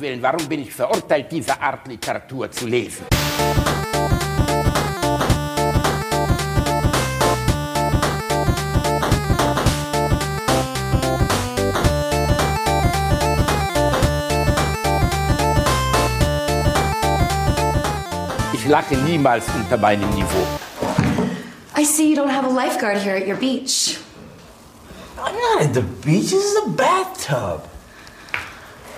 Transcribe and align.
Willen, 0.00 0.22
warum 0.22 0.48
bin 0.48 0.62
ich 0.62 0.72
verurteilt, 0.72 1.30
diese 1.30 1.60
Art 1.60 1.86
Literatur 1.86 2.50
zu 2.50 2.66
lesen? 2.66 3.04
Ich 18.54 18.66
lache 18.66 18.96
niemals 18.96 19.44
unter 19.54 19.76
meinem 19.76 20.08
Niveau. 20.14 20.46
I 21.76 21.84
see 21.84 22.10
you 22.10 22.16
don't 22.16 22.30
have 22.30 22.46
a 22.46 22.50
lifeguard 22.50 22.98
here 22.98 23.16
at 23.16 23.26
your 23.26 23.36
beach. 23.36 23.98
I'm 25.18 25.34
not 25.34 25.62
at 25.66 25.74
the 25.74 25.82
beach. 25.82 26.30
This 26.30 26.44
is 26.44 26.56
a 26.64 26.70
bathtub. 26.70 27.79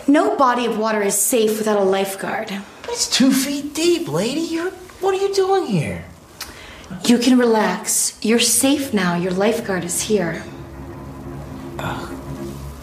No 0.07 0.37
body 0.37 0.67
of 0.67 0.79
water 0.79 1.03
is 1.03 1.17
safe 1.19 1.59
without 1.59 1.79
a 1.79 1.85
lifeguard. 1.85 2.49
But 2.83 2.91
it's 2.91 3.09
two 3.09 3.33
feet 3.33 3.75
deep, 3.75 4.09
lady. 4.09 4.41
You're, 4.41 4.71
what 5.01 5.15
are 5.15 5.19
you 5.19 5.35
doing 5.35 5.67
here? 5.67 6.05
You 7.05 7.19
can 7.19 7.39
relax. 7.39 8.19
You're 8.23 8.39
safe 8.39 8.93
now. 8.93 9.15
Your 9.15 9.33
lifeguard 9.33 9.85
is 9.85 10.03
here. 10.03 10.43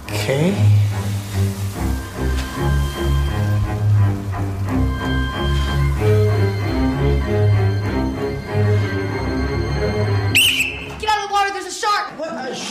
Okay. 0.08 0.89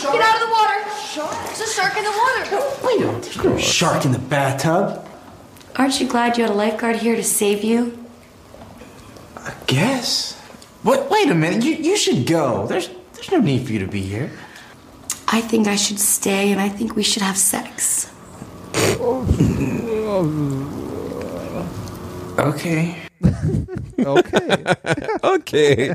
Shark? 0.09 0.13
Get 0.13 0.23
out 0.23 0.35
of 0.35 0.41
the 0.49 0.53
water. 0.53 0.75
Shark? 1.01 1.33
There's 1.47 1.61
a 1.61 1.67
shark 1.73 1.97
in 1.97 2.05
the 2.05 2.11
water. 2.11 2.43
Wait 2.87 3.01
a. 3.03 3.07
There's 3.21 3.45
no 3.45 3.59
shark 3.59 4.05
in 4.05 4.13
the 4.13 4.19
bathtub. 4.19 5.07
Aren't 5.77 6.01
you 6.01 6.09
glad 6.09 6.37
you 6.37 6.45
had 6.45 6.53
a 6.53 6.57
lifeguard 6.57 6.97
here 6.97 7.17
to 7.17 7.25
save 7.25 7.63
you? 7.63 8.05
I 9.37 9.55
guess. 9.67 10.35
What? 10.83 11.11
Wait 11.11 11.31
a 11.31 11.35
minute. 11.35 11.65
You, 11.65 11.75
you 11.75 11.97
should 11.97 12.27
go. 12.27 12.67
There's, 12.67 12.89
there's 13.15 13.31
no 13.31 13.41
need 13.41 13.67
for 13.67 13.73
you 13.73 13.79
to 13.81 13.87
be 13.87 14.03
here. 14.03 14.31
I 15.29 15.41
think 15.41 15.69
I 15.69 15.77
should 15.77 16.01
stay 16.01 16.51
and 16.53 16.61
I 16.61 16.69
think 16.69 16.97
we 16.97 17.03
should 17.03 17.23
have 17.23 17.37
sex. 17.37 18.13
Okay. 22.39 23.08
Okay. 24.05 24.65
Okay. 25.39 25.93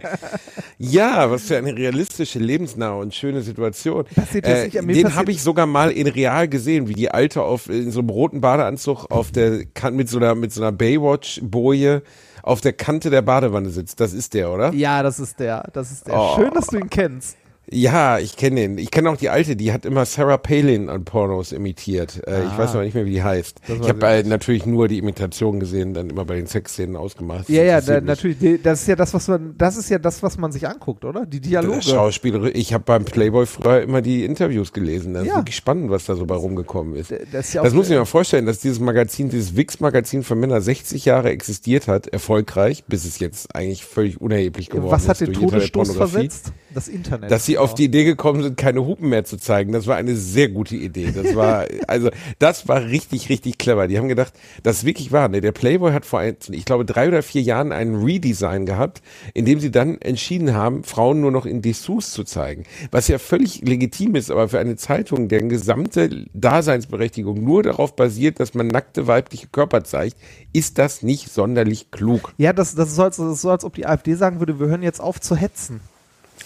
Ja, 0.78 1.32
was 1.32 1.44
für 1.44 1.58
eine 1.58 1.76
realistische, 1.76 2.40
lebensnahe 2.40 2.98
und 3.00 3.16
schöne 3.16 3.42
Situation. 3.42 4.06
Passiert 4.16 4.48
jetzt 4.48 4.66
nicht 4.66 4.80
an 4.80 4.86
mir, 4.86 4.94
den 4.94 5.16
habe 5.16 5.32
ich 5.32 5.42
sogar 5.42 5.66
mal 5.66 5.92
in 5.92 6.08
real 6.08 6.48
gesehen, 6.48 6.88
wie 6.88 6.94
die 6.94 7.10
Alte 7.10 7.42
auf 7.42 7.70
in 7.70 7.92
so 7.92 8.00
einem 8.00 8.10
roten 8.10 8.42
Badeanzug 8.42 9.10
auf 9.10 9.32
der 9.32 9.66
mit 9.92 10.10
so 10.10 10.18
einer 10.18 10.36
mit 10.36 10.52
so 10.52 10.62
einer 10.62 10.72
Baywatch-Boje 10.72 12.04
auf 12.42 12.62
der 12.62 12.74
Kante 12.74 13.10
der 13.10 13.22
Badewanne 13.22 13.70
sitzt. 13.70 14.00
Das 14.00 14.14
ist 14.14 14.34
der, 14.34 14.52
oder? 14.52 14.74
Ja, 14.74 15.02
das 15.02 15.20
ist 15.20 15.40
der. 15.40 15.70
Das 15.74 15.92
ist 15.92 16.08
der. 16.08 16.20
Oh. 16.20 16.36
Schön, 16.36 16.54
dass 16.54 16.68
du 16.68 16.78
ihn 16.78 16.90
kennst. 16.90 17.38
Ja, 17.72 18.20
ich 18.20 18.36
kenne 18.36 18.64
ihn. 18.66 18.78
Ich 18.78 18.92
kenne 18.92 19.10
auch 19.10 19.16
die 19.18 19.30
Alte, 19.30 19.56
die 19.56 19.72
hat 19.72 19.86
immer 19.86 20.06
Sarah 20.06 20.38
Palin 20.38 20.90
an 20.90 21.06
Pornos 21.06 21.54
imitiert. 21.54 22.22
Äh, 22.28 22.44
Ich 22.44 22.58
weiß 22.58 22.72
aber 22.72 22.84
nicht 22.84 22.94
mehr, 22.94 23.06
wie 23.06 23.12
die 23.12 23.24
heißt. 23.24 23.62
Das 23.68 23.80
Ich 23.80 23.88
habe 23.90 24.06
äh, 24.06 24.24
natürlich 24.24 24.66
nur 24.66 24.90
die 24.90 24.98
Imitation 24.98 25.62
gesehen, 25.62 25.94
dann 25.94 26.10
immer 26.10 26.26
bei 26.26 26.36
den 26.36 26.46
Sexszenen 26.46 26.98
ausgemacht. 26.98 27.42
Das 27.48 27.48
Ja, 27.56 27.64
ja, 27.64 27.80
da, 27.82 28.02
natürlich. 28.02 28.62
Das 28.62 28.82
ist 28.82 28.88
ja 28.88 28.98
das, 28.98 29.14
was 29.14 29.30
man, 29.30 29.56
das 29.58 29.78
ist 29.78 29.90
ja 29.90 29.98
das, 29.98 30.22
was 30.22 30.38
man 30.38 30.52
sich 30.52 30.68
anguckt, 30.68 31.06
oder? 31.06 31.26
Die 31.26 31.40
Dialoge. 31.40 31.82
Schauspieler. 31.82 32.54
Ich 32.54 32.74
habe 32.74 32.84
beim 32.84 33.06
Playboy 33.06 33.46
früher 33.46 33.82
immer 33.82 34.02
die 34.02 34.26
Interviews 34.26 34.74
gelesen. 34.74 35.14
Das 35.14 35.26
Ja. 35.26 35.32
ist 35.32 35.38
wirklich 35.40 35.56
spannend, 35.56 35.90
was 35.90 36.06
da 36.06 36.16
so 36.16 36.26
bei 36.26 36.36
rumgekommen 36.36 36.96
ist. 36.96 37.12
Das 37.32 37.48
ist 37.48 37.54
ja 37.54 37.64
Das 37.64 37.74
muss 37.74 37.86
ich 37.86 37.92
mir 37.92 38.00
mal 38.00 38.06
vorstellen, 38.06 38.46
dass 38.46 38.60
dieses 38.60 38.82
Magazin, 38.82 39.30
dieses 39.30 39.56
Wix-Magazin 39.56 40.24
für 40.24 40.36
Männer 40.36 40.60
60 40.60 41.06
Jahre 41.06 41.30
existiert 41.30 41.88
hat, 41.88 42.08
erfolgreich, 42.08 42.84
bis 42.88 43.06
es 43.06 43.20
jetzt 43.20 43.56
eigentlich 43.56 43.86
völlig 43.86 44.20
unerheblich 44.20 44.70
geworden 44.70 44.92
Was 44.92 45.04
ist. 45.04 45.10
hat 45.10 45.22
den 45.22 45.34
Todesstoß 45.34 45.96
versetzt? 45.96 46.52
Das 46.74 46.88
Internet. 46.88 47.32
Dass 47.32 47.46
sie 47.54 47.58
auf 47.60 47.76
die 47.76 47.86
Idee 47.86 48.04
gekommen 48.04 48.42
sind, 48.42 48.58
keine 48.58 48.86
Hupen 48.86 49.10
mehr 49.10 49.26
zu 49.26 49.38
zeigen. 49.38 49.72
Das 49.72 49.88
war 49.88 49.96
eine 49.96 50.16
sehr 50.16 50.50
gute 50.50 50.76
Idee. 50.76 51.12
Das 51.12 51.36
war, 51.36 51.66
also, 51.88 52.10
das 52.40 52.68
war 52.68 52.84
richtig, 52.84 53.30
richtig 53.30 53.58
clever. 53.58 53.88
Die 53.88 53.98
haben 53.98 54.08
gedacht, 54.08 54.34
das 54.64 54.80
ist 54.80 54.86
wirklich 54.86 55.12
wahr. 55.12 55.30
Ne? 55.30 55.42
Der 55.42 55.52
Playboy 55.52 55.92
hat 55.92 56.06
vor, 56.06 56.20
ein, 56.20 56.36
ich 56.50 56.66
glaube, 56.66 56.86
drei 56.86 57.08
oder 57.08 57.22
vier 57.22 57.42
Jahren 57.42 57.72
einen 57.72 58.04
Redesign 58.04 58.66
gehabt, 58.66 59.02
in 59.34 59.46
dem 59.46 59.60
sie 59.60 59.72
dann 59.72 60.00
entschieden 60.02 60.54
haben, 60.54 60.84
Frauen 60.84 61.22
nur 61.22 61.32
noch 61.32 61.46
in 61.46 61.62
Dessous 61.62 62.12
zu 62.12 62.24
zeigen. 62.24 62.64
Was 62.92 63.08
ja 63.08 63.20
völlig 63.20 63.62
legitim 63.62 64.16
ist, 64.16 64.32
aber 64.32 64.50
für 64.50 64.60
eine 64.60 64.76
Zeitung, 64.76 65.28
deren 65.28 65.50
gesamte 65.50 66.26
Daseinsberechtigung 66.34 67.44
nur 67.44 67.64
darauf 67.64 67.96
basiert, 67.96 68.40
dass 68.40 68.54
man 68.54 68.68
nackte 68.68 69.08
weibliche 69.08 69.48
Körper 69.48 69.84
zeigt, 69.84 70.18
ist 70.54 70.78
das 70.78 71.04
nicht 71.04 71.32
sonderlich 71.32 71.92
klug. 71.92 72.34
Ja, 72.38 72.54
das, 72.54 72.76
das, 72.76 72.90
ist 72.90 72.96
so, 72.96 73.04
als, 73.04 73.18
das 73.18 73.34
ist 73.34 73.42
so, 73.42 73.52
als 73.52 73.64
ob 73.64 73.76
die 73.76 73.86
AfD 73.86 74.16
sagen 74.16 74.40
würde, 74.40 74.60
wir 74.60 74.68
hören 74.68 74.84
jetzt 74.84 75.02
auf 75.02 75.22
zu 75.22 75.36
hetzen. 75.36 75.82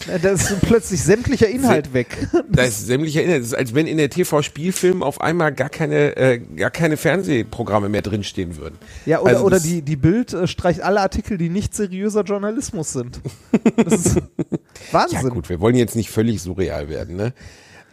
Da 0.05 0.29
ist 0.29 0.61
plötzlich 0.61 1.01
sämtlicher 1.03 1.47
Inhalt 1.47 1.93
weg. 1.93 2.27
Da 2.49 2.63
ist 2.63 2.85
sämtlicher 2.85 3.23
Inhalt. 3.23 3.41
Das 3.41 3.47
ist, 3.47 3.53
als 3.55 3.73
wenn 3.73 3.87
in 3.87 3.97
der 3.97 4.09
TV-Spielfilm 4.09 5.03
auf 5.03 5.21
einmal 5.21 5.53
gar 5.53 5.69
keine, 5.69 6.15
äh, 6.15 6.37
gar 6.39 6.69
keine 6.69 6.97
Fernsehprogramme 6.97 7.89
mehr 7.89 8.01
drinstehen 8.01 8.57
würden. 8.57 8.77
Ja, 9.05 9.19
oder, 9.21 9.31
Also 9.31 9.45
oder 9.45 9.59
die, 9.59 9.81
die 9.81 9.95
Bild 9.95 10.33
äh, 10.33 10.47
streicht 10.47 10.81
alle 10.81 11.01
Artikel, 11.01 11.37
die 11.37 11.49
nicht 11.49 11.75
seriöser 11.75 12.23
Journalismus 12.23 12.93
sind. 12.93 13.19
Das 13.75 13.93
ist 13.93 14.15
Wahnsinn. 14.91 15.19
Ja 15.23 15.29
gut, 15.29 15.49
wir 15.49 15.59
wollen 15.59 15.75
jetzt 15.75 15.95
nicht 15.95 16.09
völlig 16.09 16.41
surreal 16.41 16.89
werden, 16.89 17.15
ne? 17.15 17.33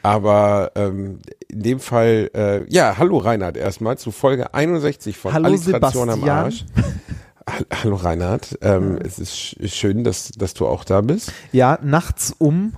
Aber 0.02 0.72
ähm, 0.74 1.20
in 1.48 1.62
dem 1.62 1.80
Fall, 1.80 2.30
äh, 2.34 2.70
ja, 2.70 2.98
hallo 2.98 3.16
Reinhard 3.16 3.56
erstmal 3.56 3.96
zu 3.96 4.10
Folge 4.10 4.52
61 4.52 5.16
von 5.16 5.32
Hallo 5.32 5.46
Alliteration 5.46 6.10
am 6.10 6.20
Sebastian. 6.20 6.44
Arsch. 6.44 6.64
Ha- 7.48 7.64
Hallo 7.82 7.96
Reinhard, 7.96 8.58
ähm, 8.62 8.98
es 9.04 9.18
ist 9.18 9.34
sch- 9.34 9.68
schön, 9.68 10.02
dass, 10.04 10.28
dass 10.30 10.54
du 10.54 10.66
auch 10.66 10.84
da 10.84 11.00
bist. 11.02 11.32
Ja, 11.52 11.78
nachts 11.82 12.34
um. 12.38 12.72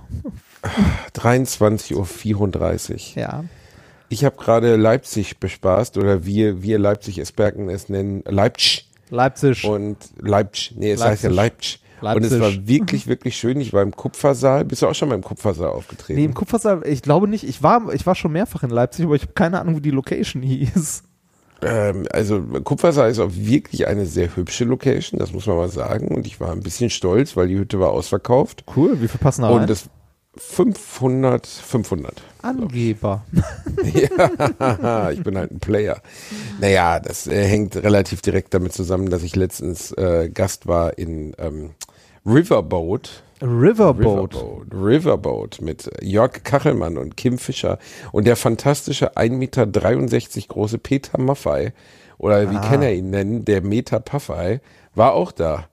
23.34 1.13 3.15
Uhr. 3.17 3.21
Ja. 3.21 3.43
Ich 4.09 4.23
habe 4.23 4.37
gerade 4.37 4.75
Leipzig 4.75 5.39
bespaßt 5.39 5.97
oder 5.97 6.25
wir, 6.25 6.61
wir 6.63 6.79
Leipzig-Esperken 6.79 7.69
es 7.69 7.89
nennen 7.89 8.23
Leipzig. 8.25 8.87
Leipzig. 9.09 9.65
Und 9.65 9.97
Leipzig, 10.19 10.73
nee, 10.77 10.91
es 10.91 11.03
heißt 11.03 11.23
ja 11.23 11.29
Leipzig. 11.29 11.81
Leipzig. 11.99 12.17
Und 12.17 12.23
es 12.25 12.31
Leipzig. 12.39 12.59
war 12.59 12.67
wirklich, 12.67 13.07
wirklich 13.07 13.37
schön. 13.37 13.59
Ich 13.59 13.73
war 13.73 13.81
im 13.81 13.95
Kupfersaal. 13.95 14.65
Bist 14.65 14.81
du 14.81 14.87
auch 14.87 14.95
schon 14.95 15.09
mal 15.09 15.15
im 15.15 15.23
Kupfersaal 15.23 15.69
aufgetreten? 15.69 16.19
Nee, 16.19 16.25
im 16.25 16.33
Kupfersaal, 16.33 16.85
ich 16.85 17.01
glaube 17.01 17.27
nicht. 17.27 17.43
Ich 17.43 17.63
war, 17.63 17.93
ich 17.93 18.05
war 18.05 18.15
schon 18.15 18.31
mehrfach 18.31 18.63
in 18.63 18.69
Leipzig, 18.69 19.05
aber 19.05 19.15
ich 19.15 19.23
habe 19.23 19.33
keine 19.33 19.59
Ahnung, 19.59 19.75
wie 19.77 19.81
die 19.81 19.91
Location 19.91 20.41
hieß. 20.43 21.03
Ähm, 21.61 22.07
also 22.11 22.41
Kupfersaal 22.41 23.09
ist 23.09 23.19
auch 23.19 23.31
wirklich 23.33 23.87
eine 23.87 24.05
sehr 24.05 24.35
hübsche 24.35 24.65
Location, 24.65 25.19
das 25.19 25.33
muss 25.33 25.47
man 25.47 25.57
mal 25.57 25.69
sagen. 25.69 26.09
Und 26.09 26.27
ich 26.27 26.39
war 26.39 26.51
ein 26.51 26.61
bisschen 26.61 26.89
stolz, 26.89 27.35
weil 27.35 27.47
die 27.47 27.57
Hütte 27.57 27.79
war 27.79 27.91
ausverkauft. 27.91 28.63
Cool, 28.75 29.01
wie 29.01 29.07
viel 29.07 29.19
passen 29.19 29.41
da 29.41 29.49
rein? 29.49 29.61
Und 29.61 29.69
das 29.69 29.89
500, 30.37 31.47
500. 31.47 32.21
Angeber. 32.41 33.25
ja, 33.93 35.11
ich 35.11 35.23
bin 35.23 35.37
halt 35.37 35.51
ein 35.51 35.59
Player. 35.59 36.01
Naja, 36.59 36.99
das 36.99 37.27
äh, 37.27 37.43
hängt 37.43 37.75
relativ 37.75 38.21
direkt 38.21 38.53
damit 38.53 38.73
zusammen, 38.73 39.09
dass 39.09 39.23
ich 39.23 39.35
letztens 39.35 39.91
äh, 39.93 40.29
Gast 40.33 40.67
war 40.67 40.97
in 40.97 41.33
ähm, 41.39 41.71
Riverboat. 42.25 43.23
Riverboat. 43.41 44.33
Riverboat. 44.33 44.67
Riverboat 44.73 45.61
mit 45.61 45.89
Jörg 46.01 46.43
Kachelmann 46.43 46.97
und 46.97 47.17
Kim 47.17 47.37
Fischer 47.37 47.77
und 48.11 48.25
der 48.25 48.35
fantastische 48.35 49.15
1,63 49.15 49.29
Meter 49.37 49.67
große 50.47 50.77
Peter 50.79 51.19
Maffei 51.19 51.73
oder 52.17 52.49
wie 52.49 52.55
kann 52.55 52.81
er 52.81 52.93
ihn 52.93 53.11
nennen, 53.11 53.45
der 53.45 53.61
Meter 53.61 53.99
Paffei, 53.99 54.61
war 54.95 55.13
auch 55.13 55.31
da. 55.31 55.67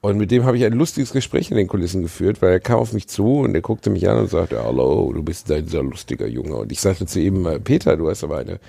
Und 0.00 0.18
mit 0.18 0.30
dem 0.30 0.44
habe 0.44 0.56
ich 0.56 0.64
ein 0.64 0.74
lustiges 0.74 1.12
Gespräch 1.12 1.50
in 1.50 1.56
den 1.56 1.66
Kulissen 1.66 2.02
geführt, 2.02 2.40
weil 2.40 2.52
er 2.52 2.60
kam 2.60 2.78
auf 2.78 2.92
mich 2.92 3.08
zu 3.08 3.40
und 3.40 3.54
er 3.54 3.62
guckte 3.62 3.90
mich 3.90 4.08
an 4.08 4.18
und 4.18 4.30
sagte, 4.30 4.62
hallo, 4.62 5.12
du 5.12 5.22
bist 5.22 5.50
ein 5.50 5.66
sehr 5.66 5.82
lustiger 5.82 6.26
Junge. 6.26 6.56
Und 6.56 6.70
ich 6.70 6.80
sagte 6.80 7.06
zu 7.06 7.20
ihm, 7.20 7.48
Peter, 7.64 7.96
du 7.96 8.08
hast 8.08 8.22
aber 8.22 8.38
eine 8.38 8.60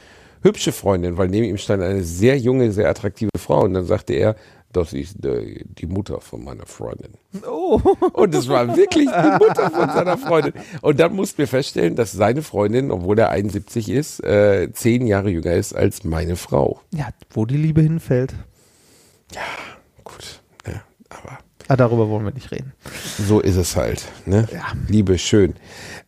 hübsche 0.41 0.71
Freundin, 0.71 1.17
weil 1.17 1.27
neben 1.27 1.45
ihm 1.45 1.57
stand 1.57 1.83
eine 1.83 2.03
sehr 2.03 2.37
junge, 2.37 2.71
sehr 2.71 2.89
attraktive 2.89 3.29
Frau. 3.37 3.63
Und 3.63 3.73
dann 3.73 3.85
sagte 3.85 4.13
er, 4.13 4.35
das 4.71 4.93
ist 4.93 5.25
äh, 5.25 5.63
die 5.65 5.87
Mutter 5.87 6.21
von 6.21 6.43
meiner 6.43 6.65
Freundin. 6.65 7.13
Oh. 7.47 7.79
Und 8.13 8.35
es 8.35 8.47
war 8.47 8.67
wirklich 8.77 9.09
die 9.09 9.43
Mutter 9.43 9.71
von 9.71 9.89
seiner 9.89 10.17
Freundin. 10.17 10.53
Und 10.81 10.99
dann 10.99 11.15
mussten 11.15 11.39
wir 11.39 11.47
feststellen, 11.47 11.95
dass 11.95 12.11
seine 12.11 12.41
Freundin, 12.43 12.91
obwohl 12.91 13.17
er 13.19 13.29
71 13.29 13.89
ist, 13.89 14.23
äh, 14.23 14.69
zehn 14.73 15.07
Jahre 15.07 15.29
jünger 15.29 15.53
ist 15.53 15.73
als 15.73 16.03
meine 16.03 16.35
Frau. 16.35 16.81
Ja, 16.93 17.09
wo 17.31 17.45
die 17.45 17.57
Liebe 17.57 17.81
hinfällt. 17.81 18.33
Gut, 20.03 20.41
ja, 20.67 20.81
aber 21.09 21.39
Ah, 21.67 21.75
darüber 21.75 22.09
wollen 22.09 22.25
wir 22.25 22.31
nicht 22.33 22.51
reden. 22.51 22.73
so 23.19 23.39
ist 23.41 23.55
es 23.55 23.75
halt. 23.75 24.05
Ne? 24.25 24.47
Ja. 24.51 24.71
Liebe, 24.87 25.19
schön. 25.19 25.53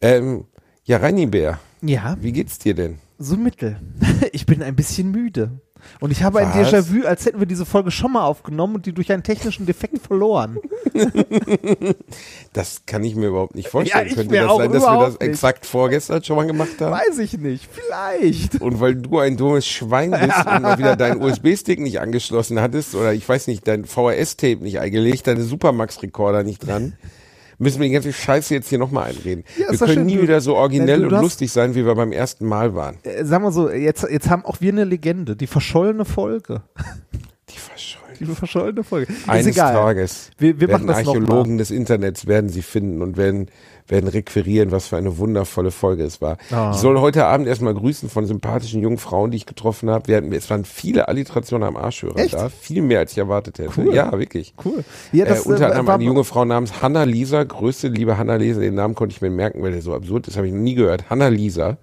Ähm, 0.02 0.46
ja, 0.86 0.98
Reini 0.98 1.28
Bär, 1.28 1.60
Ja, 1.84 2.18
wie 2.20 2.32
geht's 2.32 2.58
dir 2.58 2.74
denn? 2.74 2.98
so 3.20 3.38
mittel. 3.38 3.80
Ich 4.32 4.46
bin 4.48 4.64
ein 4.64 4.76
bisschen 4.76 5.12
müde. 5.12 5.60
Und 6.00 6.12
ich 6.12 6.24
habe 6.24 6.40
ein 6.40 6.50
Was? 6.54 6.74
Déjà-vu, 6.74 7.06
als 7.06 7.26
hätten 7.26 7.40
wir 7.40 7.46
diese 7.48 7.66
Folge 7.66 7.92
schon 7.92 8.14
mal 8.14 8.24
aufgenommen 8.26 8.76
und 8.76 8.86
die 8.86 8.94
durch 8.94 9.12
einen 9.12 9.24
technischen 9.24 9.66
Defekt 9.66 10.00
verloren. 10.00 10.58
Das 12.54 12.82
kann 12.86 13.04
ich 13.04 13.16
mir 13.16 13.28
überhaupt 13.28 13.56
nicht 13.56 13.70
vorstellen. 13.70 14.10
Ja, 14.10 14.14
Könnte 14.16 14.36
das 14.36 14.58
sein, 14.58 14.72
dass 14.72 14.84
wir 14.84 15.00
das 15.00 15.12
nicht. 15.14 15.22
exakt 15.22 15.66
vorgestern 15.66 16.24
schon 16.24 16.36
mal 16.36 16.46
gemacht 16.46 16.82
haben? 16.82 16.92
Weiß 16.92 17.18
ich 17.20 17.38
nicht, 17.38 17.70
vielleicht. 17.72 18.60
Und 18.62 18.80
weil 18.82 18.96
du 18.96 19.20
ein 19.20 19.38
dummes 19.38 19.66
Schwein 19.66 20.12
bist 20.12 20.46
und 20.46 20.62
mal 20.62 20.78
wieder 20.78 20.96
deinen 20.96 21.22
USB-Stick 21.24 21.80
nicht 21.80 22.00
angeschlossen 22.02 22.60
hattest 22.60 22.96
oder 22.96 23.14
ich 23.14 23.28
weiß 23.28 23.48
nicht, 23.48 23.68
dein 23.68 23.86
VHS-Tape 23.86 24.58
nicht 24.58 24.80
eingelegt, 24.80 25.28
deine 25.28 25.44
Supermax-Rekorder 25.44 26.44
nicht 26.44 26.68
dran, 26.68 26.94
müssen 27.62 27.80
wir 27.80 27.88
die 27.88 27.94
ganze 27.94 28.12
Scheiße 28.12 28.54
jetzt 28.54 28.70
hier 28.70 28.78
nochmal 28.80 29.10
einreden. 29.12 29.44
Ja, 29.58 29.72
wir 29.72 29.78
können 29.78 29.94
schön, 29.94 30.06
nie 30.06 30.16
du- 30.18 30.24
wieder 30.24 30.42
so 30.42 30.56
originell 30.56 31.06
und 31.06 31.14
hast- 31.14 31.22
lustig 31.22 31.52
sein, 31.52 31.76
wie 31.76 31.86
wir 31.86 31.96
beim 31.96 32.12
ersten 32.12 32.46
Mal 32.46 32.74
waren. 32.76 32.98
Äh, 33.04 33.24
sagen 33.24 33.44
wir 33.44 33.52
so, 33.52 33.70
jetzt, 33.70 34.04
jetzt 34.10 34.30
haben 34.30 34.44
auch 34.46 34.58
wir 34.62 34.72
eine 34.72 34.84
Legende, 34.84 35.36
die 35.36 35.48
verschollene 35.48 36.06
Folge. 36.06 36.62
Die 37.50 37.58
verschollen. 37.58 38.01
Die 38.22 38.36
verschollene 38.36 38.84
Folge. 38.84 39.12
Eines 39.28 39.48
ist 39.48 39.54
egal. 39.56 39.74
Tages 39.74 40.30
Wir, 40.38 40.60
wir 40.60 40.68
werden 40.68 40.86
machen 40.86 40.88
das 40.88 40.98
Archäologen 41.08 41.58
des 41.58 41.72
Internets 41.72 42.28
werden 42.28 42.50
sie 42.50 42.62
finden 42.62 43.02
und 43.02 43.18
werden, 43.18 43.48
werden 43.88 44.08
requirieren, 44.08 44.72
was 44.72 44.88
für 44.88 44.98
eine 44.98 45.18
wundervolle 45.18 45.72
Folge 45.72 46.04
es 46.04 46.22
war. 46.22 46.38
Ah. 46.52 46.72
Ich 46.74 46.78
soll 46.78 47.00
heute 47.00 47.26
Abend 47.26 47.48
erstmal 47.48 47.74
grüßen 47.74 48.10
von 48.10 48.26
sympathischen 48.28 48.82
jungen 48.82 48.98
Frauen, 49.00 49.32
die 49.32 49.38
ich 49.38 49.46
getroffen 49.46 49.90
habe. 49.90 50.08
Wir 50.08 50.18
hatten, 50.18 50.32
es 50.34 50.50
waren 50.50 50.66
viele 50.66 51.08
Alliterationen 51.08 51.68
am 51.68 51.78
Arschhörer 51.78 52.26
da, 52.28 52.50
viel 52.50 52.82
mehr 52.82 53.00
als 53.00 53.12
ich 53.14 53.18
erwartet 53.18 53.58
hätte. 53.60 53.72
Cool. 53.76 53.94
Ja, 53.94 54.12
wirklich. 54.18 54.54
Cool. 54.64 54.84
Ja, 55.12 55.26
das, 55.26 55.46
äh, 55.46 55.50
unter 55.50 55.64
äh, 55.64 55.66
anderem 55.66 55.88
war- 55.88 55.96
eine 55.96 56.04
junge 56.04 56.24
Frau 56.24 56.46
namens 56.46 56.82
Hanna 56.82 57.04
Lisa. 57.04 57.44
Größte 57.44 57.88
liebe 57.88 58.18
Hanna 58.18 58.36
Lisa, 58.36 58.62
den 58.62 58.76
Namen 58.76 58.94
konnte 58.96 59.16
ich 59.16 59.22
mir 59.22 59.30
merken, 59.32 59.64
weil 59.64 59.72
der 59.72 59.82
so 59.82 59.94
absurd 59.96 60.28
ist, 60.28 60.38
habe 60.38 60.48
ich 60.48 60.54
noch 60.54 60.60
nie 60.62 60.76
gehört. 60.76 61.10
Hanna 61.10 61.28
Lisa. 61.30 61.78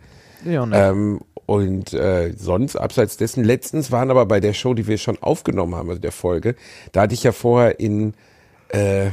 Ja, 0.44 0.64
ne. 0.64 0.76
Ähm, 0.90 1.20
und 1.48 1.94
äh, 1.94 2.34
sonst, 2.36 2.76
abseits 2.76 3.16
dessen, 3.16 3.42
letztens 3.42 3.90
waren 3.90 4.10
aber 4.10 4.26
bei 4.26 4.38
der 4.38 4.52
Show, 4.52 4.74
die 4.74 4.86
wir 4.86 4.98
schon 4.98 5.16
aufgenommen 5.22 5.74
haben, 5.74 5.88
also 5.88 5.98
der 5.98 6.12
Folge, 6.12 6.54
da 6.92 7.00
hatte 7.00 7.14
ich 7.14 7.22
ja 7.22 7.32
vorher 7.32 7.80
in, 7.80 8.12
äh, 8.68 9.12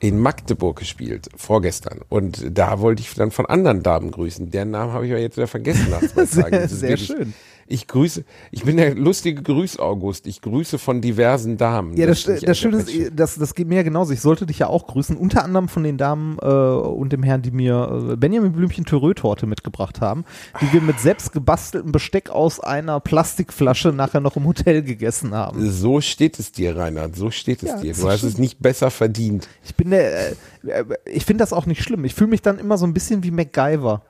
in 0.00 0.18
Magdeburg 0.18 0.76
gespielt, 0.80 1.28
vorgestern. 1.36 2.00
Und 2.08 2.44
da 2.50 2.80
wollte 2.80 3.02
ich 3.02 3.14
dann 3.14 3.30
von 3.30 3.46
anderen 3.46 3.84
Damen 3.84 4.10
grüßen. 4.10 4.50
Deren 4.50 4.72
Namen 4.72 4.92
habe 4.92 5.06
ich 5.06 5.12
aber 5.12 5.20
jetzt 5.20 5.36
wieder 5.36 5.46
vergessen 5.46 5.88
nach 5.88 6.00
zwei 6.12 6.24
Sehr- 6.26 6.42
Tagen. 6.42 6.56
Ist 6.64 6.80
sehr 6.80 6.96
schön. 6.96 7.32
Ich 7.68 7.88
grüße, 7.88 8.24
ich 8.52 8.62
bin 8.64 8.76
der 8.76 8.94
lustige 8.94 9.42
Grüß-August. 9.42 10.26
Ich 10.26 10.40
grüße 10.40 10.78
von 10.78 11.00
diversen 11.00 11.56
Damen. 11.56 11.96
Ja, 11.96 12.06
das, 12.06 12.26
ich 12.28 12.44
das 12.44 12.58
Schöne 12.58 12.78
ist, 12.78 13.12
das, 13.14 13.34
das 13.36 13.54
geht 13.54 13.66
mir 13.66 13.76
ja 13.76 13.82
genauso. 13.82 14.12
Ich 14.12 14.20
sollte 14.20 14.46
dich 14.46 14.60
ja 14.60 14.68
auch 14.68 14.86
grüßen, 14.86 15.16
unter 15.16 15.42
anderem 15.44 15.68
von 15.68 15.82
den 15.82 15.98
Damen 15.98 16.38
äh, 16.40 16.46
und 16.46 17.12
dem 17.12 17.24
Herrn, 17.24 17.42
die 17.42 17.50
mir 17.50 18.10
äh, 18.12 18.16
Benjamin 18.16 18.52
Blümchen 18.52 18.84
Törö-Torte 18.84 19.46
mitgebracht 19.46 20.00
haben, 20.00 20.24
die 20.60 20.72
wir 20.72 20.80
mit 20.80 21.00
selbst 21.00 21.32
gebasteltem 21.32 21.90
Besteck 21.90 22.30
aus 22.30 22.60
einer 22.60 23.00
Plastikflasche 23.00 23.88
nachher 23.88 24.20
noch 24.20 24.36
im 24.36 24.46
Hotel 24.46 24.82
gegessen 24.82 25.34
haben. 25.34 25.68
So 25.70 26.00
steht 26.00 26.38
es 26.38 26.52
dir, 26.52 26.76
Reinhard. 26.76 27.16
So 27.16 27.30
steht 27.32 27.62
es 27.64 27.70
Ja, 27.70 27.80
dir. 27.80 27.92
das 27.92 28.00
Du 28.00 28.08
hast 28.08 28.22
es 28.22 28.38
nicht 28.38 28.60
besser 28.60 28.90
verdient. 28.92 29.48
Ich 29.64 29.74
bin 29.74 29.90
der, 29.90 30.30
äh, 30.30 30.34
äh, 30.66 30.84
ich 31.04 31.24
finde 31.24 31.42
das 31.42 31.52
auch 31.52 31.66
nicht 31.66 31.82
schlimm. 31.82 32.04
Ich 32.04 32.14
fühle 32.14 32.30
mich 32.30 32.42
dann 32.42 32.58
immer 32.60 32.78
so 32.78 32.86
ein 32.86 32.94
bisschen 32.94 33.24
wie 33.24 33.32
MacGyver. 33.32 34.02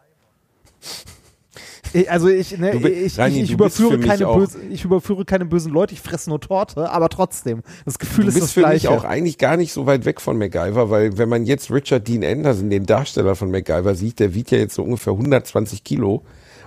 Also 2.08 2.28
ich, 2.28 2.56
ne, 2.58 2.72
Du 2.72 2.80
bi- 2.80 2.88
ich, 2.88 3.18
Rani, 3.18 3.36
ich, 3.42 3.50
ich, 3.52 3.56
bist 3.56 3.78
überführe 3.80 4.00
keine 4.00 4.26
böse, 4.26 4.58
ich 4.70 4.84
überführe 4.84 5.24
keine 5.24 5.44
bösen 5.44 5.72
Leute, 5.72 5.94
ich 5.94 6.00
fresse 6.00 6.28
nur 6.30 6.40
Torte, 6.40 6.90
aber 6.90 7.08
trotzdem, 7.08 7.62
das 7.84 7.98
Gefühl 7.98 8.24
Du 8.24 8.28
ist 8.28 8.34
bist 8.34 8.44
das 8.46 8.52
für 8.52 8.60
gleiche. 8.60 8.90
mich 8.90 8.98
auch 8.98 9.04
eigentlich 9.04 9.38
gar 9.38 9.56
nicht 9.56 9.72
so 9.72 9.86
weit 9.86 10.04
weg 10.04 10.20
von 10.20 10.36
MacGyver, 10.38 10.90
weil 10.90 11.18
wenn 11.18 11.28
man 11.28 11.44
jetzt 11.46 11.70
Richard 11.70 12.06
Dean 12.08 12.24
Anderson, 12.24 12.70
den 12.70 12.86
Darsteller 12.86 13.34
von 13.34 13.50
MacGyver, 13.50 13.94
sieht, 13.94 14.18
der 14.20 14.34
wiegt 14.34 14.50
ja 14.50 14.58
jetzt 14.58 14.74
so 14.74 14.82
ungefähr 14.82 15.12
120 15.14 15.84
Kilo 15.84 16.22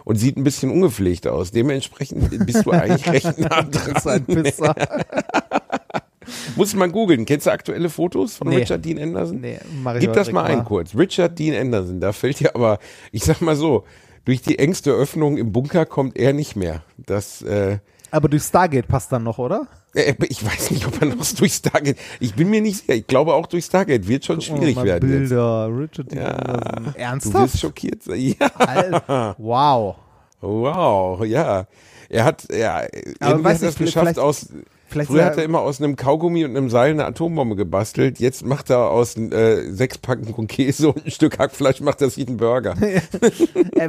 und 0.05 0.15
sieht 0.15 0.37
ein 0.37 0.43
bisschen 0.43 0.71
ungepflegt 0.71 1.27
aus. 1.27 1.51
Dementsprechend 1.51 2.45
bist 2.45 2.65
du 2.65 2.71
eigentlich 2.71 3.07
recht 3.11 3.37
nah 3.37 3.61
dran. 3.63 4.25
Pisser. 4.25 4.73
Muss 6.55 6.75
man 6.75 6.91
googeln. 6.91 7.25
Kennst 7.25 7.47
du 7.47 7.51
aktuelle 7.51 7.89
Fotos 7.89 8.35
von 8.35 8.49
Nee. 8.49 8.57
Richard 8.57 8.83
Dean 8.85 8.99
Anderson? 8.99 9.39
Nee, 9.41 9.57
mach 9.83 9.95
ich 9.95 10.01
Gib 10.01 10.13
das 10.13 10.31
mal 10.31 10.43
ein 10.43 10.63
kurz. 10.63 10.95
Richard 10.95 11.37
Dean 11.39 11.55
Anderson, 11.59 11.99
da 11.99 12.11
fällt 12.13 12.39
dir 12.39 12.55
aber, 12.55 12.79
ich 13.11 13.23
sag 13.23 13.41
mal 13.41 13.55
so, 13.55 13.83
durch 14.29 14.43
die 14.43 14.59
engste 14.59 14.91
Öffnung 14.91 15.37
im 15.37 15.51
Bunker 15.51 15.87
kommt 15.87 16.15
er 16.15 16.33
nicht 16.33 16.55
mehr. 16.55 16.83
Das, 16.97 17.41
äh, 17.41 17.79
Aber 18.11 18.29
durch 18.29 18.43
Stargate 18.43 18.87
passt 18.87 19.11
dann 19.11 19.23
noch, 19.23 19.39
oder? 19.39 19.65
äh, 19.95 20.13
ich 20.29 20.45
weiß 20.45 20.69
nicht, 20.69 20.85
ob 20.85 21.01
er 21.01 21.07
noch 21.07 21.25
durch 21.39 21.53
Stargate, 21.53 21.97
ich 22.19 22.35
bin 22.35 22.51
mir 22.51 22.61
nicht 22.61 22.77
sicher, 22.81 22.93
ich 22.93 23.07
glaube 23.07 23.33
auch 23.33 23.47
durch 23.47 23.65
Stargate 23.65 24.07
wird 24.07 24.25
schon 24.25 24.39
schwierig 24.39 24.77
oh, 24.77 24.83
werden 24.83 25.09
jetzt. 25.09 25.29
Bilder, 25.29 25.67
Richard 25.75 26.11
Dean 26.11 26.21
Ja, 26.21 26.27
Anderson. 26.27 26.83
Du 26.93 26.99
Ernsthaft? 26.99 27.53
wirst 27.53 27.59
schockiert 27.59 28.03
sein. 28.03 28.19
Ja, 28.39 28.51
Alter, 28.55 29.35
wow. 29.39 29.95
wow, 30.41 31.25
ja. 31.25 31.65
Er 32.07 32.23
hat, 32.23 32.45
ja, 32.53 32.81
hat 32.83 32.89
er 33.19 33.37
nicht, 33.37 33.63
es 33.63 33.75
geschafft 33.77 34.19
aus, 34.19 34.49
vielleicht 34.89 35.09
früher 35.09 35.25
hat 35.25 35.37
er 35.37 35.43
immer 35.43 35.61
aus 35.61 35.81
einem 35.81 35.95
Kaugummi 35.95 36.43
und 36.45 36.55
einem 36.57 36.69
Seil 36.69 36.91
eine 36.91 37.05
Atombombe 37.05 37.55
gebastelt, 37.55 38.19
jetzt 38.19 38.45
macht 38.45 38.69
er 38.69 38.89
aus 38.89 39.15
äh, 39.17 39.71
sechs 39.71 39.97
Packen 39.97 40.47
Käse 40.47 40.89
und 40.89 41.05
ein 41.05 41.11
Stück 41.11 41.39
Hackfleisch, 41.39 41.81
macht 41.81 42.01
er 42.01 42.09
sich 42.09 42.27
einen 42.27 42.37
Burger. 42.37 42.75
äh, 42.81 43.01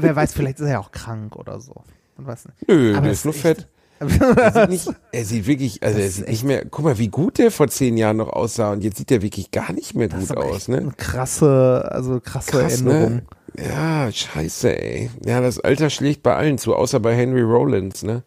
wer 0.00 0.17
weiß, 0.17 0.32
vielleicht 0.35 0.61
ist 0.61 0.67
er 0.67 0.73
ja 0.73 0.79
auch 0.81 0.93
krank 0.93 1.37
oder 1.37 1.61
so. 1.61 1.75
Man 2.17 2.26
weiß 2.26 2.47
nicht. 2.47 2.69
Nö, 2.69 2.93
Aber 2.93 3.00
der 3.02 3.11
das 3.11 3.19
ist 3.19 3.25
nur 3.25 3.35
fett. 3.35 3.67
Er 4.00 4.08
sieht, 4.52 4.70
nicht, 4.70 4.88
er 5.12 5.25
sieht 5.26 5.47
wirklich, 5.47 5.82
also 5.82 5.99
er 5.99 6.06
ist 6.06 6.17
sieht 6.17 6.29
nicht 6.29 6.44
mehr, 6.44 6.64
guck 6.64 6.87
mal, 6.87 6.97
wie 6.97 7.08
gut 7.08 7.37
der 7.37 7.50
vor 7.50 7.69
zehn 7.69 7.99
Jahren 7.99 8.17
noch 8.17 8.31
aussah 8.31 8.73
und 8.73 8.82
jetzt 8.82 8.97
sieht 8.97 9.11
er 9.11 9.20
wirklich 9.20 9.50
gar 9.50 9.73
nicht 9.75 9.94
mehr 9.94 10.08
Das 10.08 10.29
gut 10.29 10.38
aus, 10.38 10.69
ne? 10.69 10.79
eine 10.79 10.93
krasse, 10.93 11.87
also 11.93 12.19
krasse 12.19 12.50
Krass, 12.50 12.81
Änderung. 12.81 13.17
ne? 13.17 13.23
Ja, 13.58 14.11
scheiße, 14.11 14.81
ey. 14.81 15.11
Ja, 15.26 15.43
das 15.43 15.61
Alter 15.61 15.91
schlägt 15.91 16.23
bei 16.23 16.35
allen 16.35 16.56
zu, 16.56 16.75
außer 16.75 16.99
bei 17.00 17.14
Henry 17.14 17.43
Rollins, 17.43 18.02
ne? 18.02 18.23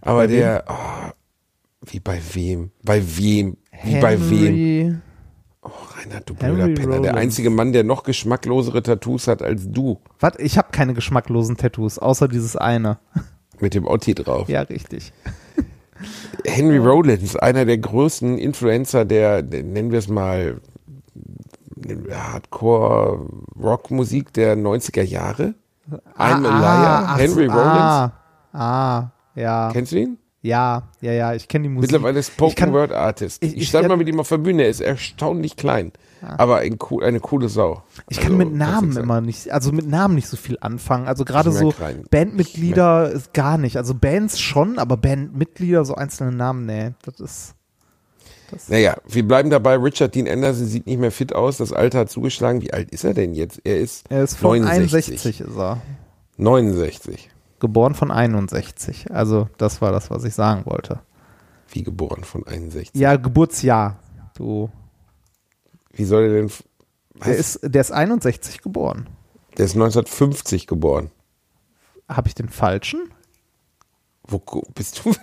Aber 0.00 0.26
der, 0.26 0.64
oh, 0.68 1.10
wie 1.86 2.00
bei 2.00 2.20
wem? 2.34 2.70
Bei 2.82 3.02
wem? 3.02 3.56
Wie 3.82 4.00
bei 4.00 4.18
wem? 4.30 5.02
Oh, 5.62 5.70
Reinhard, 5.96 6.28
du 6.28 6.34
Henry 6.38 6.56
blöder 6.56 6.74
Penner. 6.80 7.00
Der 7.00 7.12
Rollins. 7.12 7.16
einzige 7.16 7.50
Mann, 7.50 7.72
der 7.72 7.84
noch 7.84 8.02
geschmacklosere 8.02 8.82
Tattoos 8.82 9.28
hat 9.28 9.42
als 9.42 9.70
du. 9.70 10.00
Warte, 10.18 10.40
ich 10.42 10.56
habe 10.56 10.68
keine 10.72 10.94
geschmacklosen 10.94 11.56
Tattoos, 11.56 11.98
außer 11.98 12.28
dieses 12.28 12.56
eine. 12.56 12.98
Mit 13.60 13.74
dem 13.74 13.86
Otti 13.86 14.14
drauf. 14.14 14.48
Ja, 14.48 14.62
richtig. 14.62 15.12
Henry 16.46 16.78
Rollins, 16.78 17.36
einer 17.36 17.66
der 17.66 17.76
größten 17.76 18.38
Influencer 18.38 19.04
der, 19.04 19.42
der 19.42 19.62
nennen 19.62 19.90
wir 19.90 19.98
es 19.98 20.08
mal, 20.08 20.62
Hardcore-Rock-Musik 22.10 24.32
der 24.32 24.56
90er 24.56 25.02
Jahre. 25.02 25.54
I'm 26.16 26.46
a 26.46 26.58
Liar. 26.58 27.04
ach 27.08 27.18
Henry 27.18 27.46
so, 27.46 27.52
Rollins. 27.52 27.62
Ah, 27.62 28.12
ah, 28.52 29.10
ja. 29.34 29.70
Kennst 29.72 29.92
du 29.92 29.96
ihn? 29.98 30.18
Ja, 30.42 30.84
ja, 31.02 31.12
ja, 31.12 31.34
ich 31.34 31.48
kenne 31.48 31.64
die 31.64 31.68
Musik. 31.68 31.90
Mittlerweile 31.92 32.22
Spoken 32.22 32.54
kann- 32.54 32.72
Word 32.72 32.92
Artist. 32.92 33.42
ich- 33.44 33.52
Ich, 33.56 33.62
ich- 33.62 33.68
stand 33.68 33.82
ja- 33.82 33.88
mal 33.90 33.96
mit 33.98 34.08
ihm 34.08 34.18
auf 34.20 34.28
der 34.30 34.38
Bühne, 34.38 34.62
er 34.62 34.70
ist 34.70 34.80
erstaunlich 34.80 35.56
klein. 35.56 35.92
Aber 36.22 36.58
ein, 36.58 36.78
eine 37.02 37.20
coole 37.20 37.48
Sau. 37.48 37.82
Ich 38.08 38.18
kann 38.18 38.26
Also, 38.32 38.36
mit 38.38 38.48
muss 38.50 38.58
Namen 38.58 38.96
immer 38.96 39.20
nicht, 39.20 39.50
also 39.50 39.72
mit 39.72 39.86
Namen 39.86 40.14
nicht 40.14 40.28
so 40.28 40.36
viel 40.36 40.56
anfangen. 40.60 41.06
Also 41.08 41.24
gerade 41.24 41.50
so 41.52 41.68
rein. 41.70 42.04
Bandmitglieder 42.10 43.10
ist 43.10 43.32
gar 43.34 43.58
nicht. 43.58 43.76
Also 43.76 43.94
Bands 43.94 44.38
schon, 44.40 44.78
aber 44.78 44.96
Bandmitglieder, 44.96 45.84
so 45.84 45.94
einzelne 45.94 46.32
Namen, 46.32 46.66
nee, 46.66 46.92
das 47.04 47.20
ist. 47.20 47.54
Naja, 48.68 48.96
wir 49.08 49.26
bleiben 49.28 49.48
dabei. 49.50 49.76
Richard 49.76 50.14
Dean 50.14 50.26
Anderson 50.26 50.66
sieht 50.66 50.86
nicht 50.86 50.98
mehr 50.98 51.12
fit 51.12 51.34
aus. 51.34 51.58
Das 51.58 51.72
Alter 51.72 52.00
hat 52.00 52.10
zugeschlagen. 52.10 52.60
Wie 52.62 52.72
alt 52.72 52.90
ist 52.90 53.04
er 53.04 53.14
denn 53.14 53.32
jetzt? 53.32 53.60
Er 53.64 53.78
ist, 53.78 54.04
Er 54.10 54.24
ist 54.24 54.36
von 54.36 54.58
69. 54.58 55.08
61 55.14 55.40
ist 55.42 55.56
er. 55.56 55.80
69. 56.36 57.30
Geboren 57.60 57.94
von 57.94 58.10
61. 58.10 59.12
Also 59.12 59.48
das 59.58 59.80
war 59.80 59.92
das, 59.92 60.10
was 60.10 60.24
ich 60.24 60.34
sagen 60.34 60.64
wollte. 60.66 61.00
Wie 61.68 61.82
geboren 61.82 62.24
von 62.24 62.46
61. 62.46 62.90
Ja, 63.00 63.16
Geburtsjahr. 63.16 63.98
Du. 64.34 64.70
Wie 65.92 66.04
soll 66.04 66.24
er 66.24 66.32
denn. 66.40 66.50
Der 67.24 67.36
ist, 67.36 67.60
der 67.62 67.80
ist 67.82 67.92
61 67.92 68.62
geboren. 68.62 69.08
Der 69.58 69.66
ist 69.66 69.74
1950 69.74 70.66
geboren. 70.66 71.10
Habe 72.08 72.28
ich 72.28 72.34
den 72.34 72.48
falschen? 72.48 73.12
Wo 74.26 74.38
bist 74.74 75.02
du? 75.04 75.12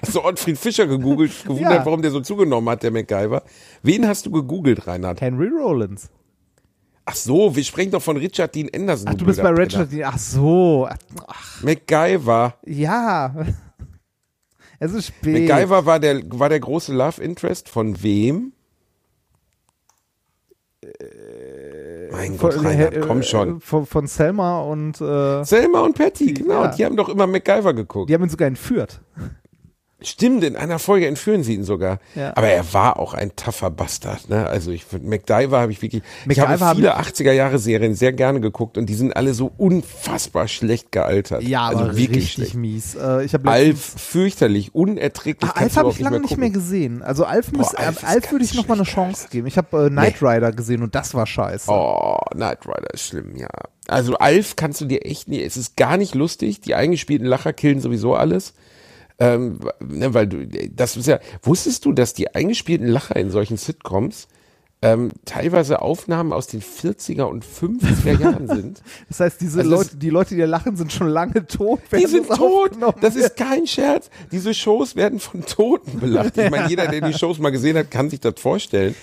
Hast 0.00 0.14
du 0.14 0.24
Ottfried 0.24 0.56
Fischer 0.58 0.86
gegoogelt, 0.86 1.42
gewundert, 1.42 1.72
Ja. 1.80 1.84
warum 1.84 2.00
der 2.00 2.10
so 2.10 2.20
zugenommen 2.20 2.70
hat, 2.70 2.82
der 2.82 2.90
MacGyver? 2.90 3.42
Wen 3.82 4.06
hast 4.06 4.24
du 4.24 4.30
gegoogelt, 4.30 4.86
Reinhard? 4.86 5.20
Henry 5.20 5.48
Rollins. 5.48 6.08
Ach 7.10 7.14
so, 7.14 7.56
wir 7.56 7.64
sprechen 7.64 7.90
doch 7.90 8.02
von 8.02 8.18
Richard 8.18 8.54
Dean 8.54 8.68
Anderson. 8.74 9.08
Ach, 9.08 9.14
du 9.14 9.24
bist 9.24 9.42
bei 9.42 9.48
Richard. 9.48 9.90
Dean- 9.90 10.04
Ach 10.12 10.18
so. 10.18 10.86
Ach. 11.26 11.62
MacGyver. 11.62 12.54
ja. 12.66 13.34
Es 14.80 14.92
ist 14.92 15.06
spät. 15.08 15.48
MacGyver 15.48 15.86
war 15.86 15.98
der, 15.98 16.20
war 16.38 16.48
der 16.48 16.60
große 16.60 16.94
Love 16.94 17.20
Interest 17.20 17.68
von 17.68 18.00
wem? 18.02 18.52
mein 22.12 22.36
Gott, 22.38 22.54
Von, 22.54 22.66
Reinhard, 22.66 22.94
äh, 22.94 23.00
komm 23.00 23.22
schon. 23.22 23.60
Von, 23.60 23.86
von 23.86 24.06
Selma 24.06 24.60
und 24.60 25.00
äh, 25.00 25.44
Selma 25.44 25.80
und 25.80 25.96
Patty, 25.96 26.32
genau, 26.34 26.64
Ja. 26.64 26.68
die 26.74 26.84
haben 26.84 26.96
doch 26.96 27.08
immer 27.08 27.26
MacGyver 27.26 27.74
geguckt. 27.74 28.08
die 28.08 28.14
haben 28.14 28.22
ihn 28.24 28.28
sogar 28.30 28.48
entführt. 28.48 29.00
Stimmt, 30.00 30.44
in 30.44 30.54
einer 30.54 30.78
Folge 30.78 31.08
entführen 31.08 31.42
sie 31.42 31.54
ihn 31.54 31.64
sogar. 31.64 31.98
Ja. 32.14 32.36
Aber 32.36 32.46
er 32.46 32.72
war 32.72 33.00
auch 33.00 33.14
ein 33.14 33.34
tougher 33.34 33.68
Bastard. 33.70 34.28
Ne? 34.28 34.46
Also 34.46 34.70
ich 34.70 34.84
MacGyver 34.92 35.58
habe 35.58 35.72
ich 35.72 35.82
wirklich. 35.82 36.04
ich 36.20 36.36
MacGyver 36.36 36.60
habe 36.60 36.76
viele 36.76 36.96
hab 36.96 37.04
80er 37.04 37.32
Jahre 37.32 37.58
Serien 37.58 37.94
sehr 37.94 38.12
gerne 38.12 38.40
geguckt 38.40 38.78
und 38.78 38.86
die 38.86 38.94
sind 38.94 39.16
alle 39.16 39.34
so 39.34 39.50
unfassbar 39.56 40.46
schlecht 40.46 40.92
gealtert. 40.92 41.42
Ja, 41.42 41.66
also 41.66 41.80
aber 41.80 41.96
wirklich 41.96 42.16
richtig 42.16 42.32
schlecht. 42.32 42.54
mies. 42.54 42.94
Äh, 42.94 43.24
ich 43.24 43.34
Alf 43.44 43.94
fürchterlich, 43.96 44.72
unerträglich. 44.72 45.50
Ah, 45.50 45.58
Alf 45.58 45.76
habe 45.76 45.90
ich 45.90 45.98
lange 45.98 46.20
nicht 46.20 46.36
mehr 46.36 46.50
gesehen. 46.50 47.02
Also 47.02 47.24
Alf, 47.24 47.50
müsst, 47.50 47.76
Alf 47.76 48.04
Alf, 48.04 48.04
Alf 48.04 48.30
würde 48.30 48.44
ich 48.44 48.54
noch 48.54 48.68
mal 48.68 48.74
eine 48.74 48.84
Chance 48.84 49.26
geben. 49.30 49.48
Ich 49.48 49.58
habe 49.58 49.86
äh, 49.86 49.88
Knight 49.90 50.22
Rider 50.22 50.52
gesehen 50.52 50.84
und 50.84 50.94
das 50.94 51.12
war 51.14 51.26
scheiße. 51.26 51.68
Oh, 51.72 52.18
Knight 52.34 52.64
Rider 52.66 52.94
ist 52.94 53.04
schlimm, 53.04 53.34
ja. 53.34 53.48
Also 53.88 54.16
Alf 54.18 54.54
kannst 54.54 54.80
du 54.80 54.84
dir 54.84 55.04
echt 55.04 55.26
nie, 55.26 55.42
es 55.42 55.56
ist 55.56 55.76
gar 55.76 55.96
nicht 55.96 56.14
lustig. 56.14 56.60
Die 56.60 56.76
eingespielten 56.76 57.26
Lacher 57.26 57.52
killen 57.52 57.80
sowieso 57.80 58.14
alles. 58.14 58.54
Ähm, 59.18 59.58
ne, 59.80 60.14
weil 60.14 60.26
du, 60.28 60.46
das 60.46 60.96
ist 60.96 61.06
ja, 61.06 61.18
wusstest 61.42 61.84
du, 61.84 61.92
dass 61.92 62.14
die 62.14 62.34
eingespielten 62.34 62.86
Lacher 62.86 63.16
in 63.16 63.30
solchen 63.30 63.56
Sitcoms 63.56 64.28
ähm, 64.80 65.10
teilweise 65.24 65.82
Aufnahmen 65.82 66.32
aus 66.32 66.46
den 66.46 66.62
40er 66.62 67.24
und 67.24 67.44
50er 67.44 68.20
Jahren 68.20 68.46
sind? 68.54 68.82
Das 69.08 69.18
heißt, 69.18 69.40
diese 69.40 69.58
Also 69.60 69.70
Leute, 69.70 69.96
die 69.96 70.10
Leute, 70.10 70.34
die 70.36 70.40
da 70.40 70.46
lachen, 70.46 70.76
sind 70.76 70.92
schon 70.92 71.08
lange 71.08 71.46
tot. 71.48 71.80
Die 71.92 72.06
sind 72.06 72.28
tot. 72.28 72.72
Das 73.00 73.16
ist 73.16 73.36
kein 73.36 73.66
Scherz. 73.66 74.08
Diese 74.30 74.54
Shows 74.54 74.94
werden 74.94 75.18
von 75.18 75.44
Toten 75.44 75.98
belacht. 75.98 76.38
Ich 76.38 76.50
meine, 76.50 76.68
jeder, 76.68 76.86
der 76.86 77.00
die 77.00 77.12
Shows 77.14 77.40
mal 77.40 77.50
gesehen 77.50 77.76
hat, 77.76 77.90
kann 77.90 78.10
sich 78.10 78.20
das 78.20 78.34
vorstellen. 78.40 78.94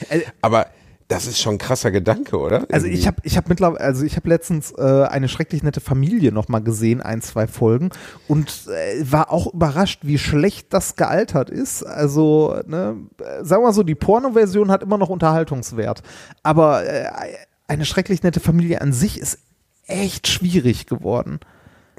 Aber 0.42 0.68
das 1.08 1.28
ist 1.28 1.40
schon 1.40 1.56
ein 1.56 1.58
krasser 1.60 1.92
Gedanke, 1.92 2.38
oder? 2.40 2.66
Also 2.72 2.88
ich 2.88 3.06
habe 3.06 3.18
ich 3.24 3.38
habe 3.38 3.48
mittlerweile 3.50 3.80
also 3.80 4.04
ich 4.04 4.16
habe 4.16 4.28
letztens 4.28 4.72
äh, 4.72 4.82
eine 5.04 5.30
schrecklich 5.30 5.62
nette 5.62 5.80
Familie 5.80 6.32
noch 6.32 6.48
mal 6.48 6.60
gesehen, 6.64 7.02
ein 7.02 7.22
zwei 7.22 7.46
Folgen 7.46 7.92
und 8.28 8.68
äh, 8.68 9.04
war 9.12 9.32
auch 9.32 9.54
überrascht, 9.54 10.00
wie 10.04 10.18
schlecht 10.18 10.74
das 10.74 10.96
gealtert 10.96 11.50
ist. 11.52 11.84
Also 11.84 12.60
ne, 12.66 12.96
sagen 13.44 13.62
wir 13.62 13.68
mal 13.68 13.74
so, 13.74 13.84
die 13.84 13.94
Porno-Version 13.96 14.72
hat 14.72 14.82
immer 14.82 14.98
noch 14.98 15.10
Unterhaltungswert, 15.10 16.02
aber 16.42 16.86
äh, 16.88 17.06
eine 17.68 17.86
schrecklich 17.86 18.24
nette 18.24 18.40
Familie 18.40 18.82
an 18.82 18.92
sich 18.94 19.20
ist 19.20 19.38
echt 19.88 20.28
schwierig 20.28 20.88
geworden. 20.88 21.40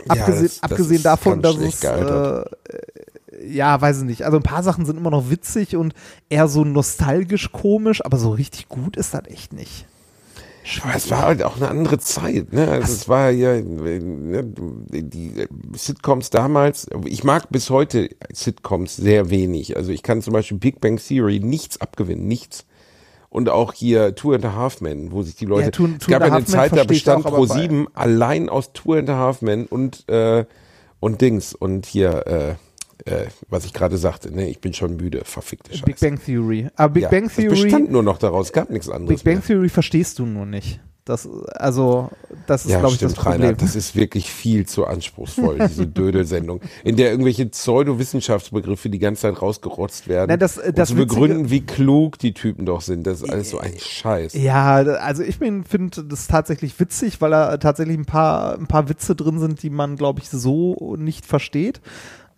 Ja, 0.06 0.14
abgesehen 0.22 0.42
das- 0.46 0.60
das 0.60 0.62
abgesehen 0.70 0.96
ist 0.96 1.06
davon, 1.06 1.42
dass 1.42 1.56
es 1.56 1.82
äh, 1.84 2.44
ja, 3.44 3.80
weiß 3.80 3.98
ich 3.98 4.04
nicht. 4.04 4.22
Also 4.24 4.36
ein 4.38 4.42
paar 4.42 4.62
Sachen 4.62 4.86
sind 4.86 4.96
immer 4.98 5.10
noch 5.10 5.30
witzig 5.30 5.76
und 5.76 5.94
eher 6.28 6.48
so 6.48 6.64
nostalgisch 6.64 7.52
komisch, 7.52 8.04
aber 8.04 8.16
so 8.18 8.30
richtig 8.30 8.68
gut 8.68 8.96
ist 8.96 9.14
das 9.14 9.26
echt 9.26 9.52
nicht. 9.52 9.86
Aber 10.82 10.96
es 10.96 11.08
war 11.12 11.22
halt 11.22 11.44
auch 11.44 11.56
eine 11.56 11.68
andere 11.68 11.98
Zeit, 12.00 12.52
ne? 12.52 12.68
Also 12.68 12.92
es 12.92 13.08
war 13.08 13.30
ja 13.30 13.54
ne, 13.60 14.42
die 14.90 15.46
Sitcoms 15.74 16.30
damals. 16.30 16.88
Ich 17.04 17.22
mag 17.22 17.50
bis 17.50 17.70
heute 17.70 18.08
Sitcoms 18.32 18.96
sehr 18.96 19.30
wenig. 19.30 19.76
Also 19.76 19.92
ich 19.92 20.02
kann 20.02 20.22
zum 20.22 20.32
Beispiel 20.32 20.58
Big 20.58 20.80
Bang 20.80 20.96
Theory 20.98 21.38
nichts 21.38 21.80
abgewinnen, 21.80 22.26
nichts. 22.26 22.64
Und 23.28 23.48
auch 23.48 23.74
hier 23.74 24.14
Two 24.16 24.32
and 24.32 24.44
a 24.44 24.54
Half 24.54 24.80
Men, 24.80 25.12
wo 25.12 25.22
sich 25.22 25.36
die 25.36 25.44
Leute. 25.44 25.66
Ja, 25.66 25.70
Two- 25.70 25.86
es 25.86 25.98
Two 26.04 26.10
gab 26.10 26.22
and 26.22 26.30
ja 26.30 26.36
eine 26.38 26.44
Zeit, 26.46 26.76
da 26.76 26.82
bestand 26.84 27.26
auch, 27.26 27.34
Pro 27.34 27.46
bei- 27.46 27.60
7 27.60 27.86
allein 27.94 28.48
aus 28.48 28.72
Two 28.72 28.94
and 28.94 29.08
a 29.10 29.16
Half 29.16 29.42
Men 29.42 29.66
und 29.66 30.08
äh, 30.08 30.46
und 30.98 31.20
Dings 31.20 31.54
und 31.54 31.86
hier 31.86 32.26
äh, 32.26 32.54
äh, 33.06 33.26
was 33.48 33.64
ich 33.64 33.72
gerade 33.72 33.96
sagte. 33.96 34.30
Ne, 34.30 34.48
ich 34.48 34.60
bin 34.60 34.74
schon 34.74 34.96
müde, 34.96 35.22
verfickte 35.24 35.72
Scheiße. 35.72 35.84
Big 35.84 35.98
Bang 36.00 36.20
Theory. 36.22 36.68
Aber 36.76 36.92
Big 36.94 37.02
ja, 37.04 37.08
Bang 37.08 37.24
Es 37.26 37.34
Theory, 37.36 37.62
bestand 37.62 37.90
nur 37.90 38.02
noch 38.02 38.18
daraus, 38.18 38.46
es 38.46 38.52
gab 38.52 38.68
nichts 38.70 38.88
anderes. 38.88 39.20
Big 39.20 39.24
Bang 39.24 39.34
mehr. 39.36 39.42
Theory 39.46 39.68
verstehst 39.68 40.18
du 40.18 40.26
nur 40.26 40.44
nicht. 40.46 40.80
Das, 41.04 41.28
also, 41.54 42.10
das 42.48 42.64
ist, 42.64 42.72
Ja, 42.72 42.80
glaube 42.80 42.94
ich, 42.94 42.98
das 43.00 43.14
Problem. 43.14 43.40
Rainer, 43.42 43.52
das 43.52 43.76
ist 43.76 43.94
wirklich 43.94 44.28
viel 44.28 44.66
zu 44.66 44.86
anspruchsvoll, 44.86 45.58
diese 45.68 45.86
Dödelsendung, 45.86 46.60
in 46.82 46.96
der 46.96 47.12
irgendwelche 47.12 47.46
Pseudowissenschaftsbegriffe 47.46 48.90
die 48.90 48.98
ganze 48.98 49.22
Zeit 49.22 49.40
rausgerotzt 49.40 50.08
werden, 50.08 50.26
Na, 50.30 50.36
das- 50.36 50.60
das 50.74 50.88
zu 50.88 50.96
begründen, 50.96 51.48
wie 51.50 51.60
klug 51.64 52.18
die 52.18 52.34
Typen 52.34 52.66
doch 52.66 52.80
sind. 52.80 53.06
Das 53.06 53.22
ist 53.22 53.30
alles 53.30 53.50
so 53.50 53.58
ein 53.58 53.74
Scheiß. 53.78 54.34
ja, 54.34 54.74
also 54.74 55.22
ich 55.22 55.36
finde 55.36 55.64
das 56.08 56.26
tatsächlich 56.26 56.78
witzig, 56.80 57.20
weil 57.20 57.30
da 57.30 57.56
tatsächlich 57.58 57.96
ein 57.98 58.04
paar, 58.04 58.58
ein 58.58 58.66
paar 58.66 58.88
Witze 58.88 59.14
drin 59.14 59.38
sind, 59.38 59.62
die 59.62 59.70
man, 59.70 59.94
glaube 59.96 60.20
ich, 60.20 60.28
so 60.28 60.96
nicht 60.98 61.24
versteht. 61.24 61.80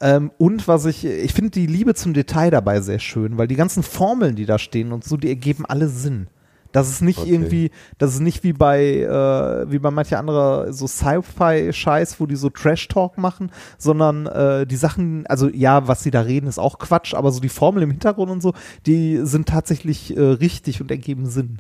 Ähm, 0.00 0.30
und 0.38 0.68
was 0.68 0.84
ich, 0.86 1.04
ich 1.04 1.32
finde 1.32 1.50
die 1.50 1.66
Liebe 1.66 1.94
zum 1.94 2.14
Detail 2.14 2.50
dabei 2.50 2.80
sehr 2.80 3.00
schön, 3.00 3.36
weil 3.38 3.48
die 3.48 3.56
ganzen 3.56 3.82
Formeln, 3.82 4.36
die 4.36 4.46
da 4.46 4.58
stehen 4.58 4.92
und 4.92 5.04
so, 5.04 5.16
die 5.16 5.28
ergeben 5.28 5.66
alle 5.66 5.88
Sinn. 5.88 6.28
Das 6.70 6.90
ist 6.90 7.00
nicht 7.00 7.18
Okay. 7.20 7.30
irgendwie, 7.32 7.70
das 7.96 8.12
ist 8.12 8.20
nicht 8.20 8.44
wie 8.44 8.52
bei, 8.52 8.84
äh, 9.00 9.72
wie 9.72 9.78
bei 9.78 9.90
mancher 9.90 10.18
anderer 10.18 10.70
so 10.72 10.86
Sci-Fi-Scheiß, 10.86 12.20
wo 12.20 12.26
die 12.26 12.36
so 12.36 12.50
Trash-Talk 12.50 13.16
machen, 13.16 13.50
sondern 13.78 14.26
äh, 14.26 14.66
die 14.66 14.76
Sachen, 14.76 15.26
also 15.28 15.48
ja, 15.48 15.88
was 15.88 16.02
sie 16.02 16.10
da 16.10 16.20
reden, 16.20 16.46
ist 16.46 16.58
auch 16.58 16.78
Quatsch, 16.78 17.14
aber 17.14 17.32
so 17.32 17.40
die 17.40 17.48
Formel 17.48 17.82
im 17.82 17.90
Hintergrund 17.90 18.30
und 18.30 18.42
so, 18.42 18.52
die 18.86 19.20
sind 19.22 19.48
tatsächlich 19.48 20.14
äh, 20.16 20.20
richtig 20.20 20.80
und 20.82 20.90
ergeben 20.90 21.26
Sinn. 21.26 21.58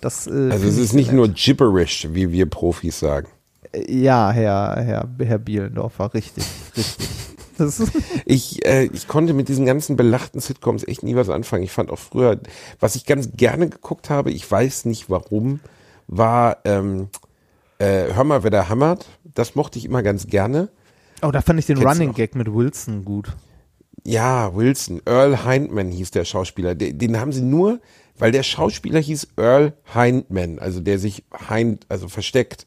Das, 0.00 0.26
äh, 0.26 0.50
Also 0.50 0.66
es 0.66 0.76
ist 0.76 0.92
nicht 0.92 1.06
sehr 1.06 1.14
nur 1.14 1.28
nett. 1.28 1.36
gibberish, 1.36 2.08
wie 2.12 2.32
wir 2.32 2.46
Profis 2.46 2.98
sagen. 2.98 3.28
Ja, 3.88 4.30
Herr, 4.32 4.76
Herr, 4.82 5.08
Herr 5.24 5.38
Bielendorfer, 5.38 6.12
richtig, 6.14 6.44
richtig. 6.76 7.08
Ich, 8.24 8.64
äh, 8.66 8.84
ich 8.92 9.08
konnte 9.08 9.34
mit 9.34 9.48
diesen 9.48 9.66
ganzen 9.66 9.96
belachten 9.96 10.40
Sitcoms 10.40 10.84
echt 10.84 11.02
nie 11.02 11.14
was 11.14 11.30
anfangen. 11.30 11.62
Ich 11.62 11.72
fand 11.72 11.90
auch 11.90 11.98
früher, 11.98 12.40
was 12.80 12.96
ich 12.96 13.06
ganz 13.06 13.30
gerne 13.36 13.68
geguckt 13.68 14.10
habe, 14.10 14.30
ich 14.30 14.50
weiß 14.50 14.84
nicht 14.86 15.08
warum, 15.08 15.60
war 16.08 16.58
ähm, 16.64 17.08
äh, 17.78 18.14
Hör 18.14 18.24
mal, 18.24 18.42
wer 18.42 18.50
da 18.50 18.68
hammert. 18.68 19.06
Das 19.34 19.54
mochte 19.54 19.78
ich 19.78 19.84
immer 19.84 20.02
ganz 20.02 20.26
gerne. 20.26 20.68
oh, 21.22 21.30
da 21.30 21.42
fand 21.42 21.58
ich 21.58 21.66
den 21.66 21.78
Kennst 21.78 21.94
Running? 21.94 22.14
Gag 22.14 22.34
mit 22.34 22.52
Wilson 22.52 23.04
gut. 23.04 23.36
Ja, 24.04 24.54
Wilson, 24.54 25.02
Earl 25.04 25.44
Hindman 25.44 25.90
hieß 25.90 26.12
der 26.12 26.24
Schauspieler. 26.24 26.74
Den, 26.74 26.98
den 26.98 27.18
haben 27.18 27.32
sie 27.32 27.42
nur, 27.42 27.80
weil 28.18 28.32
der 28.32 28.44
Schauspieler 28.44 29.00
hieß 29.00 29.28
Earl 29.36 29.74
Hindman, 29.84 30.58
also 30.58 30.80
der 30.80 30.98
sich 30.98 31.24
Hind, 31.48 31.86
also 31.88 32.08
versteckt. 32.08 32.66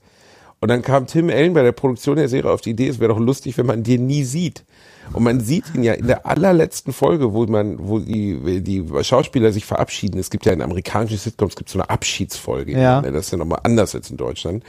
Und 0.62 0.70
dann 0.70 0.82
kam 0.82 1.08
Tim 1.08 1.30
Allen 1.30 1.54
bei 1.54 1.64
der 1.64 1.72
Produktion 1.72 2.18
der 2.18 2.28
Serie 2.28 2.52
auf 2.52 2.62
die 2.62 2.72
Idee, 2.72 2.88
es 2.88 3.00
wäre 3.00 3.14
doch 3.14 3.20
lustig, 3.20 3.58
wenn 3.58 3.66
man 3.66 3.84
den 3.84 4.08
nie 4.08 4.24
sieht. 4.24 4.66
Und 5.14 5.24
man 5.24 5.40
sieht 5.40 5.64
ihn 5.74 5.84
ja 5.84 5.94
in 5.94 6.08
der 6.08 6.26
allerletzten 6.26 6.94
Folge, 6.94 7.34
wo 7.34 7.46
man, 7.46 7.78
wo 7.80 8.00
die, 8.00 8.62
die 8.62 8.86
Schauspieler 9.02 9.52
sich 9.52 9.66
verabschieden. 9.66 10.20
Es 10.20 10.30
gibt 10.30 10.46
ja 10.46 10.54
in 10.54 10.62
amerikanischen 10.62 11.18
Sitcoms 11.18 11.56
gibt 11.56 11.70
so 11.70 11.80
eine 11.80 11.90
Abschiedsfolge. 11.90 12.74
Ja. 12.74 13.02
Ne? 13.02 13.12
Das 13.12 13.26
ist 13.26 13.32
ja 13.32 13.38
nochmal 13.38 13.62
anders 13.64 13.96
als 13.96 14.12
in 14.12 14.18
Deutschland. 14.18 14.64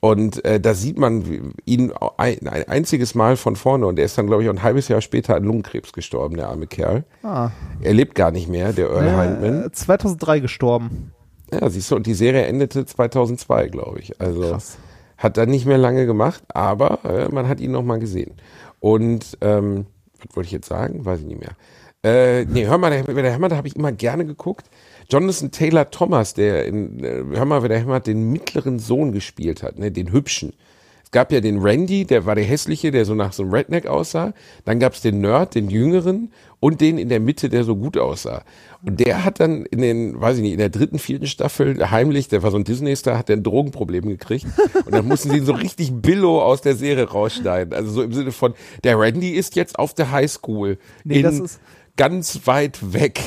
Und 0.00 0.44
äh, 0.44 0.60
da 0.60 0.74
sieht 0.74 0.98
man 0.98 1.54
ihn 1.64 1.92
ein, 2.16 2.46
ein 2.46 2.68
einziges 2.68 3.14
Mal 3.14 3.36
von 3.36 3.56
vorne 3.56 3.86
und 3.86 3.98
er 3.98 4.04
ist 4.04 4.18
dann, 4.18 4.26
glaube 4.26 4.42
ich, 4.42 4.48
auch 4.48 4.54
ein 4.54 4.62
halbes 4.62 4.88
Jahr 4.88 5.00
später 5.00 5.34
an 5.36 5.44
Lungenkrebs 5.44 5.92
gestorben, 5.92 6.36
der 6.36 6.48
arme 6.48 6.66
Kerl. 6.66 7.04
Ah. 7.22 7.50
Er 7.80 7.94
lebt 7.94 8.14
gar 8.14 8.30
nicht 8.30 8.48
mehr, 8.48 8.72
der 8.72 8.90
Earl 8.90 9.04
Hindman. 9.04 9.64
Äh, 9.66 9.72
2003 9.72 10.40
gestorben. 10.40 11.12
Ja, 11.50 11.68
siehst 11.70 11.90
du, 11.90 11.96
und 11.96 12.06
die 12.06 12.14
Serie 12.14 12.42
endete 12.42 12.84
2002, 12.84 13.68
glaube 13.68 14.00
ich. 14.00 14.20
Also 14.20 14.50
Krass. 14.50 14.78
Hat 15.18 15.36
dann 15.36 15.50
nicht 15.50 15.66
mehr 15.66 15.78
lange 15.78 16.06
gemacht, 16.06 16.42
aber 16.48 17.04
äh, 17.04 17.28
man 17.32 17.48
hat 17.48 17.60
ihn 17.60 17.72
noch 17.72 17.82
mal 17.82 17.98
gesehen. 17.98 18.34
Und 18.80 19.38
ähm, 19.40 19.86
was 20.18 20.36
wollte 20.36 20.46
ich 20.46 20.52
jetzt 20.52 20.68
sagen? 20.68 21.04
Weiß 21.04 21.20
ich 21.20 21.26
nicht 21.26 21.40
mehr. 21.40 21.56
Äh, 22.02 22.44
nee, 22.44 22.66
hör 22.66 22.78
mal, 22.78 22.90
der, 22.90 23.02
der 23.02 23.34
Hammer, 23.34 23.48
da 23.48 23.56
habe 23.56 23.68
ich 23.68 23.76
immer 23.76 23.92
gerne 23.92 24.24
geguckt. 24.24 24.66
Jonathan 25.10 25.50
Taylor 25.50 25.90
Thomas, 25.90 26.34
der 26.34 26.66
in, 26.66 27.02
äh, 27.02 27.24
hör 27.36 27.44
mal, 27.44 27.62
wer 27.62 27.68
der 27.68 27.82
Hammer 27.82 28.00
den 28.00 28.30
mittleren 28.30 28.78
Sohn 28.78 29.12
gespielt 29.12 29.62
hat, 29.62 29.78
ne, 29.78 29.90
den 29.90 30.12
hübschen. 30.12 30.52
Es 31.02 31.12
gab 31.12 31.30
ja 31.30 31.40
den 31.40 31.60
Randy, 31.60 32.04
der 32.04 32.26
war 32.26 32.34
der 32.34 32.44
hässliche, 32.44 32.90
der 32.90 33.04
so 33.04 33.14
nach 33.14 33.32
so 33.32 33.44
einem 33.44 33.54
Redneck 33.54 33.86
aussah. 33.86 34.34
Dann 34.64 34.80
gab 34.80 34.94
es 34.94 35.00
den 35.00 35.20
Nerd, 35.20 35.54
den 35.54 35.70
jüngeren 35.70 36.32
und 36.58 36.80
den 36.80 36.98
in 36.98 37.08
der 37.08 37.20
Mitte, 37.20 37.48
der 37.48 37.62
so 37.62 37.76
gut 37.76 37.96
aussah. 37.96 38.42
Und 38.86 39.00
der 39.00 39.24
hat 39.24 39.40
dann 39.40 39.66
in 39.66 39.80
den, 39.80 40.20
weiß 40.20 40.36
ich 40.36 40.42
nicht, 40.42 40.52
in 40.52 40.58
der 40.58 40.68
dritten, 40.68 40.98
vierten 40.98 41.26
Staffel 41.26 41.90
heimlich, 41.90 42.28
der 42.28 42.42
war 42.42 42.50
so 42.52 42.56
ein 42.56 42.64
Disney-Star, 42.64 43.18
hat 43.18 43.28
der 43.28 43.36
ein 43.36 43.42
Drogenproblem 43.42 44.08
gekriegt. 44.08 44.46
Und 44.84 44.94
dann 44.94 45.06
mussten 45.06 45.30
sie 45.30 45.38
ihn 45.38 45.44
so 45.44 45.52
richtig 45.54 45.92
billo 45.92 46.40
aus 46.40 46.60
der 46.60 46.76
Serie 46.76 47.08
rausschneiden. 47.08 47.74
Also 47.74 47.90
so 47.90 48.02
im 48.02 48.12
Sinne 48.12 48.30
von, 48.32 48.54
der 48.84 48.98
Randy 48.98 49.30
ist 49.30 49.56
jetzt 49.56 49.78
auf 49.78 49.92
der 49.94 50.12
Highschool. 50.12 50.78
Nee, 51.04 51.16
in 51.16 51.22
das 51.24 51.38
ist- 51.40 51.60
ganz 51.96 52.40
weit 52.46 52.92
weg. 52.92 53.20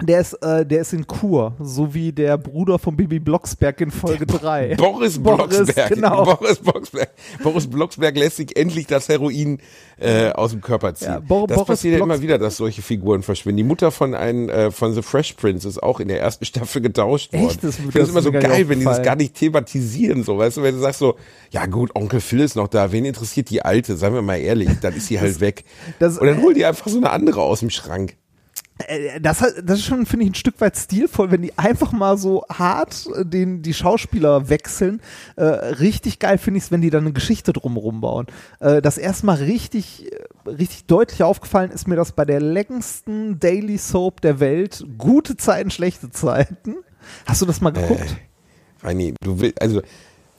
Der 0.00 0.20
ist, 0.20 0.34
äh, 0.34 0.64
der 0.64 0.82
ist 0.82 0.92
in 0.92 1.08
Kur, 1.08 1.54
so 1.60 1.92
wie 1.92 2.12
der 2.12 2.38
Bruder 2.38 2.78
von 2.78 2.96
Bibi 2.96 3.18
Blocksberg 3.18 3.80
in 3.80 3.90
Folge 3.90 4.26
3. 4.26 4.76
Boris 4.76 5.18
Boris, 5.18 5.48
Blocksberg. 5.48 5.88
genau. 5.92 6.24
Boris 6.36 6.58
Blocksberg. 6.58 7.10
Boris 7.42 7.66
Blocksberg 7.66 8.16
lässt 8.16 8.36
sich 8.36 8.56
endlich 8.56 8.86
das 8.86 9.08
Heroin 9.08 9.58
äh, 9.98 10.30
aus 10.30 10.52
dem 10.52 10.60
Körper 10.60 10.94
ziehen. 10.94 11.08
Ja, 11.08 11.18
Bo- 11.18 11.48
das 11.48 11.56
Boris 11.56 11.66
passiert 11.66 11.98
ja 11.98 12.04
immer 12.04 12.22
wieder, 12.22 12.38
dass 12.38 12.58
solche 12.58 12.80
Figuren 12.80 13.24
verschwinden. 13.24 13.56
Die 13.56 13.64
Mutter 13.64 13.90
von 13.90 14.14
einem 14.14 14.48
äh, 14.48 14.70
von 14.70 14.94
The 14.94 15.02
Fresh 15.02 15.32
Prince 15.32 15.66
ist 15.66 15.82
auch 15.82 15.98
in 15.98 16.06
der 16.06 16.20
ersten 16.20 16.44
Staffel 16.44 16.80
getauscht 16.80 17.32
worden. 17.32 17.46
Echt? 17.48 17.64
Das- 17.64 17.78
ich 17.80 17.84
das 17.84 17.92
finde 17.92 17.98
es 17.98 18.04
ist 18.04 18.10
immer 18.10 18.22
so 18.22 18.30
geil, 18.30 18.68
wenn 18.68 18.78
die 18.78 18.84
das 18.84 19.02
gar 19.02 19.16
nicht 19.16 19.34
thematisieren, 19.34 20.22
so, 20.22 20.38
weißt 20.38 20.58
du, 20.58 20.62
wenn 20.62 20.76
du 20.76 20.80
sagst 20.80 21.00
so, 21.00 21.16
ja 21.50 21.66
gut, 21.66 21.90
Onkel 21.96 22.20
Phil 22.20 22.38
ist 22.40 22.54
noch 22.54 22.68
da, 22.68 22.92
wen 22.92 23.04
interessiert 23.04 23.50
die 23.50 23.62
Alte? 23.64 23.96
Seien 23.96 24.14
wir 24.14 24.22
mal 24.22 24.36
ehrlich, 24.36 24.68
dann 24.80 24.94
ist 24.94 25.08
sie 25.08 25.18
halt 25.20 25.40
weg. 25.40 25.64
das- 25.98 26.18
Und 26.18 26.28
dann 26.28 26.40
hol 26.40 26.54
die 26.54 26.64
einfach 26.64 26.86
so 26.86 26.98
eine 26.98 27.10
andere 27.10 27.42
aus 27.42 27.58
dem 27.60 27.70
Schrank. 27.70 28.14
Äh, 28.86 29.20
Das, 29.20 29.38
das 29.38 29.78
ist 29.78 29.84
schon, 29.84 30.06
finde 30.06 30.24
ich, 30.24 30.30
ein 30.30 30.34
Stück 30.34 30.60
weit 30.60 30.76
stilvoll, 30.76 31.30
wenn 31.30 31.42
die 31.42 31.56
einfach 31.58 31.92
mal 31.92 32.16
so 32.16 32.44
hart 32.48 33.08
äh, 33.14 33.24
den, 33.24 33.62
die 33.62 33.74
Schauspieler 33.74 34.48
wechseln. 34.48 35.00
Äh, 35.36 35.44
richtig 35.44 36.18
geil 36.18 36.38
finde 36.38 36.58
ich 36.58 36.64
es, 36.64 36.70
wenn 36.70 36.80
die 36.80 36.90
dann 36.90 37.04
eine 37.04 37.12
Geschichte 37.12 37.52
drumherum 37.52 38.00
bauen. 38.00 38.26
Äh, 38.60 38.80
das 38.80 38.98
erstmal 38.98 39.36
richtig, 39.36 40.10
richtig 40.46 40.86
deutlich 40.86 41.22
aufgefallen 41.22 41.70
ist 41.70 41.88
mir 41.88 41.96
das 41.96 42.12
bei 42.12 42.24
der 42.24 42.40
längsten 42.40 43.40
Daily 43.40 43.78
Soap 43.78 44.20
der 44.20 44.40
Welt, 44.40 44.84
gute 44.96 45.36
Zeiten, 45.36 45.70
schlechte 45.70 46.10
Zeiten. 46.10 46.76
Hast 47.26 47.42
du 47.42 47.46
das 47.46 47.60
mal 47.60 47.70
geguckt? 47.70 48.00
Äh, 48.00 48.86
Reini, 48.86 49.14
du 49.20 49.40
willst, 49.40 49.60
also, 49.60 49.82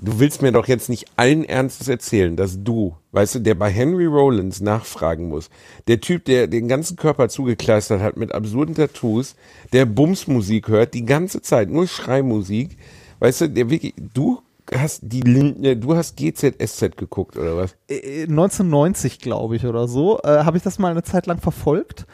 du 0.01 0.19
willst 0.19 0.41
mir 0.41 0.51
doch 0.51 0.67
jetzt 0.67 0.89
nicht 0.89 1.05
allen 1.15 1.43
Ernstes 1.43 1.87
erzählen, 1.87 2.35
dass 2.35 2.63
du, 2.63 2.95
weißt 3.11 3.35
du, 3.35 3.39
der 3.39 3.55
bei 3.55 3.69
Henry 3.69 4.05
Rollins 4.05 4.61
nachfragen 4.61 5.29
muss, 5.29 5.49
der 5.87 5.99
Typ, 5.99 6.25
der 6.25 6.47
den 6.47 6.67
ganzen 6.67 6.95
Körper 6.95 7.29
zugekleistert 7.29 8.01
hat 8.01 8.17
mit 8.17 8.31
absurden 8.33 8.75
Tattoos, 8.75 9.35
der 9.73 9.85
Bumsmusik 9.85 10.67
hört, 10.67 10.93
die 10.93 11.05
ganze 11.05 11.41
Zeit, 11.41 11.69
nur 11.69 11.87
Schreimusik, 11.87 12.77
weißt 13.19 13.41
du, 13.41 13.49
der 13.49 13.69
wirklich, 13.69 13.93
du 14.13 14.41
hast 14.71 15.01
die 15.03 15.21
Lindner, 15.21 15.75
du 15.75 15.95
hast 15.95 16.15
GZSZ 16.15 16.95
geguckt 16.95 17.37
oder 17.37 17.57
was? 17.57 17.75
Äh, 17.89 18.23
1990, 18.23 19.19
glaube 19.19 19.55
ich, 19.55 19.65
oder 19.65 19.87
so, 19.87 20.19
äh, 20.23 20.43
habe 20.43 20.57
ich 20.57 20.63
das 20.63 20.79
mal 20.79 20.91
eine 20.91 21.03
Zeit 21.03 21.25
lang 21.25 21.39
verfolgt. 21.39 22.05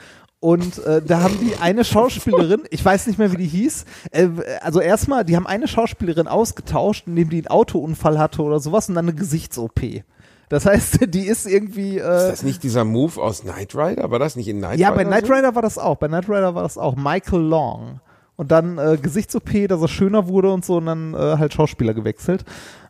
Und 0.46 0.78
äh, 0.86 1.02
da 1.02 1.22
haben 1.24 1.40
die 1.40 1.56
eine 1.60 1.84
Schauspielerin, 1.84 2.66
ich 2.70 2.86
weiß 2.86 3.08
nicht 3.08 3.18
mehr, 3.18 3.32
wie 3.32 3.38
die 3.38 3.48
hieß, 3.48 3.84
äh, 4.12 4.28
also 4.62 4.80
erstmal, 4.80 5.26
die 5.26 5.36
haben 5.36 5.48
eine 5.48 5.68
Schauspielerin 5.68 6.28
ausgetauscht, 6.28 7.08
indem 7.08 7.32
die 7.32 7.38
einen 7.38 7.48
Autounfall 7.48 8.20
hatte 8.20 8.44
oder 8.44 8.60
sowas 8.60 8.88
und 8.88 8.94
dann 8.94 9.06
eine 9.06 9.18
Gesichts-OP. 9.18 10.04
Das 10.50 10.68
heißt, 10.68 11.00
die 11.16 11.26
ist 11.26 11.48
irgendwie. 11.48 11.98
Äh, 11.98 12.18
Ist 12.18 12.28
das 12.28 12.44
nicht 12.44 12.62
dieser 12.62 12.86
Move 12.86 13.20
aus 13.20 13.42
Knight 13.42 13.74
Rider? 13.74 14.12
War 14.12 14.20
das 14.20 14.36
nicht 14.36 14.48
in 14.48 14.60
Knight 14.60 14.78
ja, 14.78 14.90
Rider? 14.90 14.98
bei 15.04 15.06
Knight 15.06 15.26
so? 15.26 15.34
Rider 15.34 15.56
war 15.56 15.64
das 15.64 15.80
auch. 15.80 15.96
Bei 15.96 16.10
Knight 16.10 16.30
Rider 16.30 16.54
war 16.54 16.62
das 16.62 16.78
auch. 16.78 16.96
Michael 16.96 17.42
Long. 17.42 18.00
Und 18.36 18.52
dann 18.52 18.78
äh, 18.78 19.00
Gesichts-OP, 19.02 19.68
dass 19.68 19.82
er 19.82 19.88
schöner 19.88 20.28
wurde 20.28 20.52
und 20.52 20.64
so 20.64 20.78
und 20.78 20.86
dann 20.86 21.16
äh, 21.16 21.18
halt 21.40 21.56
Schauspieler 21.56 21.96
gewechselt. 21.96 22.46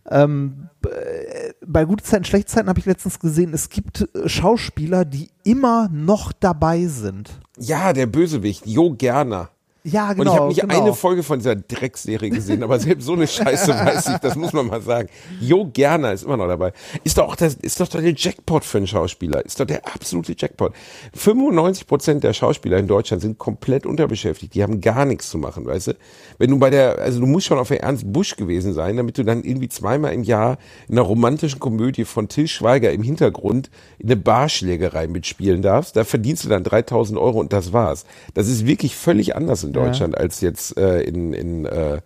Ähm, 0.10 0.68
äh, 0.86 1.54
bei 1.66 1.86
guten 1.86 2.04
Zeiten, 2.04 2.26
schlechten 2.26 2.50
Zeiten 2.50 2.68
habe 2.68 2.80
ich 2.80 2.86
letztens 2.86 3.18
gesehen, 3.18 3.54
es 3.54 3.70
gibt 3.70 4.10
äh, 4.14 4.28
Schauspieler, 4.28 5.06
die 5.06 5.30
immer 5.46 5.88
noch 5.90 6.34
dabei 6.34 6.88
sind. 6.88 7.40
Ja, 7.58 7.94
der 7.94 8.06
Bösewicht, 8.06 8.66
Jo 8.66 8.92
Gerner. 8.92 9.50
Ja, 9.86 10.10
Und 10.10 10.18
genau. 10.18 10.32
ich 10.34 10.38
habe 10.40 10.48
nicht 10.48 10.62
genau. 10.62 10.82
eine 10.82 10.94
Folge 10.96 11.22
von 11.22 11.38
dieser 11.38 11.56
Dreckserie 11.56 12.32
gesehen, 12.32 12.64
aber 12.64 12.80
selbst 12.80 13.06
so 13.06 13.14
eine 13.14 13.28
Scheiße 13.28 13.72
weiß 13.86 14.10
ich, 14.10 14.18
das 14.18 14.36
muss 14.36 14.52
man 14.52 14.66
mal 14.66 14.82
sagen. 14.82 15.10
Jo 15.40 15.70
Gerner 15.72 16.12
ist 16.12 16.24
immer 16.24 16.38
noch 16.38 16.48
dabei. 16.48 16.74
Ist 17.04 17.20
doch 17.20 17.28
auch 17.28 17.36
das, 17.36 17.54
ist 17.54 17.80
doch 17.80 17.88
der 17.88 18.02
Jackpot 18.02 18.66
für 18.66 18.80
einen 18.80 18.88
Schauspieler. 18.88 19.46
Ist 19.46 19.60
doch 19.60 19.66
der 19.66 19.86
absolute 19.86 20.34
Jackpot. 20.36 20.74
95 21.14 21.86
Prozent 21.86 22.24
der 22.24 22.34
Schauspieler 22.34 22.80
in 22.80 22.88
Deutschland 22.88 23.22
sind 23.22 23.38
komplett 23.38 23.86
unterbeschäftigt. 23.86 24.56
Die 24.56 24.64
haben 24.64 24.82
gar 24.82 25.06
nichts 25.06 25.30
zu 25.30 25.38
machen, 25.38 25.68
weißt 25.68 25.88
du? 25.88 25.94
Wenn 26.40 26.50
du 26.50 26.58
bei 26.58 26.72
der, 26.72 26.98
also 26.98 27.20
du 27.20 27.28
musst 27.28 27.46
schon 27.46 27.60
auf 27.60 27.68
der 27.68 27.84
Ernst 27.84 28.12
Busch 28.12 28.38
gewesen 28.38 28.74
sein, 28.74 28.98
damit 28.98 29.20
du 29.20 29.24
dann 29.24 29.44
irgendwie 29.44 29.70
zweimal 29.70 30.14
im 30.14 30.24
Jahr 30.24 30.58
in 30.88 30.96
einer 30.96 31.04
romantischen 31.04 31.60
Komödie 31.60 32.06
von 32.06 32.28
Till 32.28 32.48
Schweiger 32.48 32.92
im 32.92 33.04
Hintergrund 33.04 33.70
in 34.00 34.08
eine 34.08 34.18
Barschlägerei 34.18 35.08
mitspielen 35.08 35.62
darfst. 35.62 35.96
Da 35.96 36.06
verdienst 36.06 36.44
du 36.44 36.50
dann 36.50 36.64
3000 36.64 37.20
Euro 37.20 37.40
und 37.40 37.54
das 37.54 37.72
war's. 37.72 38.06
Das 38.34 38.48
ist 38.48 38.66
wirklich 38.66 38.96
völlig 38.96 39.36
anders 39.36 39.64
in 39.64 39.75
Deutschland 39.76 40.18
als 40.18 40.42
jetzt 40.42 40.78
äh, 40.78 41.02
in, 41.02 41.34
in, 41.34 41.66
äh, 41.66 42.02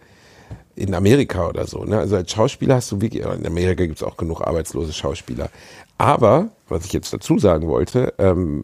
in 0.76 0.94
Amerika 0.94 1.48
oder 1.48 1.68
so. 1.68 1.84
Ne? 1.84 1.98
Also 1.98 2.16
als 2.16 2.32
Schauspieler 2.32 2.76
hast 2.76 2.92
du 2.92 3.02
wirklich, 3.02 3.24
in 3.24 3.46
Amerika 3.46 3.86
gibt's 3.86 4.04
auch 4.04 4.18
genug 4.18 4.42
arbeitslose 4.42 4.94
Schauspieler. 4.94 5.50
Aber, 5.98 6.50
was 6.70 6.86
ich 6.86 6.94
jetzt 6.94 7.12
dazu 7.12 7.38
sagen 7.38 7.68
wollte, 7.68 8.14
ähm, 8.18 8.64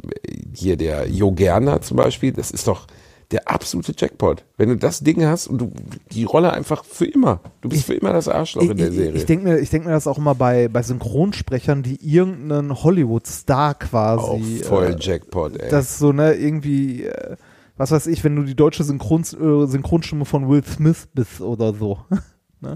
hier 0.54 0.78
der 0.78 1.10
Jo 1.10 1.32
Gerner 1.32 1.82
zum 1.82 1.98
Beispiel, 1.98 2.32
das 2.32 2.52
ist 2.52 2.68
doch 2.68 2.88
der 3.32 3.50
absolute 3.50 3.94
Jackpot. 3.98 4.44
Wenn 4.58 4.70
du 4.70 4.78
das 4.78 5.02
Ding 5.02 5.26
hast 5.26 5.48
und 5.48 5.58
du 5.60 5.72
die 6.12 6.24
Rolle 6.24 6.54
einfach 6.54 6.86
für 6.86 7.06
immer, 7.06 7.42
du 7.62 7.70
bist 7.70 7.86
für 7.86 7.96
immer 7.96 8.14
das 8.14 8.28
Arschloch 8.28 8.64
in 8.64 8.78
der 8.78 8.90
ich, 8.90 8.96
Serie. 8.96 9.14
Ich 9.14 9.26
denke 9.26 9.46
mir, 9.46 9.60
ich 9.60 9.70
denk 9.70 9.86
mir 9.86 9.92
das 9.92 10.08
auch 10.08 10.18
immer 10.18 10.36
bei, 10.36 10.68
bei 10.68 10.82
Synchronsprechern, 10.84 11.84
die 11.84 11.98
irgendeinen 12.02 12.84
Hollywood-Star 12.84 13.72
auch 13.72 13.80
quasi. 13.80 14.62
voll 14.64 14.92
äh, 14.92 14.96
Jackpot, 15.00 15.58
ey. 15.58 15.70
Das 15.70 15.92
ist 15.92 16.00
so, 16.00 16.12
ne, 16.12 16.34
irgendwie, 16.34 17.04
äh, 17.04 17.36
was 17.78 17.92
weiß 17.92 18.08
ich, 18.08 18.24
wenn 18.24 18.36
du 18.36 18.44
die 18.44 18.56
deutsche 18.56 18.84
Synchron, 18.84 19.22
äh, 19.22 19.68
Synchronstimme 19.68 20.26
von 20.26 20.50
Will 20.50 20.64
Smith 20.64 21.08
bist 21.14 21.42
oder 21.42 21.74
so. 21.74 22.00
ne? 22.62 22.76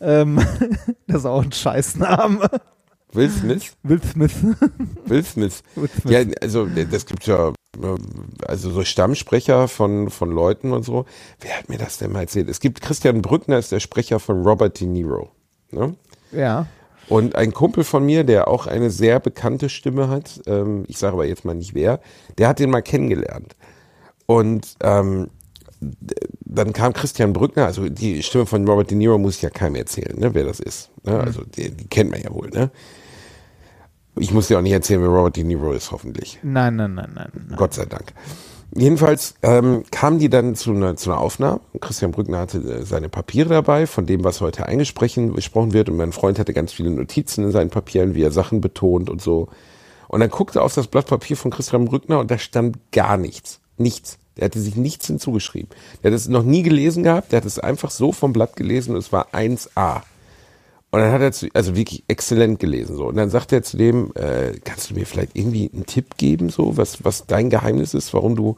ähm, 0.00 0.36
das 1.06 1.18
ist 1.18 1.26
auch 1.26 1.42
ein 1.42 1.52
Scheißname. 1.52 2.48
Will 3.12 3.30
Smith? 3.30 3.72
Will 3.82 4.00
Smith. 4.02 4.32
Will 5.06 5.24
Smith. 5.24 5.62
Will 5.74 5.88
Smith. 5.88 6.12
Ja, 6.12 6.20
also 6.40 6.66
das 6.66 7.06
gibt 7.06 7.26
ja 7.26 7.52
ähm, 7.82 7.98
also 8.46 8.70
so 8.70 8.84
Stammsprecher 8.84 9.66
von 9.66 10.10
von 10.10 10.30
Leuten 10.30 10.72
und 10.72 10.84
so. 10.84 11.06
Wer 11.40 11.58
hat 11.58 11.68
mir 11.68 11.78
das 11.78 11.98
denn 11.98 12.12
mal 12.12 12.20
erzählt? 12.20 12.48
Es 12.48 12.60
gibt 12.60 12.80
Christian 12.80 13.22
Brückner 13.22 13.58
ist 13.58 13.72
der 13.72 13.80
Sprecher 13.80 14.20
von 14.20 14.42
Robert 14.42 14.78
De 14.80 14.86
Niro. 14.86 15.30
Ne? 15.72 15.96
ja. 16.32 16.66
Und 17.08 17.34
ein 17.34 17.52
Kumpel 17.52 17.82
von 17.82 18.06
mir, 18.06 18.22
der 18.22 18.46
auch 18.46 18.68
eine 18.68 18.88
sehr 18.88 19.18
bekannte 19.18 19.68
Stimme 19.68 20.08
hat, 20.08 20.40
ähm, 20.46 20.84
ich 20.86 20.96
sage 20.96 21.14
aber 21.14 21.26
jetzt 21.26 21.44
mal 21.44 21.56
nicht 21.56 21.74
wer, 21.74 21.98
der 22.38 22.46
hat 22.46 22.60
den 22.60 22.70
mal 22.70 22.82
kennengelernt. 22.82 23.56
Und 24.30 24.76
ähm, 24.80 25.26
dann 25.80 26.72
kam 26.72 26.92
Christian 26.92 27.32
Brückner, 27.32 27.66
also 27.66 27.88
die 27.88 28.22
Stimme 28.22 28.46
von 28.46 28.64
Robert 28.64 28.88
De 28.88 28.96
Niro 28.96 29.18
muss 29.18 29.34
ich 29.34 29.42
ja 29.42 29.50
keinem 29.50 29.74
erzählen, 29.74 30.16
ne, 30.16 30.32
wer 30.34 30.44
das 30.44 30.60
ist. 30.60 30.88
Ne? 31.02 31.18
Also 31.18 31.42
die, 31.42 31.72
die 31.72 31.88
kennt 31.88 32.12
man 32.12 32.22
ja 32.22 32.32
wohl. 32.32 32.48
Ne? 32.48 32.70
Ich 34.20 34.32
muss 34.32 34.46
dir 34.46 34.58
auch 34.58 34.62
nicht 34.62 34.70
erzählen, 34.70 35.02
wer 35.02 35.08
Robert 35.08 35.34
De 35.34 35.42
Niro 35.42 35.72
ist, 35.72 35.90
hoffentlich. 35.90 36.38
Nein, 36.44 36.76
nein, 36.76 36.94
nein, 36.94 37.10
nein. 37.12 37.30
nein. 37.34 37.56
Gott 37.56 37.74
sei 37.74 37.86
Dank. 37.86 38.12
Jedenfalls 38.72 39.34
ähm, 39.42 39.82
kamen 39.90 40.20
die 40.20 40.30
dann 40.30 40.54
zu 40.54 40.70
einer, 40.70 40.94
zu 40.94 41.10
einer 41.10 41.20
Aufnahme. 41.20 41.58
Christian 41.80 42.12
Brückner 42.12 42.38
hatte 42.38 42.58
äh, 42.58 42.84
seine 42.84 43.08
Papiere 43.08 43.48
dabei, 43.48 43.88
von 43.88 44.06
dem, 44.06 44.22
was 44.22 44.40
heute 44.40 44.66
eingesprochen 44.66 45.34
gesprochen 45.34 45.72
wird. 45.72 45.88
Und 45.88 45.96
mein 45.96 46.12
Freund 46.12 46.38
hatte 46.38 46.54
ganz 46.54 46.72
viele 46.72 46.90
Notizen 46.90 47.46
in 47.46 47.50
seinen 47.50 47.70
Papieren, 47.70 48.14
wie 48.14 48.22
er 48.22 48.30
Sachen 48.30 48.60
betont 48.60 49.10
und 49.10 49.20
so. 49.20 49.48
Und 50.06 50.20
dann 50.20 50.30
guckte 50.30 50.60
er 50.60 50.62
auf 50.62 50.74
das 50.74 50.86
Blatt 50.86 51.06
Papier 51.06 51.36
von 51.36 51.50
Christian 51.50 51.86
Brückner 51.86 52.20
und 52.20 52.30
da 52.30 52.38
stand 52.38 52.92
gar 52.92 53.16
nichts. 53.16 53.60
Nichts. 53.76 54.19
Der 54.40 54.46
hatte 54.46 54.60
sich 54.60 54.74
nichts 54.74 55.06
hinzugeschrieben. 55.06 55.68
Der 56.02 56.10
hat 56.10 56.16
es 56.16 56.28
noch 56.28 56.42
nie 56.42 56.62
gelesen 56.62 57.02
gehabt. 57.02 57.30
Der 57.32 57.38
hat 57.38 57.46
es 57.46 57.58
einfach 57.58 57.90
so 57.90 58.10
vom 58.10 58.32
Blatt 58.32 58.56
gelesen 58.56 58.92
und 58.94 58.98
es 58.98 59.12
war 59.12 59.28
1a. 59.34 60.02
Und 60.90 61.00
dann 61.00 61.12
hat 61.12 61.20
er 61.20 61.30
zu, 61.30 61.48
also 61.54 61.76
wirklich 61.76 62.02
exzellent 62.08 62.58
gelesen 62.58 62.96
so. 62.96 63.06
Und 63.06 63.16
dann 63.16 63.30
sagt 63.30 63.52
er 63.52 63.62
zu 63.62 63.76
dem, 63.76 64.12
äh, 64.14 64.58
kannst 64.64 64.90
du 64.90 64.94
mir 64.94 65.06
vielleicht 65.06 65.36
irgendwie 65.36 65.70
einen 65.72 65.86
Tipp 65.86 66.16
geben, 66.16 66.48
so, 66.48 66.76
was, 66.76 67.04
was 67.04 67.26
dein 67.26 67.48
Geheimnis 67.48 67.94
ist, 67.94 68.12
warum 68.12 68.34
du. 68.34 68.56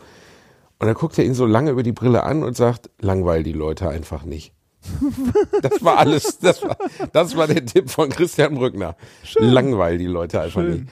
Und 0.79 0.87
dann 0.87 0.95
guckt 0.95 1.18
er 1.18 1.25
ihn 1.25 1.35
so 1.35 1.47
lange 1.47 1.71
über 1.71 1.83
die 1.83 1.92
Brille 1.92 2.23
an 2.23 2.42
und 2.42 2.57
sagt, 2.57 2.90
langweil 3.01 3.42
die 3.42 3.53
Leute 3.53 3.88
einfach 3.88 4.25
nicht. 4.25 4.53
Das 5.62 5.85
war 5.85 5.99
alles, 5.99 6.38
das 6.40 6.62
war, 6.62 6.77
das 7.12 7.37
war 7.37 7.47
der 7.47 7.64
Tipp 7.64 7.88
von 7.88 8.09
Christian 8.09 8.57
Brückner. 8.57 8.97
Langweil 9.37 9.97
die 9.99 10.07
Leute 10.07 10.40
einfach 10.40 10.62
nicht. 10.62 10.85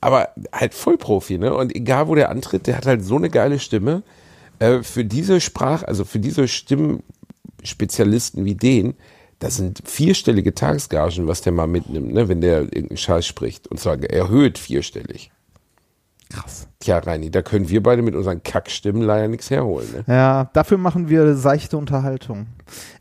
Aber 0.00 0.30
halt 0.52 0.74
Vollprofi, 0.74 1.38
ne? 1.38 1.54
Und 1.54 1.74
egal 1.74 2.08
wo 2.08 2.14
der 2.14 2.30
antritt, 2.30 2.66
der 2.66 2.76
hat 2.76 2.86
halt 2.86 3.04
so 3.04 3.16
eine 3.16 3.30
geile 3.30 3.58
Stimme. 3.58 4.02
Äh, 4.58 4.82
für 4.82 5.04
diese 5.04 5.40
Sprach, 5.40 5.82
also 5.82 6.04
für 6.04 6.18
diese 6.18 6.48
Stimmspezialisten 6.48 8.44
wie 8.44 8.54
den, 8.54 8.94
das 9.38 9.56
sind 9.56 9.82
vierstellige 9.84 10.54
Tagesgagen, 10.54 11.28
was 11.28 11.42
der 11.42 11.52
mal 11.52 11.68
mitnimmt, 11.68 12.12
ne, 12.12 12.28
wenn 12.28 12.40
der 12.40 12.62
irgendeinen 12.62 12.96
Scheiß 12.96 13.26
spricht. 13.26 13.68
Und 13.68 13.78
zwar 13.78 14.02
erhöht 14.02 14.58
vierstellig. 14.58 15.30
Krass. 16.30 16.68
Tja, 16.88 17.00
Reini, 17.00 17.30
da 17.30 17.42
können 17.42 17.68
wir 17.68 17.82
beide 17.82 18.00
mit 18.00 18.14
unseren 18.14 18.42
Kackstimmen 18.42 19.02
leider 19.02 19.28
nichts 19.28 19.50
herholen. 19.50 19.86
Ne? 19.92 20.04
Ja, 20.06 20.48
dafür 20.54 20.78
machen 20.78 21.10
wir 21.10 21.36
seichte 21.36 21.76
Unterhaltung. 21.76 22.46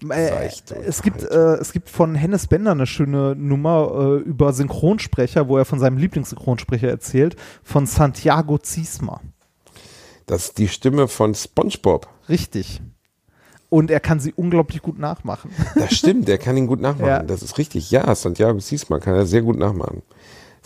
Äh, 0.10 0.28
Seichte 0.28 0.76
es 0.76 1.02
gibt 1.02 1.24
äh, 1.24 1.56
es 1.56 1.72
gibt 1.72 1.90
von 1.90 2.14
Hennes 2.14 2.48
Bender 2.48 2.72
eine 2.72 2.86
schöne 2.86 3.34
Nummer 3.38 3.92
äh, 3.98 4.16
über 4.24 4.52
Synchronsprecher, 4.52 5.48
wo 5.48 5.58
er 5.58 5.64
von 5.64 5.80
seinem 5.80 5.96
Lieblingssynchronsprecher 6.00 6.90
erzählt, 6.90 7.38
von 7.64 7.86
Santiago 7.86 8.58
Ziesma. 8.58 9.22
Das 10.26 10.48
ist 10.48 10.58
die 10.58 10.68
Stimme 10.68 11.08
von 11.08 11.34
SpongeBob. 11.34 12.10
Richtig. 12.28 12.82
Und 13.70 13.90
er 13.90 14.02
kann 14.02 14.20
sie 14.20 14.34
unglaublich 14.34 14.82
gut 14.82 15.00
nachmachen. 15.00 15.52
Das 15.76 15.94
stimmt, 15.94 16.28
der 16.28 16.40
kann 16.40 16.58
ihn 16.58 16.68
gut 16.68 16.82
nachmachen. 16.82 17.08
Ja. 17.08 17.24
Das 17.24 17.42
ist 17.42 17.58
richtig. 17.58 17.90
Ja, 17.90 18.14
Santiago 18.16 18.60
Ziesma 18.60 19.00
kann 19.00 19.16
er 19.16 19.26
sehr 19.26 19.44
gut 19.44 19.58
nachmachen. 19.58 20.02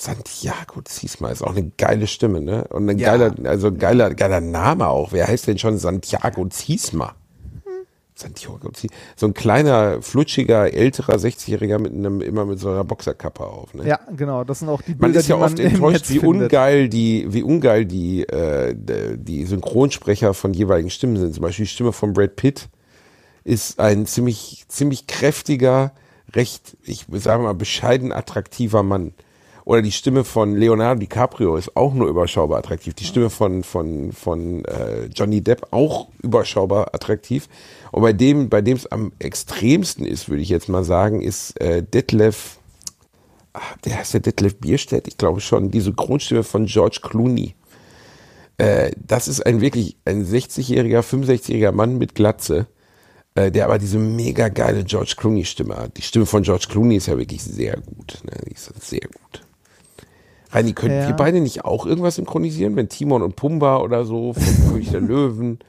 Santiago 0.02 0.82
Ziesma 0.82 1.30
ist 1.30 1.44
auch 1.44 1.56
eine 1.56 1.70
geile 1.78 2.08
Stimme, 2.08 2.42
ne? 2.42 2.66
Und 2.70 2.90
ein 2.90 2.98
Ja. 2.98 3.16
geiler, 3.16 3.36
also 3.48 3.72
geiler, 3.72 4.14
geiler 4.16 4.42
Name 4.42 4.88
auch. 4.88 5.12
Wer 5.14 5.28
heißt 5.28 5.46
denn 5.46 5.60
schon 5.60 5.78
Santiago 5.78 6.48
Ziesma? 6.48 7.14
Santiago 8.16 8.72
Ziesma. 8.72 8.96
So 9.16 9.28
ein 9.28 9.36
kleiner, 9.36 10.02
flutschiger, 10.02 10.74
älterer 10.74 11.18
60-Jähriger 11.18 11.78
mit 11.78 11.94
einem, 11.94 12.20
immer 12.22 12.46
mit 12.46 12.60
so 12.60 12.70
einer 12.70 12.84
Boxerkappe 12.84 13.46
auf, 13.46 13.76
ne? 13.76 13.88
Ja, 13.88 14.00
genau. 14.16 14.44
Das 14.44 14.60
sind 14.60 14.70
auch 14.70 14.82
die 14.82 14.92
Man 14.92 15.00
Bilder, 15.12 15.20
ist 15.20 15.28
ja 15.28 15.36
die 15.36 15.40
man 15.42 15.50
oft 15.52 15.60
im 15.60 15.66
enttäuscht, 15.68 16.10
wie 16.10 16.20
ungeil 16.20 16.90
die, 16.90 17.28
wie 17.30 17.44
ungeil 17.44 17.86
die, 17.86 18.24
äh, 18.24 18.76
die 19.18 19.46
Synchronsprecher 19.46 20.34
von 20.34 20.54
jeweiligen 20.56 20.90
Stimmen 20.90 21.18
sind. 21.18 21.36
Zum 21.36 21.44
Beispiel 21.44 21.66
die 21.66 21.72
Stimme 21.72 21.94
von 21.94 22.14
Brad 22.14 22.36
Pitt 22.36 22.70
ist 23.44 23.80
ein 23.80 24.08
ziemlich, 24.08 24.66
ziemlich 24.68 25.06
kräftiger, 25.06 25.92
recht, 26.34 26.76
ich 26.84 27.06
sage 27.12 27.44
mal, 27.44 27.54
bescheiden 27.54 28.12
attraktiver 28.12 28.82
Mann. 28.82 29.14
Oder 29.65 29.82
die 29.82 29.91
Stimme 29.91 30.24
von 30.24 30.56
Leonardo 30.56 31.00
DiCaprio 31.00 31.56
ist 31.56 31.76
auch 31.76 31.93
nur 31.93 32.08
überschaubar 32.08 32.60
attraktiv. 32.60 32.93
Die 32.93 33.06
Stimme 33.06 33.30
von, 33.30 33.63
von, 33.63 34.12
von 34.12 34.65
äh, 34.65 35.06
Johnny 35.13 35.41
Depp 35.41 35.67
auch 35.71 36.10
überschaubar 36.21 36.93
attraktiv. 36.93 37.47
Und 37.91 38.02
bei 38.02 38.13
dem, 38.13 38.50
bei 38.50 38.62
dem 38.62 38.78
es 38.78 38.88
am 38.88 39.12
extremsten 39.19 40.06
ist, 40.06 40.30
würde 40.30 40.41
ich 40.41 40.50
jetzt 40.50 40.69
mal 40.69 40.84
sagen, 40.84 41.21
ist 41.21 41.60
äh, 41.62 41.84
Detlef 41.84 42.58
ah, 43.54 43.62
der 43.86 43.97
heißt 43.97 44.13
der 44.13 44.21
Detlef 44.21 44.58
Bierstedt, 44.58 45.08
ich 45.08 45.17
glaube 45.17 45.41
schon, 45.41 45.71
die 45.71 45.82
Synchronstimme 45.82 46.43
von 46.43 46.65
George 46.65 47.00
Clooney. 47.02 47.56
Äh, 48.58 48.91
das 48.97 49.28
ist 49.28 49.45
ein 49.45 49.62
wirklich 49.62 49.97
ein 50.06 50.26
60-jähriger, 50.26 51.02
65-jähriger 51.02 51.71
Mann 51.71 51.97
mit 51.97 52.15
Glatze, 52.15 52.67
äh, 53.36 53.52
der 53.52 53.65
aber 53.65 53.80
diese 53.80 53.97
mega 53.97 54.50
geile 54.50 54.84
George 54.84 55.15
Clooney 55.17 55.45
Stimme 55.45 55.78
hat. 55.78 55.97
Die 55.97 56.02
Stimme 56.02 56.26
von 56.26 56.43
George 56.43 56.67
Clooney 56.69 56.97
ist 56.97 57.08
ja 57.08 57.17
wirklich 57.17 57.43
sehr 57.43 57.78
gut. 57.78 58.19
Ne? 58.24 58.38
Die 58.47 58.54
ist 58.54 58.71
sehr 58.82 59.02
gut. 59.02 59.41
Reini, 60.52 60.74
können 60.74 60.96
Ja. 60.96 61.08
wir 61.08 61.16
beide 61.16 61.40
nicht 61.42 61.64
auch 61.66 61.86
irgendwas 61.86 62.16
synchronisieren, 62.16 62.76
wenn 62.76 62.90
Timon 62.90 63.22
und 63.22 63.36
Pumba 63.36 63.78
oder 63.80 64.04
so 64.06 64.34
von 64.34 64.70
König 64.72 64.92
der 64.92 65.02
Löwen? 65.02 65.60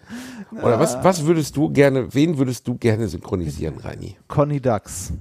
Oder 0.63 0.79
was, 0.79 1.03
was 1.03 1.25
würdest 1.25 1.57
du 1.57 1.71
gerne, 1.71 2.13
wen 2.15 2.37
würdest 2.39 2.69
du 2.69 2.77
gerne 2.77 3.09
synchronisieren, 3.09 3.79
Reini? 3.79 4.17
Conny 4.29 4.61
Dax. 4.61 5.13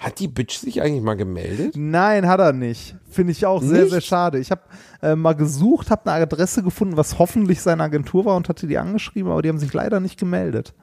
Hat 0.00 0.18
die 0.18 0.28
Bitch 0.28 0.58
sich 0.58 0.82
eigentlich 0.82 1.02
mal 1.02 1.14
gemeldet? 1.14 1.74
Nein, 1.76 2.26
hat 2.28 2.40
er 2.40 2.52
nicht. 2.52 2.96
Finde 3.08 3.32
ich 3.32 3.46
auch 3.46 3.62
sehr, 3.62 3.82
Nicht? 3.82 3.92
sehr 3.92 4.00
schade. 4.00 4.38
Ich 4.38 4.50
habe 4.50 4.62
äh, 5.02 5.14
mal 5.14 5.34
gesucht, 5.34 5.90
habe 5.90 6.10
eine 6.12 6.24
Adresse 6.24 6.62
gefunden, 6.62 6.96
was 6.96 7.18
hoffentlich 7.18 7.60
seine 7.62 7.82
Agentur 7.84 8.24
war 8.24 8.36
und 8.36 8.48
hatte 8.48 8.66
die 8.66 8.78
angeschrieben, 8.78 9.30
aber 9.30 9.42
die 9.42 9.48
haben 9.48 9.58
sich 9.58 9.72
leider 9.72 10.00
nicht 10.00 10.18
gemeldet. 10.18 10.74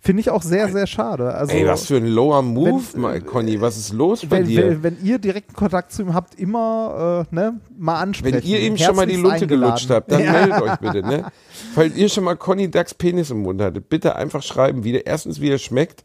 Finde 0.00 0.20
ich 0.20 0.30
auch 0.30 0.42
sehr, 0.42 0.68
sehr 0.70 0.86
schade. 0.86 1.34
Also, 1.34 1.52
Ey, 1.54 1.66
was 1.66 1.86
für 1.86 1.96
ein 1.96 2.06
lower 2.06 2.40
Move, 2.40 2.82
wenn- 2.94 3.26
Conny. 3.26 3.60
Was 3.60 3.76
ist 3.76 3.92
los 3.92 4.24
bei 4.24 4.38
wenn, 4.38 4.46
dir? 4.46 4.68
wenn, 4.70 4.82
wenn 4.84 4.96
ihr 5.04 5.18
direkten 5.18 5.54
Kontakt 5.54 5.90
zu 5.92 6.02
ihm 6.02 6.14
habt, 6.14 6.36
immer 6.36 7.26
äh, 7.30 7.34
ne, 7.34 7.60
mal 7.76 8.00
ansprechen. 8.00 8.36
Wenn 8.36 8.44
ihr 8.44 8.60
ihm 8.60 8.76
schon 8.76 8.94
mal 8.94 9.06
die 9.06 9.16
Lunte 9.16 9.46
gelutscht 9.48 9.90
habt, 9.90 10.12
dann 10.12 10.22
Ja. 10.22 10.32
meldet 10.32 10.62
euch 10.62 10.76
bitte, 10.76 11.02
ne? 11.02 11.24
Falls 11.74 11.96
ihr 11.96 12.08
schon 12.08 12.22
mal 12.24 12.36
Conny 12.36 12.70
Ducks 12.70 12.94
Penis 12.94 13.30
im 13.30 13.42
Mund 13.42 13.60
hattet, 13.60 13.88
bitte 13.88 14.14
einfach 14.14 14.42
schreiben, 14.42 14.84
wie 14.84 14.92
der, 14.92 15.06
erstens, 15.06 15.40
wie 15.40 15.50
er 15.50 15.58
schmeckt, 15.58 16.04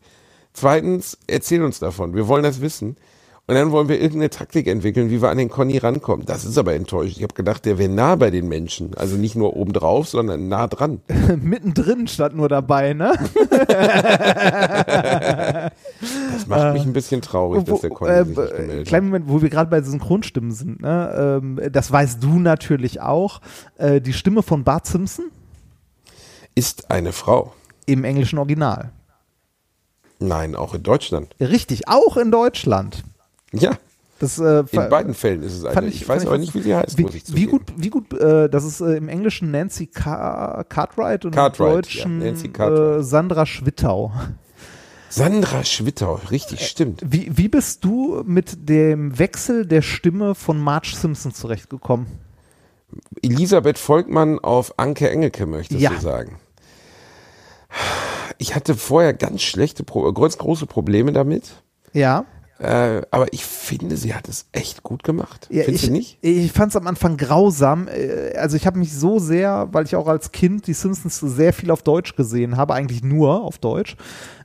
zweitens, 0.53 1.17
erzähl 1.27 1.63
uns 1.63 1.77
davon. 1.79 2.15
Wir 2.15 2.27
wollen 2.27 2.43
das 2.43 2.61
wissen. 2.61 2.97
Und 3.45 3.55
dann 3.55 3.71
wollen 3.71 3.89
wir 3.89 3.99
irgendeine 3.99 4.29
Taktik 4.29 4.67
entwickeln, 4.67 5.09
wie 5.09 5.21
wir 5.21 5.29
an 5.29 5.37
den 5.37 5.49
Conny 5.49 5.77
rankommen. 5.77 6.25
Das 6.25 6.45
ist 6.45 6.57
aber 6.57 6.75
enttäuschend. 6.75 7.17
Ich 7.17 7.23
habe 7.23 7.33
gedacht, 7.33 7.65
der 7.65 7.77
wäre 7.77 7.89
nah 7.89 8.15
bei 8.15 8.31
den 8.31 8.47
Menschen. 8.47 8.95
Also 8.95 9.17
nicht 9.17 9.35
nur 9.35 9.57
obendrauf, 9.57 10.07
sondern 10.07 10.47
nah 10.47 10.67
dran. 10.67 11.01
Mittendrin 11.41 12.07
stand 12.07 12.37
nur 12.37 12.47
dabei, 12.47 12.93
ne? 12.93 13.13
Das 16.33 16.47
macht 16.47 16.73
mich 16.73 16.83
ein 16.83 16.93
bisschen 16.93 17.21
traurig, 17.21 17.63
dass 17.63 17.81
der 17.81 17.89
Conny 17.89 18.11
äh, 18.11 18.25
sich 18.25 18.37
nicht 18.37 18.51
äh, 18.51 18.57
gemeldet 18.57 18.87
kleinen 18.87 19.05
Moment, 19.07 19.29
wo 19.29 19.41
wir 19.41 19.49
gerade 19.49 19.69
bei 19.69 19.81
Synchronstimmen 19.81 20.51
sind, 20.51 20.81
ne? 20.81 21.39
ähm, 21.41 21.59
das 21.71 21.91
weißt 21.91 22.23
du 22.23 22.39
natürlich 22.39 23.01
auch. 23.01 23.41
Äh, 23.77 24.01
die 24.01 24.13
Stimme 24.13 24.43
von 24.43 24.63
Bart 24.63 24.85
Simpson 24.85 25.25
Ist 26.55 26.91
eine 26.91 27.11
Frau. 27.11 27.53
im 27.85 28.03
englischen 28.03 28.39
Original. 28.39 28.91
Nein, 30.19 30.55
auch 30.55 30.73
in 30.73 30.83
Deutschland. 30.83 31.35
Richtig, 31.39 31.87
auch 31.87 32.17
in 32.17 32.31
Deutschland. 32.31 33.03
Ja, 33.53 33.71
Das, 34.19 34.39
äh, 34.39 34.63
in 34.71 34.89
beiden 34.89 35.13
Fällen 35.13 35.43
ist 35.43 35.53
es 35.53 35.63
eine. 35.65 35.73
fand 35.73 35.87
Ich, 35.93 36.07
weiß 36.07 36.25
aber 36.25 36.37
nicht, 36.37 36.53
wie 36.55 36.61
sie 36.61 36.75
heißt, 36.75 36.97
wie, 36.97 37.03
muss 37.03 37.13
ich 37.15 37.23
wie 37.27 37.45
zugeben. 37.47 37.51
gut, 37.51 37.73
wie 37.77 37.89
gut, 37.89 38.13
äh, 38.13 38.49
das 38.49 38.63
ist 38.63 38.81
äh, 38.81 38.95
im 38.97 39.09
Englischen 39.09 39.51
Nancy 39.51 39.87
Car 39.87 40.63
Cartwright 40.65 41.25
und 41.25 41.31
Cartwright, 41.35 41.69
im 41.69 41.75
Deutschen 41.75 42.21
ja, 42.21 42.51
Cartwright. 42.51 42.99
äh, 42.99 43.03
Sandra 43.03 43.45
Schwittau. 43.45 44.11
Sandra 45.09 45.63
Schwittau, 45.63 46.19
richtig, 46.31 46.65
stimmt. 46.67 47.01
Wie, 47.05 47.29
wie 47.37 47.47
bist 47.47 47.83
du 47.85 48.23
mit 48.25 48.67
dem 48.69 49.19
Wechsel 49.19 49.65
der 49.67 49.83
Stimme 49.83 50.33
von 50.33 50.59
Marge 50.59 50.95
Simpson 50.95 51.33
zurechtgekommen? 51.33 52.07
Elisabeth 53.21 53.77
Volkmann 53.77 54.39
auf 54.39 54.77
Anke 54.79 55.09
Engelke, 55.09 55.45
möchtest 55.45 55.79
Ja. 55.81 55.91
du 55.91 55.99
sagen? 55.99 56.37
Ich 58.37 58.55
hatte 58.55 58.75
vorher 58.75 59.13
ganz 59.13 59.41
schlechte, 59.41 59.83
ganz 59.83 60.37
große 60.37 60.65
Probleme 60.65 61.11
damit. 61.11 61.61
Ja. 61.93 62.25
Äh, 62.59 63.01
aber 63.11 63.33
ich 63.33 63.43
finde, 63.45 63.97
sie 63.97 64.13
hat 64.13 64.29
es 64.29 64.45
echt 64.51 64.83
gut 64.83 65.03
gemacht. 65.03 65.47
Ja, 65.49 65.63
Findest 65.63 65.85
ich, 65.85 65.89
du 65.89 65.95
nicht? 65.95 66.17
Ich 66.21 66.51
fand 66.51 66.69
es 66.69 66.75
am 66.75 66.87
Anfang 66.87 67.17
grausam. 67.17 67.87
Äh, 67.87 68.35
Also 68.37 68.55
ich 68.57 68.65
habe 68.67 68.79
mich 68.79 68.93
so 68.93 69.19
sehr, 69.19 69.69
weil 69.71 69.85
ich 69.85 69.95
auch 69.95 70.07
als 70.07 70.31
Kind 70.31 70.67
die 70.67 70.73
Simpsons 70.73 71.19
sehr 71.19 71.51
viel 71.53 71.71
auf 71.71 71.81
Deutsch 71.83 72.15
gesehen 72.15 72.55
habe, 72.55 72.73
eigentlich 72.73 73.03
nur 73.03 73.43
auf 73.43 73.57
Deutsch, 73.57 73.97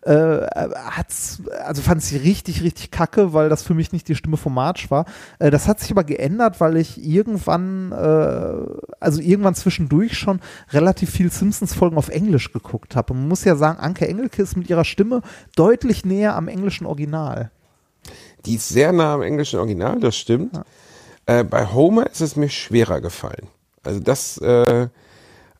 äh, 0.02 0.46
hat's, 0.74 1.42
also 1.64 1.82
fand 1.82 2.02
ich 2.02 2.24
richtig, 2.24 2.62
richtig 2.62 2.90
kacke, 2.90 3.34
weil 3.34 3.48
das 3.48 3.62
für 3.62 3.74
mich 3.74 3.92
nicht 3.92 4.08
die 4.08 4.14
Stimme 4.14 4.36
von 4.36 4.54
Marge 4.54 4.86
war. 4.88 5.04
Äh, 5.38 5.50
das 5.50 5.68
hat 5.68 5.80
sich 5.80 5.90
aber 5.90 6.04
geändert, 6.04 6.60
weil 6.60 6.76
ich 6.76 7.04
irgendwann, 7.04 7.92
äh, 7.92 8.52
also 9.00 9.20
irgendwann 9.20 9.54
zwischendurch 9.54 10.16
schon 10.16 10.40
relativ 10.70 11.10
viel 11.10 11.30
Simpsons-Folgen 11.30 11.98
auf 11.98 12.08
Englisch 12.08 12.52
geguckt 12.52 12.96
habe. 12.96 13.12
Man 13.14 13.28
muss 13.28 13.44
ja 13.44 13.54
sagen, 13.56 13.78
Anke 13.80 14.08
Engelke 14.08 14.42
ist 14.42 14.56
mit 14.56 14.70
ihrer 14.70 14.84
Stimme 14.84 15.20
deutlich 15.56 16.04
näher 16.04 16.36
am 16.36 16.48
englischen 16.48 16.86
Original. 16.86 17.50
Die 18.46 18.54
ist 18.54 18.68
sehr 18.68 18.92
nah 18.92 19.14
am 19.14 19.22
englischen 19.22 19.58
Original, 19.58 20.00
das 20.00 20.16
stimmt. 20.16 20.60
Äh, 21.26 21.44
bei 21.44 21.66
Homer 21.66 22.06
ist 22.10 22.20
es 22.20 22.36
mir 22.36 22.48
schwerer 22.48 23.00
gefallen. 23.00 23.48
Also 23.82 24.00
das, 24.00 24.38
äh, 24.38 24.88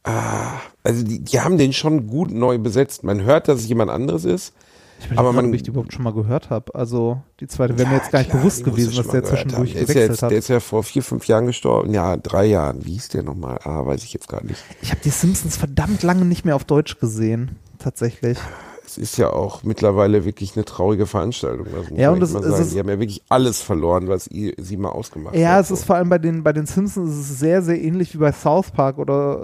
ah, 0.05 0.61
also 0.83 1.05
die, 1.05 1.21
die 1.21 1.41
haben 1.41 1.59
den 1.59 1.73
schon 1.73 2.07
gut 2.07 2.31
neu 2.31 2.59
besetzt. 2.59 3.05
Man 3.05 3.23
hört, 3.23 3.49
dass 3.49 3.61
es 3.61 3.69
jemand 3.69 3.91
anderes 3.91 4.25
ist. 4.25 4.53
Ich 5.01 5.09
bin 5.09 5.19
Aber 5.19 5.33
man- 5.33 5.47
ob 5.47 5.55
ich 5.55 5.63
die 5.63 5.71
überhaupt 5.71 5.93
schon 5.93 6.03
mal 6.03 6.13
gehört 6.13 6.51
habe. 6.51 6.75
Also 6.75 7.21
die 7.39 7.47
zweite 7.47 7.79
wäre 7.79 7.87
mir 7.89 7.95
Ja, 7.97 8.01
jetzt 8.01 8.11
gar 8.11 8.19
nicht 8.19 8.31
klar, 8.31 8.43
bewusst 8.43 8.65
gewesen, 8.65 8.97
dass 8.97 9.07
der 9.09 9.23
zwischendurch 9.23 9.73
der 9.75 9.83
ist 9.83 9.89
gewechselt 9.89 10.11
jetzt, 10.11 10.23
hat. 10.23 10.31
Der 10.33 10.39
ist 10.39 10.49
ja 10.49 10.59
vor 10.61 10.83
vier, 10.83 11.03
fünf 11.05 11.27
Jahren 11.29 11.47
gestorben. 11.47 11.95
Ja, 11.95 12.17
drei 12.17 12.47
Jahren. 12.47 12.85
Wie 12.85 12.93
hieß 12.95 13.09
der 13.11 13.23
nochmal? 13.23 13.61
Ah, 13.63 13.87
weiß 13.87 14.03
ich 14.03 14.13
jetzt 14.13 14.29
gar 14.29 14.43
nicht. 14.43 14.61
Ich 14.83 14.91
habe 14.91 15.01
die 15.05 15.11
Simpsons 15.11 15.57
verdammt 15.57 16.03
lange 16.03 16.25
nicht 16.25 16.45
mehr 16.45 16.57
auf 16.57 16.65
Deutsch 16.65 16.99
gesehen, 16.99 17.57
tatsächlich. 17.79 18.39
Es 18.89 18.97
ist 18.97 19.19
ja 19.19 19.31
auch 19.31 19.65
mittlerweile 19.65 20.25
wirklich 20.25 20.57
eine 20.57 20.65
traurige 20.65 21.07
Veranstaltung. 21.07 21.67
Das 21.71 21.91
muss 21.91 21.99
Ja, 21.99 22.11
und 22.11 22.23
es- 22.23 22.33
mal 22.33 22.43
sagen. 22.43 22.71
Die 22.73 22.79
haben 22.79 22.89
ja 22.89 22.99
wirklich 22.99 23.23
alles 23.29 23.61
verloren, 23.61 24.09
was 24.09 24.25
sie 24.25 24.77
mal 24.79 24.89
ausgemacht 24.89 25.37
Ja, 25.37 25.53
hat. 25.57 25.65
es 25.67 25.71
ist 25.71 25.85
vor 25.85 25.97
allem 25.97 26.09
bei 26.09 26.17
den, 26.19 26.43
bei 26.43 26.55
den 26.55 26.65
Simpsons 26.65 27.11
ist 27.11 27.31
es 27.31 27.39
sehr, 27.39 27.61
sehr 27.61 27.79
ähnlich 27.83 28.15
wie 28.15 28.19
bei 28.19 28.33
South 28.33 28.71
Park 28.71 28.97
oder 28.99 29.41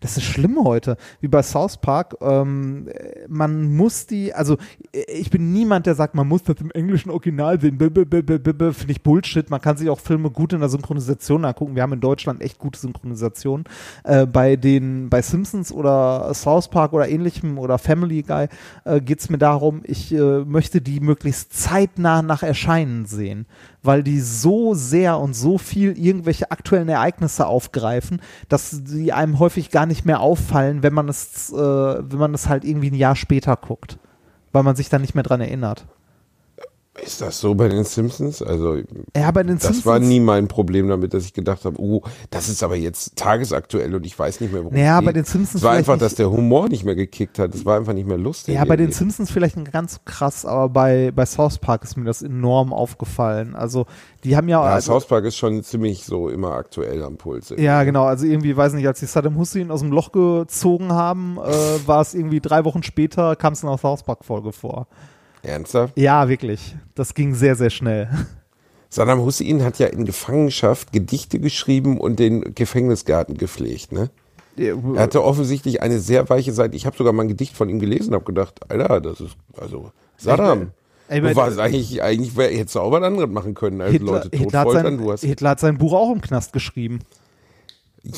das 0.00 0.16
ist 0.18 0.22
schlimm 0.24 0.62
heute, 0.62 0.96
wie 1.20 1.28
bei 1.28 1.42
South 1.42 1.78
Park. 1.78 2.16
Ähm, 2.20 2.88
man 3.28 3.74
muss 3.74 4.06
die, 4.06 4.34
also 4.34 4.58
ich 4.92 5.30
bin 5.30 5.52
niemand, 5.52 5.86
der 5.86 5.94
sagt, 5.94 6.14
man 6.14 6.28
muss 6.28 6.42
das 6.42 6.56
im 6.60 6.70
englischen 6.72 7.10
Original 7.10 7.58
sehen. 7.60 7.78
Finde 7.78 8.72
ich 8.88 9.02
Bullshit. 9.02 9.48
Man 9.50 9.60
kann 9.60 9.76
sich 9.76 9.88
auch 9.88 10.00
Filme 10.00 10.30
gut 10.30 10.52
in 10.52 10.60
der 10.60 10.68
Synchronisation 10.68 11.44
angucken. 11.44 11.74
Wir 11.74 11.82
haben 11.82 11.92
in 11.94 12.00
Deutschland 12.00 12.42
echt 12.42 12.58
gute 12.58 12.78
Synchronisation. 12.78 13.64
Äh, 14.04 14.26
bei 14.26 14.56
den, 14.56 15.08
bei 15.08 15.22
Simpsons 15.22 15.72
oder 15.72 16.32
South 16.34 16.68
Park 16.68 16.92
oder 16.92 17.08
ähnlichem 17.08 17.58
oder 17.58 17.78
Family 17.78 18.22
Guy 18.26 18.48
äh, 18.84 19.00
geht 19.00 19.20
es 19.20 19.30
mir 19.30 19.38
darum, 19.38 19.82
ich 19.84 20.12
äh, 20.12 20.44
möchte 20.44 20.80
die 20.80 21.00
möglichst 21.00 21.52
zeitnah 21.52 22.22
nach 22.22 22.42
Erscheinen 22.42 23.06
sehen, 23.06 23.46
weil 23.82 24.02
die 24.02 24.20
so 24.20 24.74
sehr 24.74 25.18
und 25.18 25.34
so 25.34 25.58
viel 25.58 25.98
irgendwelche 25.98 26.50
aktuellen 26.50 26.88
Ereignisse 26.88 27.46
aufgreifen, 27.46 28.20
dass 28.48 28.70
sie 28.70 29.12
einem 29.12 29.38
häufig 29.38 29.70
gar 29.70 29.86
nicht 29.86 30.04
mehr 30.04 30.20
auffallen, 30.20 30.82
wenn 30.82 30.94
man 30.94 31.08
es, 31.08 31.52
äh, 31.52 31.56
wenn 31.56 32.18
man 32.18 32.34
es 32.34 32.48
halt 32.48 32.64
irgendwie 32.64 32.90
ein 32.90 32.94
Jahr 32.94 33.16
später 33.16 33.56
guckt, 33.56 33.98
weil 34.52 34.62
man 34.62 34.76
sich 34.76 34.88
dann 34.88 35.00
nicht 35.00 35.14
mehr 35.14 35.24
dran 35.24 35.40
erinnert. 35.40 35.86
Ist 37.04 37.20
das 37.20 37.40
so 37.40 37.54
bei 37.54 37.68
den 37.68 37.84
Simpsons? 37.84 38.42
Also, 38.42 38.76
Ja, 39.14 39.30
bei 39.30 39.42
den 39.42 39.56
das 39.56 39.64
Simpsons. 39.64 39.86
war 39.86 39.98
nie 39.98 40.20
mein 40.20 40.48
Problem 40.48 40.88
damit, 40.88 41.12
dass 41.14 41.24
ich 41.24 41.32
gedacht 41.34 41.64
habe, 41.64 41.80
oh, 41.80 42.02
das 42.30 42.48
ist 42.48 42.62
aber 42.62 42.76
jetzt 42.76 43.16
tagesaktuell 43.16 43.94
und 43.94 44.06
ich 44.06 44.18
weiß 44.18 44.40
nicht 44.40 44.52
mehr, 44.52 44.62
worum 44.64 44.74
Naja, 44.74 44.98
es 44.98 45.04
bei 45.04 45.12
den 45.12 45.24
Simpsons 45.24 45.56
Es 45.56 45.62
war 45.62 45.72
einfach, 45.72 45.98
dass 45.98 46.14
der 46.14 46.30
Humor 46.30 46.68
nicht 46.68 46.84
mehr 46.84 46.94
gekickt 46.94 47.38
hat. 47.38 47.54
Es 47.54 47.64
war 47.64 47.76
einfach 47.76 47.92
nicht 47.92 48.08
mehr 48.08 48.18
lustig. 48.18 48.54
Ja, 48.54 48.64
bei 48.64 48.76
den 48.76 48.86
irgendwie. 48.86 48.98
Simpsons 48.98 49.30
vielleicht 49.30 49.56
nicht 49.56 49.72
ganz 49.72 50.00
krass, 50.04 50.46
aber 50.46 50.68
bei, 50.68 51.12
bei 51.14 51.26
South 51.26 51.58
Park 51.58 51.84
ist 51.84 51.96
mir 51.96 52.04
das 52.04 52.22
enorm 52.22 52.72
aufgefallen. 52.72 53.54
Also, 53.54 53.86
die 54.24 54.36
haben 54.36 54.48
ja. 54.48 54.64
Ja, 54.64 54.74
also, 54.74 54.92
South 54.92 55.06
Park 55.06 55.24
ist 55.26 55.36
schon 55.36 55.62
ziemlich 55.62 56.04
so 56.04 56.28
immer 56.28 56.52
aktuell 56.52 57.02
am 57.02 57.16
Puls. 57.16 57.52
Ja, 57.56 57.84
genau. 57.84 58.04
Also 58.04 58.26
irgendwie, 58.26 58.56
weiß 58.56 58.72
nicht, 58.72 58.86
als 58.86 59.00
sie 59.00 59.06
Saddam 59.06 59.36
Hussein 59.36 59.70
aus 59.70 59.80
dem 59.80 59.92
Loch 59.92 60.12
gezogen 60.12 60.92
haben, 60.92 61.38
äh, 61.38 61.86
war 61.86 62.00
es 62.00 62.14
irgendwie 62.14 62.40
drei 62.40 62.64
Wochen 62.64 62.82
später, 62.82 63.36
kam 63.36 63.52
es 63.52 63.62
in 63.62 63.68
der 63.68 63.78
South 63.78 64.02
Park-Folge 64.02 64.52
vor. 64.52 64.86
Ernsthaft? 65.42 65.96
Ja, 65.98 66.28
wirklich. 66.28 66.74
Das 66.94 67.14
ging 67.14 67.34
sehr, 67.34 67.54
sehr 67.56 67.70
schnell. 67.70 68.08
Saddam 68.88 69.20
Hussein 69.20 69.62
hat 69.62 69.78
ja 69.78 69.86
in 69.88 70.04
Gefangenschaft 70.04 70.92
Gedichte 70.92 71.38
geschrieben 71.38 71.98
und 72.00 72.18
den 72.18 72.54
Gefängnisgarten 72.54 73.36
gepflegt, 73.36 73.92
ne? 73.92 74.10
Er 74.58 75.02
hatte 75.02 75.22
offensichtlich 75.22 75.82
eine 75.82 75.98
sehr 75.98 76.28
weiche 76.30 76.52
Seite. 76.52 76.76
Ich 76.76 76.86
habe 76.86 76.96
sogar 76.96 77.12
mal 77.12 77.22
ein 77.24 77.28
Gedicht 77.28 77.54
von 77.54 77.68
ihm 77.68 77.78
gelesen 77.78 78.08
und 78.08 78.14
habe 78.14 78.24
gedacht, 78.24 78.58
Alter, 78.70 79.02
das 79.02 79.20
ist, 79.20 79.36
also, 79.60 79.90
Saddam. 80.16 80.70
Ey, 81.08 81.20
mein- 81.20 81.36
warst 81.36 81.58
eigentlich, 81.58 82.02
eigentlich 82.02 82.34
hättest 82.36 82.74
du 82.74 82.80
auch 82.80 82.90
was 82.90 83.02
anderes 83.02 83.28
machen 83.30 83.52
können, 83.54 83.80
als 83.82 83.92
Hitler, 83.92 84.12
Leute 84.12 84.30
Hitler, 84.36 84.60
hat 84.60 84.70
sein, 84.72 85.16
Hitler 85.28 85.50
hat 85.50 85.60
sein 85.60 85.78
Buch 85.78 85.92
auch 85.92 86.10
im 86.10 86.20
Knast 86.22 86.52
geschrieben. 86.54 87.00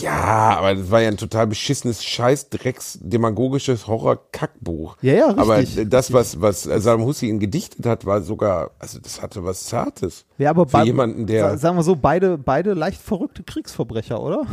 Ja, 0.00 0.56
aber 0.58 0.74
das 0.74 0.90
war 0.90 1.00
ja 1.00 1.08
ein 1.08 1.16
total 1.16 1.46
beschissenes, 1.46 2.04
scheiß, 2.04 2.50
drecks, 2.50 2.98
demagogisches 3.00 3.86
Horror-Kackbuch. 3.86 4.96
Ja, 5.00 5.12
ja, 5.14 5.26
richtig, 5.30 5.78
Aber 5.78 5.84
das, 5.86 6.12
was, 6.12 6.40
was 6.40 6.62
Saddam 6.64 7.04
Hussein 7.04 7.38
gedichtet 7.38 7.86
hat, 7.86 8.04
war 8.04 8.20
sogar, 8.20 8.70
also 8.78 8.98
das 8.98 9.22
hatte 9.22 9.44
was 9.44 9.64
Zartes. 9.64 10.24
Ja, 10.36 10.50
aber 10.50 10.66
Für 10.68 10.84
jemanden, 10.84 11.26
der 11.26 11.50
sa- 11.52 11.56
Sagen 11.56 11.76
wir 11.76 11.82
so, 11.82 11.96
beide, 11.96 12.36
beide 12.38 12.74
leicht 12.74 13.00
verrückte 13.00 13.42
Kriegsverbrecher, 13.42 14.22
oder? 14.22 14.46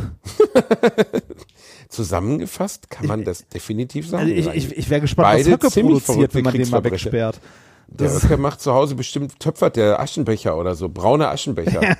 zusammengefasst 1.88 2.90
kann 2.90 3.06
man 3.06 3.24
das 3.24 3.46
definitiv 3.48 4.08
sagen. 4.08 4.24
Also 4.34 4.50
ich, 4.50 4.70
ich, 4.70 4.76
ich 4.78 4.90
wäre 4.90 5.00
gespannt, 5.02 5.28
Beide 5.28 5.44
was 5.44 5.52
Höcke 5.52 5.80
produziert, 5.80 6.34
wenn 6.34 6.44
man 6.44 6.52
den 6.54 6.70
mal 6.70 6.80
Kriegsverbrecher. 6.82 7.10
Wegsperrt. 7.88 8.00
Der 8.00 8.08
Das- 8.08 8.24
Röcker 8.24 8.36
macht 8.36 8.60
zu 8.60 8.72
Hause 8.74 8.94
bestimmt, 8.94 9.38
töpfert 9.40 9.76
der 9.76 10.00
Aschenbecher 10.00 10.56
oder 10.56 10.74
so, 10.74 10.88
braune 10.88 11.28
Aschenbecher. 11.28 11.80
Ja, 11.82 11.96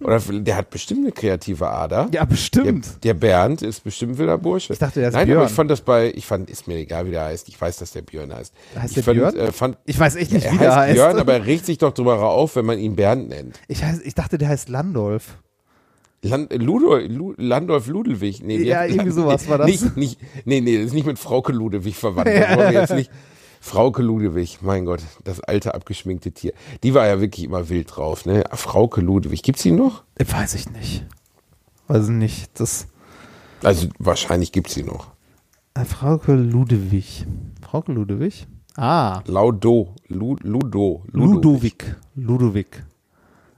Oder 0.00 0.18
der 0.20 0.56
hat 0.56 0.70
bestimmt 0.70 1.00
eine 1.04 1.12
kreative 1.12 1.68
Ader. 1.68 2.08
Ja, 2.12 2.24
bestimmt. 2.24 2.86
Der, 3.04 3.14
der 3.14 3.20
Bernd 3.20 3.62
ist 3.62 3.84
bestimmt 3.84 4.18
wilder 4.18 4.38
Bursche. 4.38 4.72
Ich 4.72 4.78
dachte, 4.78 5.00
der 5.00 5.08
ist 5.10 5.14
Nein, 5.14 5.26
Björn. 5.26 5.38
aber 5.42 5.48
ich 5.48 5.54
fand 5.54 5.70
das 5.70 5.80
bei, 5.80 6.12
ich 6.14 6.26
fand, 6.26 6.50
ist 6.50 6.66
mir 6.66 6.76
egal, 6.76 7.06
wie 7.06 7.10
der 7.12 7.24
heißt. 7.24 7.48
Ich 7.48 7.60
weiß, 7.60 7.76
dass 7.78 7.92
der 7.92 8.02
Björn 8.02 8.34
heißt. 8.34 8.52
Heißt 8.78 8.96
ich 8.96 9.04
der 9.04 9.12
Björn? 9.12 9.36
Äh, 9.36 9.52
fand, 9.52 9.76
Ich 9.86 9.98
weiß 9.98 10.16
echt 10.16 10.32
nicht, 10.32 10.44
wie 10.44 10.50
heißt 10.50 10.60
der 10.60 10.76
heißt. 10.76 10.94
Björn, 10.94 11.18
aber 11.18 11.32
er 11.34 11.46
regt 11.46 11.66
sich 11.66 11.78
doch 11.78 11.92
drüber 11.92 12.20
auf, 12.22 12.56
wenn 12.56 12.66
man 12.66 12.78
ihn 12.78 12.96
Bernd 12.96 13.28
nennt. 13.28 13.58
Ich, 13.68 13.82
heiß, 13.84 14.00
ich 14.02 14.14
dachte, 14.14 14.38
der 14.38 14.48
heißt 14.48 14.68
Landolf. 14.68 15.36
Land, 16.22 16.52
Ludo, 16.52 16.96
Lu, 16.96 17.34
Landolf 17.36 17.86
Ludewig. 17.86 18.42
Nee, 18.42 18.58
Ja, 18.64 18.84
irgendwie 18.84 19.12
sowas 19.12 19.48
war 19.48 19.58
das. 19.58 19.68
Nicht, 19.68 19.96
nicht, 19.96 20.20
nee, 20.44 20.60
nee, 20.60 20.76
das 20.78 20.86
ist 20.86 20.92
nicht 20.94 21.06
mit 21.06 21.18
Frauke 21.18 21.52
Ludewig 21.52 21.96
verwandt. 21.96 22.28
Das 22.34 22.56
wollen 22.56 22.72
wir 22.72 22.80
jetzt 22.80 22.94
nicht. 22.94 23.10
Frauke 23.68 24.02
Ludewig, 24.02 24.60
mein 24.62 24.86
Gott, 24.86 25.02
das 25.24 25.40
alte 25.40 25.74
abgeschminkte 25.74 26.32
Tier. 26.32 26.54
Die 26.82 26.94
war 26.94 27.06
ja 27.06 27.20
wirklich 27.20 27.44
immer 27.44 27.68
wild 27.68 27.94
drauf, 27.94 28.24
ne? 28.24 28.44
Frauke 28.52 29.02
Ludewig, 29.02 29.42
gibt's 29.42 29.62
die 29.62 29.72
noch? 29.72 30.04
Weiß 30.18 30.54
ich 30.54 30.70
nicht. 30.70 31.04
Weiß 31.86 32.04
ich 32.04 32.14
nicht. 32.14 32.58
Das. 32.58 32.86
Also 33.62 33.88
wahrscheinlich 33.98 34.52
gibt's 34.52 34.72
die 34.72 34.84
noch. 34.84 35.08
Äh, 35.74 35.84
Frauke 35.84 36.32
Ludewig. 36.32 37.26
Frauke 37.60 37.92
Ludewig? 37.92 38.46
Ah. 38.74 39.20
Laudo, 39.26 39.94
Lu, 40.06 40.36
Ludo, 40.42 41.02
Ludovic. 41.12 41.94
Ludovic. 42.14 42.86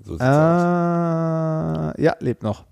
So 0.03 0.17
Äh, 0.17 2.03
ja, 2.03 2.17
lebt 2.19 2.43
noch. 2.43 2.65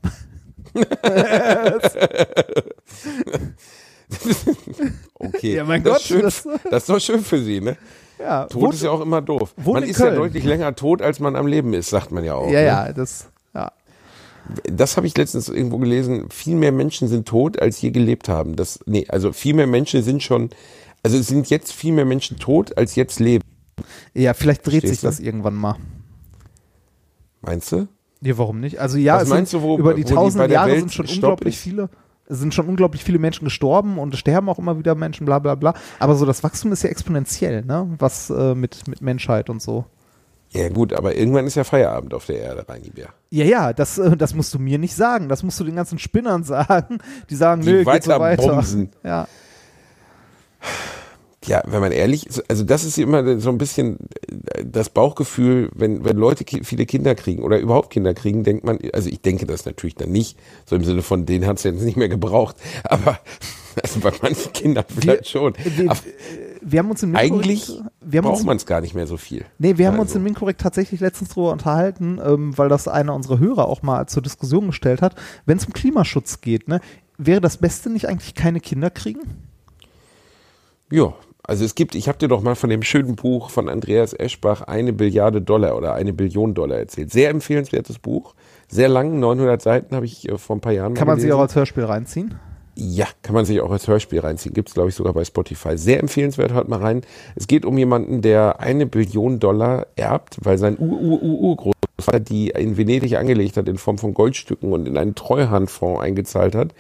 Okay. 5.21 5.57
Ja, 5.57 5.65
mein 5.65 5.83
das 5.83 5.93
Gott, 5.93 6.01
Ist 6.03 6.07
schön, 6.09 6.23
das- 6.23 6.49
das, 6.71 6.83
ist 6.83 6.89
doch 6.89 7.01
schön 7.01 7.21
für 7.21 7.43
sie, 7.43 7.61
ne? 7.61 7.77
Ja, 8.21 8.47
Tod 8.47 8.63
wohnt- 8.63 8.75
ist 8.75 8.83
ja 8.83 8.91
auch 8.91 9.01
immer 9.01 9.21
doof. 9.21 9.55
Man 9.65 9.83
ist 9.83 9.99
ja 9.99 10.07
Köln. 10.07 10.17
deutlich 10.17 10.45
länger 10.45 10.75
tot, 10.75 11.03
als 11.03 11.21
man 11.21 11.37
am 11.37 11.47
Leben 11.47 11.73
ist, 11.75 11.91
sagt 11.91 12.11
man 12.13 12.25
ja 12.25 12.35
auch. 12.35 12.47
Ja, 12.51 12.61
ne? 12.61 12.65
ja, 12.67 12.93
das. 12.93 13.29
Ja. 13.55 13.73
Das 14.65 14.97
habe 14.97 15.07
ich 15.07 15.17
letztens 15.17 15.49
irgendwo 15.49 15.79
gelesen. 15.79 16.29
Viel 16.31 16.57
mehr 16.57 16.73
Menschen 16.73 17.07
sind 17.09 17.29
tot, 17.29 17.61
als 17.61 17.81
je 17.81 17.91
gelebt 17.91 18.29
haben. 18.29 18.57
Das, 18.57 18.81
nee, 18.87 19.07
also 19.09 19.33
viel 19.33 19.55
mehr 19.55 19.67
Menschen 19.67 20.03
sind 20.03 20.23
schon, 20.23 20.51
also 21.03 21.21
sind 21.21 21.49
jetzt 21.51 21.73
viel 21.73 21.93
mehr 21.93 22.05
Menschen 22.07 22.39
tot, 22.39 22.77
als 22.79 22.95
jetzt 22.97 23.21
leben. 23.21 23.45
Ja, 24.15 24.35
vielleicht 24.35 24.63
dreht 24.67 24.81
Verstehst 24.81 24.95
sich 24.95 25.01
du? 25.03 25.07
das 25.07 25.21
irgendwann 25.21 25.55
mal. 25.55 25.77
Meinst 27.41 27.71
du? 27.73 27.87
Ja, 28.21 28.37
warum 28.39 28.59
nicht? 28.61 28.79
Also 28.79 28.99
ja, 28.99 29.17
Was 29.17 29.25
es 29.25 29.29
meinst 29.29 29.51
sind, 29.53 29.61
du, 29.63 29.67
wo- 29.67 29.79
über 29.79 29.95
die 29.95 30.03
der 30.05 30.15
Jahre 30.49 30.71
Welt 30.71 30.81
sind 30.81 30.93
schon 30.93 31.07
unglaublich 31.07 31.55
ist? 31.55 31.61
viele, 31.63 31.89
sind 32.29 32.55
schon 32.55 32.67
unglaublich 32.69 33.05
viele 33.05 33.19
Menschen 33.19 33.45
gestorben 33.45 33.99
und 33.99 34.13
es 34.15 34.21
sterben 34.21 34.49
auch 34.49 34.59
immer 34.59 34.79
wieder 34.79 34.95
Menschen, 34.95 35.25
bla 35.25 35.39
bla 35.39 35.55
bla. 35.55 35.75
Aber 35.99 36.15
so 36.15 36.27
das 36.27 36.43
Wachstum 36.43 36.73
ist 36.73 36.83
ja 36.83 36.91
exponentiell, 36.91 37.65
ne? 37.65 37.89
Was 37.99 38.31
äh, 38.31 38.55
mit, 38.55 38.87
mit 38.87 39.01
Menschheit 39.01 39.49
und 39.51 39.63
so. 39.63 39.85
Ja 40.51 40.69
gut, 40.71 40.95
aber 40.95 41.15
irgendwann 41.15 41.47
ist 41.47 41.57
ja 41.57 41.65
Feierabend 41.65 42.15
auf 42.15 42.25
der 42.25 42.41
Erde, 42.41 42.67
Reinibär. 42.67 43.09
Ja, 43.31 43.45
ja, 43.45 43.73
das, 43.75 43.99
äh, 43.99 44.17
das 44.17 44.35
musst 44.35 44.55
du 44.55 44.59
mir 44.59 44.79
nicht 44.79 44.95
sagen. 44.97 45.29
Das 45.29 45.43
musst 45.43 45.61
du 45.61 45.65
den 45.65 45.77
ganzen 45.77 45.99
Spinnern 45.99 46.43
sagen, 46.45 46.99
die 47.29 47.35
sagen, 47.37 47.63
Die 47.63 47.71
nö, 47.71 47.85
geht 47.85 48.05
so 48.05 48.11
weiter 48.13 48.21
weiter. 48.21 48.55
bumsen. 48.55 48.91
Ja. 49.05 49.27
Ja, 51.49 51.63
wenn 51.67 51.81
man 51.81 51.93
ehrlich 51.93 52.27
ist, 52.27 52.49
also 52.51 52.65
das 52.65 52.85
ist 52.85 52.99
immer 52.99 53.41
so 53.41 53.49
ein 53.51 53.59
bisschen 53.59 53.99
äh, 54.55 54.65
das 54.65 54.91
Bauchgefühl, 54.91 55.71
wenn, 55.75 56.05
wenn 56.05 56.17
Leute 56.17 56.45
ki 56.45 56.63
viele 56.65 56.87
Kinder 56.87 57.15
kriegen 57.15 57.43
oder 57.43 57.59
überhaupt 57.59 57.91
Kinder 57.91 58.15
kriegen, 58.15 58.45
denkt 58.45 58.65
man, 58.65 58.79
also 58.93 59.09
ich 59.09 59.21
denke 59.21 59.47
das 59.47 59.65
natürlich 59.67 59.95
dann 59.95 60.11
nicht, 60.11 60.39
so 60.67 60.77
im 60.77 60.85
Sinne 60.85 61.03
von, 61.03 61.27
den 61.27 61.47
hat 61.47 61.59
es 61.59 61.65
jetzt 61.65 61.83
nicht 61.83 61.97
mehr 61.97 62.09
gebraucht, 62.09 62.57
aber 62.85 63.19
also 63.83 64.01
bei 64.01 64.13
manchen 64.23 64.53
Kindern 64.53 64.85
vielleicht 64.89 65.29
schon. 65.29 65.55
Wir, 65.77 65.91
Aber 65.91 66.01
wir 66.63 66.79
haben 66.81 66.91
uns 66.91 67.03
in 67.03 67.15
eigentlich 67.15 67.69
Minkorrekt- 67.69 67.91
wir 68.01 68.19
haben 68.19 68.27
uns 68.27 68.39
braucht 68.39 68.47
man 68.47 68.57
es 68.57 68.67
gar 68.67 68.81
nicht 68.81 68.95
mehr 68.95 69.07
so 69.07 69.17
viel. 69.17 69.45
Nee, 69.59 69.79
wir 69.79 69.87
haben 69.87 69.99
uns 70.01 70.11
Also. 70.11 70.19
in 70.19 70.25
Minkorrekt 70.25 70.61
tatsächlich 70.61 71.01
letztens 71.01 71.31
drüber 71.31 71.53
unterhalten, 71.53 72.21
ähm, 72.25 72.57
weil 72.59 72.69
das 72.69 72.89
einer 72.89 73.15
unserer 73.15 73.39
Hörer 73.39 73.69
auch 73.69 73.83
mal 73.83 74.07
zur 74.09 74.23
Diskussion 74.23 74.67
gestellt 74.67 75.01
hat. 75.03 75.15
Wenn 75.47 75.59
es 75.59 75.65
um 75.67 75.73
Klimaschutz 75.73 76.41
geht, 76.41 76.67
ne, 76.69 76.81
wäre 77.19 77.41
das 77.41 77.59
Beste 77.59 77.89
nicht 77.91 78.09
eigentlich 78.09 78.35
keine 78.35 78.59
Kinder 78.61 78.91
kriegen? 78.91 79.21
Ja, 80.91 81.15
also 81.49 81.65
es 81.65 81.75
gibt, 81.75 81.95
ich 81.95 82.09
habe 82.09 82.19
dir 82.19 82.29
doch 82.29 82.43
mal 82.43 82.55
von 82.55 82.69
dem 82.69 82.83
schönen 82.83 83.17
Buch 83.17 83.49
von 83.49 83.71
Andreas 83.71 84.13
Eschbach 84.13 84.63
eine 84.63 84.93
Billiarde 84.93 85.41
Dollar 85.41 85.77
oder 85.77 85.95
eine 85.95 86.13
Billion 86.13 86.53
Dollar 86.53 86.77
erzählt. 86.77 87.11
Sehr 87.11 87.31
empfehlenswertes 87.31 87.99
Buch, 87.99 88.35
sehr 88.69 88.91
lang, 88.91 89.19
900 89.19 89.61
Seiten 89.61 89.97
habe 89.97 90.05
ich 90.05 90.29
äh, 90.29 90.37
vor 90.37 90.57
ein 90.57 90.61
paar 90.61 90.73
Jahren 90.75 90.93
Kann 90.93 91.07
man 91.07 91.17
sich 91.17 91.25
gelesen. 91.25 91.39
auch 91.39 91.43
als 91.43 91.57
Hörspiel 91.57 91.85
reinziehen? 91.85 92.39
Ja, 92.81 93.09
kann 93.23 93.35
man 93.35 93.45
sich 93.45 93.61
auch 93.61 93.73
als 93.73 93.89
Hörspiel 93.89 94.21
reinziehen. 94.21 94.55
Gibt 94.55 94.69
es, 94.69 94.75
glaube 94.75 94.89
ich, 94.91 94.95
sogar 94.95 95.13
bei 95.13 95.25
Spotify. 95.25 95.77
Sehr 95.77 95.99
empfehlenswert, 95.99 96.53
hört 96.53 96.69
mal 96.69 96.79
rein. 96.79 97.03
Es 97.35 97.49
geht 97.49 97.65
um 97.65 97.77
jemanden, 97.77 98.23
der 98.23 98.61
eine 98.61 98.87
Billion 98.87 99.41
Dollar 99.41 99.89
erbt, 99.97 100.37
weil 100.43 100.59
sein 100.59 100.79
Ur-Ur-Ur-Großvater 100.79 102.21
die 102.21 102.51
in 102.51 102.77
Venedig 102.77 103.17
angelegt 103.17 103.57
hat 103.57 103.69
in 103.69 103.79
Form 103.79 103.99
von 103.99 104.15
Goldstücken 104.15 104.73
und 104.73 104.87
in 104.87 104.97
einen 104.97 105.17
Treuhandfonds 105.17 106.01
eingezahlt 106.01 106.55
hat. 106.55 106.73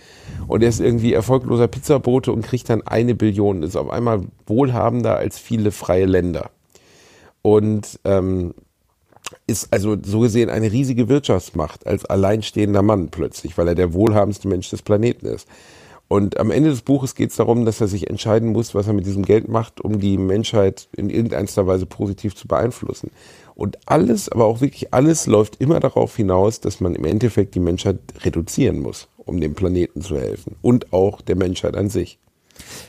Und 0.47 0.63
er 0.63 0.69
ist 0.69 0.79
irgendwie 0.79 1.15
erfolgloser 1.15 1.67
Pizzabote 1.67 2.31
und 2.31 2.43
kriegt 2.43 2.71
dann 2.71 2.87
eine 2.87 3.17
Billion. 3.17 3.65
Ist 3.65 3.75
auf 3.75 3.91
einmal 3.91 4.21
wohlhabender 4.47 5.17
als 5.17 5.37
viele 5.37 5.73
freie 5.73 6.07
Länder. 6.07 6.51
Und 7.43 7.99
ähm, 8.05 8.55
ist 9.49 9.73
also 9.73 9.97
so 10.01 10.21
gesehen 10.21 10.49
eine 10.49 10.71
riesige 10.71 11.09
Wirtschaftsmacht 11.09 11.89
als 11.89 12.05
alleinstehender 12.05 12.83
Mann 12.83 13.09
plötzlich, 13.09 13.59
weil 13.59 13.67
er 13.67 13.75
der 13.75 13.95
wohlhabendste 13.95 14.47
Mensch 14.47 14.71
des 14.71 14.83
Planeten 14.83 15.27
ist. 15.27 15.49
Und 16.09 16.39
am 16.41 16.51
Ende 16.51 16.71
des 16.71 16.81
Buches 16.83 17.15
geht 17.15 17.31
es 17.31 17.37
darum, 17.37 17.67
dass 17.67 17.81
er 17.83 17.87
sich 17.89 18.09
entscheiden 18.09 18.51
muss, 18.51 18.75
was 18.75 18.87
er 18.87 18.95
mit 18.95 19.05
diesem 19.07 19.25
Geld 19.25 19.47
macht, 19.49 19.81
um 19.83 20.01
die 20.01 20.17
Menschheit 20.17 20.89
in 20.97 21.11
irgendeiner 21.11 21.67
Weise 21.67 21.85
positiv 21.85 22.35
zu 22.35 22.49
beeinflussen. 22.49 23.11
Und 23.55 23.77
alles, 23.87 24.29
aber 24.31 24.47
auch 24.47 24.61
wirklich 24.63 24.95
alles 24.95 25.27
läuft 25.27 25.61
immer 25.61 25.81
darauf 25.81 26.17
hinaus, 26.17 26.61
dass 26.61 26.81
man 26.81 26.95
im 26.95 27.05
Endeffekt 27.05 27.55
die 27.55 27.61
Menschheit 27.61 27.99
reduzieren 28.25 28.81
muss, 28.81 29.09
um 29.19 29.41
dem 29.41 29.55
Planeten 29.55 30.01
zu 30.01 30.17
helfen. 30.17 30.57
Und 30.63 30.93
auch 30.95 31.21
der 31.21 31.37
Menschheit 31.37 31.77
an 31.77 31.91
sich. 31.91 32.19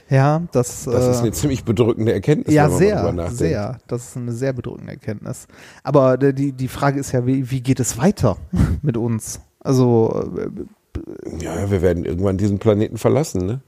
Ja, 0.09 0.41
das, 0.51 0.85
Das 0.85 1.05
äh, 1.05 1.11
ist 1.11 1.17
eine 1.19 1.31
ziemlich 1.31 1.63
bedrückende 1.63 2.13
Erkenntnis, 2.13 2.55
ja 2.55 2.63
wenn 2.65 2.71
man 2.71 2.79
sehr, 2.79 3.13
nachdenkt. 3.13 3.37
sehr. 3.37 3.77
Das 3.87 4.07
ist 4.09 4.17
eine 4.17 4.31
sehr 4.31 4.53
bedrückende 4.53 4.93
Erkenntnis. 4.93 5.47
Aber 5.83 6.17
d- 6.17 6.33
die, 6.33 6.53
die 6.53 6.67
Frage 6.67 6.99
ist 6.99 7.11
ja, 7.11 7.25
wie, 7.27 7.51
wie 7.51 7.61
geht 7.61 7.79
es 7.79 7.97
weiter 7.97 8.37
mit 8.81 8.95
uns? 8.97 9.41
Also 9.59 10.23
äh, 10.37 10.47
Ja, 11.39 11.69
wir 11.71 11.81
werden 11.81 12.05
irgendwann 12.05 12.37
diesen 12.37 12.59
Planeten 12.59 12.97
verlassen, 12.97 13.45
ne? 13.45 13.61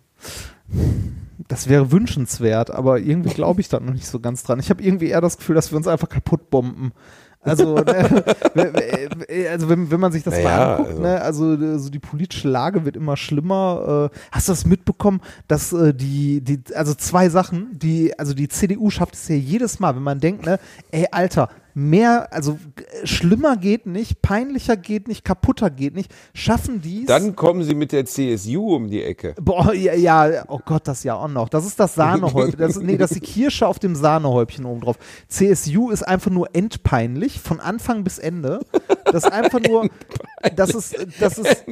Das 1.48 1.68
wäre 1.68 1.92
wünschenswert, 1.92 2.72
aber 2.72 3.00
irgendwie 3.00 3.34
glaube 3.34 3.62
ich 3.62 3.70
da 3.70 3.80
noch 3.80 3.94
nicht 3.94 4.08
so 4.08 4.20
ganz 4.20 4.44
dran. 4.44 4.60
Ich 4.60 4.70
habe 4.70 4.84
irgendwie 4.84 5.08
eher 5.10 5.22
das 5.22 5.38
Gefühl, 5.38 5.56
dass 5.56 5.72
wir 5.72 5.78
uns 5.78 5.88
einfach 5.88 6.10
kaputt 6.10 6.50
bomben. 6.50 6.92
Also, 7.44 7.74
ne, 8.54 8.72
also 9.50 9.68
wenn, 9.68 9.90
wenn 9.90 10.00
man 10.00 10.12
sich 10.12 10.22
das 10.24 10.36
Naja, 10.36 10.46
mal 10.48 10.72
anguckt, 10.76 10.90
also- 10.90 11.02
ne, 11.02 11.22
also, 11.22 11.46
also 11.74 11.90
die 11.90 11.98
politische 12.00 12.48
Lage 12.48 12.86
wird 12.86 12.96
immer 12.96 13.18
schlimmer. 13.18 14.10
Äh, 14.14 14.18
hast 14.32 14.48
du 14.48 14.52
das 14.52 14.66
mitbekommen, 14.66 15.22
dass 15.48 15.74
äh, 15.74 15.92
die, 15.94 16.42
die, 16.42 16.62
also 16.76 16.94
zwei 16.94 17.30
Sachen, 17.30 17.80
die, 17.80 18.18
also 18.20 18.36
die 18.36 18.48
CDU 18.48 18.92
schafft 18.92 19.16
es 19.16 19.28
ja 19.28 19.36
jedes 19.36 19.80
Mal, 19.80 19.96
wenn 19.96 20.04
man 20.04 20.20
denkt, 20.20 20.46
ne, 20.46 20.60
ey, 20.92 21.08
Alter, 21.12 21.50
mehr, 21.74 22.34
also 22.34 22.58
äh, 22.76 23.08
schlimmer 23.08 23.58
geht 23.58 23.86
nicht, 23.86 24.22
peinlicher 24.22 24.78
geht 24.78 25.08
nicht, 25.08 25.24
kaputter 25.24 25.70
geht 25.70 25.96
nicht, 25.96 26.14
schaffen 26.34 26.82
die 26.82 27.06
Dann 27.06 27.36
kommen 27.36 27.64
sie 27.64 27.76
mit 27.76 27.92
der 27.92 28.06
CSU 28.06 28.76
um 28.76 28.90
die 28.90 29.04
Ecke. 29.04 29.36
Boah, 29.42 29.74
ja, 29.74 29.94
ja, 29.94 30.44
oh 30.48 30.60
Gott, 30.64 30.88
das 30.88 31.04
ja 31.04 31.16
auch 31.16 31.28
noch. 31.28 31.50
Das 31.50 31.66
ist 31.66 31.80
das 31.80 31.96
Sahnehäubchen. 31.96 32.60
Das, 32.60 32.78
nee, 32.78 32.98
das 32.98 33.12
ist 33.12 33.22
die 33.22 33.26
Kirsche 33.26 33.68
auf 33.68 33.80
dem 33.80 33.96
Sahnehäubchen 33.96 34.66
oben 34.66 34.82
drauf. 34.82 34.98
CSU 35.28 35.90
ist 35.90 36.04
einfach 36.04 36.32
nur 36.32 36.50
endpeinlich, 36.54 37.40
von 37.40 37.60
Anfang 37.60 38.04
bis 38.04 38.20
Ende. 38.20 38.60
Das 39.06 39.26
ist 39.26 39.32
einfach 39.32 39.60
nur, 39.60 39.90
das 40.56 40.74
ist, 40.74 40.96
das 41.20 41.38
ist, 41.38 41.64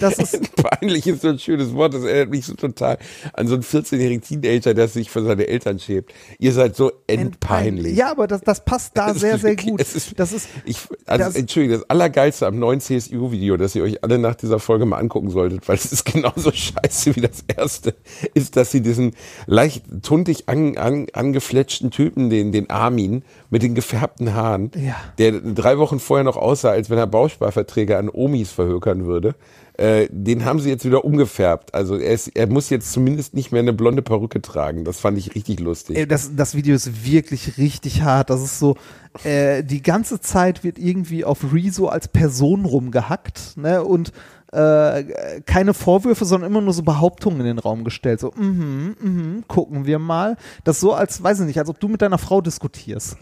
das 0.00 0.18
ist, 0.18 0.54
Peinlich 0.56 1.06
ist 1.06 1.22
so 1.22 1.28
ein 1.28 1.38
schönes 1.38 1.72
Wort, 1.74 1.94
das 1.94 2.04
erinnert 2.04 2.30
mich 2.30 2.46
so 2.46 2.54
total 2.54 2.98
an 3.32 3.46
so 3.48 3.54
einen 3.54 3.62
14-jährigen 3.62 4.22
Teenager, 4.22 4.74
der 4.74 4.88
sich 4.88 5.10
für 5.10 5.22
seine 5.22 5.46
Eltern 5.46 5.78
schämt. 5.78 6.06
Ihr 6.38 6.52
seid 6.52 6.76
so 6.76 6.92
endpeinlich. 7.06 7.96
Ja, 7.96 8.10
aber 8.10 8.26
das, 8.26 8.40
das 8.42 8.64
passt 8.64 8.96
da 8.96 9.06
Das 9.08 9.16
ist 9.16 9.20
sehr, 9.22 9.38
sehr 9.38 9.56
gut. 9.56 9.80
Ist, 9.80 10.18
Das 10.18 10.32
ist, 10.32 10.48
ich, 10.64 10.78
also 11.06 11.24
das- 11.24 11.36
Entschuldigung, 11.36 11.78
das 11.80 11.90
Allergeilste 11.90 12.46
am 12.46 12.58
neuen 12.58 12.80
CSU-Video, 12.80 13.56
das 13.56 13.74
ihr 13.74 13.82
euch 13.82 14.02
alle 14.02 14.18
nach 14.18 14.34
dieser 14.34 14.58
Folge 14.58 14.84
mal 14.86 14.98
angucken 14.98 15.30
solltet, 15.30 15.68
weil 15.68 15.76
es 15.76 15.92
ist 15.92 16.04
genauso 16.04 16.50
scheiße 16.52 17.16
wie 17.16 17.20
das 17.20 17.44
erste, 17.54 17.94
ist, 18.34 18.56
dass 18.56 18.70
sie 18.70 18.80
diesen 18.80 19.14
leicht 19.46 19.84
tuntig 20.02 20.48
an, 20.48 20.76
an, 20.76 21.06
angefletschten 21.12 21.90
Typen, 21.90 22.30
den, 22.30 22.52
den 22.52 22.70
Armin, 22.70 23.22
mit 23.50 23.62
den 23.62 23.74
gefärbten 23.74 24.34
Haaren, 24.34 24.70
Ja. 24.76 24.96
der 25.18 25.32
drei 25.40 25.78
Wochen 25.78 26.00
vorher 26.00 26.24
noch 26.24 26.36
aussah, 26.36 26.70
als 26.70 26.90
wenn 26.90 26.98
er 26.98 27.06
Bausparverträge 27.06 27.77
an 27.86 28.10
Omis 28.10 28.50
verhökern 28.50 29.06
würde, 29.06 29.34
äh, 29.78 30.08
den 30.10 30.44
haben 30.44 30.58
sie 30.58 30.70
jetzt 30.70 30.84
wieder 30.84 31.04
umgefärbt. 31.04 31.72
Also 31.72 31.96
er, 31.96 32.12
ist, 32.12 32.28
er 32.28 32.48
muss 32.48 32.68
jetzt 32.68 32.92
zumindest 32.92 33.34
nicht 33.34 33.52
mehr 33.52 33.60
eine 33.60 33.72
blonde 33.72 34.02
Perücke 34.02 34.42
tragen. 34.42 34.84
Das 34.84 34.98
fand 34.98 35.16
ich 35.18 35.34
richtig 35.36 35.60
lustig. 35.60 36.08
Das, 36.08 36.34
das 36.34 36.56
Video 36.56 36.74
ist 36.74 37.04
wirklich 37.04 37.58
richtig 37.58 38.02
hart. 38.02 38.30
Das 38.30 38.42
ist 38.42 38.58
so, 38.58 38.76
äh, 39.22 39.62
die 39.62 39.80
ganze 39.80 40.20
Zeit 40.20 40.64
wird 40.64 40.78
irgendwie 40.78 41.24
auf 41.24 41.52
Rezo 41.52 41.86
als 41.86 42.08
Person 42.08 42.64
rumgehackt, 42.64 43.56
ne? 43.56 43.84
Und 43.84 44.12
äh, 44.52 45.04
keine 45.46 45.74
Vorwürfe, 45.74 46.24
sondern 46.24 46.50
immer 46.50 46.60
nur 46.60 46.72
so 46.72 46.82
Behauptungen 46.82 47.40
in 47.40 47.46
den 47.46 47.58
Raum 47.58 47.84
gestellt. 47.84 48.18
So, 48.18 48.32
mhm, 48.34 48.96
mhm, 49.00 49.44
gucken 49.46 49.86
wir 49.86 49.98
mal. 49.98 50.36
Das 50.64 50.80
so 50.80 50.92
als, 50.92 51.22
weiß 51.22 51.40
ich 51.40 51.46
nicht, 51.46 51.58
als 51.58 51.68
ob 51.68 51.78
du 51.78 51.88
mit 51.88 52.02
deiner 52.02 52.18
Frau 52.18 52.40
diskutierst. 52.40 53.16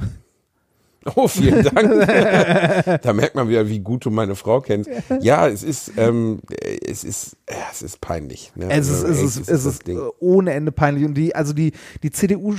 Oh, 1.15 1.29
vielen 1.29 1.63
Dank. 1.63 2.07
da 3.03 3.13
merkt 3.13 3.35
man 3.35 3.49
wieder, 3.49 3.69
wie 3.69 3.79
gut 3.81 4.05
du 4.05 4.11
meine 4.11 4.35
Frau 4.35 4.61
kennst. 4.61 4.91
Ja, 5.21 5.47
es 5.49 5.63
ist, 5.63 5.93
ähm, 5.97 6.41
es 6.85 7.05
ist, 7.05 7.37
ja, 7.49 7.57
es 7.71 7.83
ist 7.83 8.01
peinlich. 8.01 8.53
Ne? 8.57 8.67
Es 8.71 8.89
ist, 8.89 9.05
Also, 9.05 9.25
es 9.25 9.37
ist, 9.37 9.49
es 9.49 9.65
ist 9.65 9.89
äh, 9.89 9.97
ohne 10.19 10.53
Ende 10.53 10.73
peinlich. 10.73 11.05
Und 11.05 11.15
die, 11.15 11.35
also 11.35 11.53
die, 11.53 11.73
die 12.03 12.11
CDU, 12.11 12.55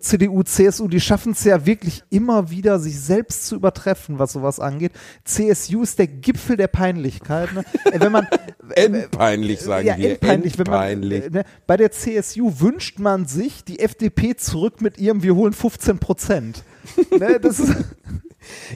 CDU, 0.00 0.42
CSU, 0.42 0.88
die 0.88 1.00
schaffen 1.00 1.32
es 1.32 1.44
ja 1.44 1.64
wirklich 1.64 2.02
immer 2.10 2.50
wieder, 2.50 2.78
sich 2.80 2.98
selbst 3.00 3.46
zu 3.46 3.54
übertreffen, 3.56 4.18
was 4.18 4.32
sowas 4.32 4.58
angeht. 4.60 4.92
CSU 5.24 5.82
ist 5.82 5.98
der 5.98 6.08
Gipfel 6.08 6.56
der 6.56 6.68
Peinlichkeit. 6.68 7.52
Ne? 7.54 7.64
Äh, 7.92 8.00
Wenn 8.00 8.12
man, 8.12 8.26
Endpeinlich, 8.74 9.60
sagen 9.60 9.86
ja, 9.86 9.96
wir. 9.96 10.10
endpeinlich, 10.10 10.58
wenn 10.58 10.66
man, 10.66 10.82
Endpeinlich. 10.88 11.24
äh, 11.26 11.30
ne, 11.30 11.44
bei 11.66 11.76
der 11.76 11.90
CSU 11.92 12.52
wünscht 12.60 12.98
man 12.98 13.26
sich 13.26 13.64
die 13.64 13.78
FDP 13.80 14.34
zurück 14.36 14.80
mit 14.80 14.98
ihrem, 14.98 15.22
wir 15.22 15.34
holen 15.34 15.52
15 15.52 15.98
Prozent. 15.98 16.64
ne, 17.18 17.38
das 17.40 17.60
ist, 17.60 17.74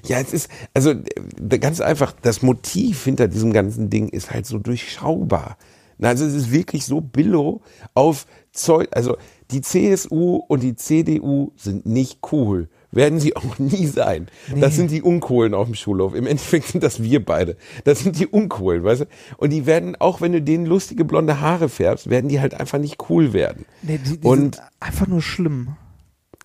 Ja, 0.06 0.20
es 0.20 0.32
ist, 0.32 0.48
also 0.74 0.90
äh, 0.90 1.58
ganz 1.58 1.80
einfach, 1.80 2.12
das 2.22 2.42
Motiv 2.42 3.04
hinter 3.04 3.28
diesem 3.28 3.52
ganzen 3.52 3.90
Ding 3.90 4.08
ist 4.08 4.30
halt 4.30 4.46
so 4.46 4.58
durchschaubar. 4.58 5.56
Also 6.00 6.24
es 6.26 6.34
ist 6.34 6.52
wirklich 6.52 6.84
so 6.84 7.00
billow 7.00 7.62
auf 7.94 8.26
Zeug, 8.52 8.88
also 8.92 9.16
die 9.50 9.62
CSU 9.62 10.36
und 10.48 10.62
die 10.62 10.76
CDU 10.76 11.52
sind 11.56 11.86
nicht 11.86 12.18
cool. 12.32 12.68
Werden 12.90 13.18
sie 13.20 13.34
auch 13.36 13.58
nie 13.58 13.86
sein. 13.86 14.28
Das 14.60 14.76
sind 14.76 14.90
die 14.90 15.02
Uncoolen 15.02 15.54
auf 15.54 15.66
dem 15.66 15.74
Schulhof. 15.74 16.14
Im 16.14 16.26
Endeffekt 16.26 16.68
sind 16.68 16.84
das 16.84 17.02
wir 17.02 17.24
beide. 17.24 17.56
Das 17.84 18.00
sind 18.00 18.18
die 18.18 18.26
Uncoolen, 18.26 18.84
weißt 18.84 19.02
du? 19.02 19.06
Und 19.38 19.50
die 19.52 19.66
werden, 19.66 19.96
auch 19.96 20.20
wenn 20.20 20.32
du 20.32 20.42
denen 20.42 20.66
lustige 20.66 21.04
blonde 21.04 21.40
Haare 21.40 21.68
färbst, 21.68 22.08
werden 22.10 22.28
die 22.28 22.40
halt 22.40 22.54
einfach 22.54 22.78
nicht 22.78 22.96
cool 23.10 23.32
werden. 23.32 23.64
nee, 23.82 23.98
die, 23.98 24.18
die 24.18 24.26
Und 24.26 24.56
sind 24.56 24.62
einfach 24.80 25.06
nur 25.06 25.22
schlimm. 25.22 25.76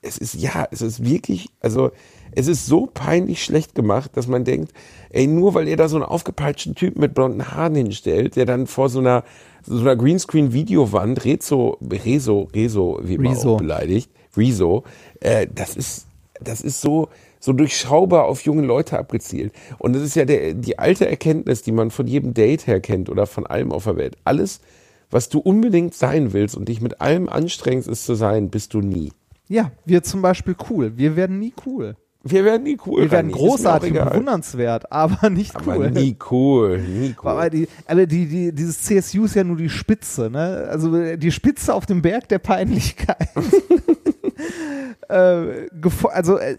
es 0.01 0.17
ist, 0.17 0.33
ja, 0.35 0.67
es 0.71 0.81
ist 0.81 1.03
wirklich, 1.05 1.49
also 1.59 1.91
es 2.33 2.47
ist 2.47 2.65
so 2.65 2.87
peinlich 2.91 3.43
schlecht 3.43 3.75
gemacht, 3.75 4.11
dass 4.15 4.27
man 4.27 4.43
denkt, 4.43 4.73
ey, 5.09 5.27
nur 5.27 5.53
weil 5.53 5.67
ihr 5.67 5.77
da 5.77 5.87
so 5.87 5.97
einen 5.97 6.05
aufgepeitschten 6.05 6.75
Typ 6.75 6.97
mit 6.97 7.13
blonden 7.13 7.51
Haaren 7.51 7.75
hinstellt, 7.75 8.35
der 8.35 8.45
dann 8.45 8.67
vor 8.67 8.89
so 8.89 8.99
einer, 8.99 9.23
so 9.63 9.79
einer 9.79 9.95
Greenscreen-Videowand, 9.95 11.23
Rezo, 11.25 11.77
Rezo, 11.81 12.49
Rezo, 12.53 12.99
wie 13.03 13.15
immer 13.15 13.31
Rezo. 13.31 13.55
auch 13.55 13.57
beleidigt, 13.57 14.09
Rezo, 14.35 14.83
äh, 15.19 15.47
das 15.53 15.75
ist, 15.75 16.07
das 16.39 16.61
ist 16.61 16.81
so, 16.81 17.09
so 17.39 17.53
durchschaubar 17.53 18.25
auf 18.25 18.41
junge 18.41 18.61
Leute 18.61 18.97
abgezielt. 18.97 19.53
Und 19.77 19.93
das 19.93 20.03
ist 20.03 20.15
ja 20.15 20.25
der, 20.25 20.53
die 20.53 20.79
alte 20.79 21.07
Erkenntnis, 21.07 21.63
die 21.63 21.71
man 21.71 21.91
von 21.91 22.07
jedem 22.07 22.33
Date 22.33 22.67
her 22.67 22.79
kennt 22.79 23.09
oder 23.09 23.25
von 23.25 23.45
allem 23.45 23.71
auf 23.71 23.83
der 23.83 23.97
Welt. 23.97 24.15
Alles, 24.23 24.61
was 25.09 25.27
du 25.27 25.39
unbedingt 25.39 25.93
sein 25.93 26.33
willst 26.33 26.55
und 26.55 26.69
dich 26.69 26.81
mit 26.81 27.01
allem 27.01 27.27
anstrengst, 27.27 27.89
es 27.89 28.05
zu 28.05 28.15
sein, 28.15 28.49
bist 28.49 28.73
du 28.73 28.79
nie. 28.79 29.11
Ja, 29.49 29.71
wir 29.83 30.01
zum 30.03 30.21
Beispiel 30.21 30.55
cool. 30.69 30.93
Wir 30.95 31.17
werden 31.17 31.39
nie 31.39 31.53
cool. 31.65 31.97
Wir 32.23 32.45
werden 32.45 32.63
nie 32.63 32.77
cool. 32.85 33.01
Wir 33.01 33.11
werden 33.11 33.31
großartig 33.31 33.93
und 33.93 34.09
bewundernswert, 34.09 34.91
aber 34.91 35.29
nicht 35.29 35.55
Aber 35.55 35.77
cool. 35.77 35.91
nie 35.91 36.15
cool, 36.29 36.79
nie 36.79 37.15
cool. 37.23 37.29
Aber 37.31 37.49
die, 37.49 37.67
aber 37.87 38.05
die, 38.05 38.27
die, 38.27 38.51
dieses 38.53 38.81
CSU 38.83 39.25
ist 39.25 39.35
ja 39.35 39.43
nur 39.43 39.57
die 39.57 39.69
Spitze, 39.69 40.29
ne? 40.29 40.67
Also 40.69 41.15
die 41.15 41.31
Spitze 41.31 41.73
auf 41.73 41.87
dem 41.87 42.01
Berg 42.03 42.27
der 42.29 42.39
Peinlichkeit. 42.39 43.27
äh, 45.09 45.67
also, 46.11 46.37
äh, 46.37 46.57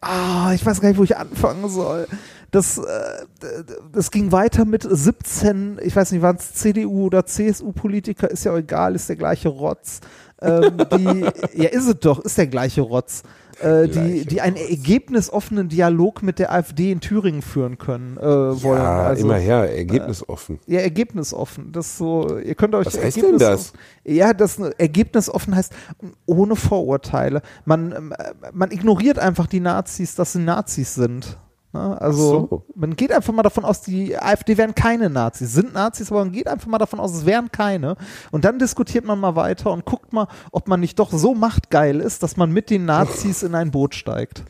ah, 0.00 0.52
ich 0.54 0.64
weiß 0.64 0.80
gar 0.80 0.88
nicht, 0.88 0.98
wo 0.98 1.04
ich 1.04 1.16
anfangen 1.16 1.68
soll. 1.68 2.06
Das, 2.50 2.78
äh, 2.78 2.82
das 3.92 4.10
ging 4.10 4.32
weiter 4.32 4.64
mit 4.64 4.86
17, 4.88 5.80
ich 5.82 5.94
weiß 5.94 6.12
nicht, 6.12 6.22
waren 6.22 6.36
es 6.36 6.54
CDU 6.54 7.06
oder 7.06 7.26
CSU-Politiker, 7.26 8.30
ist 8.30 8.44
ja 8.44 8.56
egal, 8.56 8.94
ist 8.94 9.10
der 9.10 9.16
gleiche 9.16 9.50
Rotz. 9.50 10.00
Ähm, 10.40 10.78
die, 10.96 11.26
ja, 11.62 11.68
ist 11.68 11.86
es 11.86 11.98
doch, 12.00 12.20
ist 12.20 12.38
der 12.38 12.46
gleiche 12.46 12.80
Rotz. 12.80 13.22
Äh, 13.60 13.88
die, 13.88 14.24
die 14.24 14.40
einen 14.40 14.56
ergebnisoffenen 14.56 15.68
Dialog 15.68 16.22
mit 16.22 16.38
der 16.38 16.52
AfD 16.52 16.92
in 16.92 17.00
Thüringen 17.00 17.42
führen 17.42 17.76
können, 17.78 18.16
äh, 18.16 18.22
wollen. 18.22 18.82
ja, 18.82 19.02
also, 19.02 19.24
immer 19.24 19.36
her, 19.36 19.74
ergebnisoffen. 19.76 20.60
ja, 20.66 20.80
ergebnisoffen. 20.80 21.72
Das 21.72 21.98
so, 21.98 22.38
ihr 22.38 22.54
könnt 22.54 22.74
euch 22.74 22.86
Was 22.86 23.02
heißt 23.02 23.16
denn 23.16 23.38
das? 23.38 23.72
Ja, 24.04 24.32
das 24.32 24.58
Ergebnisoffen 24.58 25.56
heißt 25.56 25.72
ohne 26.26 26.54
Vorurteile. 26.54 27.42
Man, 27.64 27.92
ähm, 27.92 28.14
man 28.52 28.70
ignoriert 28.70 29.18
einfach 29.18 29.46
die 29.46 29.60
Nazis, 29.60 30.14
dass 30.14 30.32
sie 30.32 30.40
Nazis 30.40 30.94
sind. 30.94 31.36
Ne? 31.72 32.00
Also 32.00 32.48
so. 32.50 32.64
man 32.74 32.96
geht 32.96 33.12
einfach 33.12 33.32
mal 33.32 33.42
davon 33.42 33.64
aus, 33.64 33.82
die 33.82 34.16
AfD 34.18 34.56
wären 34.56 34.74
keine 34.74 35.10
Nazis, 35.10 35.52
sind 35.52 35.74
Nazis, 35.74 36.10
aber 36.10 36.24
man 36.24 36.32
geht 36.32 36.48
einfach 36.48 36.66
mal 36.66 36.78
davon 36.78 37.00
aus, 37.00 37.12
es 37.12 37.26
wären 37.26 37.52
keine. 37.52 37.96
Und 38.30 38.44
dann 38.44 38.58
diskutiert 38.58 39.04
man 39.04 39.20
mal 39.20 39.36
weiter 39.36 39.70
und 39.70 39.84
guckt 39.84 40.12
mal, 40.12 40.28
ob 40.50 40.68
man 40.68 40.80
nicht 40.80 40.98
doch 40.98 41.10
so 41.12 41.34
machtgeil 41.34 42.00
ist, 42.00 42.22
dass 42.22 42.36
man 42.36 42.50
mit 42.50 42.70
den 42.70 42.84
Nazis 42.84 43.42
in 43.42 43.54
ein 43.54 43.70
Boot 43.70 43.94
steigt. 43.94 44.44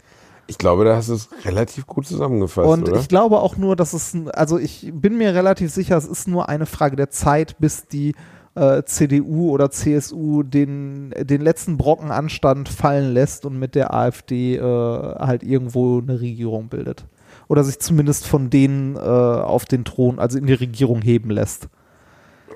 Ich 0.47 0.57
glaube, 0.57 0.85
da 0.85 0.97
hast 0.97 1.11
du 1.11 1.15
es 1.15 1.29
relativ 1.45 1.87
gut 1.87 2.07
zusammengefasst, 2.07 2.67
Und 2.67 2.89
oder? 2.89 2.99
ich 2.99 3.09
glaube 3.09 3.41
auch 3.41 3.59
nur, 3.59 3.77
dass 3.77 3.93
es, 3.93 4.17
also 4.33 4.59
ich 4.59 4.91
bin 4.95 5.19
mir 5.19 5.35
relativ 5.35 5.71
sicher, 5.71 5.97
es 5.97 6.07
ist 6.07 6.27
nur 6.27 6.49
eine 6.49 6.65
Frage 6.65 6.97
der 6.97 7.11
Zeit, 7.11 7.59
bis 7.59 7.87
die 7.87 8.15
äh, 8.59 8.85
CDU 8.85 9.51
oder 9.51 9.71
CSU 9.71 10.43
den, 10.43 11.15
den 11.19 11.41
letzten 11.41 11.77
Brocken 11.77 12.11
Anstand 12.11 12.69
fallen 12.69 13.13
lässt 13.13 13.47
und 13.47 13.59
mit 13.59 13.75
der 13.75 13.95
AfD 13.95 14.57
äh, 14.57 14.61
halt 14.61 15.43
irgendwo 15.43 16.01
eine 16.01 16.21
Regierung 16.21 16.69
bildet. 16.69 17.07
Oder 17.49 17.65
sich 17.65 17.79
zumindest 17.79 18.27
von 18.27 18.51
denen 18.51 18.97
äh, 18.97 18.99
auf 18.99 19.65
den 19.65 19.85
Thron, 19.85 20.19
also 20.19 20.39
in 20.39 20.47
die 20.47 20.55
Regierung 20.55 21.01
heben 21.01 21.31
lässt. 21.31 21.69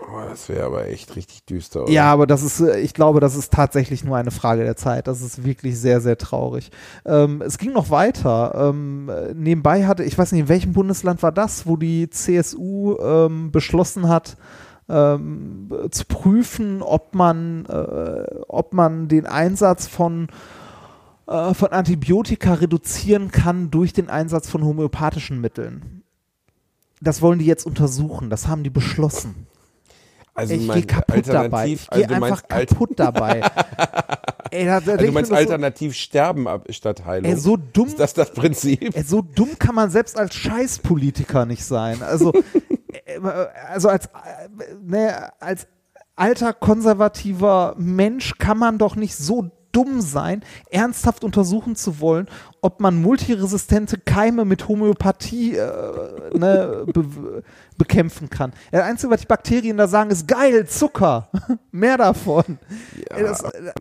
oh, 0.00 0.28
das 0.28 0.48
wäre 0.48 0.66
aber 0.66 0.88
echt 0.88 1.16
richtig 1.16 1.44
düster. 1.46 1.84
Oder? 1.84 1.92
Ja, 1.92 2.12
aber 2.12 2.26
das 2.26 2.42
ist, 2.42 2.60
äh, 2.60 2.80
ich 2.80 2.92
glaube, 2.92 3.20
das 3.20 3.34
ist 3.34 3.52
tatsächlich 3.52 4.04
nur 4.04 4.16
eine 4.16 4.30
Frage 4.30 4.64
der 4.64 4.76
Zeit. 4.76 5.06
Das 5.06 5.22
ist 5.22 5.44
wirklich 5.44 5.78
sehr, 5.78 6.00
sehr 6.00 6.18
traurig. 6.18 6.70
Ähm, 7.06 7.42
es 7.42 7.58
ging 7.58 7.72
noch 7.72 7.90
weiter. 7.90 8.70
Ähm, 8.70 9.08
äh, 9.08 9.32
nebenbei 9.34 9.86
hatte, 9.86 10.04
ich 10.04 10.18
weiß 10.18 10.32
nicht, 10.32 10.42
in 10.42 10.48
welchem 10.48 10.72
Bundesland 10.72 11.22
war 11.22 11.32
das, 11.32 11.66
wo 11.66 11.76
die 11.76 12.10
CSU 12.10 12.98
ähm, 12.98 13.50
beschlossen 13.50 14.08
hat, 14.08 14.36
ähm, 14.88 15.68
zu 15.90 16.04
prüfen, 16.06 16.82
ob 16.82 17.14
man, 17.14 17.66
äh, 17.66 18.40
ob 18.48 18.74
man 18.74 19.08
den 19.08 19.26
Einsatz 19.26 19.86
von 19.86 20.28
äh, 21.26 21.54
von 21.54 21.68
Antibiotika 21.68 22.54
reduzieren 22.54 23.30
kann 23.30 23.70
durch 23.70 23.92
den 23.92 24.10
Einsatz 24.10 24.48
von 24.50 24.64
homöopathischen 24.64 25.40
Mitteln. 25.40 26.02
Das 27.00 27.22
wollen 27.22 27.38
die 27.38 27.46
jetzt 27.46 27.66
untersuchen. 27.66 28.30
Das 28.30 28.48
haben 28.48 28.62
die 28.62 28.70
beschlossen. 28.70 29.46
also 30.34 30.54
Ich 30.54 30.70
gehe 30.70 30.82
kaputt 30.82 31.28
dabei. 31.28 31.68
Ich 31.68 31.88
gehe 31.90 32.08
also 32.08 32.14
einfach 32.14 32.46
kaputt 32.46 32.90
dabei. 32.96 33.42
Ey, 34.50 34.66
da, 34.66 34.80
da 34.80 34.92
also 34.92 35.06
du 35.06 35.12
meinst 35.12 35.30
nur 35.30 35.38
so, 35.38 35.44
alternativ 35.44 35.94
sterben 35.94 36.46
statt 36.68 37.06
Heilung. 37.06 37.30
ey, 37.30 37.38
so 37.38 37.56
dumm, 37.56 37.88
ist 37.88 37.98
das 37.98 38.12
das 38.12 38.32
Prinzip? 38.32 38.94
ey, 38.94 39.02
so 39.02 39.22
dumm 39.22 39.58
kann 39.58 39.74
man 39.74 39.90
selbst 39.90 40.18
als 40.18 40.34
Scheißpolitiker 40.34 41.46
nicht 41.46 41.64
sein. 41.64 42.02
Also, 42.02 42.32
also 43.68 43.88
als, 43.88 44.08
ne, 44.82 45.30
als 45.40 45.66
alter 46.16 46.52
konservativer 46.52 47.74
Mensch 47.78 48.38
kann 48.38 48.58
man 48.58 48.78
doch 48.78 48.96
nicht 48.96 49.16
so 49.16 49.50
dumm 49.72 50.00
sein, 50.00 50.42
ernsthaft 50.70 51.24
untersuchen 51.24 51.76
zu 51.76 51.98
wollen, 52.00 52.28
ob 52.60 52.80
man 52.80 53.00
multiresistente 53.00 53.98
Keime 53.98 54.44
mit 54.44 54.68
Homöopathie 54.68 55.56
äh, 55.56 56.38
ne, 56.38 56.84
be 56.86 57.42
bekämpfen 57.78 58.30
kann. 58.30 58.52
Das 58.70 58.82
Einzige, 58.82 59.10
was 59.10 59.22
die 59.22 59.26
Bakterien 59.26 59.76
da 59.76 59.88
sagen, 59.88 60.10
ist 60.10 60.28
geil, 60.28 60.68
Zucker. 60.68 61.30
Mehr 61.72 61.96
davon. 61.96 62.58
Ey, 63.10 63.22
Das, 63.24 63.42
äh, 63.42 63.72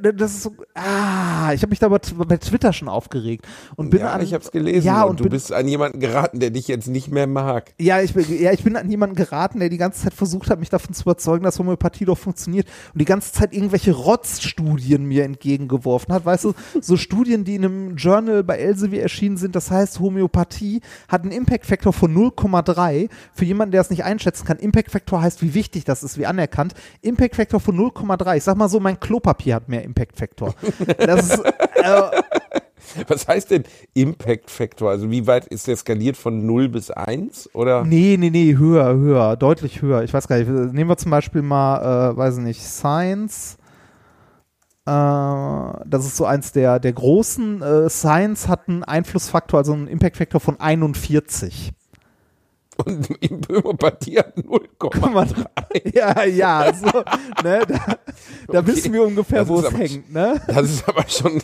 das 0.00 0.32
ist 0.32 0.42
so, 0.42 0.54
ah, 0.74 1.52
ich 1.52 1.62
habe 1.62 1.70
mich 1.70 1.78
da 1.78 1.88
bei, 1.88 1.98
Twitter 1.98 2.72
schon 2.72 2.88
aufgeregt 2.88 3.46
und 3.76 3.90
bin 3.90 4.00
ja, 4.00 4.12
an, 4.12 4.20
ich 4.22 4.32
habe 4.32 4.42
es 4.42 4.50
gelesen 4.50 4.86
Ja, 4.86 5.02
und, 5.02 5.10
und 5.10 5.20
du 5.20 5.24
bin, 5.24 5.32
bist 5.32 5.52
an 5.52 5.68
jemanden 5.68 6.00
geraten, 6.00 6.40
der 6.40 6.50
dich 6.50 6.68
jetzt 6.68 6.88
nicht 6.88 7.10
mehr 7.10 7.26
mag. 7.26 7.74
ja, 7.78 8.00
ich 8.00 8.14
bin, 8.14 8.24
ja, 8.40 8.52
ich 8.52 8.64
bin 8.64 8.76
an 8.76 8.88
jemanden 8.90 9.16
geraten, 9.16 9.60
der 9.60 9.68
die 9.68 9.78
ganze 9.78 10.04
Zeit 10.04 10.14
versucht 10.14 10.50
hat, 10.50 10.60
mich 10.60 10.70
davon 10.70 10.94
zu 10.94 11.02
überzeugen, 11.02 11.44
dass 11.44 11.58
Homöopathie 11.58 12.04
doch 12.04 12.18
funktioniert 12.18 12.66
und 12.92 13.00
die 13.00 13.04
ganze 13.04 13.32
Zeit 13.32 13.52
irgendwelche 13.52 13.92
Rotzstudien 13.92 15.04
mir 15.04 15.24
entgegengeworfen 15.24 16.14
hat. 16.14 16.24
Weißt 16.24 16.44
du, 16.44 16.54
so 16.80 16.96
Studien, 16.96 17.44
die 17.44 17.56
in 17.56 17.64
einem 17.64 17.96
Journal 17.96 18.44
bei 18.44 18.58
Elsevier 18.58 19.02
erschienen 19.02 19.36
sind, 19.36 19.56
das 19.56 19.70
heißt, 19.70 20.00
Homöopathie 20.00 20.80
hat 21.08 21.22
einen 21.22 21.32
Impact-Faktor 21.32 21.92
von 21.92 22.14
0,3. 22.14 23.08
Für 23.34 23.44
jemanden, 23.44 23.72
der 23.72 23.80
es 23.80 23.90
nicht 23.90 24.04
einschätzen 24.04 24.46
kann, 24.46 24.58
Impact-Faktor 24.58 25.20
heißt, 25.20 25.42
wie 25.42 25.54
wichtig 25.54 25.84
das 25.84 26.02
ist, 26.02 26.18
wie 26.18 26.26
anerkannt. 26.26 26.74
Impact-Faktor 27.02 27.60
von 27.60 27.76
0,3. 27.76 28.36
Ich 28.36 28.44
sag 28.44 28.56
mal 28.56 28.68
so, 28.68 28.80
mein 28.80 28.98
Klopapier 28.98 29.56
hat 29.56 29.68
mehr 29.68 29.81
Impact-Faktor. 29.82 30.54
Das 30.98 31.30
ist, 31.30 31.44
äh, 31.44 32.22
Was 33.08 33.28
heißt 33.28 33.50
denn 33.50 33.64
Impact 33.94 34.50
Factor? 34.50 34.90
Also 34.90 35.10
wie 35.10 35.26
weit 35.26 35.46
ist 35.46 35.66
der 35.66 35.76
skaliert 35.76 36.16
von 36.16 36.46
0 36.46 36.68
bis 36.68 36.90
1? 36.90 37.50
Oder? 37.54 37.84
Nee, 37.84 38.16
nee, 38.18 38.30
nee, 38.30 38.56
höher, 38.56 38.94
höher, 38.94 39.36
deutlich 39.36 39.82
höher. 39.82 40.02
Ich 40.02 40.12
weiß 40.12 40.28
gar 40.28 40.38
nicht. 40.38 40.48
Nehmen 40.48 40.90
wir 40.90 40.96
zum 40.96 41.10
Beispiel 41.10 41.42
mal, 41.42 42.12
äh, 42.12 42.16
weiß 42.16 42.38
ich 42.38 42.44
nicht, 42.44 42.62
Science. 42.62 43.56
Äh, 44.84 44.90
das 44.90 46.06
ist 46.06 46.16
so 46.16 46.24
eins 46.24 46.52
der, 46.52 46.80
der 46.80 46.92
großen. 46.92 47.62
Äh, 47.62 47.88
Science 47.88 48.48
hat 48.48 48.68
einen 48.68 48.84
Einflussfaktor, 48.84 49.58
also 49.58 49.72
einen 49.72 49.88
Impact-Faktor 49.88 50.40
von 50.40 50.60
41. 50.60 51.72
Und 52.84 53.08
Homöopathie 53.48 54.18
hat 54.18 54.36
0,3. 54.36 55.46
Ja, 55.94 56.24
ja, 56.24 56.72
so, 56.74 56.86
ne, 57.42 57.60
da, 57.66 57.66
da 57.66 57.96
Okay. 58.48 58.66
wissen 58.66 58.92
wir 58.92 59.02
ungefähr, 59.04 59.46
wo 59.48 59.60
es 59.60 59.72
hängt, 59.72 60.12
ne? 60.12 60.40
Das 60.46 60.70
ist 60.70 60.88
aber 60.88 61.08
schon, 61.08 61.40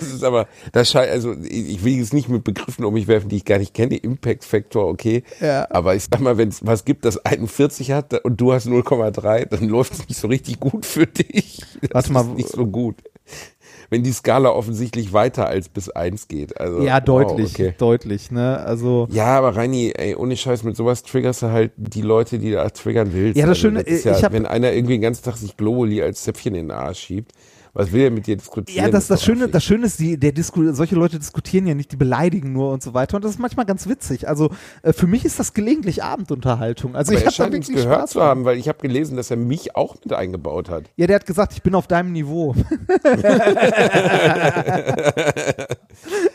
das 0.00 0.08
ist 0.12 0.24
aber, 0.24 0.48
das 0.72 0.90
scheint, 0.90 1.10
also 1.10 1.34
ich 1.42 1.84
will 1.84 1.94
jetzt 1.94 2.12
nicht 2.12 2.28
mit 2.28 2.42
Begriffen 2.44 2.84
um 2.84 2.94
mich 2.94 3.06
werfen, 3.06 3.28
die 3.28 3.36
ich 3.36 3.44
gar 3.44 3.58
nicht 3.58 3.74
kenne. 3.74 3.96
Impact 3.96 4.44
Factor, 4.44 4.86
okay. 4.88 5.22
Ja. 5.40 5.66
Aber 5.70 5.94
ich 5.94 6.04
sag 6.10 6.20
mal, 6.20 6.38
wenn 6.38 6.48
es 6.48 6.64
was 6.66 6.84
gibt, 6.84 7.04
das 7.04 7.24
41 7.24 7.92
hat 7.92 8.24
und 8.24 8.40
du 8.40 8.52
hast 8.52 8.66
0,3, 8.66 9.46
dann 9.46 9.68
läuft 9.68 9.92
es 9.92 10.08
nicht 10.08 10.18
so 10.18 10.28
richtig 10.28 10.58
gut 10.60 10.86
für 10.86 11.06
dich. 11.06 11.60
Das 11.82 11.90
Warte 11.92 12.12
mal, 12.12 12.20
ist 12.22 12.34
nicht 12.36 12.48
so 12.48 12.66
gut. 12.66 12.96
Wenn 13.90 14.02
die 14.02 14.12
Skala 14.12 14.50
offensichtlich 14.50 15.12
weiter 15.12 15.46
als 15.48 15.68
bis 15.68 15.88
1 15.90 16.28
geht. 16.28 16.60
Also, 16.60 16.82
Ja, 16.82 16.96
wow, 16.96 17.04
deutlich, 17.04 17.52
okay. 17.54 17.74
deutlich, 17.78 18.30
ne? 18.30 18.58
Also, 18.60 19.08
Ja, 19.10 19.36
aber 19.38 19.56
Reini, 19.56 19.92
ey, 19.96 20.14
ohne 20.14 20.36
Scheiß, 20.36 20.62
mit 20.62 20.76
sowas 20.76 21.02
triggerst 21.02 21.42
du 21.42 21.46
halt 21.50 21.72
die 21.76 22.02
Leute, 22.02 22.38
die 22.38 22.50
du 22.50 22.56
da 22.56 22.70
triggern 22.70 23.12
willst. 23.12 23.36
Ja, 23.36 23.46
das 23.46 23.50
Also, 23.58 23.60
Schöne, 23.62 23.80
ist 23.80 24.00
ich 24.00 24.04
ja, 24.04 24.22
hab- 24.22 24.32
wenn 24.32 24.46
einer 24.46 24.72
irgendwie 24.72 24.94
den 24.94 25.02
ganzen 25.02 25.24
Tag 25.24 25.36
sich 25.36 25.56
Globally 25.56 26.02
als 26.02 26.22
Zäpfchen 26.22 26.54
in 26.54 26.68
den 26.68 26.70
Arsch 26.70 27.00
schiebt, 27.00 27.32
was 27.72 27.92
will 27.92 28.02
er 28.02 28.10
mit 28.10 28.26
dir 28.26 28.36
diskutieren? 28.36 28.86
ja, 28.86 28.90
das, 28.90 29.06
das 29.06 29.24
Schöne, 29.24 29.48
das 29.48 29.64
Schöne 29.64 29.86
ist, 29.86 30.00
die, 30.00 30.18
der 30.18 30.32
Disku 30.32 30.72
solche 30.72 30.96
Leute 30.96 31.18
diskutieren 31.18 31.66
ja 31.66 31.74
nicht, 31.74 31.92
die 31.92 31.96
beleidigen 31.96 32.52
nur 32.52 32.72
und 32.72 32.82
so 32.82 32.94
weiter. 32.94 33.16
Und 33.16 33.24
das 33.24 33.32
ist 33.32 33.38
manchmal 33.38 33.66
ganz 33.66 33.88
witzig. 33.88 34.28
Also, 34.28 34.50
äh, 34.82 34.92
für 34.92 35.06
mich 35.06 35.24
ist 35.24 35.38
das 35.38 35.54
gelegentlich 35.54 36.02
Abendunterhaltung. 36.02 36.96
Also, 36.96 37.12
Aber 37.12 37.20
ich 37.20 37.26
habe 37.26 37.36
da 37.36 37.52
wirklich 37.52 37.76
gehört 37.76 37.98
Spaß 37.98 38.10
zu 38.10 38.22
haben, 38.22 38.44
weil 38.44 38.58
ich 38.58 38.68
habe 38.68 38.78
gelesen, 38.80 39.16
dass 39.16 39.30
er 39.30 39.36
mich 39.36 39.76
auch 39.76 39.96
mit 40.02 40.12
eingebaut 40.12 40.68
hat. 40.68 40.84
Ja, 40.96 41.06
der 41.06 41.16
hat 41.16 41.26
gesagt, 41.26 41.52
ich 41.52 41.62
bin 41.62 41.74
auf 41.74 41.86
deinem 41.86 42.12
Niveau. 42.12 42.54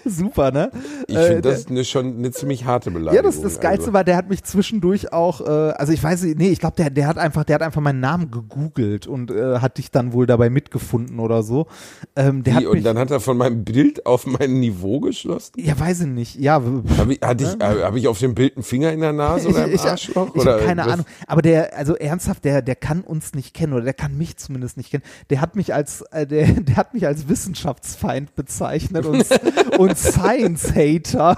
Super, 0.06 0.52
ne? 0.52 0.72
Ich 1.08 1.16
Äh, 1.16 1.28
finde 1.28 1.42
das 1.42 1.68
eine, 1.68 1.84
schon 1.86 2.18
eine 2.18 2.32
ziemlich 2.32 2.66
harte 2.66 2.92
Beleidigung. 2.92 3.16
Ja, 3.16 3.22
das, 3.22 3.42
das 3.42 3.60
Geilste 3.60 3.86
also. 3.86 3.94
war, 3.94 4.04
der 4.04 4.18
hat 4.18 4.30
mich 4.30 4.44
zwischendurch 4.44 5.12
auch, 5.12 5.42
äh, 5.42 5.72
also 5.72 5.94
ich 5.94 6.04
weiß 6.04 6.24
nicht, 6.24 6.38
nee, 6.38 6.50
ich 6.50 6.60
glaube, 6.60 6.76
der, 6.76 6.90
der 6.90 7.08
hat 7.08 7.18
einfach, 7.18 7.44
der 7.44 7.56
hat 7.56 7.62
einfach 7.62 7.82
meinen 7.82 8.00
Namen 8.00 8.32
gegoogelt 8.32 9.08
und 9.08 9.32
äh, 9.32 9.60
hat 9.60 9.78
dich 9.78 9.92
dann 9.92 10.14
wohl 10.14 10.26
dabei 10.28 10.50
mitgefunden 10.50 11.20
oder 11.26 11.44
so. 11.44 11.68
Ähm, 12.16 12.44
der 12.44 12.54
Wie, 12.54 12.58
hat 12.58 12.66
und 12.66 12.74
mich, 12.74 12.84
dann 12.84 12.98
hat 12.98 13.12
er 13.12 13.20
von 13.20 13.38
meinem 13.38 13.64
Bild 13.66 14.06
auf 14.06 14.26
mein 14.26 14.60
Niveau 14.60 15.00
geschlossen? 15.00 15.54
ja, 15.58 15.78
weiß 15.78 16.02
ich 16.02 16.08
nicht, 16.08 16.36
ja. 16.36 16.54
Habe 16.54 17.14
ich, 17.14 17.22
hatte 17.22 17.44
ich, 17.44 17.62
äh, 17.62 17.84
hab 17.84 17.96
ich 17.96 18.08
auf 18.08 18.20
dem 18.20 18.36
Bild 18.36 18.56
einen 18.56 18.64
Finger 18.64 18.94
in 18.94 19.02
der 19.02 19.14
Nase 19.14 19.50
oder 19.50 19.66
im 19.68 19.74
ich, 19.74 19.82
Arschloch? 19.82 20.30
ich 20.34 20.42
oder 20.42 20.54
habe 20.54 20.64
keine 20.66 20.86
was? 20.86 20.94
Ahnung. 20.94 21.06
Aber 21.28 21.42
der, 21.42 21.78
also 21.78 21.96
ernsthaft, 21.96 22.46
der, 22.46 22.62
der 22.62 22.76
kann 22.76 23.02
uns 23.02 23.34
nicht 23.34 23.54
kennen 23.54 23.74
oder 23.74 23.84
der 23.84 23.94
kann 23.94 24.18
mich 24.18 24.38
zumindest 24.38 24.78
nicht 24.78 24.92
kennen. 24.92 25.04
Der 25.30 25.42
hat 25.42 25.56
mich 25.56 25.74
als, 25.74 26.02
äh, 26.12 26.26
der, 26.28 26.48
der 26.62 26.76
hat 26.78 26.94
mich 26.94 27.06
als 27.08 27.28
Wissenschaftsfeind 27.28 28.36
bezeichnet 28.36 29.06
und, 29.06 29.26
und 29.78 29.98
Science-Hater. 29.98 31.38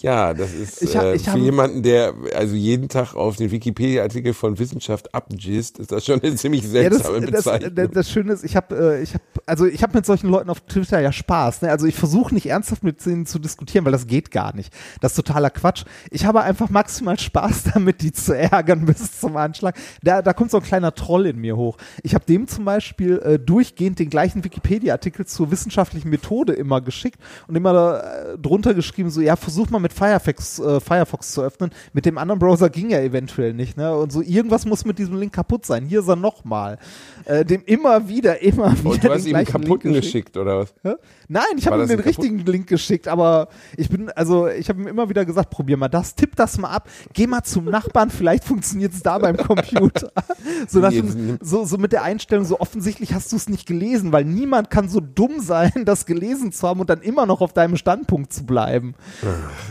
Ja, 0.00 0.32
das 0.34 0.52
ist 0.52 0.82
Ich 0.82 0.96
hab- 0.96 1.04
äh, 1.04 1.14
ich 1.14 1.24
für 1.24 1.32
hab- 1.32 1.38
jemanden, 1.38 1.82
der 1.82 2.14
also 2.34 2.54
jeden 2.54 2.88
Tag 2.88 3.14
auf 3.14 3.36
den 3.36 3.50
Wikipedia-Artikel 3.50 4.32
von 4.34 4.58
Wissenschaft 4.58 5.14
abgisst, 5.14 5.78
ist 5.78 5.90
das 5.92 6.04
schon 6.04 6.20
eine 6.22 6.34
ziemlich 6.36 6.66
seltsame 6.66 7.20
ja, 7.20 7.26
das, 7.26 7.44
Bezeichnung. 7.44 7.74
das, 7.74 7.90
das 7.90 8.10
Schöne 8.10 8.32
ist, 8.32 8.44
ich 8.44 8.54
habe, 8.56 8.76
äh, 8.98 9.02
ich 9.02 9.14
habe, 9.14 9.24
also 9.46 9.66
ich 9.66 9.82
habe 9.82 9.96
mit 9.96 10.06
solchen 10.06 10.28
Leuten 10.28 10.50
auf 10.50 10.60
Twitter 10.60 11.00
ja 11.00 11.10
Spaß. 11.12 11.62
Ne? 11.62 11.70
Also 11.70 11.86
ich 11.86 11.94
versuche 11.96 12.32
nicht 12.34 12.46
ernsthaft 12.46 12.84
mit 12.84 13.04
denen 13.04 13.26
zu 13.26 13.38
diskutieren, 13.38 13.84
weil 13.84 13.92
das 13.92 14.06
geht 14.06 14.30
gar 14.30 14.54
nicht. 14.54 14.72
Das 15.00 15.12
ist 15.12 15.16
totaler 15.16 15.50
Quatsch. 15.50 15.84
Ich 16.10 16.24
habe 16.24 16.42
einfach 16.42 16.70
maximal 16.70 17.18
Spaß 17.18 17.64
damit, 17.74 18.02
die 18.02 18.12
zu 18.12 18.36
ärgern 18.36 18.86
bis 18.86 19.18
zum 19.20 19.36
Anschlag. 19.36 19.76
Da, 20.02 20.22
da 20.22 20.32
kommt 20.32 20.50
so 20.52 20.58
ein 20.58 20.62
kleiner 20.62 20.94
Troll 20.94 21.26
in 21.26 21.38
mir 21.38 21.56
hoch. 21.56 21.76
Ich 22.02 22.14
habe 22.14 22.24
dem 22.24 22.46
zum 22.46 22.64
Beispiel 22.64 23.18
äh, 23.18 23.38
durchgehend 23.38 23.98
den 23.98 24.10
gleichen 24.10 24.44
Wikipedia-Artikel 24.44 25.26
zur 25.26 25.50
wissenschaftlichen 25.50 26.08
Methode 26.10 26.52
immer 26.52 26.80
geschickt 26.80 27.18
und 27.48 27.56
immer 27.56 28.02
äh, 28.04 28.38
drunter 28.38 28.74
geschrieben, 28.74 29.10
so 29.10 29.20
ja, 29.20 29.34
versuch 29.36 29.70
mal 29.72 29.80
mit 29.80 29.92
Firefox, 29.92 30.58
äh, 30.60 30.80
Firefox 30.80 31.32
zu 31.32 31.42
öffnen. 31.42 31.70
Mit 31.92 32.06
dem 32.06 32.18
anderen 32.18 32.38
Browser 32.38 32.70
ging 32.70 32.90
ja 32.90 33.00
eventuell 33.00 33.54
nicht. 33.54 33.76
Ne? 33.76 33.94
Und 33.96 34.12
so 34.12 34.22
irgendwas 34.22 34.64
muss 34.66 34.84
mit 34.84 34.98
diesem 34.98 35.18
Link 35.18 35.32
kaputt 35.32 35.66
sein. 35.66 35.84
Hier 35.86 36.00
ist 36.00 36.08
er 36.08 36.16
nochmal. 36.16 36.78
Äh, 37.24 37.44
dem 37.44 37.62
immer 37.64 38.08
wieder, 38.08 38.40
immer 38.42 38.72
wieder. 38.78 38.90
Und 38.90 39.04
du 39.04 39.10
hast 39.10 39.26
ihm 39.26 39.36
Link 39.36 39.48
kaputten 39.48 39.92
geschickt, 39.92 40.36
oder 40.36 40.58
was? 40.60 40.74
Hä? 40.82 40.94
Nein, 41.28 41.44
ich 41.56 41.66
habe 41.66 41.82
ihm 41.82 41.88
den 41.88 41.96
kaputt- 41.98 42.06
richtigen 42.06 42.38
Link 42.40 42.66
geschickt, 42.66 43.08
aber 43.08 43.48
ich 43.76 43.88
bin, 43.88 44.10
also 44.10 44.48
ich 44.48 44.68
habe 44.68 44.80
ihm 44.82 44.86
immer 44.88 45.08
wieder 45.08 45.24
gesagt, 45.24 45.50
probier 45.50 45.76
mal 45.76 45.88
das, 45.88 46.14
tipp 46.14 46.36
das 46.36 46.58
mal 46.58 46.68
ab, 46.70 46.88
geh 47.14 47.26
mal 47.26 47.42
zum 47.42 47.64
Nachbarn, 47.64 48.10
vielleicht 48.10 48.44
funktioniert 48.44 48.92
es 48.92 49.02
da 49.02 49.18
beim 49.18 49.36
Computer. 49.36 50.12
so, 50.68 50.80
dem, 50.80 51.06
nimm- 51.06 51.38
so, 51.40 51.64
so 51.64 51.78
mit 51.78 51.92
der 51.92 52.02
Einstellung, 52.02 52.44
so 52.44 52.60
offensichtlich 52.60 53.14
hast 53.14 53.32
du 53.32 53.36
es 53.36 53.48
nicht 53.48 53.66
gelesen, 53.66 54.12
weil 54.12 54.24
niemand 54.24 54.68
kann 54.70 54.88
so 54.88 55.00
dumm 55.00 55.40
sein, 55.40 55.70
das 55.86 56.04
gelesen 56.06 56.52
zu 56.52 56.68
haben 56.68 56.80
und 56.80 56.90
dann 56.90 57.00
immer 57.00 57.24
noch 57.24 57.40
auf 57.40 57.52
deinem 57.52 57.76
Standpunkt 57.76 58.32
zu 58.32 58.44
bleiben. 58.44 58.94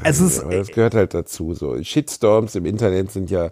Es 0.03 0.19
ist, 0.19 0.37
Ja, 0.37 0.43
aber 0.43 0.55
das 0.57 0.67
gehört 0.69 0.93
halt 0.95 1.13
dazu. 1.13 1.53
So 1.53 1.81
Shitstorms 1.81 2.55
im 2.55 2.65
Internet 2.65 3.11
sind 3.11 3.29
ja. 3.31 3.49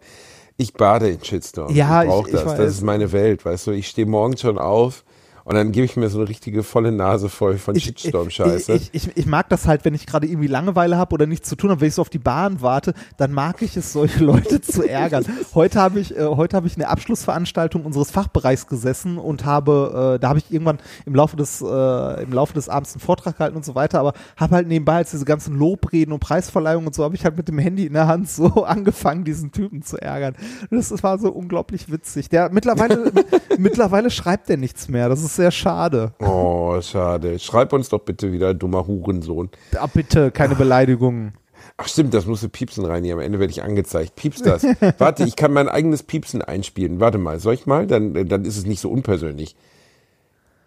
Ich 0.58 0.74
bade 0.74 1.10
in 1.10 1.24
Shitstorms. 1.24 1.74
Ja, 1.76 2.04
ich 2.04 2.10
brauche 2.10 2.28
ich- 2.30 2.34
ich 2.36 2.40
das. 2.42 2.50
weiß. 2.52 2.58
Das 2.58 2.70
ist 2.72 2.82
meine 2.84 3.12
Welt, 3.12 3.46
weißt 3.46 3.68
du. 3.68 3.72
Ich 3.72 3.88
stehe 3.88 4.08
morgens 4.08 4.42
schon 4.42 4.58
auf 4.58 5.04
und 5.44 5.56
dann 5.56 5.72
gebe 5.72 5.86
ich 5.86 5.96
mir 5.96 6.10
so 6.10 6.20
eine 6.20 6.30
richtige 6.30 6.64
volle 6.64 6.92
Nase 6.92 7.30
voll 7.30 7.58
von 7.58 7.76
Shitstorm-Scheiße. 7.76 8.74
Ich, 8.74 8.90
ich, 8.94 9.08
ich, 9.08 9.18
ich 9.18 9.26
mag 9.26 9.50
das 9.50 9.68
halt, 9.68 9.86
wenn 9.86 9.94
ich 9.94 10.06
gerade 10.06 10.28
irgendwie 10.28 10.48
Langeweile 10.48 10.98
habe 10.98 11.14
oder 11.14 11.26
nichts 11.26 11.50
zu 11.50 11.56
tun 11.56 11.70
habe, 11.70 11.82
wenn 11.82 11.88
ich 11.88 11.96
so 11.96 12.02
auf 12.02 12.10
die 12.10 12.20
Bahn 12.20 12.62
warte, 12.62 12.94
dann 13.18 13.32
mag 13.32 13.62
ich 13.62 13.78
es, 13.78 13.94
solche 13.94 14.24
Leute 14.24 14.62
zu 14.62 14.88
ärgern. 14.88 15.26
Heute 15.54 15.80
habe 15.80 16.00
ich, 16.00 16.16
äh, 16.16 16.26
heute 16.26 16.56
habe 16.56 16.68
ich 16.68 16.76
eine 16.76 16.88
Abschlussveranstaltung 16.88 17.86
unseres 17.86 18.12
Fachbereichs 18.12 18.68
gesessen 18.68 19.18
und 19.18 19.46
habe, 19.46 20.16
äh, 20.16 20.20
da 20.20 20.30
habe 20.30 20.40
ich 20.40 20.52
irgendwann 20.52 20.80
im 21.06 21.16
Laufe 21.16 21.36
des, 21.36 21.62
äh, 21.62 22.24
im 22.24 22.34
Laufe 22.34 22.54
des 22.54 22.70
Abends 22.70 22.94
einen 22.94 23.02
Vortrag 23.02 23.38
gehalten 23.38 23.56
und 23.56 23.66
so 23.66 23.76
weiter, 23.76 24.00
aber 24.00 24.14
habe 24.38 24.56
halt 24.56 24.68
nebenbei 24.68 24.98
als 24.98 25.12
diese 25.12 25.26
ganzen 25.26 25.56
Lobreden 25.56 26.14
und 26.14 26.20
Preisverleihungen 26.20 26.88
und 26.88 26.94
so, 26.94 27.04
habe 27.04 27.16
ich 27.16 27.24
halt 27.24 27.38
mit 27.38 27.48
dem 27.48 27.58
Handy 27.58 27.86
in 27.86 27.94
der 27.94 28.08
Hand 28.08 28.30
so 28.30 28.64
angefangen, 28.66 29.24
diesen 29.24 29.52
Typen 29.52 29.82
zu 29.82 29.98
ärgern. 30.02 30.36
Das, 30.70 30.90
das 30.90 31.04
war 31.04 31.20
so 31.20 31.32
unglaublich 31.32 31.92
witzig. 31.92 32.30
Der 32.30 32.50
mittlerweile, 32.52 33.12
mittlerweile 33.58 34.10
schreibt 34.10 34.50
er 34.50 34.58
nichts 34.58 34.88
mehr. 34.88 35.10
Das 35.10 35.24
ist 35.24 35.29
sehr 35.36 35.52
schade. 35.52 36.14
oh, 36.20 36.80
schade. 36.82 37.40
Schreib 37.40 37.74
uns 37.74 37.90
doch 37.90 38.00
bitte 38.00 38.32
wieder, 38.32 38.54
dummer 38.54 38.88
Hurensohn. 38.88 39.50
Ah, 39.78 39.88
bitte, 39.88 40.32
keine 40.32 40.56
Beleidigungen. 40.56 41.34
Ach 41.78 41.88
stimmt, 41.88 42.14
das 42.14 42.26
musste 42.26 42.50
piepsen 42.50 42.86
rein. 42.86 43.04
Hier 43.04 43.14
am 43.14 43.20
Ende 43.22 43.40
werde 43.40 43.52
ich 43.52 43.64
angezeigt. 43.64 44.16
Piepst 44.16 44.46
das. 44.46 44.64
Warte, 44.98 45.24
ich 45.24 45.36
kann 45.36 45.54
mein 45.54 45.70
eigenes 45.70 46.04
Piepsen 46.04 46.42
einspielen. 46.42 47.00
Warte 47.00 47.18
mal, 47.18 47.40
soll 47.40 47.54
ich 47.54 47.66
mal? 47.66 47.88
Dann, 47.88 48.28
dann 48.28 48.44
ist 48.44 48.58
es 48.58 48.66
nicht 48.66 48.82
so 48.82 48.90
unpersönlich. 48.90 49.56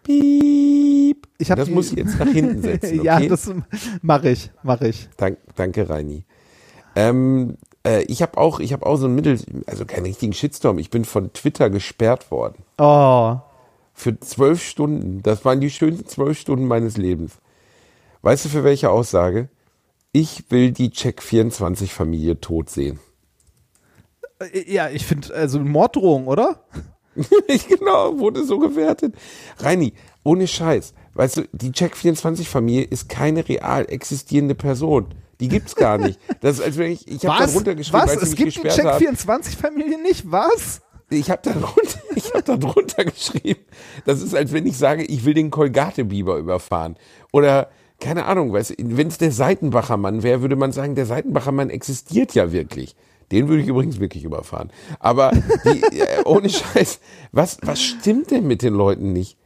Piep. 0.03 1.27
Ich 1.37 1.47
das 1.47 1.69
muss 1.69 1.91
ich 1.91 1.97
jetzt 1.97 2.19
nach 2.19 2.27
hinten 2.27 2.61
setzen. 2.61 2.99
Okay? 2.99 3.05
Ja, 3.05 3.19
das 3.19 3.51
mache 4.01 4.29
ich, 4.29 4.51
mache 4.63 4.87
ich. 4.87 5.09
Dank, 5.17 5.37
danke, 5.55 5.89
Reini. 5.89 6.25
Ähm, 6.95 7.57
äh, 7.85 8.03
ich 8.03 8.21
habe 8.21 8.37
auch, 8.37 8.59
ich 8.59 8.73
habe 8.73 8.85
auch 8.85 8.95
so 8.95 9.05
einen 9.05 9.15
Mittel, 9.15 9.39
also 9.67 9.85
keinen 9.85 10.05
richtigen 10.05 10.33
Shitstorm. 10.33 10.79
Ich 10.79 10.89
bin 10.89 11.05
von 11.05 11.33
Twitter 11.33 11.69
gesperrt 11.69 12.31
worden. 12.31 12.63
Oh, 12.77 13.37
Für 13.93 14.19
zwölf 14.19 14.61
Stunden. 14.63 15.21
Das 15.23 15.45
waren 15.45 15.61
die 15.61 15.69
schönsten 15.69 16.07
zwölf 16.07 16.39
Stunden 16.39 16.65
meines 16.65 16.97
Lebens. 16.97 17.33
Weißt 18.21 18.45
du 18.45 18.49
für 18.49 18.63
welche 18.63 18.89
Aussage? 18.89 19.49
Ich 20.11 20.45
will 20.49 20.71
die 20.71 20.89
Check24-Familie 20.89 22.39
tot 22.39 22.69
sehen. 22.69 22.99
Äh, 24.39 24.71
ja, 24.71 24.89
ich 24.89 25.05
finde, 25.05 25.33
also 25.33 25.59
Morddrohung, 25.59 26.27
oder? 26.27 26.63
Ich 27.47 27.67
genau, 27.67 28.17
wurde 28.17 28.43
so 28.43 28.57
gewertet. 28.57 29.13
Reini, 29.59 29.93
ohne 30.23 30.47
Scheiß. 30.47 30.95
Weißt 31.13 31.37
du, 31.37 31.41
die 31.51 31.69
Check24-Familie 31.69 32.85
ist 32.85 33.07
keine 33.07 33.47
real 33.47 33.85
existierende 33.87 34.55
Person. 34.55 35.13
Die 35.39 35.47
gibt's 35.47 35.75
gar 35.75 35.99
nicht. 35.99 36.19
Das 36.41 36.57
ist, 36.57 36.63
als 36.65 36.77
wenn 36.77 36.91
ich, 36.91 37.07
ich 37.07 37.23
habe 37.25 37.37
da 37.37 37.43
Was? 37.43 37.53
drunter 37.53 37.75
geschrieben, 37.75 38.01
Was? 38.03 38.09
als 38.11 38.23
Es 38.23 38.35
gibt 38.35 38.55
die 38.55 38.61
gesperrt 38.61 38.83
haben. 38.95 39.05
Check24-Familie 39.05 40.01
nicht? 40.01 40.31
Was? 40.31 40.81
Ich 41.09 41.29
habe 41.29 41.41
da 41.43 41.53
ich 42.15 42.33
hab 42.33 42.45
da 42.45 42.57
drunter 42.57 43.05
geschrieben. 43.05 43.61
Das 44.05 44.21
ist, 44.21 44.35
als 44.35 44.51
wenn 44.53 44.65
ich 44.65 44.77
sage, 44.77 45.03
ich 45.03 45.25
will 45.25 45.33
den 45.33 45.51
Kolgate-Biber 45.51 46.37
überfahren. 46.37 46.95
Oder, 47.31 47.69
keine 47.99 48.25
Ahnung, 48.25 48.53
wenn 48.53 49.07
es 49.07 49.17
der 49.17 49.31
Seitenbacher 49.31 49.97
Mann 49.97 50.23
wäre, 50.23 50.41
würde 50.41 50.55
man 50.55 50.71
sagen, 50.71 50.95
der 50.95 51.05
Seitenbacher 51.05 51.51
Mann 51.51 51.69
existiert 51.69 52.33
ja 52.35 52.51
wirklich. 52.51 52.95
Den 53.31 53.47
würde 53.47 53.63
ich 53.63 53.67
übrigens 53.67 53.99
wirklich 53.99 54.23
überfahren. 54.23 54.71
Aber 54.99 55.31
die, 55.65 55.81
äh, 55.99 56.23
ohne 56.25 56.49
Scheiß, 56.49 56.99
was, 57.31 57.57
was 57.61 57.81
stimmt 57.81 58.31
denn 58.31 58.45
mit 58.45 58.61
den 58.61 58.73
Leuten 58.73 59.13
nicht? 59.13 59.37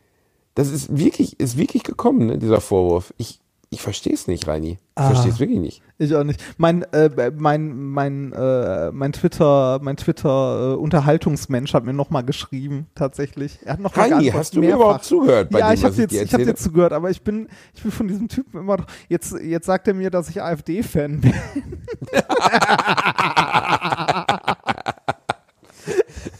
Das 0.55 0.69
ist 0.69 0.97
wirklich, 0.97 1.39
ist 1.39 1.57
wirklich 1.57 1.83
gekommen, 1.83 2.25
ne, 2.25 2.37
dieser 2.37 2.61
Vorwurf. 2.61 3.13
Ich, 3.17 3.39
Ich 3.69 3.81
verstehe 3.81 4.13
es 4.13 4.27
nicht, 4.27 4.47
Reini. 4.47 4.71
Ich 4.71 4.77
Ah. 4.95 5.07
verstehe 5.09 5.29
es 5.31 5.39
wirklich 5.41 5.59
nicht. 5.59 5.81
Ich 5.97 6.15
auch 6.15 6.23
nicht. 6.23 6.41
Mein, 6.57 6.83
äh, 6.93 7.31
mein, 7.35 7.75
mein, 7.91 8.31
äh, 8.31 8.91
mein 8.91 9.11
Twitter, 9.11 9.79
mein 9.81 9.97
Twitter 9.97 10.71
äh, 10.73 10.75
Unterhaltungsmensch 10.75 11.73
hat 11.73 11.83
mir 11.83 11.91
nochmal 11.91 12.23
geschrieben, 12.23 12.87
tatsächlich. 12.95 13.59
Er 13.65 13.73
hat 13.73 13.81
noch 13.81 13.97
Reini, 13.97 14.29
hast 14.29 14.55
du 14.55 14.61
mir 14.61 14.67
mehrfach. 14.67 14.81
überhaupt 14.83 15.03
zugehört 15.03 15.49
bei 15.49 15.59
ja, 15.59 15.69
dem, 15.69 15.73
ich 15.75 15.83
habe 15.83 16.07
dir 16.07 16.25
habe 16.31 16.45
dir 16.45 16.55
zugehört, 16.55 16.93
aber 16.93 17.09
ich 17.09 17.21
bin, 17.21 17.49
ich 17.75 17.83
bin 17.83 17.91
von 17.91 18.07
diesem 18.07 18.29
Typen 18.29 18.61
immer 18.61 18.77
noch. 18.77 18.87
Jetzt, 19.09 19.33
jetzt 19.41 19.65
sagt 19.65 19.85
er 19.89 19.93
mir, 19.93 20.11
dass 20.11 20.29
ich 20.29 20.41
AfD-Fan 20.41 21.19
bin. 21.19 21.33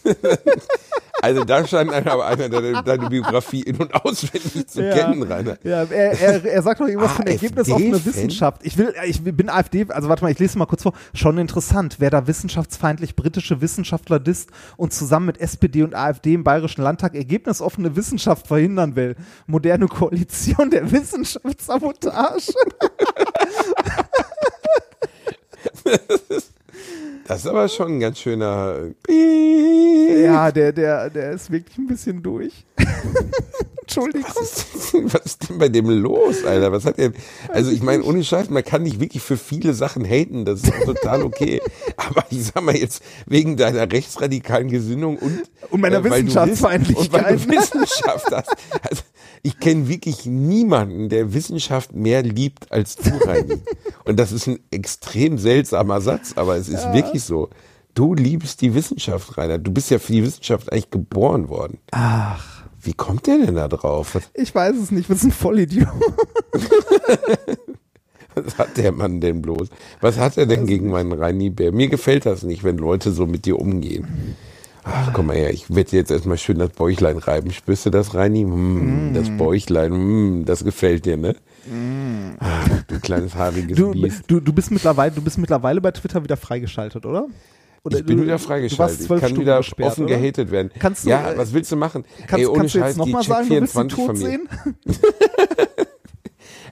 Also 1.28 1.44
da 1.44 1.68
scheint 1.68 1.92
aber 1.92 2.26
einer 2.26 2.48
deine, 2.48 2.84
deine 2.84 3.10
Biografie 3.10 3.62
in- 3.62 3.76
und 3.76 3.94
auswendig 3.94 4.68
zu 4.68 4.80
kennen, 4.80 5.24
Rainer. 5.24 5.58
Ja, 5.64 5.84
er, 5.84 6.20
er, 6.20 6.46
er 6.46 6.62
sagt 6.62 6.80
doch 6.80 6.88
irgendwas 6.88 7.12
von 7.12 7.28
Ergebnis 7.28 7.70
auf 7.70 7.78
eine 7.78 7.96
AfD-Fan? 7.96 8.14
Wissenschaft. 8.14 8.62
Ich 8.64 8.78
will, 8.78 8.94
ich 9.06 9.22
bin 9.22 9.50
AfD, 9.50 9.86
also 9.90 10.08
warte 10.08 10.24
mal, 10.24 10.32
ich 10.32 10.40
lese 10.40 10.58
mal 10.58 10.66
kurz 10.66 10.84
vor. 10.84 10.94
Schon 11.14 11.38
interessant, 11.38 11.98
wer 12.00 12.10
da 12.10 12.28
wissenschaftsfeindlich 12.28 13.18
britische 13.18 13.60
Wissenschaftler 13.60 14.20
disst 14.20 14.52
und 14.78 14.94
zusammen 14.94 15.26
mit 15.26 15.42
SPD 15.42 15.84
und 15.84 15.96
AfD 15.96 16.34
im 16.34 16.46
Bayerischen 16.46 16.82
Landtag 16.82 17.14
ergebnisoffene 17.14 17.98
Wissenschaft 17.98 18.48
verhindern 18.48 18.96
will. 18.96 19.18
Moderne 19.48 19.88
Koalition 19.88 20.70
der 20.70 20.90
Wissenschaftssabotage. 20.90 22.54
Das 27.28 27.40
ist 27.40 27.48
aber 27.48 27.68
schon 27.68 27.94
ein 27.94 28.00
ganz 28.00 28.20
schöner. 28.20 28.78
Ja, 29.10 30.50
der, 30.50 30.72
der, 30.72 31.10
der 31.10 31.32
ist 31.32 31.52
wirklich 31.52 31.78
ein 31.78 31.88
bisschen 31.88 32.24
durch. 32.24 32.66
Entschuldigung. 33.88 34.30
Was 34.36 34.66
ist, 34.74 34.94
denn- 34.94 35.14
was 35.14 35.26
ist 35.26 35.50
denn 35.50 35.58
bei 35.58 35.70
dem 35.70 35.90
los, 35.90 36.44
Alter? 36.46 36.72
Was 36.72 36.86
hat 36.86 37.00
er? 37.00 37.12
Also 37.50 37.72
ich 37.72 37.82
meine, 37.82 38.04
ohne 38.04 38.24
Scheiß, 38.24 38.50
man 38.50 38.64
kann 38.64 38.84
nicht 38.84 39.00
wirklich 39.00 39.24
für 39.24 39.38
viele 39.38 39.74
Sachen 39.74 40.04
haten, 40.06 40.44
das 40.46 40.62
ist 40.64 40.74
total 40.86 41.24
okay. 41.24 41.62
Aber 41.98 42.26
ich 42.30 42.46
sag 42.46 42.62
mal 42.64 42.76
jetzt, 42.76 43.02
wegen 43.26 43.56
deiner 43.58 43.90
rechtsradikalen 43.92 44.70
Gesinnung 44.70 45.18
und, 45.18 45.44
Und 45.70 45.82
meiner 45.82 46.04
weil 46.04 46.24
du 46.24 46.28
Wiss- 46.28 46.36
Und 46.36 46.62
weil 46.64 46.80
du 46.80 46.88
Wissenschaftsfeindlichkeit. 46.90 47.50
Wissenschaft 47.50 48.32
hast. 48.32 48.50
Also, 48.90 49.04
ich 49.44 49.60
kenne 49.60 49.88
wirklich 49.88 50.26
niemanden, 50.26 51.10
der 51.10 51.34
Wissenschaft 51.34 51.94
mehr 51.96 52.24
liebt 52.24 52.72
als 52.72 52.96
du, 52.98 53.12
Reini. 53.26 53.62
Und 54.04 54.20
das 54.20 54.32
ist 54.32 54.48
ein 54.48 54.60
extrem 54.72 55.38
seltsamer 55.38 56.02
Satz, 56.02 56.34
aber 56.36 56.58
es 56.58 56.68
ist 56.68 56.92
wirklich 56.94 57.24
so. 57.24 57.50
Du 57.94 58.14
liebst 58.14 58.62
die 58.62 58.76
Wissenschaft, 58.76 59.38
Rainer. 59.38 59.58
Du 59.58 59.72
bist 59.72 59.90
ja 59.90 59.98
für 59.98 60.12
die 60.12 60.24
Wissenschaft 60.24 60.72
eigentlich 60.72 60.92
geboren 60.92 61.50
worden. 61.50 61.80
Ach, 61.92 62.57
Wie 62.88 62.94
kommt 62.94 63.28
der 63.28 63.38
denn 63.40 63.56
da 63.56 63.68
drauf? 63.68 64.18
Ich 64.34 64.56
weiß 64.56 64.78
es 64.78 64.92
nicht, 64.92 65.10
was 65.10 65.22
ein 65.24 65.32
Vollidiot. 65.34 65.90
was 68.36 68.58
hat 68.58 68.78
der 68.78 68.94
Mann 68.94 69.20
denn 69.20 69.42
bloß? 69.42 69.68
Was 70.00 70.18
hat 70.18 70.38
er 70.38 70.46
denn 70.46 70.66
gegen 70.66 70.90
meinen 70.90 71.12
Reini 71.12 71.50
Bär? 71.50 71.74
Mir 71.74 71.90
gefällt 71.90 72.26
das 72.26 72.44
nicht, 72.44 72.64
wenn 72.64 72.78
Leute 72.78 73.12
so 73.12 73.26
mit 73.26 73.46
dir 73.46 73.60
umgehen. 73.60 74.36
Ach, 74.86 75.12
komm 75.12 75.26
mal 75.26 75.36
her, 75.36 75.52
ich 75.52 75.70
werde 75.70 75.90
dir 75.90 76.00
jetzt 76.00 76.12
erstmal 76.12 76.38
schön 76.38 76.60
das 76.60 76.70
Bäuchlein 76.70 77.18
reiben. 77.18 77.52
Spürst 77.52 77.86
du 77.86 77.90
das, 77.90 78.14
Reini? 78.14 78.44
Hm, 78.44 79.12
Das 79.14 79.30
Bäuchlein, 79.32 79.92
hm, 79.92 80.44
das 80.46 80.64
gefällt 80.64 81.06
dir, 81.06 81.18
ne? 81.18 81.36
Ach, 82.40 82.70
du 82.88 83.02
kleines 83.02 83.36
haariges 83.36 83.76
Du, 83.76 83.92
Biest. 83.92 84.24
du, 84.28 84.40
du, 84.40 84.54
bist 84.54 84.72
mittlerweile, 84.72 85.12
du 85.12 85.22
bist 85.22 85.38
mittlerweile 85.38 85.82
bei 85.82 85.92
Twitter 85.92 86.24
wieder 86.24 86.38
freigeschaltet, 86.38 87.06
oder? 87.06 87.26
Oder 87.88 88.00
Ich 88.00 88.06
bin 88.06 88.18
du, 88.18 88.24
wieder 88.24 88.38
Du 88.38 88.44
freigeschaltet. 88.44 89.02
Ich 89.02 89.08
kann 89.08 89.20
Stunden 89.20 89.42
wieder 89.42 89.60
offen 89.60 90.06
oder? 90.06 90.18
gehatet 90.18 90.52
werden. 90.52 90.72
Kannst 90.78 91.06
du, 91.06 91.10
ja, 91.10 91.32
äh, 91.32 91.38
was 91.38 91.54
willst 91.54 91.72
du 91.72 91.76
machen? 91.76 92.06
Kannst, 92.28 92.34
Ey, 92.34 92.46
ohne 92.46 92.60
kannst 92.60 92.76
du 92.76 92.80
Scheiß, 92.80 92.88
jetzt 92.90 92.98
nochmal 92.98 93.24
sagen, 93.24 93.50
du 93.50 93.56
willst 93.62 93.76
den 93.76 93.90
Check24 93.90 93.96
tot 93.96 94.06
Familie. 94.08 94.30
sehen? 94.30 94.50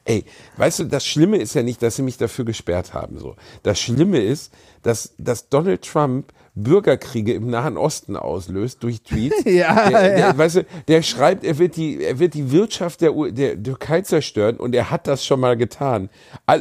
Ey, 0.07 0.23
weißt 0.57 0.79
du, 0.79 0.83
das 0.83 1.05
Schlimme 1.05 1.37
ist 1.37 1.55
ja 1.55 1.63
nicht, 1.63 1.81
dass 1.81 1.95
sie 1.95 2.03
mich 2.03 2.17
dafür 2.17 2.45
gesperrt 2.45 2.93
haben. 2.93 3.17
So, 3.17 3.35
das 3.63 3.79
Schlimme 3.79 4.19
ist, 4.21 4.53
dass, 4.83 5.15
dass 5.17 5.49
Donald 5.49 5.81
Trump 5.81 6.31
Bürgerkriege 6.55 7.33
im 7.33 7.49
Nahen 7.49 7.77
Osten 7.77 8.15
auslöst 8.15 8.81
durch 8.83 9.01
Tweets. 9.01 9.35
Ja, 9.45 9.89
der, 9.89 10.01
der, 10.01 10.19
ja. 10.19 10.37
Weißt 10.37 10.55
du, 10.57 10.65
der 10.87 11.01
schreibt, 11.01 11.43
er 11.43 11.57
wird 11.59 11.75
die, 11.75 12.01
er 12.03 12.17
wird 12.19 12.33
die 12.33 12.51
Wirtschaft 12.51 13.01
der, 13.01 13.15
U- 13.15 13.29
der 13.29 13.61
Türkei 13.61 14.01
zerstören 14.01 14.57
und 14.57 14.73
er 14.73 14.89
hat 14.89 15.07
das 15.07 15.25
schon 15.25 15.39
mal 15.39 15.57
getan. 15.57 16.09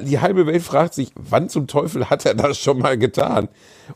Die 0.04 0.18
halbe 0.20 0.46
Welt 0.46 0.62
fragt 0.62 0.94
sich, 0.94 1.12
wann 1.14 1.48
zum 1.48 1.66
Teufel 1.66 2.10
hat 2.10 2.26
er 2.26 2.34
das 2.34 2.58
schon 2.58 2.78
mal 2.78 2.98
getan? 2.98 3.48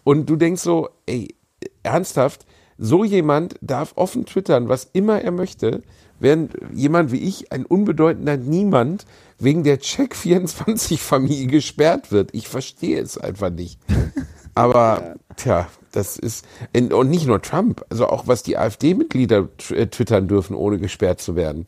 Und 0.05 0.31
du 0.31 0.37
denkst 0.37 0.63
so, 0.63 0.89
ey, 1.07 1.35
ernsthaft, 1.83 2.47
so 2.79 3.03
jemand 3.05 3.57
darf 3.61 3.93
offen 3.97 4.25
twittern, 4.25 4.69
was 4.69 4.89
immer 4.93 5.21
er 5.21 5.33
möchte, 5.33 5.83
während 6.21 6.53
jemand 6.73 7.11
wie 7.13 7.19
ich, 7.19 7.51
ein 7.53 7.67
unbedeutender 7.67 8.37
Niemand, 8.37 9.05
wegen 9.39 9.63
der 9.63 9.81
Check24-Familie 9.81 11.47
gesperrt 11.47 12.11
wird. 12.13 12.31
Ich 12.33 12.49
verstehe 12.49 13.01
es 13.01 13.19
einfach 13.19 13.51
nicht. 13.51 13.79
Aber, 14.55 15.15
tja, 15.37 15.69
das 15.93 16.17
ist, 16.17 16.45
und 16.75 17.09
nicht 17.09 17.27
nur 17.27 17.41
Trump, 17.41 17.85
also 17.91 18.09
auch 18.09 18.27
was 18.27 18.43
die 18.43 18.59
AfD-Mitglieder 18.59 19.49
äh, 19.71 19.87
twittern 19.87 20.27
dürfen, 20.27 20.57
ohne 20.57 20.79
gesperrt 20.79 21.21
zu 21.21 21.37
werden. 21.37 21.67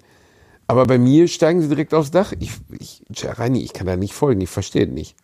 Aber 0.66 0.84
bei 0.84 0.98
mir 0.98 1.28
steigen 1.28 1.62
sie 1.62 1.68
direkt 1.68 1.94
aufs 1.94 2.10
Dach. 2.10 2.32
Ich, 2.38 2.52
ich, 2.78 3.02
tja, 3.12 3.32
Reini, 3.32 3.60
ich 3.60 3.72
kann 3.72 3.86
da 3.86 3.96
nicht 3.96 4.14
folgen, 4.14 4.40
ich 4.40 4.50
verstehe 4.50 4.86
es 4.86 4.90
nicht. 4.90 5.16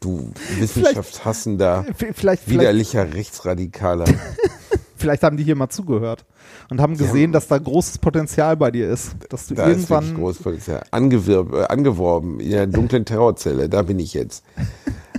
Du 0.00 0.32
wissenschaftshassender, 0.58 1.86
Vielleicht, 1.96 2.18
vielleicht, 2.18 2.48
widerlicher 2.48 3.14
Rechtsradikaler. 3.14 4.06
vielleicht 5.02 5.22
haben 5.22 5.36
die 5.36 5.44
hier 5.44 5.56
mal 5.56 5.68
zugehört 5.68 6.24
und 6.70 6.80
haben 6.80 6.96
gesehen, 6.96 7.32
dass 7.32 7.48
da 7.48 7.58
großes 7.58 7.98
Potenzial 7.98 8.56
bei 8.56 8.70
dir 8.70 8.88
ist. 8.88 9.14
Dass 9.28 9.48
du 9.48 9.54
Da 9.54 9.64
ist 9.66 9.90
irgendwann. 9.90 10.14
großes 10.14 10.42
Potenzial. 10.42 10.82
Angewirb, 10.90 11.52
äh, 11.52 11.64
angeworben 11.64 12.40
in 12.40 12.50
der 12.50 12.66
dunklen 12.66 13.04
Terrorzelle, 13.04 13.68
da 13.68 13.82
bin 13.82 13.98
ich 13.98 14.14
jetzt. 14.14 14.44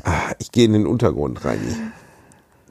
Ah, 0.05 0.33
ich 0.39 0.51
gehe 0.51 0.65
in 0.65 0.73
den 0.73 0.85
Untergrund, 0.85 1.45
Reini. 1.45 1.77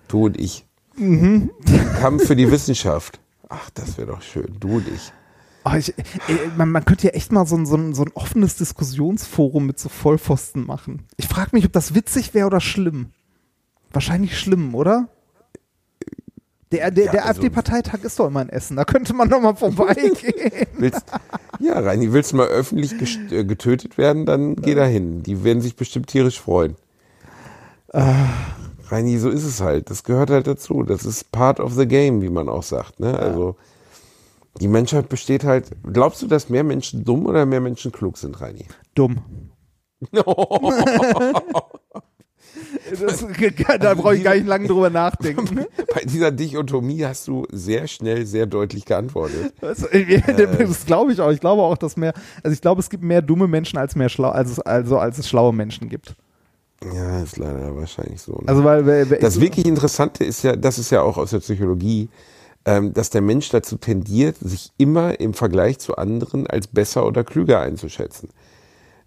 Du 0.07 0.27
und 0.27 0.39
ich. 0.39 0.67
Mhm. 0.97 1.51
Kampf 1.99 2.27
für 2.27 2.37
die 2.37 2.51
Wissenschaft. 2.51 3.21
Ach, 3.49 3.71
das 3.71 3.97
wäre 3.97 4.09
doch 4.09 4.21
schön. 4.21 4.55
Du 4.61 4.77
und 4.77 4.87
ich. 4.89 5.13
Oh, 5.65 5.73
ich, 5.75 5.95
ey, 6.29 6.37
man, 6.59 6.71
man 6.71 6.85
könnte 6.85 7.07
ja 7.07 7.15
echt 7.15 7.33
mal 7.33 7.47
so 7.47 7.57
ein, 7.57 7.65
so, 7.65 7.77
ein, 7.77 7.95
so 7.95 8.03
ein 8.03 8.11
offenes 8.13 8.57
Diskussionsforum 8.57 9.65
mit 9.65 9.79
so 9.79 9.89
Vollpfosten 9.89 10.67
machen. 10.67 11.07
Ich 11.17 11.27
frage 11.27 11.51
mich, 11.53 11.65
ob 11.65 11.73
das 11.73 11.95
witzig 11.95 12.35
wäre 12.35 12.49
oder 12.49 12.61
schlimm. 12.61 13.07
Wahrscheinlich 13.95 14.39
schlimm, 14.39 14.75
oder? 14.75 15.09
Der, 16.73 16.91
der, 16.91 17.05
Ja, 17.05 17.13
der 17.13 17.27
also- 17.27 17.41
AfD-Parteitag 17.41 18.03
ist 18.03 18.19
doch 18.19 18.27
immer 18.27 18.43
in 18.43 18.49
Essen. 18.49 18.77
Da 18.77 18.85
könnte 18.85 19.15
man 19.15 19.29
doch 19.29 19.41
mal 19.41 19.55
vorbeigehen. 19.55 20.17
Willst, 20.79 21.05
ja, 21.61 21.79
Reini, 21.79 22.13
willst 22.13 22.33
du 22.33 22.37
mal 22.37 22.49
öffentlich 22.49 22.95
äh, 23.31 23.45
getötet 23.45 23.99
werden, 23.99 24.27
dann 24.27 24.57
geh 24.57 24.75
da 24.75 24.85
hin. 24.85 25.23
Die 25.23 25.45
werden 25.45 25.61
sich 25.61 25.77
bestimmt 25.77 26.09
tierisch 26.09 26.41
freuen. 26.41 26.77
Ah. 27.93 28.27
Reini, 28.89 29.19
so 29.19 29.31
ist 29.31 29.45
es 29.45 29.61
halt. 29.61 29.91
Das 29.91 30.03
gehört 30.03 30.31
halt 30.31 30.47
dazu. 30.47 30.83
Das 30.83 31.05
ist 31.05 31.31
part 31.31 31.61
of 31.61 31.75
the 31.75 31.87
game, 31.87 32.21
wie 32.21 32.31
man 32.31 32.49
auch 32.49 32.63
sagt. 32.63 33.01
Ne? 33.01 33.19
Also 33.19 33.57
die 34.61 34.69
Menschheit 34.69 35.09
besteht 35.09 35.45
halt. 35.45 35.71
Glaubst 35.93 36.21
du, 36.23 36.27
dass 36.27 36.49
mehr 36.49 36.65
Menschen 36.65 37.05
dumm 37.05 37.27
oder 37.27 37.47
mehr 37.47 37.61
Menschen 37.61 37.93
klug 37.93 38.19
sind, 38.19 38.41
Reini? 38.41 38.67
Dumm. 38.95 39.23
Das, 43.01 43.25
da 43.81 43.95
brauche 43.95 44.17
ich 44.17 44.25
gar 44.25 44.35
nicht 44.35 44.47
lange 44.47 44.69
drüber 44.69 44.91
nachdenken. 44.91 45.65
Bei 45.95 46.03
dieser 46.05 46.31
Dichotomie 46.31 47.05
hast 47.05 47.27
du 47.29 47.47
sehr 47.51 47.87
schnell, 47.87 48.27
sehr 48.27 48.47
deutlich 48.47 48.85
geantwortet. 48.85 49.53
Das, 49.61 49.87
das 49.89 50.87
glaube 50.87 51.13
ich 51.13 51.21
auch. 51.21 51.31
Ich 51.31 51.41
glaube 51.41 51.63
auch, 51.63 51.79
dass 51.79 51.97
mehr, 51.97 52.13
also 52.43 52.53
ich 52.53 52.61
glaube, 52.61 52.81
es 52.81 52.91
gibt 52.91 53.03
mehr 53.03 53.23
dumme 53.23 53.49
Menschen 53.49 53.79
als 53.79 53.97
mehr 53.97 54.09
schlau, 54.09 54.31
als 54.31 54.51
es, 54.51 54.61
also 54.61 54.99
als 54.99 55.19
es 55.19 55.29
schlaue 55.29 55.53
Menschen 55.53 55.89
gibt. 55.89 56.15
Ja, 56.95 57.23
ist 57.23 57.37
leider 57.37 57.75
wahrscheinlich 57.77 58.21
so. 58.21 58.33
Ne? 58.33 58.43
Also 58.47 58.65
weil, 58.65 58.87
weil 58.87 59.07
Das 59.07 59.41
wirklich 59.41 59.67
Interessante 59.67 60.25
ist 60.25 60.43
ja, 60.43 60.57
das 60.57 60.79
ist 60.79 60.91
ja 60.91 61.03
auch 61.03 61.17
aus 61.17 61.31
der 61.31 61.39
Psychologie, 61.39 62.09
ähm, 62.65 62.93
dass 62.93 63.11
der 63.11 63.21
Mensch 63.23 63.49
dazu 63.51 63.77
tendiert, 63.77 64.37
sich 64.41 64.71
immer 64.79 65.19
im 65.21 65.35
Vergleich 65.35 65.79
zu 65.79 65.97
anderen 65.97 66.47
als 66.47 66.67
besser 66.67 67.07
oder 67.07 67.25
klüger 67.25 67.61
einzuschätzen. 67.61 68.29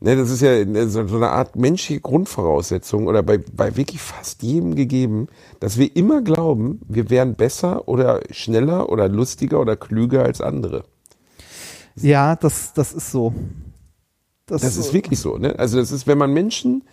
Ne, 0.01 0.15
das 0.15 0.29
ist 0.29 0.41
ja 0.41 0.63
so 0.87 1.07
so 1.07 1.15
eine 1.15 1.29
Art 1.29 1.55
menschliche 1.55 2.01
Grundvoraussetzung 2.01 3.07
oder 3.07 3.23
bei, 3.23 3.37
bei 3.37 3.77
wirklich 3.77 4.01
fast 4.01 4.43
jedem 4.43 4.75
gegeben, 4.75 5.27
dass 5.59 5.77
wir 5.77 5.95
immer 5.95 6.21
glauben, 6.21 6.81
wir 6.87 7.09
wären 7.09 7.35
besser 7.35 7.87
oder 7.87 8.21
schneller 8.29 8.89
oder 8.89 9.07
lustiger 9.07 9.59
oder 9.59 9.75
klüger 9.75 10.23
als 10.23 10.41
andere. 10.41 10.83
ja, 11.95 12.35
das, 12.35 12.73
das 12.73 12.93
ist 12.93 13.11
so. 13.11 13.33
Das 14.47 14.63
ist 14.63 14.93
wirklich 14.93 15.19
so. 15.19 15.37
Ne? 15.37 15.57
Also 15.57 15.77
das 15.77 15.91
ist, 15.91 16.05
wenn 16.05 16.19
man 16.19 16.31
Menschen 16.31 16.83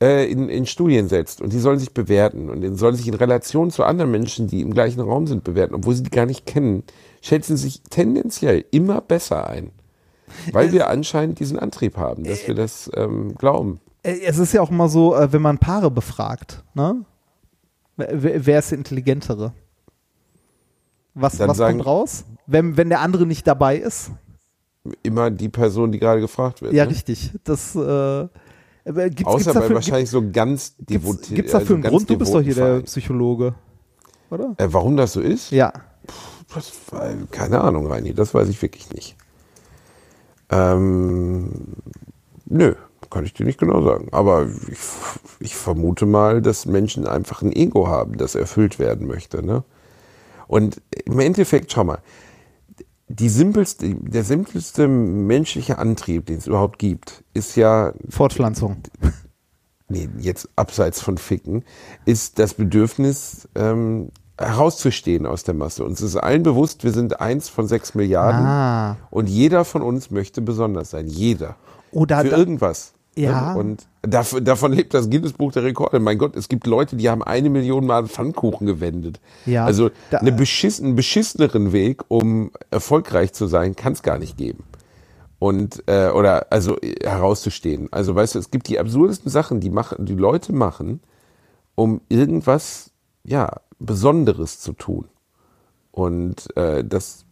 äh, 0.00 0.30
in, 0.30 0.48
in 0.48 0.66
Studien 0.66 1.08
setzt 1.08 1.40
und 1.40 1.52
die 1.52 1.58
sollen 1.58 1.78
sich 1.78 1.92
bewerten 1.92 2.48
und 2.48 2.60
die 2.60 2.74
sollen 2.76 2.94
sich 2.94 3.08
in 3.08 3.14
Relation 3.14 3.70
zu 3.70 3.84
anderen 3.84 4.10
Menschen, 4.10 4.46
die 4.46 4.60
im 4.60 4.72
gleichen 4.72 5.00
Raum 5.00 5.26
sind, 5.26 5.42
bewerten, 5.42 5.74
obwohl 5.74 5.94
sie 5.94 6.04
die 6.04 6.10
gar 6.10 6.26
nicht 6.26 6.46
kennen, 6.46 6.84
schätzen 7.20 7.56
sie 7.56 7.64
sich 7.64 7.82
tendenziell 7.90 8.64
immer 8.70 9.00
besser 9.00 9.48
ein. 9.48 9.70
Weil 10.52 10.72
wir 10.72 10.88
anscheinend 10.88 11.38
diesen 11.40 11.58
Antrieb 11.58 11.96
haben, 11.96 12.24
dass 12.24 12.46
wir 12.46 12.54
das 12.54 12.90
ähm, 12.94 13.34
glauben. 13.36 13.80
Äh, 14.02 14.20
Es 14.24 14.38
ist 14.38 14.52
ja 14.52 14.60
auch 14.62 14.70
immer 14.70 14.88
so, 14.88 15.14
äh, 15.14 15.32
wenn 15.32 15.42
man 15.42 15.58
Paare 15.58 15.90
befragt, 15.90 16.64
ne? 16.74 17.04
Wer, 17.96 18.58
ist 18.58 18.70
der 18.70 18.78
Intelligentere? 18.78 19.52
Was, 21.14 21.38
was 21.38 21.56
sagen- 21.58 21.78
kommt 21.78 21.86
raus? 21.86 22.24
Wenn, 22.46 22.76
wenn 22.76 22.88
der 22.88 23.00
andere 23.00 23.26
nicht 23.26 23.46
dabei 23.46 23.76
ist? 23.76 24.10
immer 25.02 25.30
die 25.30 25.48
Person, 25.48 25.92
die 25.92 25.98
gerade 25.98 26.20
gefragt 26.20 26.62
wird. 26.62 26.72
Ja, 26.72 26.84
ne? 26.84 26.90
richtig. 26.90 27.30
Das, 27.44 27.74
äh, 27.76 28.28
gibt's, 28.84 29.24
Außer 29.24 29.36
gibt's 29.38 29.44
bei 29.46 29.52
dafür, 29.52 29.74
wahrscheinlich 29.76 30.10
so 30.10 30.22
ganz 30.30 30.74
gibt's, 30.76 30.86
devotiert. 30.92 31.36
gibt's 31.36 31.52
dafür 31.52 31.76
einen 31.76 31.84
Grund? 31.84 32.10
Du 32.10 32.18
bist 32.18 32.34
doch 32.34 32.40
hier 32.40 32.54
der 32.54 32.80
Psychologe. 32.80 33.54
Oder? 34.30 34.54
Äh, 34.56 34.68
warum 34.70 34.96
das 34.96 35.12
so 35.12 35.20
ist? 35.20 35.50
Ja. 35.50 35.72
Das, 36.54 36.72
äh, 36.92 37.14
keine 37.30 37.60
Ahnung, 37.60 37.86
Reini, 37.86 38.12
das 38.12 38.34
weiß 38.34 38.48
ich 38.48 38.60
wirklich 38.60 38.90
nicht. 38.92 39.16
Ähm, 40.52 41.48
nö, 42.44 42.74
kann 43.10 43.24
ich 43.24 43.34
dir 43.34 43.44
nicht 43.44 43.58
genau 43.58 43.82
sagen. 43.82 44.08
Aber 44.12 44.46
ich, 44.70 44.78
ich 45.40 45.56
vermute 45.56 46.06
mal, 46.06 46.42
dass 46.42 46.66
Menschen 46.66 47.06
einfach 47.06 47.42
ein 47.42 47.52
Ego 47.52 47.88
haben, 47.88 48.16
das 48.16 48.34
erfüllt 48.34 48.78
werden 48.78 49.06
möchte. 49.06 49.44
Ne? 49.44 49.64
Und 50.46 50.80
im 51.04 51.18
Endeffekt, 51.18 51.72
schau 51.72 51.84
mal, 51.84 51.98
die 53.08 53.28
simpelste, 53.28 53.94
der 53.94 54.24
simpelste 54.24 54.88
menschliche 54.88 55.78
Antrieb, 55.78 56.26
den 56.26 56.38
es 56.38 56.46
überhaupt 56.46 56.78
gibt, 56.78 57.24
ist 57.34 57.56
ja, 57.56 57.92
Fortpflanzung. 58.08 58.78
nee, 59.88 60.08
jetzt 60.18 60.48
abseits 60.56 61.00
von 61.00 61.18
Ficken, 61.18 61.64
ist 62.06 62.38
das 62.38 62.54
Bedürfnis, 62.54 63.48
ähm, 63.54 64.10
herauszustehen 64.42 65.26
aus 65.26 65.44
der 65.44 65.54
Masse. 65.54 65.84
Uns 65.84 66.00
ist 66.00 66.16
allen 66.16 66.42
bewusst, 66.42 66.84
wir 66.84 66.92
sind 66.92 67.20
eins 67.20 67.48
von 67.48 67.66
sechs 67.66 67.94
Milliarden 67.94 68.44
Ah. 68.46 68.96
und 69.10 69.28
jeder 69.28 69.64
von 69.64 69.82
uns 69.82 70.10
möchte 70.10 70.40
besonders 70.42 70.90
sein. 70.90 71.06
Jeder. 71.06 71.56
Oder 71.90 72.20
Für 72.22 72.28
da- 72.30 72.36
irgendwas. 72.36 72.92
Ja. 73.14 73.52
Ne? 73.52 73.58
Und 73.60 73.86
dav 74.00 74.34
davon 74.42 74.72
lebt 74.72 74.94
das 74.94 75.10
Guinness-Buch 75.10 75.52
der 75.52 75.64
Rekorde. 75.64 76.00
Mein 76.00 76.16
Gott, 76.16 76.34
es 76.34 76.48
gibt 76.48 76.66
Leute, 76.66 76.96
die 76.96 77.10
haben 77.10 77.22
eine 77.22 77.50
Million 77.50 77.84
Mal 77.84 78.06
Pfannkuchen 78.06 78.66
gewendet. 78.66 79.20
Ja. 79.44 79.66
Also 79.66 79.90
Da- 80.10 80.18
eine 80.18 80.32
beschiss 80.32 80.80
einen 80.80 80.96
beschisseneren 80.96 81.72
Weg, 81.72 82.02
um 82.08 82.50
erfolgreich 82.70 83.34
zu 83.34 83.46
sein, 83.48 83.76
kann 83.76 83.92
es 83.92 84.02
gar 84.02 84.18
nicht 84.18 84.38
geben. 84.38 84.64
Und 85.38 85.82
äh, 85.88 86.08
oder 86.08 86.46
also 86.50 86.78
äh, 86.80 86.94
herauszustehen. 87.06 87.88
Also 87.90 88.14
weißt 88.14 88.34
du, 88.36 88.38
es 88.38 88.50
gibt 88.50 88.68
die 88.68 88.78
absurdesten 88.78 89.30
Sachen, 89.30 89.60
die 89.60 89.70
machen, 89.70 90.06
die 90.06 90.14
Leute 90.14 90.52
machen, 90.54 91.00
um 91.74 92.00
irgendwas 92.08 92.92
ja 93.24 93.50
Besonderes 93.84 94.60
zu 94.60 94.72
tun. 94.72 95.08
Und 95.90 96.54
äh, 96.56 96.84
das, 96.84 97.26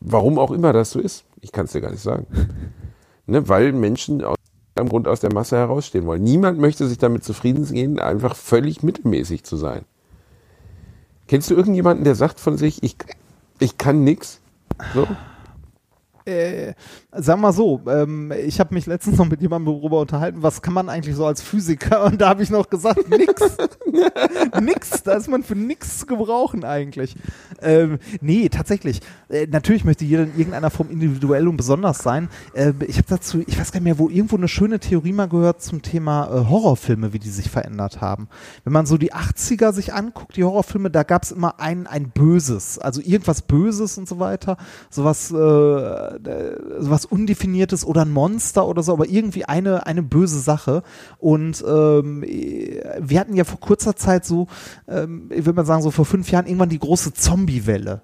warum 0.00 0.38
auch 0.38 0.50
immer 0.50 0.72
das 0.72 0.90
so 0.90 1.00
ist, 1.00 1.24
ich 1.40 1.52
kann 1.52 1.66
es 1.66 1.72
dir 1.72 1.80
gar 1.80 1.90
nicht 1.90 2.02
sagen. 2.02 2.26
ne, 3.26 3.48
weil 3.48 3.72
Menschen 3.72 4.24
aus 4.24 4.36
einem 4.74 4.88
Grund 4.88 5.08
aus 5.08 5.20
der 5.20 5.32
Masse 5.32 5.56
herausstehen 5.56 6.06
wollen. 6.06 6.22
Niemand 6.22 6.58
möchte 6.58 6.86
sich 6.86 6.98
damit 6.98 7.24
zufrieden 7.24 7.64
gehen, 7.66 7.98
einfach 7.98 8.36
völlig 8.36 8.82
mittelmäßig 8.82 9.44
zu 9.44 9.56
sein. 9.56 9.84
Kennst 11.28 11.50
du 11.50 11.54
irgendjemanden, 11.54 12.04
der 12.04 12.14
sagt 12.14 12.38
von 12.38 12.56
sich, 12.56 12.82
ich, 12.82 12.96
ich 13.58 13.78
kann 13.78 14.04
nix? 14.04 14.40
So? 14.94 15.06
Äh, 16.26 16.74
sag 17.12 17.38
mal 17.38 17.52
so, 17.52 17.80
ähm, 17.86 18.32
ich 18.32 18.58
habe 18.58 18.74
mich 18.74 18.86
letztens 18.86 19.16
noch 19.16 19.28
mit 19.28 19.40
jemandem 19.40 19.72
darüber 19.74 20.00
unterhalten, 20.00 20.42
was 20.42 20.60
kann 20.60 20.74
man 20.74 20.88
eigentlich 20.88 21.14
so 21.14 21.24
als 21.24 21.40
Physiker? 21.40 22.04
Und 22.04 22.20
da 22.20 22.30
habe 22.30 22.42
ich 22.42 22.50
noch 22.50 22.68
gesagt, 22.68 23.08
nix. 23.08 23.56
nix, 24.60 25.04
da 25.04 25.12
ist 25.12 25.28
man 25.28 25.44
für 25.44 25.54
nix 25.54 26.00
zu 26.00 26.06
gebrauchen 26.06 26.64
eigentlich. 26.64 27.14
Ähm, 27.62 28.00
nee, 28.20 28.48
tatsächlich. 28.48 29.00
Äh, 29.28 29.46
natürlich 29.46 29.84
möchte 29.84 30.04
jeder 30.04 30.24
in 30.24 30.36
irgendeiner 30.36 30.70
Form 30.70 30.90
individuell 30.90 31.46
und 31.46 31.56
besonders 31.56 31.98
sein. 31.98 32.28
Äh, 32.54 32.72
ich 32.88 32.96
habe 32.96 33.06
dazu, 33.08 33.44
ich 33.46 33.58
weiß 33.58 33.70
gar 33.70 33.78
nicht 33.78 33.84
mehr, 33.84 33.98
wo 33.98 34.08
irgendwo 34.08 34.36
eine 34.36 34.48
schöne 34.48 34.80
Theorie 34.80 35.12
mal 35.12 35.28
gehört 35.28 35.62
zum 35.62 35.82
Thema 35.82 36.26
äh, 36.26 36.48
Horrorfilme, 36.48 37.12
wie 37.12 37.20
die 37.20 37.30
sich 37.30 37.48
verändert 37.50 38.00
haben. 38.00 38.28
Wenn 38.64 38.72
man 38.72 38.86
so 38.86 38.98
die 38.98 39.14
80er 39.14 39.72
sich 39.72 39.94
anguckt, 39.94 40.36
die 40.36 40.42
Horrorfilme, 40.42 40.90
da 40.90 41.04
gab 41.04 41.22
es 41.22 41.30
immer 41.30 41.60
ein, 41.60 41.86
ein 41.86 42.10
Böses, 42.10 42.80
also 42.80 43.00
irgendwas 43.00 43.42
Böses 43.42 43.96
und 43.96 44.08
so 44.08 44.18
weiter, 44.18 44.56
sowas, 44.90 45.30
äh, 45.30 46.15
äh, 46.24 46.56
sowas 46.78 47.04
Undefiniertes 47.04 47.84
oder 47.84 48.02
ein 48.02 48.10
Monster 48.10 48.66
oder 48.66 48.82
so, 48.82 48.92
aber 48.92 49.08
irgendwie 49.08 49.44
eine, 49.44 49.86
eine 49.86 50.02
böse 50.02 50.40
Sache. 50.40 50.82
Und 51.18 51.64
ähm, 51.66 52.22
wir 52.22 53.20
hatten 53.20 53.34
ja 53.34 53.44
vor 53.44 53.60
kurzer 53.60 53.96
Zeit 53.96 54.24
so, 54.24 54.46
ähm, 54.88 55.30
ich 55.30 55.44
würde 55.44 55.56
mal 55.56 55.66
sagen, 55.66 55.82
so 55.82 55.90
vor 55.90 56.04
fünf 56.04 56.30
Jahren 56.30 56.46
irgendwann 56.46 56.68
die 56.68 56.78
große 56.78 57.12
Zombie-Welle. 57.14 58.02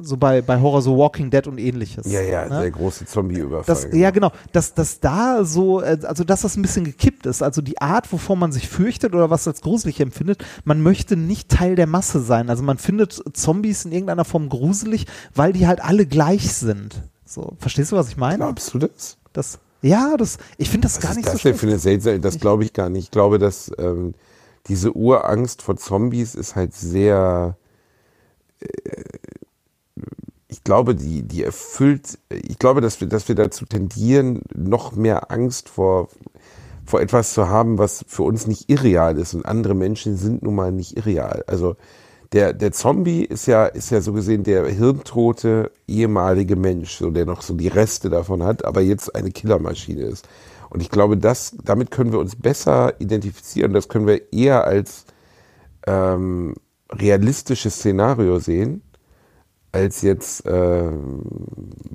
So 0.00 0.16
bei, 0.16 0.40
bei 0.40 0.58
Horror, 0.58 0.80
so 0.80 0.96
Walking 0.96 1.30
Dead 1.30 1.46
und 1.46 1.58
ähnliches. 1.58 2.10
Ja, 2.10 2.22
ja, 2.22 2.48
ne? 2.48 2.60
der 2.62 2.70
große 2.70 3.04
Zombie-Überfall. 3.04 3.64
Das, 3.66 3.88
ja, 3.92 4.10
genau. 4.10 4.32
Dass, 4.52 4.72
dass 4.72 5.00
da 5.00 5.44
so, 5.44 5.82
äh, 5.82 5.98
also 6.04 6.24
dass 6.24 6.42
das 6.42 6.56
ein 6.56 6.62
bisschen 6.62 6.84
gekippt 6.84 7.26
ist. 7.26 7.42
Also 7.42 7.60
die 7.60 7.78
Art, 7.80 8.10
wovor 8.10 8.36
man 8.36 8.52
sich 8.52 8.68
fürchtet 8.68 9.14
oder 9.14 9.28
was 9.28 9.46
als 9.46 9.60
gruselig 9.60 10.00
empfindet, 10.00 10.44
man 10.64 10.82
möchte 10.82 11.16
nicht 11.16 11.50
Teil 11.50 11.76
der 11.76 11.86
Masse 11.86 12.20
sein. 12.20 12.48
Also 12.48 12.62
man 12.62 12.78
findet 12.78 13.22
Zombies 13.36 13.84
in 13.84 13.92
irgendeiner 13.92 14.24
Form 14.24 14.48
gruselig, 14.48 15.06
weil 15.34 15.52
die 15.52 15.66
halt 15.66 15.84
alle 15.84 16.06
gleich 16.06 16.54
sind. 16.54 17.02
So, 17.26 17.52
verstehst 17.58 17.92
du, 17.92 17.96
was 17.96 18.08
ich 18.08 18.16
meine? 18.16 18.38
Glaubst 18.38 18.72
du 18.72 18.78
das? 18.78 19.18
Das, 19.32 19.58
ja, 19.82 20.16
das, 20.16 20.38
ich 20.58 20.70
finde 20.70 20.86
das 20.86 20.96
Was 20.96 21.02
gar 21.02 21.14
nicht 21.14 21.26
das 21.26 21.34
so 21.34 21.38
schlimm. 21.38 21.58
eine 21.62 21.78
seltsame, 21.78 22.20
das 22.20 22.38
glaube 22.38 22.64
ich 22.64 22.72
gar 22.72 22.88
nicht. 22.88 23.04
Ich 23.04 23.10
glaube, 23.10 23.38
dass 23.38 23.70
ähm, 23.78 24.14
diese 24.68 24.92
Urangst 24.92 25.60
vor 25.60 25.76
Zombies 25.76 26.34
ist 26.34 26.56
halt 26.56 26.74
sehr, 26.74 27.56
äh, 28.60 28.68
ich 30.52 30.64
glaube, 30.64 30.94
die, 30.94 31.22
die 31.22 31.42
erfüllt, 31.42 32.18
ich 32.28 32.58
glaube, 32.58 32.82
dass 32.82 33.00
wir, 33.00 33.08
dass 33.08 33.26
wir 33.26 33.34
dazu 33.34 33.64
tendieren, 33.64 34.42
noch 34.54 34.94
mehr 34.94 35.30
Angst 35.30 35.70
vor, 35.70 36.08
vor 36.84 37.00
etwas 37.00 37.32
zu 37.32 37.48
haben, 37.48 37.78
was 37.78 38.04
für 38.06 38.22
uns 38.22 38.46
nicht 38.46 38.68
irreal 38.68 39.16
ist. 39.18 39.32
Und 39.32 39.46
andere 39.46 39.74
Menschen 39.74 40.18
sind 40.18 40.42
nun 40.42 40.54
mal 40.54 40.70
nicht 40.70 40.98
irreal. 40.98 41.42
Also 41.46 41.76
der, 42.32 42.52
der 42.52 42.72
Zombie 42.72 43.24
ist 43.24 43.46
ja, 43.46 43.64
ist 43.64 43.90
ja 43.90 44.02
so 44.02 44.12
gesehen 44.12 44.42
der 44.42 44.66
hirntote 44.66 45.70
ehemalige 45.88 46.56
Mensch, 46.56 46.96
so 46.98 47.10
der 47.10 47.24
noch 47.24 47.40
so 47.40 47.54
die 47.54 47.68
Reste 47.68 48.10
davon 48.10 48.42
hat, 48.42 48.64
aber 48.66 48.82
jetzt 48.82 49.14
eine 49.14 49.30
Killermaschine 49.30 50.02
ist. 50.02 50.28
Und 50.68 50.82
ich 50.82 50.90
glaube, 50.90 51.16
das, 51.16 51.56
damit 51.64 51.90
können 51.90 52.12
wir 52.12 52.18
uns 52.18 52.36
besser 52.36 53.00
identifizieren. 53.00 53.72
Das 53.72 53.88
können 53.88 54.06
wir 54.06 54.32
eher 54.32 54.64
als 54.64 55.06
ähm, 55.86 56.54
realistisches 56.90 57.76
Szenario 57.76 58.38
sehen, 58.38 58.82
als 59.72 60.02
jetzt 60.02 60.44
ähm, 60.46 61.22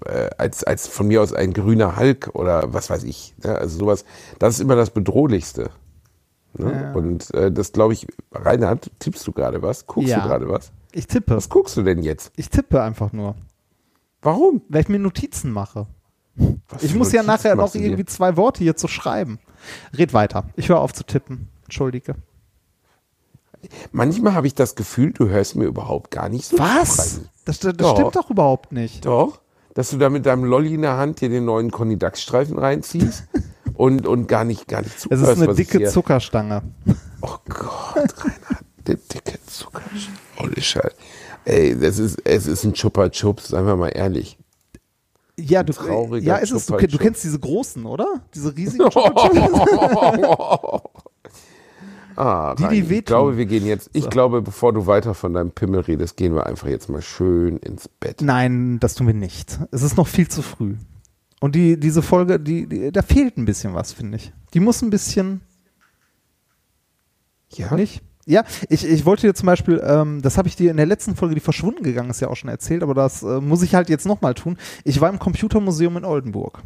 äh, 0.06 0.30
als, 0.38 0.64
als 0.64 0.88
von 0.88 1.08
mir 1.08 1.22
aus 1.22 1.32
ein 1.34 1.54
grüner 1.54 1.96
Hulk 1.98 2.32
oder 2.34 2.74
was 2.74 2.90
weiß 2.90 3.04
ich. 3.04 3.36
Ne? 3.44 3.56
Also 3.56 3.78
sowas, 3.80 4.04
das 4.40 4.56
ist 4.56 4.60
immer 4.62 4.76
das 4.76 4.90
Bedrohlichste. 4.90 5.70
Ne? 6.58 6.72
Ja. 6.72 6.92
Und 6.94 7.34
äh, 7.36 7.52
das 7.52 7.72
glaube 7.72 7.94
ich, 7.94 8.08
Reinhard, 8.32 8.90
tippst 9.00 9.26
du 9.28 9.32
gerade 9.32 9.62
was? 9.62 9.86
Guckst 9.86 10.10
Ja. 10.10 10.22
du 10.22 10.28
gerade 10.28 10.50
was? 10.50 10.72
Ich 10.92 11.06
tippe. 11.08 11.36
Was 11.36 11.50
guckst 11.50 11.78
du 11.78 11.84
denn 11.84 12.02
jetzt? 12.02 12.32
Ich 12.36 12.50
tippe 12.50 12.82
einfach 12.82 13.14
nur, 13.14 13.36
Warum? 14.22 14.62
weil 14.70 14.82
ich 14.82 14.90
mir 14.90 14.98
Notizen 15.00 15.52
mache. 15.52 15.86
Was 16.70 16.84
Ich 16.84 16.96
muss 16.96 17.12
ja 17.12 17.22
Notizen 17.22 17.28
nachher 17.28 17.56
noch 17.56 17.76
irgendwie 17.76 18.06
zwei 18.06 18.38
Worte 18.38 18.64
hier 18.64 18.76
zu 18.76 18.88
schreiben. 18.88 19.40
Red 19.96 20.14
weiter. 20.14 20.46
Ich 20.56 20.70
höre 20.70 20.80
auf 20.80 20.94
zu 20.94 21.04
tippen. 21.04 21.50
Entschuldige. 21.66 22.16
Manchmal 23.92 24.34
habe 24.34 24.48
ich 24.48 24.56
das 24.56 24.76
Gefühl, 24.76 25.12
du 25.14 25.28
hörst 25.30 25.56
mir 25.56 25.66
überhaupt 25.66 26.12
gar 26.12 26.30
nicht 26.30 26.46
so 26.46 26.58
zu, 26.58 26.64
Was? 26.64 27.22
Das, 27.46 27.60
das 27.60 27.78
Doch. 27.78 27.96
stimmt 27.96 28.16
doch 28.16 28.30
überhaupt 28.30 28.72
nicht. 28.72 29.06
Doch, 29.06 29.40
dass 29.74 29.90
du 29.90 29.98
da 29.98 30.10
mit 30.10 30.26
deinem 30.26 30.44
Lolli 30.44 30.74
in 30.74 30.82
der 30.82 30.98
Hand 30.98 31.22
dir 31.22 31.30
den 31.30 31.46
neuen 31.46 31.72
Conny 31.72 31.98
Dax-Streifen 31.98 32.58
reinziehst 32.58 33.24
und, 33.76 34.08
und 34.08 34.28
gar 34.28 34.44
nicht, 34.44 34.68
gar 34.68 34.82
nicht 34.82 34.96
Es 34.96 35.02
zuhörst. 35.04 35.24
ist 35.34 35.42
eine 35.42 35.54
dicke 35.56 35.86
Zuckerstange. 35.86 36.64
Oh 37.22 37.36
Gott, 37.48 37.96
Reinhard, 37.96 38.66
der 38.86 38.96
dicke 38.96 39.40
Zucker. 39.46 39.82
Holy 40.40 40.62
Scheiße. 40.62 40.96
Ey, 41.46 41.80
das 41.80 41.98
ist, 42.00 42.20
es 42.26 42.46
ist 42.48 42.64
ein 42.66 42.74
Chupa 42.74 43.10
Chups, 43.10 43.50
seien 43.50 43.66
wir 43.66 43.76
mal 43.76 43.90
ehrlich. 43.90 44.38
Ja, 45.40 45.64
du, 45.64 45.72
ja, 46.18 46.38
ist 46.38 46.52
es, 46.52 46.66
du, 46.66 46.76
du 46.76 46.98
kennst 46.98 47.24
diese 47.24 47.40
großen, 47.40 47.86
oder? 47.86 48.22
Diese 48.34 48.56
riesigen 48.56 48.90
Chupa 48.90 49.30
Chups. 49.30 50.82
Ah, 52.18 52.56
Die, 52.56 52.64
die 52.64 52.66
Reini, 52.66 52.82
wehtun. 52.90 52.98
ich 53.00 53.06
glaube, 53.06 53.38
wir 53.38 53.46
gehen 53.46 53.66
jetzt, 53.66 53.90
ich 53.94 54.10
glaube, 54.10 54.42
bevor 54.42 54.74
du 54.74 54.88
weiter 54.88 55.14
von 55.14 55.34
deinem 55.34 55.52
Pimmel 55.52 55.82
redest, 55.82 56.18
gehen 56.18 56.34
wir 56.36 56.46
einfach 56.48 56.68
jetzt 56.68 56.90
mal 56.90 57.02
schön 57.02 57.58
ins 57.58 57.88
Bett. 57.88 58.22
Nein, 58.22 58.80
das 58.80 58.96
tun 58.96 59.08
wir 59.08 59.14
nicht. 59.14 59.60
Es 59.72 59.84
ist 59.84 59.98
noch 59.98 60.08
viel 60.08 60.28
zu 60.28 60.42
früh. 60.42 60.76
Und 61.40 61.54
die, 61.56 61.80
diese 61.80 62.02
Folge, 62.02 62.40
die, 62.40 62.66
die, 62.68 62.92
da 62.92 63.04
fehlt 63.04 63.38
ein 63.38 63.46
bisschen 63.46 63.74
was, 63.76 63.94
finde 63.94 64.18
ich. 64.18 64.34
Die 64.56 64.60
muss 64.60 64.82
ein 64.82 64.90
bisschen, 64.90 65.42
Ja? 67.54 67.76
nicht? 67.76 68.02
Ja, 68.26 68.44
ich, 68.68 68.86
ich 68.86 69.06
wollte 69.06 69.28
dir 69.28 69.34
zum 69.34 69.46
Beispiel, 69.46 69.82
ähm, 69.86 70.22
das 70.22 70.38
habe 70.38 70.50
ich 70.50 70.58
dir 70.58 70.70
in 70.70 70.76
der 70.78 70.86
letzten 70.86 71.16
Folge, 71.16 71.36
die 71.36 71.40
verschwunden 71.40 71.82
gegangen 71.84 72.10
ist, 72.10 72.20
ja 72.20 72.28
auch 72.28 72.36
schon 72.36 72.50
erzählt, 72.50 72.84
aber 72.84 72.94
das 72.94 73.24
äh, 73.24 73.40
muss 73.40 73.62
ich 73.62 73.74
halt 73.74 73.88
jetzt 73.88 74.06
nochmal 74.06 74.34
tun. 74.34 74.58
Ich 74.84 75.00
war 75.00 75.10
im 75.10 75.18
Computermuseum 75.20 75.96
in 75.96 76.04
Oldenburg. 76.04 76.62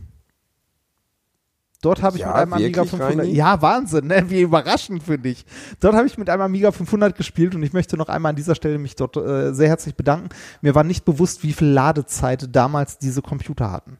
Dort 1.82 2.04
habe 2.04 2.16
ich 2.16 2.22
Ja, 2.22 2.28
mit 2.28 2.36
einem 2.38 2.54
Amiga 2.54 2.84
wirklich, 2.84 3.00
500. 3.00 3.20
Reini? 3.26 3.36
Ja, 3.36 3.62
Wahnsinn, 3.62 4.08
ne? 4.08 4.26
wie 4.30 4.42
überraschend 4.42 5.04
für 5.04 5.18
dich. 5.18 5.46
Dort 5.80 5.96
habe 5.96 6.06
ich 6.06 6.18
mit 6.18 6.30
einem 6.30 6.44
Amiga 6.44 6.72
500 6.72 7.18
gespielt 7.18 7.56
und 7.56 7.64
ich 7.64 7.74
möchte 7.74 7.98
noch 7.98 8.08
einmal 8.08 8.30
an 8.32 8.36
dieser 8.36 8.54
Stelle 8.54 8.78
mich 8.78 8.96
dort 8.96 9.18
äh, 9.18 9.52
sehr 9.54 9.68
herzlich 9.68 9.96
bedanken. 9.96 10.30
Mir 10.62 10.76
war 10.76 10.84
nicht 10.84 11.06
bewusst, 11.06 11.44
wie 11.44 11.54
viel 11.54 11.70
Ladezeit 11.70 12.56
damals 12.56 13.00
diese 13.00 13.24
Computer 13.24 13.72
hatten. 13.72 13.98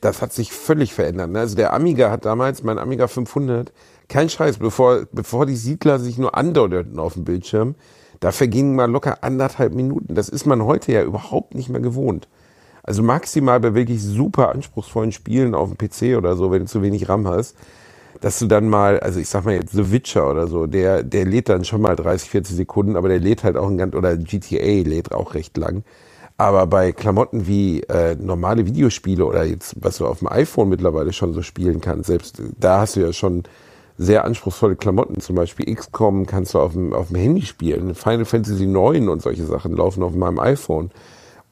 Das 0.00 0.20
hat 0.20 0.32
sich 0.32 0.52
völlig 0.52 0.92
verändert. 0.92 1.30
ne? 1.30 1.40
Also 1.40 1.56
der 1.56 1.72
Amiga 1.72 2.10
hat 2.10 2.24
damals, 2.24 2.62
mein 2.62 2.78
Amiga 2.78 3.06
500, 3.06 3.72
kein 4.08 4.28
Scheiß, 4.28 4.58
bevor, 4.58 5.06
bevor 5.12 5.46
die 5.46 5.56
Siedler 5.56 5.98
sich 5.98 6.18
nur 6.18 6.36
andeuteten 6.36 6.98
auf 6.98 7.14
dem 7.14 7.24
Bildschirm, 7.24 7.74
da 8.20 8.32
vergingen 8.32 8.74
mal 8.74 8.90
locker 8.90 9.22
anderthalb 9.22 9.74
Minuten. 9.74 10.14
Das 10.14 10.28
ist 10.28 10.46
man 10.46 10.64
heute 10.64 10.92
ja 10.92 11.02
überhaupt 11.02 11.54
nicht 11.54 11.68
mehr 11.68 11.80
gewohnt. 11.80 12.28
Also 12.88 13.02
maximal 13.02 13.60
bei 13.60 13.74
wirklich 13.74 14.02
super 14.02 14.48
anspruchsvollen 14.48 15.12
Spielen 15.12 15.54
auf 15.54 15.68
dem 15.68 15.76
PC 15.76 16.16
oder 16.16 16.36
so, 16.36 16.50
wenn 16.50 16.60
du 16.60 16.66
zu 16.68 16.80
wenig 16.80 17.06
RAM 17.06 17.28
hast, 17.28 17.54
dass 18.22 18.38
du 18.38 18.46
dann 18.46 18.66
mal, 18.66 18.98
also 19.00 19.20
ich 19.20 19.28
sag 19.28 19.44
mal 19.44 19.52
jetzt 19.52 19.72
The 19.72 19.92
Witcher 19.92 20.30
oder 20.30 20.46
so, 20.46 20.66
der, 20.66 21.02
der 21.02 21.26
lädt 21.26 21.50
dann 21.50 21.66
schon 21.66 21.82
mal 21.82 21.96
30, 21.96 22.30
40 22.30 22.56
Sekunden, 22.56 22.96
aber 22.96 23.10
der 23.10 23.20
lädt 23.20 23.44
halt 23.44 23.58
auch 23.58 23.68
ein 23.68 23.76
ganz, 23.76 23.94
oder 23.94 24.16
GTA 24.16 24.88
lädt 24.88 25.12
auch 25.12 25.34
recht 25.34 25.58
lang. 25.58 25.84
Aber 26.38 26.66
bei 26.66 26.92
Klamotten 26.92 27.46
wie 27.46 27.82
äh, 27.82 28.16
normale 28.18 28.64
Videospiele 28.64 29.22
oder 29.26 29.44
jetzt, 29.44 29.76
was 29.78 29.98
du 29.98 30.06
auf 30.06 30.20
dem 30.20 30.28
iPhone 30.28 30.70
mittlerweile 30.70 31.12
schon 31.12 31.34
so 31.34 31.42
spielen 31.42 31.82
kannst, 31.82 32.06
selbst 32.06 32.40
da 32.58 32.80
hast 32.80 32.96
du 32.96 33.00
ja 33.00 33.12
schon 33.12 33.42
sehr 33.98 34.24
anspruchsvolle 34.24 34.76
Klamotten, 34.76 35.20
zum 35.20 35.36
Beispiel 35.36 35.74
XCOM 35.74 36.24
kannst 36.24 36.54
du 36.54 36.60
auf 36.60 36.72
dem, 36.72 36.94
auf 36.94 37.08
dem 37.08 37.16
Handy 37.16 37.42
spielen, 37.42 37.94
Final 37.94 38.24
Fantasy 38.24 38.66
9 38.66 39.10
und 39.10 39.20
solche 39.20 39.44
Sachen 39.44 39.76
laufen 39.76 40.02
auf 40.02 40.14
meinem 40.14 40.38
iPhone. 40.38 40.90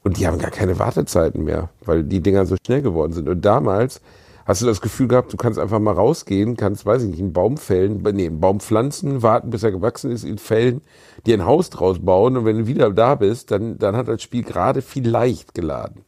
Und 0.07 0.17
die 0.17 0.25
haben 0.25 0.39
gar 0.39 0.51
keine 0.51 0.79
Wartezeiten 0.79 1.43
mehr, 1.43 1.67
weil 1.83 2.01
die 2.01 2.21
Dinger 2.21 2.45
so 2.45 2.55
schnell 2.65 2.81
geworden 2.81 3.11
sind. 3.11 3.27
Und 3.27 3.43
damals 3.43 3.99
hast 4.45 4.61
du 4.61 4.65
das 4.65 4.79
Gefühl 4.79 5.09
gehabt, 5.09 5.33
du 5.33 5.35
kannst 5.35 5.59
einfach 5.59 5.79
mal 5.79 5.91
rausgehen, 5.91 6.55
kannst, 6.55 6.85
weiß 6.85 7.03
ich 7.03 7.09
nicht, 7.09 7.19
einen 7.19 7.33
Baum 7.33 7.57
fällen, 7.57 8.01
nee, 8.13 8.27
einen 8.27 8.39
Baum 8.39 8.61
pflanzen, 8.61 9.21
warten, 9.21 9.49
bis 9.49 9.63
er 9.63 9.71
gewachsen 9.71 10.09
ist, 10.09 10.23
ihn 10.23 10.37
fällen, 10.37 10.79
dir 11.25 11.33
ein 11.33 11.43
Haus 11.43 11.71
draus 11.71 11.99
bauen 11.99 12.37
und 12.37 12.45
wenn 12.45 12.57
du 12.57 12.67
wieder 12.67 12.89
da 12.89 13.15
bist, 13.15 13.51
dann, 13.51 13.79
dann 13.79 13.97
hat 13.97 14.07
das 14.07 14.21
Spiel 14.21 14.43
gerade 14.43 14.81
vielleicht 14.81 15.53
geladen. 15.53 16.05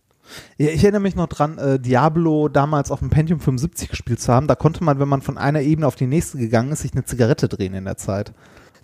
Ja, 0.57 0.69
ich 0.69 0.81
erinnere 0.81 1.01
mich 1.01 1.17
noch 1.17 1.27
dran, 1.27 1.57
äh, 1.57 1.77
Diablo 1.77 2.47
damals 2.47 2.91
auf 2.91 2.99
dem 2.99 3.09
Pentium 3.09 3.41
75 3.41 3.89
gespielt 3.89 4.21
zu 4.21 4.31
haben. 4.31 4.47
Da 4.47 4.55
konnte 4.55 4.81
man, 4.81 5.01
wenn 5.01 5.09
man 5.09 5.21
von 5.21 5.37
einer 5.37 5.59
Ebene 5.59 5.85
auf 5.85 5.97
die 5.97 6.07
nächste 6.07 6.37
gegangen 6.37 6.71
ist, 6.71 6.83
sich 6.83 6.93
eine 6.93 7.03
Zigarette 7.03 7.49
drehen 7.49 7.73
in 7.73 7.83
der 7.83 7.97
Zeit. 7.97 8.31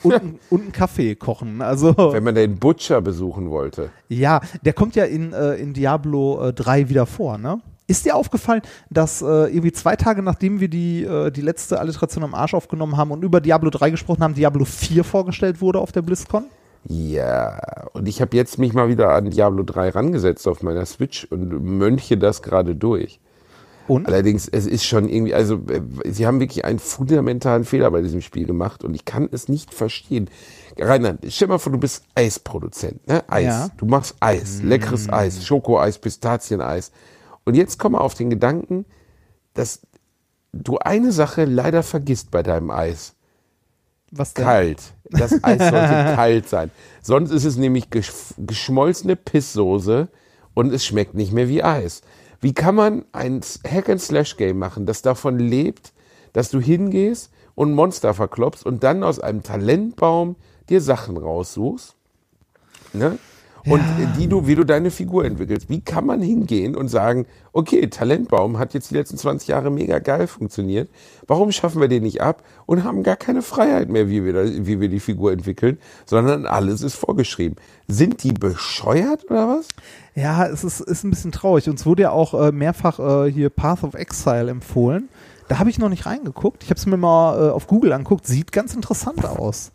Und, 0.04 0.40
und 0.50 0.62
einen 0.62 0.72
Kaffee 0.72 1.16
kochen. 1.16 1.62
Also 1.62 1.96
Wenn 2.14 2.24
man 2.24 2.36
den 2.36 2.58
Butcher 2.58 3.02
besuchen 3.02 3.50
wollte. 3.50 3.90
ja, 4.10 4.42
der 4.64 4.74
kommt 4.74 4.96
ja 4.96 5.06
in, 5.06 5.34
äh, 5.34 5.56
in 5.56 5.74
Diablo 5.74 6.50
äh, 6.50 6.54
3 6.54 6.90
wieder 6.90 7.06
vor, 7.06 7.38
ne? 7.38 7.62
Ist 7.88 8.06
dir 8.06 8.16
aufgefallen, 8.16 8.64
dass 8.90 9.22
äh, 9.22 9.26
irgendwie 9.26 9.72
zwei 9.72 9.96
Tage 9.96 10.24
nachdem 10.24 10.60
wir 10.60 10.70
die, 10.70 11.04
äh, 11.04 11.30
die 11.30 11.42
letzte 11.42 11.80
Alliteration 11.80 12.24
am 12.24 12.34
Arsch 12.34 12.56
aufgenommen 12.56 12.98
haben 12.98 13.12
und 13.12 13.24
über 13.24 13.42
Diablo 13.42 13.70
3 13.70 13.92
gesprochen 13.92 14.24
haben, 14.24 14.34
Diablo 14.34 14.66
4 14.66 15.04
vorgestellt 15.04 15.62
wurde 15.62 15.80
auf 15.80 15.92
der 15.92 16.02
BlizzCon? 16.02 16.46
Ja, 16.88 17.88
und 17.94 18.08
ich 18.08 18.22
habe 18.22 18.36
jetzt 18.38 18.58
mich 18.60 18.74
mal 18.74 18.90
wieder 18.90 19.10
an 19.10 19.30
Diablo 19.30 19.64
3 19.64 19.90
rangesetzt 19.90 20.48
auf 20.48 20.62
meiner 20.64 20.86
Switch 20.86 21.26
und 21.30 21.64
mönche 21.64 22.18
das 22.18 22.42
gerade 22.42 22.76
durch. 22.76 23.20
Und? 23.88 24.08
Allerdings, 24.08 24.48
es 24.48 24.66
ist 24.66 24.84
schon 24.84 25.08
irgendwie, 25.08 25.34
also 25.34 25.56
äh, 25.70 25.82
sie 26.06 26.26
haben 26.26 26.40
wirklich 26.40 26.66
einen 26.66 26.80
fundamentalen 26.80 27.66
Fehler 27.66 27.92
bei 27.92 28.02
diesem 28.02 28.22
Spiel 28.22 28.46
gemacht 28.46 28.84
und 28.84 28.96
ich 28.96 29.06
kann 29.06 29.30
es 29.32 29.48
nicht 29.48 29.74
verstehen. 29.74 30.30
Rainer, 30.78 31.18
stell 31.28 31.48
mal 31.48 31.60
vor, 31.60 31.72
du 31.72 31.78
bist 31.78 32.04
Eisproduzent, 32.16 33.08
ne? 33.08 33.24
Eis. 33.30 33.46
Ja. 33.46 33.70
Du 33.78 33.86
machst 33.86 34.16
Eis, 34.20 34.62
leckeres 34.64 35.10
Eis, 35.10 35.46
Schokoeis, 35.46 36.00
Pistazieneis. 36.00 36.92
Und 37.46 37.56
jetzt 37.56 37.78
komm 37.78 37.92
mal 37.92 38.00
auf 38.00 38.16
den 38.16 38.30
Gedanken, 38.30 38.86
dass 39.54 39.82
du 40.52 40.78
eine 40.80 41.12
Sache 41.12 41.46
leider 41.46 41.84
vergisst 41.84 42.32
bei 42.32 42.42
deinem 42.42 42.72
Eis. 42.72 43.14
Was 44.12 44.34
denn? 44.34 44.46
Kalt. 44.46 44.82
Das 45.12 45.44
Eis 45.44 45.60
sollte 45.60 45.88
kalt 46.16 46.50
sein. 46.50 46.72
Sonst 47.02 47.32
ist 47.32 47.46
es 47.46 47.58
nämlich 47.58 47.90
gesch 47.90 48.12
geschmolzene 48.38 49.16
Pisssoße 49.16 50.08
und 50.54 50.74
es 50.74 50.86
schmeckt 50.86 51.14
nicht 51.14 51.34
mehr 51.34 51.50
wie 51.50 51.64
Eis. 51.64 52.02
Wie 52.46 52.54
kann 52.54 52.76
man 52.76 53.06
ein 53.12 53.42
Hack-and-Slash-Game 53.68 54.56
machen, 54.56 54.86
das 54.86 55.02
davon 55.02 55.40
lebt, 55.40 55.94
dass 56.32 56.52
du 56.52 56.60
hingehst 56.60 57.32
und 57.56 57.74
Monster 57.74 58.14
verklopst 58.14 58.64
und 58.64 58.84
dann 58.84 59.04
aus 59.04 59.20
einem 59.20 59.42
Talentbaum 59.42 60.36
dir 60.70 60.80
Sachen 60.80 61.18
raussuchst? 61.18 61.96
Ne? 62.94 63.18
Und 63.66 63.82
die 64.18 64.28
du, 64.28 64.48
wie 64.48 64.56
du 64.56 64.64
deine 64.64 64.92
Figur 64.92 65.26
entwickelst. 65.26 65.70
Wie 65.70 65.82
kann 65.82 66.06
man 66.06 66.22
hingehen 66.22 66.76
und 66.76 66.88
sagen, 66.88 67.26
okay, 67.52 67.88
Talentbaum 67.88 68.60
hat 68.60 68.74
jetzt 68.74 68.92
die 68.92 68.96
letzten 68.96 69.18
20 69.18 69.48
Jahre 69.48 69.72
mega 69.72 70.00
geil 70.00 70.28
funktioniert. 70.28 70.90
Warum 71.26 71.52
schaffen 71.52 71.82
wir 71.82 71.88
den 71.88 72.04
nicht 72.04 72.22
ab 72.22 72.44
und 72.66 72.84
haben 72.84 73.02
gar 73.02 73.16
keine 73.16 73.42
Freiheit 73.42 73.90
mehr, 73.90 74.10
wie 74.10 74.24
wir, 74.24 74.34
da, 74.34 74.44
wie 74.46 74.80
wir 74.80 74.90
die 74.90 75.00
Figur 75.00 75.32
entwickeln, 75.32 75.80
sondern 76.06 76.46
alles 76.46 76.82
ist 76.82 76.96
vorgeschrieben. 76.96 77.56
Sind 77.88 78.24
die 78.24 78.34
bescheuert 78.34 79.26
oder 79.30 79.48
was? 79.48 79.68
Ja, 80.14 80.46
es 80.46 80.64
ist, 80.64 80.82
ist 80.82 81.04
ein 81.04 81.10
bisschen 81.10 81.32
traurig. 81.32 81.68
Uns 81.68 81.86
wurde 81.86 82.04
ja 82.04 82.12
auch 82.12 82.34
äh, 82.34 82.52
mehrfach 82.52 83.00
äh, 83.00 83.32
hier 83.32 83.50
Path 83.50 83.84
of 83.84 83.96
Exile 83.96 84.50
empfohlen. 84.50 85.10
Da 85.48 85.60
habe 85.60 85.70
ich 85.70 85.78
noch 85.80 85.90
nicht 85.90 86.06
reingeguckt. 86.06 86.64
Ich 86.64 86.70
habe 86.70 86.80
es 86.80 86.86
mir 86.86 86.98
mal 86.98 87.50
äh, 87.50 87.52
auf 87.52 87.68
Google 87.68 87.94
anguckt. 87.94 88.28
Sieht 88.28 88.52
ganz 88.52 88.76
interessant 88.76 89.26
aus. 89.26 89.72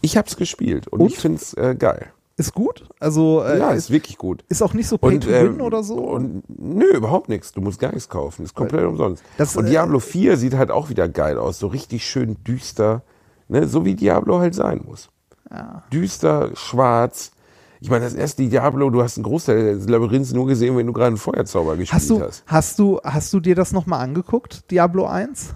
Ich 0.00 0.16
hab's 0.16 0.36
gespielt 0.36 0.88
und, 0.88 1.00
Und? 1.00 1.12
ich 1.12 1.18
find's 1.18 1.54
äh, 1.54 1.74
geil. 1.74 2.08
Ist 2.36 2.52
gut? 2.52 2.88
Also 2.98 3.44
äh, 3.44 3.58
ja, 3.58 3.70
ist, 3.70 3.84
ist 3.84 3.90
wirklich 3.90 4.18
gut. 4.18 4.44
ist 4.48 4.62
auch 4.62 4.74
nicht 4.74 4.88
so 4.88 4.98
Pay 4.98 5.14
Und, 5.14 5.20
to 5.22 5.30
Win 5.30 5.46
ähm, 5.54 5.60
oder 5.60 5.84
so. 5.84 5.94
Und, 5.96 6.42
nö, 6.48 6.96
überhaupt 6.96 7.28
nichts. 7.28 7.52
Du 7.52 7.60
musst 7.60 7.78
gar 7.78 7.92
nichts 7.92 8.08
kaufen. 8.08 8.44
Ist 8.44 8.54
komplett 8.54 8.84
umsonst. 8.84 9.22
das, 9.38 9.56
und 9.56 9.66
äh, 9.66 9.70
Diablo 9.70 10.00
4 10.00 10.36
sieht 10.36 10.54
halt 10.54 10.70
auch 10.70 10.90
wieder 10.90 11.08
geil 11.08 11.38
aus. 11.38 11.58
So 11.58 11.68
richtig 11.68 12.04
schön 12.06 12.42
düster. 12.42 13.02
Ne? 13.48 13.68
So 13.68 13.84
wie 13.84 13.94
Diablo 13.94 14.40
halt 14.40 14.54
sein 14.54 14.82
muss. 14.84 15.10
Düster, 15.92 16.50
schwarz. 16.54 17.30
Ich 17.80 17.90
meine, 17.90 18.04
das 18.04 18.14
erste 18.14 18.48
Diablo, 18.48 18.90
du 18.90 19.02
hast 19.02 19.18
einen 19.18 19.24
Großteil 19.24 19.76
des 19.76 19.88
Labyrinths 19.88 20.32
nur 20.32 20.46
gesehen, 20.46 20.76
wenn 20.76 20.86
du 20.86 20.92
gerade 20.92 21.08
einen 21.08 21.16
Feuerzauber 21.18 21.76
gespielt 21.76 22.00
hast 22.00 22.10
du, 22.10 22.20
hast. 22.20 22.42
hast 22.46 22.78
du, 22.78 23.00
hast 23.04 23.32
du 23.32 23.40
dir 23.40 23.54
das 23.54 23.72
nochmal 23.72 24.00
angeguckt, 24.00 24.70
Diablo 24.70 25.06
1? 25.06 25.54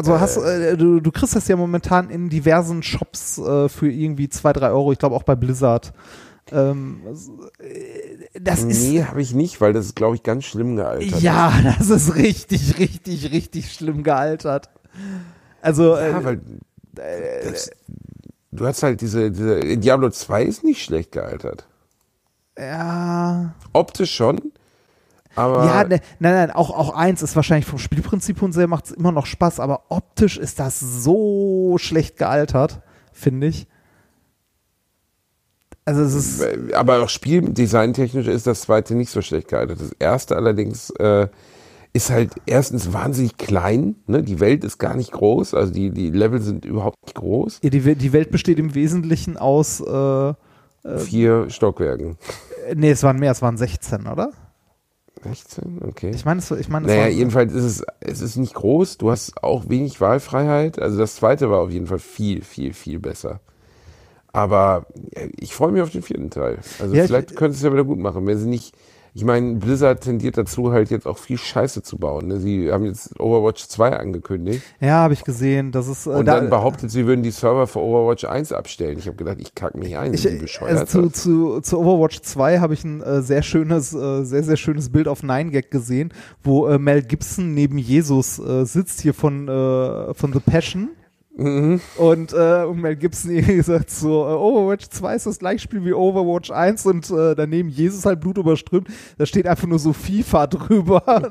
Also 0.00 0.18
hast 0.18 0.38
äh, 0.38 0.76
du, 0.78 1.00
du 1.00 1.10
kriegst 1.12 1.36
das 1.36 1.46
ja 1.48 1.56
momentan 1.56 2.08
in 2.08 2.30
diversen 2.30 2.82
Shops 2.82 3.36
äh, 3.36 3.68
für 3.68 3.90
irgendwie 3.90 4.30
zwei, 4.30 4.52
drei 4.54 4.70
Euro, 4.70 4.92
ich 4.92 4.98
glaube 4.98 5.14
auch 5.14 5.24
bei 5.24 5.34
Blizzard. 5.34 5.92
Ähm, 6.52 7.02
äh, 7.58 8.40
das 8.40 8.62
ist 8.62 8.82
Nee, 8.82 9.04
habe 9.04 9.20
ich 9.20 9.34
nicht, 9.34 9.60
weil 9.60 9.72
das 9.74 9.86
ist, 9.86 9.96
glaube 9.96 10.16
ich, 10.16 10.22
ganz 10.22 10.44
schlimm 10.44 10.76
gealtert. 10.76 11.20
ja, 11.20 11.52
das 11.78 11.90
ist 11.90 12.14
richtig, 12.14 12.78
richtig, 12.78 13.30
richtig 13.30 13.72
schlimm 13.72 14.02
gealtert. 14.02 14.70
Also 15.60 15.94
äh, 15.96 16.10
Ja, 16.10 16.24
weil 16.24 16.40
das, 17.44 17.70
du 18.52 18.66
hast 18.66 18.82
halt 18.82 19.02
diese, 19.02 19.30
diese 19.30 19.76
Diablo 19.76 20.08
2 20.08 20.44
ist 20.44 20.64
nicht 20.64 20.82
schlecht 20.82 21.12
gealtert. 21.12 21.66
ja, 22.58 23.54
Optisch 23.74 24.14
schon, 24.14 24.52
aber 25.36 25.64
ja, 25.64 25.84
ne, 25.84 26.00
nein, 26.18 26.34
nein, 26.34 26.50
auch 26.50 26.70
auch 26.70 26.94
eins 26.94 27.22
ist 27.22 27.36
wahrscheinlich 27.36 27.66
vom 27.66 27.78
Spielprinzip 27.78 28.42
und 28.42 28.52
sehr 28.52 28.66
macht 28.66 28.86
es 28.86 28.90
immer 28.92 29.12
noch 29.12 29.26
Spaß, 29.26 29.60
aber 29.60 29.84
optisch 29.88 30.38
ist 30.38 30.58
das 30.58 30.80
so 30.80 31.76
schlecht 31.78 32.16
gealtert, 32.16 32.80
finde 33.12 33.48
ich. 33.48 33.66
Also 35.84 36.02
es 36.02 36.14
ist 36.14 36.74
aber 36.74 37.02
auch 37.02 37.08
spieldesigntechnisch 37.08 38.26
ist 38.26 38.46
das 38.46 38.62
zweite 38.62 38.94
nicht 38.94 39.10
so 39.10 39.22
schlecht 39.22 39.48
gealtert. 39.48 39.80
Das 39.80 39.92
erste 39.98 40.36
allerdings 40.36 40.90
äh, 40.90 41.28
ist 41.92 42.10
halt 42.10 42.32
erstens 42.46 42.92
wahnsinnig 42.92 43.36
klein. 43.36 43.96
Ne? 44.06 44.22
Die 44.22 44.40
Welt 44.40 44.62
ist 44.62 44.78
gar 44.78 44.94
nicht 44.94 45.10
groß, 45.12 45.54
also 45.54 45.72
die, 45.72 45.90
die 45.90 46.10
Level 46.10 46.40
sind 46.40 46.64
überhaupt 46.64 46.96
nicht 47.04 47.16
groß. 47.16 47.60
ja, 47.62 47.70
die, 47.70 47.94
die 47.94 48.12
Welt 48.12 48.30
besteht 48.30 48.58
im 48.58 48.74
Wesentlichen 48.74 49.36
aus 49.36 49.80
äh, 49.80 50.34
Vier 50.82 51.50
Stockwerken. 51.50 52.16
nee, 52.74 52.90
es 52.90 53.02
waren 53.02 53.18
mehr, 53.18 53.32
es 53.32 53.42
waren 53.42 53.58
16, 53.58 54.06
oder? 54.06 54.30
16, 55.22 55.80
okay. 55.86 56.10
Ich 56.14 56.24
meine, 56.24 56.40
ich 56.58 56.68
meine, 56.68 56.86
Naja, 56.86 57.06
jedenfalls 57.08 57.52
ist 57.52 57.64
es, 57.64 57.84
es 58.00 58.20
ist 58.20 58.36
nicht 58.36 58.54
groß, 58.54 58.98
du 58.98 59.10
hast 59.10 59.42
auch 59.42 59.68
wenig 59.68 60.00
Wahlfreiheit. 60.00 60.78
Also 60.78 60.98
das 60.98 61.16
zweite 61.16 61.50
war 61.50 61.60
auf 61.60 61.70
jeden 61.70 61.86
Fall 61.86 61.98
viel, 61.98 62.42
viel, 62.42 62.72
viel 62.72 62.98
besser. 62.98 63.40
Aber 64.32 64.86
äh, 65.14 65.28
ich 65.38 65.54
freue 65.54 65.72
mich 65.72 65.82
auf 65.82 65.90
den 65.90 66.02
vierten 66.02 66.30
Teil. 66.30 66.58
Also 66.80 66.94
Ja, 66.94 67.02
ich- 67.02 67.08
vielleicht 67.08 67.36
könnte 67.36 67.56
es 67.56 67.62
ja 67.62 67.72
wieder 67.72 67.84
gut 67.84 67.98
machen, 67.98 68.26
wenn 68.26 68.38
sie 68.38 68.48
nicht. 68.48 68.74
Ich 69.12 69.24
meine, 69.24 69.56
Blizzard 69.56 70.02
tendiert 70.02 70.38
dazu, 70.38 70.72
halt 70.72 70.90
jetzt 70.90 71.06
auch 71.06 71.18
viel 71.18 71.36
Scheiße 71.38 71.82
zu 71.82 71.98
bauen. 71.98 72.28
Ne? 72.28 72.38
Sie 72.38 72.70
haben 72.70 72.84
jetzt 72.84 73.18
Overwatch 73.18 73.66
2 73.66 73.96
angekündigt 73.96 74.62
ja, 74.80 74.98
habe 74.98 75.14
ich 75.14 75.24
gesehen, 75.24 75.72
das 75.72 75.88
ist 75.88 76.06
äh, 76.06 76.10
und 76.10 76.26
da- 76.26 76.36
dann 76.36 76.48
behauptet, 76.50 76.90
sie 76.90 77.06
würden 77.06 77.22
die 77.22 77.30
Server 77.32 77.66
für 77.66 77.80
Overwatch 77.80 78.24
1 78.24 78.52
abstellen. 78.52 78.98
Ich 78.98 79.06
habe 79.06 79.16
gedacht, 79.16 79.38
ich 79.40 79.54
kack 79.54 79.74
mich 79.74 79.96
ein, 79.96 80.14
Ich, 80.14 80.22
die 80.22 80.36
bescheuert. 80.36 80.78
also 80.78 81.08
zu, 81.08 81.10
zu, 81.10 81.60
zu 81.60 81.78
Overwatch 81.80 82.20
2 82.20 82.58
habe 82.60 82.74
ich 82.74 82.84
ein 82.84 83.00
äh, 83.02 83.20
sehr 83.22 83.42
schönes, 83.42 83.92
äh, 83.94 84.24
sehr, 84.24 84.42
sehr 84.44 84.56
schönes 84.56 84.90
Bild 84.90 85.08
auf 85.08 85.22
9gag 85.22 85.70
gesehen, 85.70 86.12
wo 86.42 86.66
äh, 86.68 86.78
Mel 86.78 87.02
Gibson 87.02 87.52
neben 87.54 87.78
Jesus 87.78 88.38
äh, 88.38 88.64
sitzt 88.64 89.00
hier 89.00 89.14
von, 89.14 89.48
äh, 89.48 90.14
von 90.14 90.32
The 90.32 90.40
Passion. 90.40 90.90
Mhm. 91.36 91.80
Und, 91.96 92.32
äh, 92.32 92.64
und 92.64 92.80
Mel 92.80 92.96
Gibson 92.96 93.30
irgendwie 93.34 93.56
gesagt 93.56 93.90
so, 93.90 94.24
äh, 94.26 94.32
Overwatch 94.32 94.88
2 94.88 95.14
ist 95.14 95.26
das 95.26 95.38
gleiche 95.38 95.60
Spiel 95.60 95.84
wie 95.84 95.92
Overwatch 95.92 96.50
1 96.50 96.86
und 96.86 97.10
äh, 97.10 97.34
daneben 97.34 97.68
Jesus 97.68 98.04
halt 98.04 98.20
Blut 98.20 98.36
überströmt. 98.36 98.88
Da 99.16 99.26
steht 99.26 99.46
einfach 99.46 99.66
nur 99.66 99.78
so 99.78 99.92
FIFA 99.92 100.46
drüber. 100.48 101.30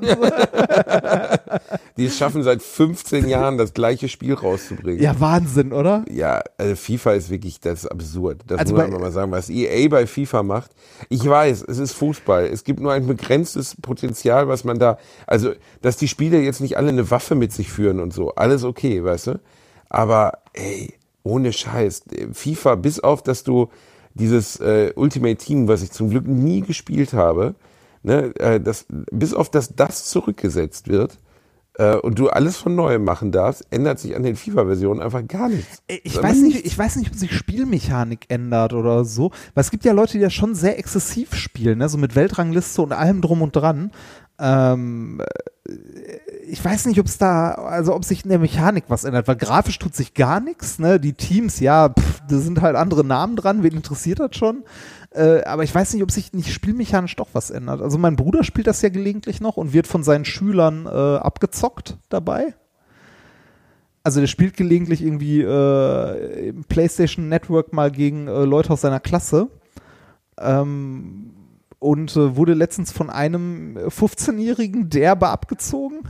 die 1.96 2.08
schaffen 2.08 2.42
seit 2.42 2.62
15 2.62 3.28
Jahren 3.28 3.58
das 3.58 3.74
gleiche 3.74 4.08
Spiel 4.08 4.34
rauszubringen. 4.34 5.02
ja, 5.02 5.18
Wahnsinn, 5.20 5.72
oder? 5.72 6.04
Ja, 6.10 6.42
also 6.56 6.76
FIFA 6.76 7.12
ist 7.12 7.30
wirklich, 7.30 7.60
das 7.60 7.84
ist 7.84 7.90
absurd. 7.90 8.42
Das 8.46 8.58
Also 8.58 8.74
muss 8.74 8.88
man 8.88 9.00
mal 9.00 9.12
sagen, 9.12 9.30
was 9.32 9.50
EA 9.50 9.88
bei 9.88 10.06
FIFA 10.06 10.42
macht. 10.42 10.70
Ich 11.08 11.28
weiß, 11.28 11.64
es 11.68 11.78
ist 11.78 11.92
Fußball. 11.92 12.46
Es 12.46 12.64
gibt 12.64 12.80
nur 12.80 12.92
ein 12.92 13.06
begrenztes 13.06 13.76
Potenzial, 13.80 14.48
was 14.48 14.64
man 14.64 14.78
da, 14.78 14.98
also, 15.26 15.52
dass 15.82 15.96
die 15.98 16.08
Spieler 16.08 16.38
jetzt 16.38 16.60
nicht 16.60 16.76
alle 16.76 16.88
eine 16.88 17.10
Waffe 17.10 17.34
mit 17.34 17.52
sich 17.52 17.70
führen 17.70 18.00
und 18.00 18.12
so. 18.12 18.34
Alles 18.34 18.64
okay, 18.64 19.04
weißt 19.04 19.28
du? 19.28 19.40
Aber, 19.90 20.38
ey, 20.54 20.94
ohne 21.22 21.52
Scheiß. 21.52 22.04
FIFA, 22.32 22.76
bis 22.76 23.00
auf, 23.00 23.22
dass 23.22 23.44
du 23.44 23.68
dieses 24.14 24.58
äh, 24.60 24.92
Ultimate 24.96 25.36
Team, 25.36 25.68
was 25.68 25.82
ich 25.82 25.90
zum 25.90 26.10
Glück 26.10 26.26
nie 26.26 26.62
gespielt 26.62 27.12
habe, 27.12 27.54
ne, 28.02 28.34
äh, 28.36 28.60
das, 28.60 28.86
bis 28.88 29.34
auf 29.34 29.50
dass 29.50 29.76
das 29.76 30.06
zurückgesetzt 30.06 30.88
wird 30.88 31.18
äh, 31.74 31.96
und 31.96 32.18
du 32.18 32.28
alles 32.28 32.56
von 32.56 32.74
neuem 32.74 33.04
machen 33.04 33.32
darfst, 33.32 33.66
ändert 33.70 33.98
sich 33.98 34.16
an 34.16 34.22
den 34.22 34.36
FIFA-Versionen 34.36 35.00
einfach 35.00 35.26
gar 35.26 35.48
nichts. 35.48 35.82
Ich 35.86 36.20
weiß, 36.20 36.38
nicht, 36.38 36.66
ich 36.66 36.76
weiß 36.76 36.96
nicht, 36.96 37.10
ob 37.10 37.16
sich 37.16 37.32
Spielmechanik 37.34 38.26
ändert 38.28 38.72
oder 38.72 39.04
so. 39.04 39.30
Weil 39.54 39.62
es 39.62 39.70
gibt 39.70 39.84
ja 39.84 39.92
Leute, 39.92 40.14
die 40.14 40.20
das 40.24 40.34
schon 40.34 40.54
sehr 40.54 40.78
exzessiv 40.78 41.34
spielen, 41.34 41.78
ne? 41.78 41.88
so 41.88 41.98
mit 41.98 42.16
Weltrangliste 42.16 42.82
und 42.82 42.92
allem 42.92 43.20
drum 43.20 43.42
und 43.42 43.54
dran. 43.54 43.92
Ähm, 44.38 45.20
äh, 45.20 45.24
ich 46.48 46.64
weiß 46.64 46.86
nicht, 46.86 46.98
ob 46.98 47.06
es 47.06 47.18
da, 47.18 47.52
also 47.52 47.94
ob 47.94 48.04
sich 48.04 48.24
in 48.24 48.30
der 48.30 48.38
Mechanik 48.38 48.84
was 48.88 49.04
ändert, 49.04 49.28
weil 49.28 49.36
grafisch 49.36 49.78
tut 49.78 49.94
sich 49.94 50.14
gar 50.14 50.40
nichts. 50.40 50.78
Ne? 50.78 50.98
Die 50.98 51.12
Teams, 51.12 51.60
ja, 51.60 51.88
pff, 51.88 52.22
da 52.28 52.38
sind 52.38 52.60
halt 52.60 52.76
andere 52.76 53.04
Namen 53.04 53.36
dran, 53.36 53.62
wen 53.62 53.74
interessiert 53.74 54.20
das 54.20 54.36
schon? 54.36 54.64
Äh, 55.10 55.42
aber 55.44 55.64
ich 55.64 55.74
weiß 55.74 55.94
nicht, 55.94 56.02
ob 56.02 56.10
sich 56.10 56.32
nicht 56.32 56.52
spielmechanisch 56.52 57.16
doch 57.16 57.28
was 57.32 57.50
ändert. 57.50 57.82
Also 57.82 57.98
mein 57.98 58.16
Bruder 58.16 58.44
spielt 58.44 58.66
das 58.66 58.82
ja 58.82 58.88
gelegentlich 58.88 59.40
noch 59.40 59.56
und 59.56 59.72
wird 59.72 59.86
von 59.86 60.02
seinen 60.02 60.24
Schülern 60.24 60.86
äh, 60.86 60.88
abgezockt 60.88 61.98
dabei. 62.08 62.54
Also 64.02 64.20
der 64.20 64.28
spielt 64.28 64.56
gelegentlich 64.56 65.02
irgendwie 65.02 65.42
äh, 65.42 66.48
im 66.48 66.64
PlayStation 66.64 67.28
Network 67.28 67.72
mal 67.72 67.90
gegen 67.90 68.28
äh, 68.28 68.44
Leute 68.44 68.72
aus 68.72 68.80
seiner 68.80 69.00
Klasse. 69.00 69.48
Ähm, 70.38 71.32
und 71.80 72.14
äh, 72.14 72.36
wurde 72.36 72.52
letztens 72.54 72.92
von 72.92 73.10
einem 73.10 73.76
15-Jährigen 73.78 74.90
derbe 74.90 75.28
abgezogen, 75.28 76.02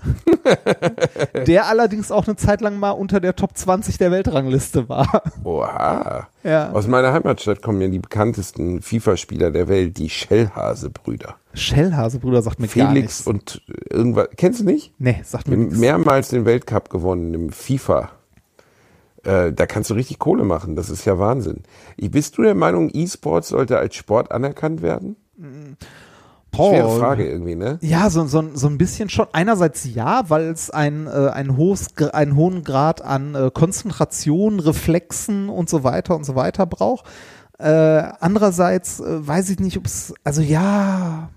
der 1.46 1.68
allerdings 1.68 2.10
auch 2.10 2.26
eine 2.26 2.36
Zeit 2.36 2.60
lang 2.60 2.78
mal 2.78 2.90
unter 2.90 3.20
der 3.20 3.36
Top 3.36 3.56
20 3.56 3.96
der 3.96 4.10
Weltrangliste 4.10 4.88
war. 4.88 5.22
Oha. 5.44 6.28
Ja. 6.42 6.72
Aus 6.72 6.88
meiner 6.88 7.12
Heimatstadt 7.12 7.62
kommen 7.62 7.80
ja 7.80 7.88
die 7.88 8.00
bekanntesten 8.00 8.82
FIFA-Spieler 8.82 9.52
der 9.52 9.68
Welt, 9.68 9.96
die 9.98 10.10
Schellhase-Brüder. 10.10 11.36
Schellhase-Bruder 11.54 12.42
sagt 12.42 12.58
mir 12.58 12.66
gar 12.66 12.92
Felix 12.92 13.26
und 13.26 13.62
irgendwas. 13.88 14.28
Kennst 14.36 14.60
du 14.60 14.64
nicht? 14.64 14.92
Nee, 14.98 15.20
sagt 15.24 15.46
mir 15.46 15.56
nichts. 15.56 15.78
Mehrmals 15.78 16.28
den 16.28 16.44
Weltcup 16.46 16.90
gewonnen 16.90 17.32
im 17.32 17.50
FIFA. 17.50 18.10
Äh, 19.22 19.52
da 19.52 19.66
kannst 19.66 19.90
du 19.90 19.94
richtig 19.94 20.18
Kohle 20.18 20.44
machen. 20.44 20.74
Das 20.74 20.90
ist 20.90 21.04
ja 21.04 21.18
Wahnsinn. 21.18 21.62
Ich, 21.96 22.10
bist 22.10 22.38
du 22.38 22.42
der 22.42 22.54
Meinung, 22.56 22.90
E-Sports 22.92 23.48
sollte 23.48 23.78
als 23.78 23.94
Sport 23.94 24.32
anerkannt 24.32 24.82
werden? 24.82 25.16
Schwere 26.68 26.86
Paul. 26.86 27.00
Frage 27.00 27.28
irgendwie, 27.28 27.54
ne? 27.54 27.78
Ja, 27.80 28.10
so, 28.10 28.26
so, 28.26 28.44
so 28.54 28.66
ein 28.66 28.78
bisschen 28.78 29.08
schon. 29.08 29.26
Einerseits 29.32 29.84
ja, 29.84 30.28
weil 30.28 30.44
es 30.50 30.70
ein, 30.70 31.06
äh, 31.06 31.30
ein 31.30 31.56
hohes, 31.56 31.96
einen 32.12 32.36
hohen 32.36 32.64
Grad 32.64 33.02
an 33.02 33.34
äh, 33.34 33.50
Konzentration, 33.52 34.60
Reflexen 34.60 35.48
und 35.48 35.68
so 35.68 35.84
weiter 35.84 36.16
und 36.16 36.24
so 36.24 36.34
weiter 36.34 36.66
braucht. 36.66 37.06
Äh, 37.58 38.02
andererseits 38.20 39.00
äh, 39.00 39.26
weiß 39.26 39.50
ich 39.50 39.60
nicht, 39.60 39.76
ob 39.76 39.86
es, 39.86 40.14
also 40.24 40.40
ja, 40.40 41.28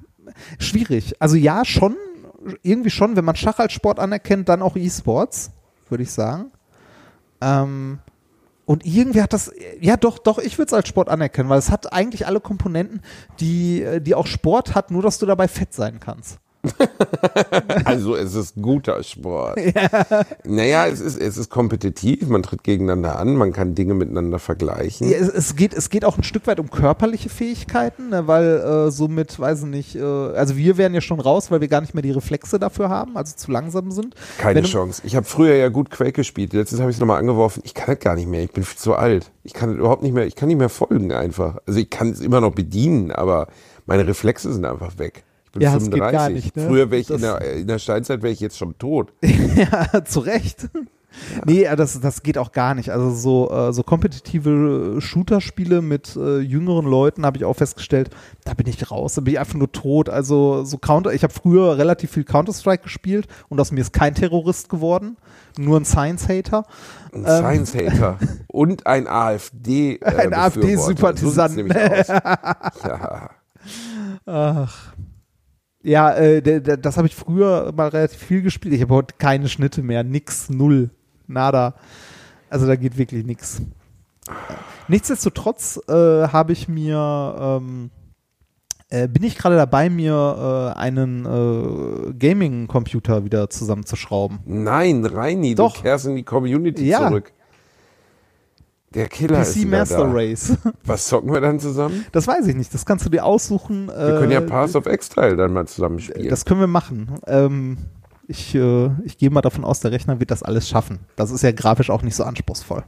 schwierig. 0.60 1.16
Also 1.20 1.36
ja, 1.36 1.66
schon, 1.66 1.96
irgendwie 2.62 2.90
schon, 2.90 3.16
wenn 3.16 3.26
man 3.26 3.36
Schach 3.36 3.60
als 3.60 3.74
Sport 3.74 4.00
anerkennt, 4.00 4.50
dann 4.50 4.62
auch 4.62 4.76
E-Sports, 4.76 5.52
würde 5.90 6.04
ich 6.04 6.12
sagen. 6.12 6.52
Ähm, 7.42 8.00
und 8.66 8.86
irgendwie 8.86 9.22
hat 9.22 9.34
das, 9.34 9.52
ja 9.82 9.98
doch, 9.98 10.20
doch, 10.20 10.40
ich 10.40 10.58
würde 10.58 10.68
es 10.68 10.74
als 10.74 10.88
Sport 10.88 11.10
anerkennen, 11.10 11.50
weil 11.50 11.60
es 11.60 11.70
hat 11.70 11.92
eigentlich 11.92 12.26
alle 12.28 12.40
Komponenten, 12.40 13.02
die, 13.40 13.82
äh, 13.82 14.00
die 14.00 14.16
auch 14.16 14.28
Sport 14.28 14.76
hat, 14.76 14.92
nur 14.92 15.02
dass 15.02 15.20
du 15.20 15.26
dabei 15.26 15.48
fett 15.48 15.74
sein 15.74 16.00
kannst. 16.00 16.40
Also 17.86 18.16
es 18.16 18.36
ist 18.36 18.56
guter 18.62 19.04
Sport. 19.04 19.60
Naja, 20.46 20.88
es 20.88 21.00
ist, 21.00 21.20
es 21.20 21.38
ist 21.38 21.50
kompetitiv, 21.50 22.28
man 22.28 22.44
tritt 22.44 22.64
gegeneinander 22.64 23.20
an, 23.20 23.36
man 23.36 23.54
kann 23.54 23.76
Dinge 23.76 23.94
miteinander 23.94 24.40
vergleichen. 24.40 25.10
Ja, 25.10 25.18
es, 25.18 25.30
es, 25.30 25.56
geht, 25.56 25.74
es 25.74 25.90
geht 25.90 26.06
auch 26.06 26.18
ein 26.18 26.24
Stück 26.24 26.48
weit 26.48 26.60
um 26.60 26.70
körperliche 26.70 27.30
Fähigkeiten, 27.30 28.10
ne, 28.10 28.28
weil 28.28 28.58
äh, 28.60 28.92
somit, 28.92 29.40
weiß 29.40 29.64
ich 29.64 29.70
nicht, 29.70 29.96
äh, 29.96 30.02
also 30.02 30.56
wir 30.58 30.78
wären 30.78 30.94
ja 30.94 31.02
schon 31.02 31.20
raus, 31.20 31.52
weil 31.52 31.62
wir 31.62 31.68
gar 31.68 31.82
nicht 31.82 31.94
mehr 31.94 32.04
die 32.04 32.12
Reflexe 32.12 32.60
dafür 32.60 32.90
haben, 32.90 33.18
also 33.18 33.36
zu 33.36 33.52
langsam 33.52 33.92
sind. 33.92 34.16
Keine 34.38 34.64
Wenn 34.64 34.66
Chance. 34.66 35.02
Ich 35.06 35.16
habe 35.16 35.26
früher 35.26 35.56
ja 35.56 35.70
gut 35.70 35.90
Quake 35.90 36.14
gespielt. 36.14 36.54
Letztens 36.54 36.80
habe 36.82 36.92
ich 36.92 36.98
es 36.98 37.00
nochmal 37.00 37.20
angeworfen. 37.20 37.62
Ich 37.66 37.74
kann 37.74 37.88
das 37.88 38.00
gar 38.00 38.16
nicht 38.16 38.28
mehr. 38.28 38.44
Ich 38.44 38.52
bin 38.52 38.64
viel 38.64 38.78
zu 38.78 38.96
alt. 38.96 39.32
Ich 39.44 39.54
kann 39.54 39.70
das 39.70 39.80
überhaupt 39.80 40.04
nicht 40.04 40.14
mehr. 40.14 40.26
Ich 40.26 40.36
kann 40.36 40.48
nicht 40.48 40.58
mehr 40.58 40.70
folgen 40.70 41.12
einfach. 41.12 41.58
Also 41.66 41.80
ich 41.80 41.90
kann 41.90 42.12
es 42.12 42.22
immer 42.22 42.42
noch 42.42 42.54
bedienen, 42.54 43.12
aber 43.12 43.48
meine 43.86 44.08
Reflexe 44.08 44.54
sind 44.54 44.66
einfach 44.66 44.98
weg. 44.98 45.24
Bin 45.54 45.62
Ja, 45.62 45.76
es 45.76 45.84
geht 45.84 45.94
35. 45.94 46.12
gar 46.12 46.30
nicht, 46.30 46.56
ne? 46.56 46.68
Früher 46.68 46.92
wäre 46.92 47.00
ich 47.00 47.10
in 47.10 47.22
der, 47.22 47.42
in 47.42 47.68
der 47.68 47.80
Steinzeit 47.80 48.22
wäre 48.24 48.34
ich 48.34 48.40
jetzt 48.40 48.58
schon 48.58 48.78
tot. 48.78 49.14
ja, 49.22 50.04
zu 50.04 50.20
Recht. 50.22 50.68
Nee, 51.46 51.64
äh, 51.64 51.76
das, 51.76 52.00
das 52.00 52.24
geht 52.24 52.38
auch 52.38 52.52
gar 52.52 52.74
nicht. 52.76 52.90
Also 52.90 53.12
so, 53.12 53.52
äh, 53.52 53.72
so 53.74 53.84
kompetitive 53.84 54.96
Shooter-Spiele 55.00 55.82
mit 55.82 56.16
äh, 56.16 56.40
jüngeren 56.40 56.86
Leuten 56.86 57.26
habe 57.26 57.38
ich 57.38 57.46
auch 57.46 57.54
festgestellt, 57.56 58.10
da 58.46 58.54
bin 58.54 58.68
ich 58.68 58.90
raus, 58.92 59.14
da 59.16 59.22
bin 59.22 59.34
ich 59.34 59.40
einfach 59.40 59.56
nur 59.56 59.72
tot. 59.72 60.10
Also 60.10 60.64
so 60.64 60.78
Counter, 60.78 61.14
ich 61.14 61.24
habe 61.24 61.34
früher 61.34 61.78
relativ 61.78 62.12
viel 62.12 62.24
Counter-Strike 62.24 62.84
gespielt 62.84 63.28
und 63.50 63.60
aus 63.60 63.72
mir 63.72 63.82
ist 63.82 63.94
kein 63.94 64.16
Terrorist 64.16 64.70
geworden, 64.70 65.18
nur 65.58 65.80
ein 65.80 65.86
Science-Hater. 65.86 66.66
Ein 67.14 67.26
Science-Hater 67.26 68.18
und 68.48 68.88
ein 68.88 69.08
AfD. 69.08 69.98
Äh, 69.98 70.06
Ein 70.06 70.34
AfD-Sympathisant. 70.34 71.52
So 71.52 71.58
nämlich 71.58 71.78
aus. 71.78 72.08
ja. 75.84 76.12
Äh, 76.14 76.42
das 76.80 76.98
habe 76.98 77.08
ich 77.08 77.16
früher 77.16 77.72
mal 77.76 77.90
relativ 77.90 78.20
viel 78.20 78.42
gespielt. 78.42 78.74
Ich 78.74 78.82
habe 78.82 78.94
heute 78.94 79.16
keine 79.18 79.48
Schnitte 79.50 79.84
mehr, 79.84 80.04
nix, 80.04 80.50
null, 80.50 80.90
nada. 81.28 81.76
Also 82.50 82.68
da 82.68 82.76
geht 82.76 82.98
wirklich 82.98 83.26
nix. 83.26 83.62
Nichtsdestotrotz 84.88 85.80
äh, 85.88 85.94
habe 85.94 86.52
ich 86.54 86.68
mir, 86.68 87.60
ähm, 87.62 87.90
äh, 88.90 89.08
bin 89.08 89.24
ich 89.24 89.38
gerade 89.38 89.56
dabei, 89.56 89.90
mir 89.90 90.74
äh, 90.76 90.80
einen 90.80 91.26
äh, 91.26 92.14
Gaming-Computer 92.14 93.24
wieder 93.26 93.50
zusammenzuschrauben. 93.50 94.40
Nein, 94.46 95.06
Reini, 95.06 95.56
Doch. 95.56 95.76
du 95.76 95.82
kehrst 95.82 96.06
in 96.06 96.16
die 96.16 96.24
Community 96.24 96.86
Ja. 96.86 97.08
zurück. 97.08 97.32
Der 98.94 99.08
Killer 99.08 99.42
ist 99.42 99.54
PC 99.54 99.62
wieder 99.62 99.78
Master 99.80 99.98
da. 100.06 100.12
Race. 100.12 100.58
Was 100.86 101.08
zocken 101.08 101.34
wir 101.34 101.42
dann 101.42 101.60
zusammen? 101.60 102.06
Das 102.12 102.28
weiß 102.28 102.46
ich 102.48 102.56
nicht, 102.56 102.74
das 102.74 102.86
kannst 102.86 103.06
du 103.06 103.10
dir 103.10 103.26
aussuchen. 103.26 103.88
Wir 103.88 103.94
können 104.20 104.32
ja 104.32 104.42
Pass 104.42 104.76
of 104.76 104.86
Exile 104.86 105.36
dann 105.36 105.54
mal 105.54 105.66
zusammen 105.68 106.00
spielen. 106.00 106.30
Das 106.30 106.46
können 106.46 106.60
wir 106.60 106.68
machen. 106.68 107.20
Ähm, 107.28 107.78
ich, 108.28 108.54
äh, 108.56 108.90
ich 109.04 109.18
gehe 109.18 109.30
mal 109.30 109.42
davon 109.42 109.64
aus, 109.66 109.80
der 109.80 109.92
Rechner 109.92 110.20
wird 110.20 110.32
das 110.32 110.44
alles 110.44 110.70
schaffen. 110.70 111.00
Das 111.16 111.32
ist 111.32 111.42
ja 111.42 111.52
grafisch 111.52 111.90
auch 111.90 112.02
nicht 112.04 112.16
so 112.16 112.24
anspruchsvoll. 112.24 112.84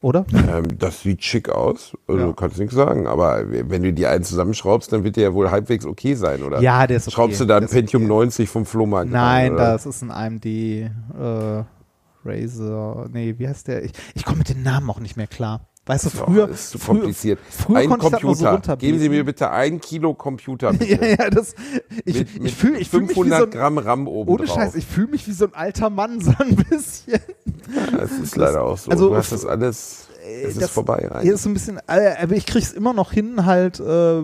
Oder? 0.00 0.26
Ähm, 0.34 0.78
das 0.78 1.00
sieht 1.00 1.24
schick 1.24 1.48
aus, 1.48 1.96
also 2.06 2.26
Ja. 2.26 2.32
kannst 2.34 2.58
nichts 2.58 2.74
sagen. 2.74 3.06
Aber 3.06 3.42
wenn 3.48 3.82
du 3.82 3.90
die 3.92 4.06
einen 4.06 4.22
zusammenschraubst, 4.22 4.92
dann 4.92 5.02
wird 5.02 5.16
der 5.16 5.22
ja 5.24 5.32
wohl 5.34 5.50
halbwegs 5.50 5.86
okay 5.86 6.14
sein, 6.14 6.42
oder? 6.42 6.60
Ja, 6.60 6.86
der 6.86 6.98
ist 6.98 7.08
okay. 7.08 7.14
Schraubst 7.14 7.40
du 7.40 7.46
da 7.46 7.56
ein 7.56 7.62
ist 7.62 7.70
Pentium 7.72 8.02
okay. 8.02 8.08
90 8.10 8.48
vom 8.50 8.66
Flohmarkt 8.66 9.10
Nein, 9.10 9.54
oder? 9.54 9.72
das 9.72 9.86
ist 9.86 10.02
ein 10.02 10.10
AMD 10.10 10.44
äh, 10.44 11.64
Razer. 12.24 13.08
Nee, 13.12 13.34
wie 13.38 13.48
heißt 13.48 13.68
der? 13.68 13.84
Ich, 13.84 13.92
ich 14.14 14.24
komme 14.24 14.38
mit 14.38 14.48
den 14.48 14.62
Namen 14.62 14.88
auch 14.90 15.00
nicht 15.00 15.16
mehr 15.16 15.26
klar. 15.26 15.68
Weißt 15.86 16.06
du, 16.06 16.10
früher. 16.10 16.46
das 16.46 16.60
ist 16.60 16.70
zu 16.70 16.78
früher- 16.78 16.94
kompliziert. 17.00 17.38
Früher 17.50 17.76
ein 17.76 17.88
noch 17.90 18.00
so 18.02 18.08
Computer. 18.10 18.52
runterbeten. 18.52 18.78
Geben 18.78 18.98
Sie 18.98 19.10
mir 19.10 19.22
bitte 19.22 19.50
ein 19.50 19.80
Kilo 19.80 20.14
Computer. 20.14 20.72
Ja, 20.80 21.04
ja, 21.04 21.28
das. 21.28 21.54
Ich, 22.06 22.14
mit, 22.20 22.34
mit 22.38 22.46
ich 22.46 22.54
fühle 22.56 22.78
ich 22.78 22.88
fühl 22.88 23.00
mich 23.02 23.10
wie 23.10 23.14
500 23.14 23.38
so 23.40 23.44
ein, 23.44 23.50
Gramm 23.50 23.76
RAM 23.78 24.08
oben 24.08 24.30
Ohne 24.30 24.44
drauf. 24.46 24.56
Scheiß, 24.56 24.74
ich 24.76 24.86
fühle 24.86 25.08
mich 25.08 25.28
wie 25.28 25.32
so 25.32 25.44
ein 25.44 25.52
alter 25.54 25.90
Mann, 25.90 26.20
so 26.22 26.32
ein 26.38 26.56
bisschen. 26.56 27.20
Das 27.98 28.12
ist 28.12 28.34
leider 28.36 28.62
auch 28.62 28.78
so. 28.78 28.90
also 28.90 29.10
du 29.10 29.16
hast 29.16 29.32
das 29.32 29.44
alles, 29.44 30.08
es 30.42 30.56
ist 30.56 30.70
vorbei. 30.70 31.06
Rein. 31.06 31.22
Hier 31.22 31.34
ist 31.34 31.42
so 31.42 31.50
ein 31.50 31.54
bisschen, 31.54 31.78
äh, 31.86 32.14
aber 32.22 32.34
ich 32.34 32.46
krieg's 32.46 32.72
immer 32.72 32.94
noch 32.94 33.12
hin, 33.12 33.44
halt 33.44 33.78
äh, 33.78 34.20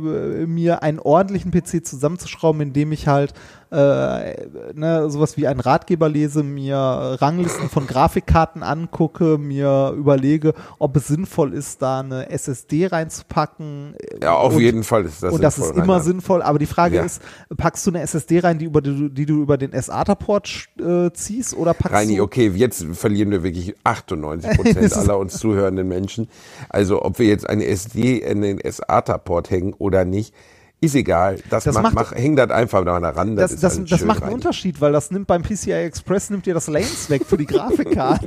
mir 0.47 0.83
einen 0.83 0.99
ordentlichen 0.99 1.51
PC 1.51 1.85
zusammenzuschrauben, 1.85 2.63
indem 2.63 2.93
ich 2.93 3.07
halt 3.07 3.35
äh, 3.71 4.35
ne, 4.75 5.09
sowas 5.11 5.37
wie 5.37 5.47
einen 5.47 5.61
Ratgeber 5.61 6.09
lese, 6.09 6.43
mir 6.43 6.77
Ranglisten 7.21 7.69
von 7.69 7.87
Grafikkarten 7.87 8.63
angucke, 8.63 9.39
mir 9.39 9.95
überlege, 9.97 10.55
ob 10.79 10.97
es 10.97 11.07
sinnvoll 11.07 11.55
ist, 11.55 11.81
da 11.83 12.01
eine 12.01 12.29
SSD 12.31 12.87
reinzupacken. 12.89 13.95
ja, 14.23 14.35
auf 14.35 14.55
und, 14.55 14.61
jeden 14.61 14.83
Fall 14.85 15.05
ist 15.05 15.23
das 15.23 15.33
und 15.35 15.43
das 15.43 15.59
ist 15.59 15.71
immer 15.71 15.81
Reinhard. 15.83 16.05
sinnvoll, 16.05 16.43
aber 16.43 16.59
die 16.59 16.67
Frage 16.67 16.97
Ja. 16.97 17.05
ist, 17.05 17.23
packst 17.57 17.87
du 17.87 17.91
eine 17.91 18.01
SSD 18.03 18.41
rein, 18.41 18.59
die, 18.59 18.65
über 18.67 18.81
die, 18.81 18.97
du- 18.97 19.09
die 19.09 19.27
du 19.27 19.43
über 19.43 19.57
den 19.57 19.73
SATA-Port 19.73 20.69
äh, 20.81 21.11
ziehst 21.13 21.55
oder 21.57 21.75
packst 21.75 21.95
Reini, 21.95 22.17
du 22.17 22.23
okay, 22.25 22.49
jetzt 22.55 22.85
verlieren 22.93 23.31
wir 23.31 23.43
wirklich 23.43 23.75
98 23.85 24.51
Prozent 24.57 24.93
aller 24.97 25.19
uns 25.19 25.39
zuhörenden 25.39 25.89
Menschen. 25.89 26.29
Also 26.69 27.03
ob 27.05 27.19
wir 27.19 27.27
jetzt 27.27 27.49
eine 27.49 27.65
SD 27.67 28.19
in 28.19 28.43
den 28.43 28.61
SATA-Port 28.65 29.51
hängen 29.51 29.75
oder 29.79 30.05
nicht, 30.05 30.35
ist 30.81 30.95
egal. 30.95 31.39
Das, 31.51 31.65
Das 31.65 31.75
macht, 31.75 31.95
macht- 31.95 31.97
mach, 32.13 32.13
häng 32.15 32.37
das 32.37 32.51
einfach 32.51 32.85
da 32.85 32.97
ran. 32.97 33.37
das, 33.37 33.53
ist 33.53 33.63
das, 33.63 33.77
alles 33.79 33.91
das 33.91 34.05
macht 34.05 34.19
einen 34.19 34.23
Reini. 34.25 34.35
Unterschied, 34.35 34.81
weil 34.81 34.93
das 34.93 35.11
nimmt 35.11 35.27
beim 35.27 35.43
PCI 35.43 35.73
Express 35.73 36.31
nimmt 36.31 36.47
dir 36.47 36.55
das 36.55 36.69
Lanes 36.69 37.11
weg 37.11 37.25
für 37.27 37.37
die 37.37 37.47
Grafikkarte. 37.47 38.27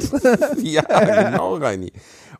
Ja, 0.61 0.81
genau, 0.83 1.55
Reini. 1.57 1.91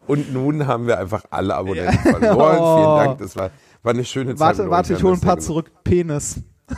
Und 0.05 0.33
nun 0.33 0.67
haben 0.67 0.87
wir 0.87 0.99
einfach 0.99 1.23
alle 1.29 1.55
Abonnenten 1.55 1.97
verloren. 1.97 2.57
Oh. 2.59 2.77
Vielen 2.77 3.07
Dank, 3.07 3.19
das 3.19 3.35
war, 3.35 3.49
war 3.81 3.93
eine 3.93 4.05
schöne 4.05 4.31
Zeit. 4.35 4.39
warte, 4.39 4.69
warte, 4.69 4.93
ich 4.93 5.03
hole 5.03 5.13
ein 5.15 5.21
paar 5.21 5.37
das 5.37 5.45
zurück. 5.45 5.71
Penis. 5.83 6.35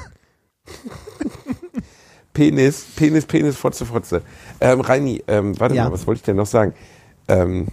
Penis, 2.34 2.86
Penis, 2.96 3.26
Penis, 3.26 3.56
Fotze, 3.56 3.86
Fotze. 3.86 4.22
Ähm, 4.60 4.82
Reini, 4.82 5.24
ähm, 5.28 5.58
warte 5.60 5.76
Ja. 5.76 5.86
mal, 5.86 5.94
was 5.94 6.06
wollte 6.06 6.20
ich 6.20 6.24
denn 6.24 6.36
noch 6.36 6.46
sagen? 6.46 6.74
Ähm, 7.28 7.68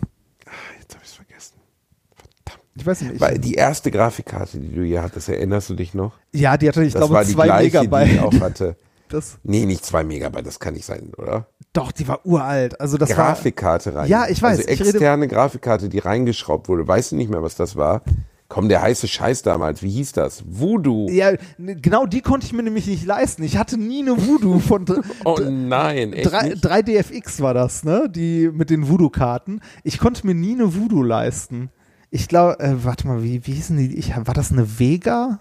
ich 2.74 2.86
weiß 2.86 3.02
nicht. 3.02 3.20
Weil 3.20 3.38
die 3.38 3.54
erste 3.54 3.90
Grafikkarte, 3.90 4.58
die 4.58 4.74
du 4.74 4.82
hier 4.82 5.02
hattest, 5.02 5.28
erinnerst 5.28 5.70
du 5.70 5.74
dich 5.74 5.94
noch? 5.94 6.12
ja, 6.32 6.56
die 6.56 6.68
hatte, 6.68 6.82
ich 6.84 6.92
Das 6.92 7.00
glaube, 7.00 7.14
war 7.14 7.24
zwei 7.24 7.44
gleiche, 7.46 7.80
Megabyte. 7.82 8.08
die 8.08 8.14
ich 8.14 8.20
auch 8.20 8.40
hatte. 8.40 8.76
Das, 9.08 9.36
Nee, 9.42 9.66
nicht 9.66 9.84
zwei 9.84 10.04
Megabyte, 10.04 10.46
das 10.46 10.58
kann 10.58 10.72
nicht 10.72 10.86
sein, 10.86 11.12
oder? 11.18 11.46
doch, 11.74 11.92
die 11.92 12.08
war 12.08 12.24
uralt. 12.24 12.80
Also 12.80 12.96
das 12.96 13.10
Grafikkarte 13.10 13.94
rein. 13.94 14.08
Ja, 14.08 14.26
ich 14.26 14.40
weiß, 14.40 14.60
Also 14.60 14.70
ich 14.70 14.80
rede- 14.80 14.88
externe 14.92 15.28
Grafikkarte, 15.28 15.90
die 15.90 15.98
reingeschraubt 15.98 16.66
wurde. 16.70 16.88
Weißt 16.88 17.12
du 17.12 17.16
nicht 17.16 17.28
mehr, 17.30 17.42
was 17.42 17.54
das 17.54 17.76
war? 17.76 18.00
Komm, 18.48 18.70
der 18.70 18.80
heiße 18.80 19.08
Scheiß 19.08 19.42
damals. 19.42 19.82
Wie 19.82 19.90
hieß 19.90 20.12
das? 20.12 20.42
Voodoo. 20.46 21.08
war. 21.08 21.12
Ja, 21.12 21.32
genau 21.58 22.06
die 22.06 22.22
konnte 22.22 22.46
ich 22.46 22.54
mir 22.54 22.62
nämlich 22.62 22.86
nicht 22.86 23.04
leisten. 23.04 23.42
Ich 23.42 23.58
hatte 23.58 23.76
nie 23.76 24.00
eine 24.00 24.16
Voodoo 24.26 24.58
von 24.60 24.86
Oh 25.26 25.38
nein, 25.46 26.14
echt 26.14 26.32
drei, 26.32 26.48
nicht? 26.48 26.64
3DFX 26.64 27.42
war 27.42 27.52
das, 27.52 27.84
ne? 27.84 28.08
Die 28.10 28.48
mit 28.50 28.70
den 28.70 28.88
Voodoo-Karten. 28.88 29.60
Ich 29.84 29.98
konnte 29.98 30.26
mir 30.26 30.34
nie 30.34 30.54
eine 30.54 30.74
Voodoo 30.74 31.02
leisten. 31.02 31.68
Ich 32.14 32.28
glaube, 32.28 32.60
äh, 32.60 32.84
warte 32.84 33.06
mal, 33.08 33.22
wie, 33.22 33.46
wie 33.46 33.52
hießen 33.54 33.74
die? 33.76 33.96
Ich, 33.96 34.14
war 34.14 34.34
das 34.34 34.52
eine 34.52 34.78
Vega? 34.78 35.40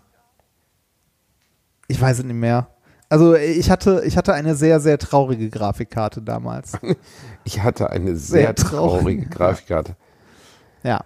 Ich 1.89 1.99
weiß 1.99 2.19
es 2.19 2.23
nicht 2.23 2.33
mehr. 2.33 2.69
Also 3.09 3.35
ich 3.35 3.69
hatte, 3.69 4.03
ich 4.05 4.15
hatte 4.15 4.33
eine 4.33 4.55
sehr, 4.55 4.79
sehr 4.79 4.97
traurige 4.97 5.49
Grafikkarte 5.49 6.21
damals. 6.21 6.71
Ich 7.43 7.61
hatte 7.61 7.89
eine 7.89 8.15
sehr, 8.15 8.41
Sehr 8.43 8.55
traurig. 8.55 8.99
traurige 9.01 9.25
Grafikkarte. 9.25 9.95
Ja. 10.83 11.01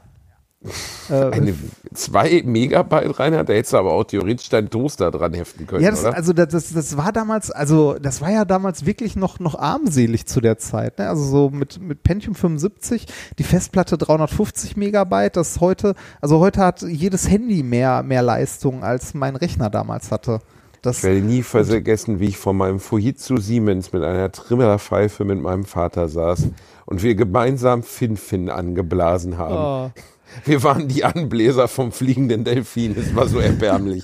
Äh, 1.10 1.14
Eine 1.14 1.56
zwei 1.94 2.42
Megabyte 2.46 3.20
rein 3.20 3.36
hat, 3.36 3.50
da 3.50 3.54
hättest 3.54 3.74
du 3.74 3.78
aber 3.78 3.94
auch 3.94 4.04
theoretisch 4.04 4.50
deinen 4.50 4.70
Toaster 4.70 5.12
dran 5.12 5.34
heften 5.34 5.68
können, 5.68 5.84
Ja, 5.84 5.92
das, 5.92 6.06
also 6.06 6.34
das, 6.34 6.50
das, 6.50 6.74
das 6.74 6.98
war 6.98 7.12
damals, 7.12 7.52
also 7.52 7.96
das 8.02 8.22
war 8.22 8.32
ja 8.32 8.46
damals 8.46 8.86
wirklich 8.86 9.16
noch, 9.16 9.40
noch 9.40 9.58
armselig 9.58 10.26
zu 10.26 10.42
der 10.42 10.58
Zeit. 10.58 11.00
Ne? 11.00 11.08
Also 11.08 11.24
so 11.24 11.50
mit, 11.50 11.82
mit 11.82 12.04
Pentium 12.04 12.36
75, 12.36 13.06
die 13.38 13.44
Festplatte 13.44 13.98
350 13.98 14.78
Megabyte, 14.78 15.38
das 15.38 15.60
heute, 15.60 15.96
also 16.22 16.40
heute 16.40 16.62
hat 16.62 16.82
jedes 16.82 17.30
Handy 17.30 17.64
mehr, 17.64 18.04
mehr 18.04 18.22
Leistung, 18.24 18.84
als 18.84 19.14
mein 19.14 19.36
Rechner 19.36 19.70
damals 19.70 20.12
hatte. 20.12 20.40
Das, 20.82 20.98
Ich 20.98 21.04
werde 21.04 21.22
nie 21.22 21.42
vergessen, 21.42 22.20
wie 22.20 22.28
ich 22.28 22.38
vor 22.38 22.54
meinem 22.54 22.80
Fujitsu 22.80 23.38
Siemens 23.38 23.92
mit 23.92 24.04
einer 24.04 24.32
Trimmerpfeife 24.32 25.26
mit 25.26 25.42
meinem 25.42 25.66
Vater 25.66 26.08
saß 26.08 26.50
und 26.86 27.02
wir 27.02 27.16
gemeinsam 27.16 27.82
Fin-Fin 27.82 28.50
angeblasen 28.50 29.40
haben. 29.40 29.92
Oh. 29.96 30.02
Wir 30.44 30.64
waren 30.64 30.88
die 30.88 31.04
Anbläser 31.04 31.68
vom 31.68 31.92
fliegenden 31.92 32.44
Delfin. 32.44 32.96
Es 32.98 33.16
war 33.16 33.28
so 33.28 33.40
erbärmlich. 33.40 34.04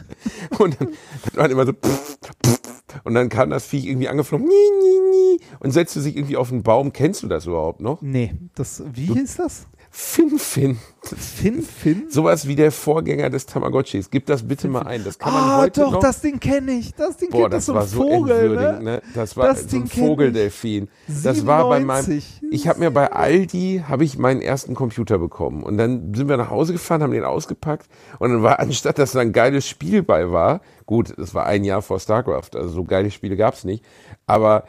Und 0.58 0.80
dann, 0.80 0.90
waren 1.34 1.52
immer 1.52 1.66
so 1.66 1.74
pff, 1.74 2.18
pff, 2.46 2.62
und 3.04 3.14
dann 3.14 3.30
kam 3.30 3.50
das 3.50 3.66
Viech 3.66 3.86
irgendwie 3.86 4.10
angeflogen 4.10 4.48
nie, 4.48 4.54
nie, 4.54 5.00
nie, 5.12 5.40
und 5.60 5.72
setzte 5.72 6.02
sich 6.02 6.16
irgendwie 6.16 6.38
auf 6.38 6.52
einen 6.52 6.64
Baum. 6.64 6.94
Kennst 6.94 7.24
du 7.24 7.28
das 7.28 7.46
überhaupt 7.46 7.82
noch? 7.82 8.02
nee, 8.02 8.34
das, 8.56 8.84
wie 8.94 9.08
hieß 9.08 9.38
das? 9.38 9.68
Fin-Fin. 9.94 10.80
Fin, 11.04 11.62
Fin? 11.64 12.10
Sowas 12.10 12.48
wie 12.48 12.56
der 12.56 12.72
Vorgänger 12.72 13.30
des 13.30 13.46
Tamagotchis. 13.46 14.10
Gib 14.10 14.26
das 14.28 14.48
bitte 14.48 14.68
mal 14.70 14.84
ein. 14.84 15.04
Das 15.04 15.18
kann 15.20 15.34
man 15.34 15.44
Ah, 15.44 15.58
heute 15.58 15.82
doch, 15.82 15.92
noch. 15.94 16.00
das 16.00 16.22
Ding 16.22 16.40
kenne 16.40 16.72
ich. 16.74 16.94
Das 16.94 17.18
Ding 17.18 17.30
Boah, 17.30 17.42
kennt 17.44 17.54
das 17.56 17.68
war 17.68 17.86
so 17.86 18.02
Vogel, 18.04 18.56
ne? 18.56 18.80
ne? 18.82 19.02
Das 19.14 19.36
war 19.36 19.48
Das 19.48 19.64
so 19.70 19.76
ein 19.78 19.86
ich. 19.86 19.94
Vogeldelfin. 19.94 20.88
Das 21.24 21.46
war 21.46 21.68
bei 21.68 21.80
meinem 21.82 22.06
97. 22.06 22.42
Ich 22.52 22.68
habe 22.68 22.80
mir 22.80 22.92
bei 22.92 23.12
Aldi 23.12 23.84
habe 23.88 24.04
ich 24.06 24.18
meinen 24.18 24.42
ersten 24.42 24.76
Computer 24.76 25.18
bekommen 25.18 25.64
und 25.64 25.78
dann 25.78 26.14
sind 26.14 26.30
wir 26.30 26.38
nach 26.38 26.50
Hause 26.52 26.72
gefahren, 26.74 27.04
haben 27.04 27.12
den 27.12 27.24
ausgepackt 27.26 27.88
und 28.20 28.32
dann 28.32 28.44
war 28.44 28.60
anstatt 28.62 28.98
dass 28.98 29.12
da 29.12 29.20
ein 29.20 29.34
geiles 29.34 29.68
Spiel 29.68 30.04
bei 30.04 30.32
war, 30.32 30.62
gut, 30.86 31.14
das 31.18 31.34
war 31.34 31.46
ein 31.48 31.64
Jahr 31.64 31.82
vor 31.82 32.00
StarCraft, 32.00 32.52
also 32.56 32.70
so 32.70 32.84
geile 32.84 33.12
Spiele 33.12 33.36
gab's 33.36 33.64
nicht, 33.64 33.84
aber 34.28 34.66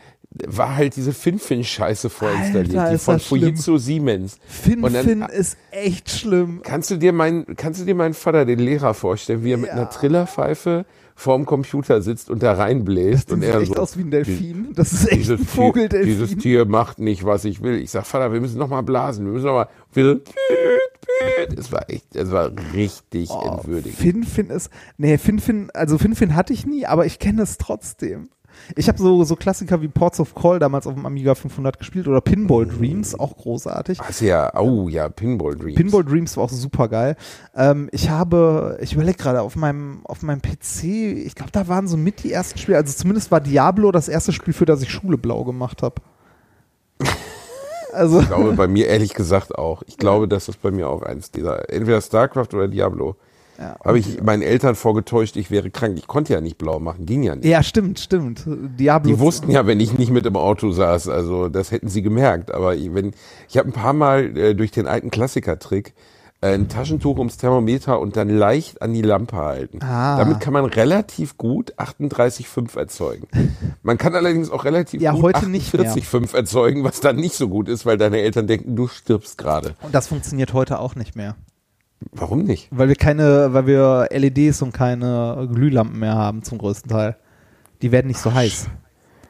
war 0.47 0.77
halt 0.77 0.97
diese 0.97 1.13
Finfin-Scheiße 1.13 2.09
vorinstalliert, 2.11 2.77
Alter, 2.77 2.93
die 2.93 2.99
von 2.99 3.15
das. 3.15 3.27
Fujitsu 3.27 3.79
Siemens. 3.79 4.39
Fin, 4.47 4.83
Und 4.83 4.95
dann- 4.95 5.05
Fin 5.05 5.23
ist 5.23 5.57
echt 5.71 6.11
schlimm. 6.11 6.61
Kannst 6.65 6.91
du 6.91 6.97
dir 6.97 7.13
meinen, 7.13 7.45
kannst 7.57 7.81
du 7.81 7.85
dir 7.85 7.95
meinen 7.95 8.15
Vater, 8.15 8.45
den 8.45 8.59
Lehrer, 8.59 8.95
vorstellen, 8.95 9.45
wie 9.45 9.53
er 9.53 9.59
mit 9.59 9.69
Ja. 9.69 9.75
einer 9.75 9.91
Trillerpfeife 9.91 10.85
vorm 11.15 11.45
Computer 11.45 12.01
sitzt 12.01 12.31
und 12.31 12.43
da 12.43 12.55
reinbläst 12.55 13.31
und 13.33 13.43
Sieht 13.43 13.51
er 13.51 13.61
echt 13.61 13.75
so, 13.75 13.83
aus 13.83 13.97
wie 13.99 14.03
ein 14.03 14.11
Delfin. 14.11 14.69
Das 14.75 14.93
ist 14.93 15.13
echt 15.13 15.31
ein 15.31 15.37
Tier, 15.37 15.47
Vogeldelfin. 15.47 16.07
dieses 16.09 16.37
Tier 16.39 16.65
macht 16.65 16.99
nicht, 16.99 17.25
was 17.25 17.45
ich 17.45 17.63
will. 17.63 17.77
Ich 17.81 17.91
sag, 17.91 18.07
Vater, 18.07 18.33
wir 18.33 18.41
müssen 18.41 18.59
noch 18.59 18.69
mal 18.69 18.81
blasen, 18.83 19.27
wir 19.27 19.33
müssen 19.33 19.45
noch 19.47 19.53
mal, 19.53 19.69
wir 19.93 20.05
so, 20.05 20.21
es 21.57 21.71
war 21.71 21.89
echt, 21.91 22.17
es 22.17 22.31
war 22.31 22.51
richtig 22.75 23.31
Oh, 23.31 23.57
entwürdigend. 23.57 23.99
Fin 23.99 24.25
Fin 24.25 24.49
ist, 24.51 24.71
nee, 24.97 25.19
Fin 25.19 25.39
Fin, 25.39 25.71
also 25.75 25.99
Fin 25.99 26.15
Fin 26.15 26.35
hatte 26.35 26.53
ich 26.53 26.67
nie, 26.67 26.87
aber 26.87 27.07
ich 27.07 27.19
kenne 27.19 27.43
es 27.43 27.59
trotzdem. 27.59 28.29
Ich 28.77 28.89
habe 28.89 28.99
so, 28.99 29.25
so 29.25 29.37
Klassiker 29.37 29.81
wie 29.83 29.89
Ports 29.89 30.21
of 30.21 30.35
Call 30.35 30.59
damals 30.59 30.87
auf 30.87 30.95
dem 30.95 31.07
Amiga 31.07 31.35
500 31.35 31.79
gespielt 31.79 32.09
oder 32.09 32.21
Pinball 32.21 32.67
Dreams, 32.67 33.19
auch 33.19 33.37
großartig. 33.37 34.01
Hast 34.01 34.21
du 34.21 34.27
ja, 34.27 34.53
oh 34.59 34.89
ja, 34.89 35.09
Pinball 35.09 35.57
Dreams. 35.57 35.77
Pinball 35.77 36.05
Dreams 36.05 36.37
war 36.37 36.45
auch 36.45 36.51
super 36.51 36.89
geil. 36.89 37.17
Ähm, 37.55 37.89
ich 37.93 38.11
habe, 38.11 38.79
ich 38.81 38.95
überlege 38.95 39.19
gerade, 39.19 39.43
auf 39.43 39.57
meinem, 39.57 40.01
auf 40.05 40.23
meinem 40.23 40.41
PC, 40.41 40.85
ich 40.85 41.35
glaube, 41.35 41.53
da 41.53 41.69
waren 41.69 41.89
so 41.89 41.97
mit 41.97 42.25
die 42.25 42.33
ersten 42.33 42.59
Spiele, 42.59 42.79
also 42.79 42.93
zumindest 42.93 43.31
war 43.31 43.41
Diablo 43.41 43.93
das 43.93 44.09
erste 44.09 44.33
Spiel, 44.33 44.55
für 44.55 44.67
das 44.67 44.83
ich 44.83 44.91
Schule 44.91 45.19
blau 45.19 45.45
gemacht 45.45 45.83
habe. 45.83 45.97
Also, 47.93 48.21
Ich 48.21 48.27
glaube 48.27 48.53
bei 48.53 48.69
mir 48.69 48.87
ehrlich 48.87 49.13
gesagt 49.15 49.55
auch. 49.55 49.83
Ich 49.87 49.99
glaube, 49.99 50.27
das 50.27 50.49
ist 50.49 50.63
bei 50.63 50.71
mir 50.71 50.89
auch 50.89 51.03
eins 51.03 51.31
dieser, 51.31 51.69
entweder 51.71 52.01
StarCraft 52.01 52.49
oder 52.55 52.69
Diablo. 52.69 53.17
Ja. 53.59 53.77
Habe 53.85 53.99
ich 53.99 54.23
meinen 54.23 54.43
Eltern 54.43 54.75
vorgetäuscht, 54.75 55.37
ich 55.37 55.51
wäre 55.51 55.71
krank. 55.71 55.97
Ich 55.99 56.07
konnte 56.07 56.33
ja 56.33 56.41
nicht 56.41 56.59
blau 56.59 56.81
machen, 56.81 57.07
ging 57.07 57.23
ja 57.23 57.35
nicht. 57.37 57.45
ja, 57.47 57.63
stimmt, 57.63 57.99
stimmt. 58.01 58.45
Diablo. 58.47 59.11
Die 59.13 59.19
wussten 59.21 59.51
ja, 59.51 59.67
wenn 59.67 59.81
ich 59.81 59.97
nicht 59.99 60.11
mit 60.11 60.27
im 60.27 60.37
Auto 60.37 60.71
saß, 60.73 61.09
also 61.09 61.49
das 61.49 61.71
hätten 61.71 61.89
sie 61.89 62.03
gemerkt. 62.03 62.53
Aber 62.53 62.75
ich- 62.75 62.95
wenn 62.95 63.13
ich 63.49 63.59
habe 63.59 63.69
ein 63.69 63.73
paar 63.73 63.93
Mal 63.93 64.37
äh, 64.37 64.55
durch 64.55 64.71
den 64.71 64.87
alten 64.87 65.11
Klassiker-Trick 65.11 65.95
äh, 66.41 66.55
ein 66.55 66.69
Taschentuch 66.69 67.19
ums 67.19 67.37
Thermometer 67.37 68.01
und 68.01 68.17
dann 68.17 68.29
leicht 68.29 68.83
an 68.83 68.93
die 68.93 69.03
Lampe 69.03 69.37
halten. 69.37 69.79
Ah. 69.81 70.17
Damit 70.19 70.41
kann 70.41 70.53
man 70.53 70.65
relativ 70.65 71.37
gut 71.37 71.73
38,5 71.79 72.77
erzeugen. 72.77 73.29
Man 73.85 73.97
kann 73.99 74.15
allerdings 74.15 74.51
auch 74.51 74.65
relativ 74.65 75.01
Ja, 75.01 75.13
gut 75.13 75.23
heute 75.23 75.49
nicht 75.49 75.73
mehr. 75.73 75.85
48,5 75.95 76.35
erzeugen, 76.35 76.83
was 76.85 76.99
dann 77.01 77.15
nicht 77.17 77.35
so 77.37 77.49
gut 77.49 77.69
ist, 77.69 77.87
weil 77.87 77.97
deine 77.97 78.19
Eltern 78.19 78.47
denken, 78.49 78.75
du 78.75 78.89
stirbst 78.89 79.39
gerade. 79.39 79.75
Und 79.83 79.95
das 79.95 80.09
funktioniert 80.09 80.53
heute 80.53 80.81
auch 80.81 80.97
nicht 80.97 81.15
mehr. 81.15 81.37
Warum 82.13 82.45
nicht? 82.45 82.69
Weil 82.71 82.89
wir 82.89 82.97
keine, 82.97 83.53
weil 83.53 83.67
wir 83.67 84.09
LEDs 84.11 84.63
und 84.63 84.73
keine 84.73 85.49
Glühlampen 85.53 85.99
mehr 85.99 86.15
haben 86.15 86.43
zum 86.43 86.59
größten 86.59 86.91
Teil. 86.91 87.17
Die 87.83 87.93
werden 87.93 88.09
nicht 88.09 88.21
so 88.21 88.33
heiß. 88.33 88.69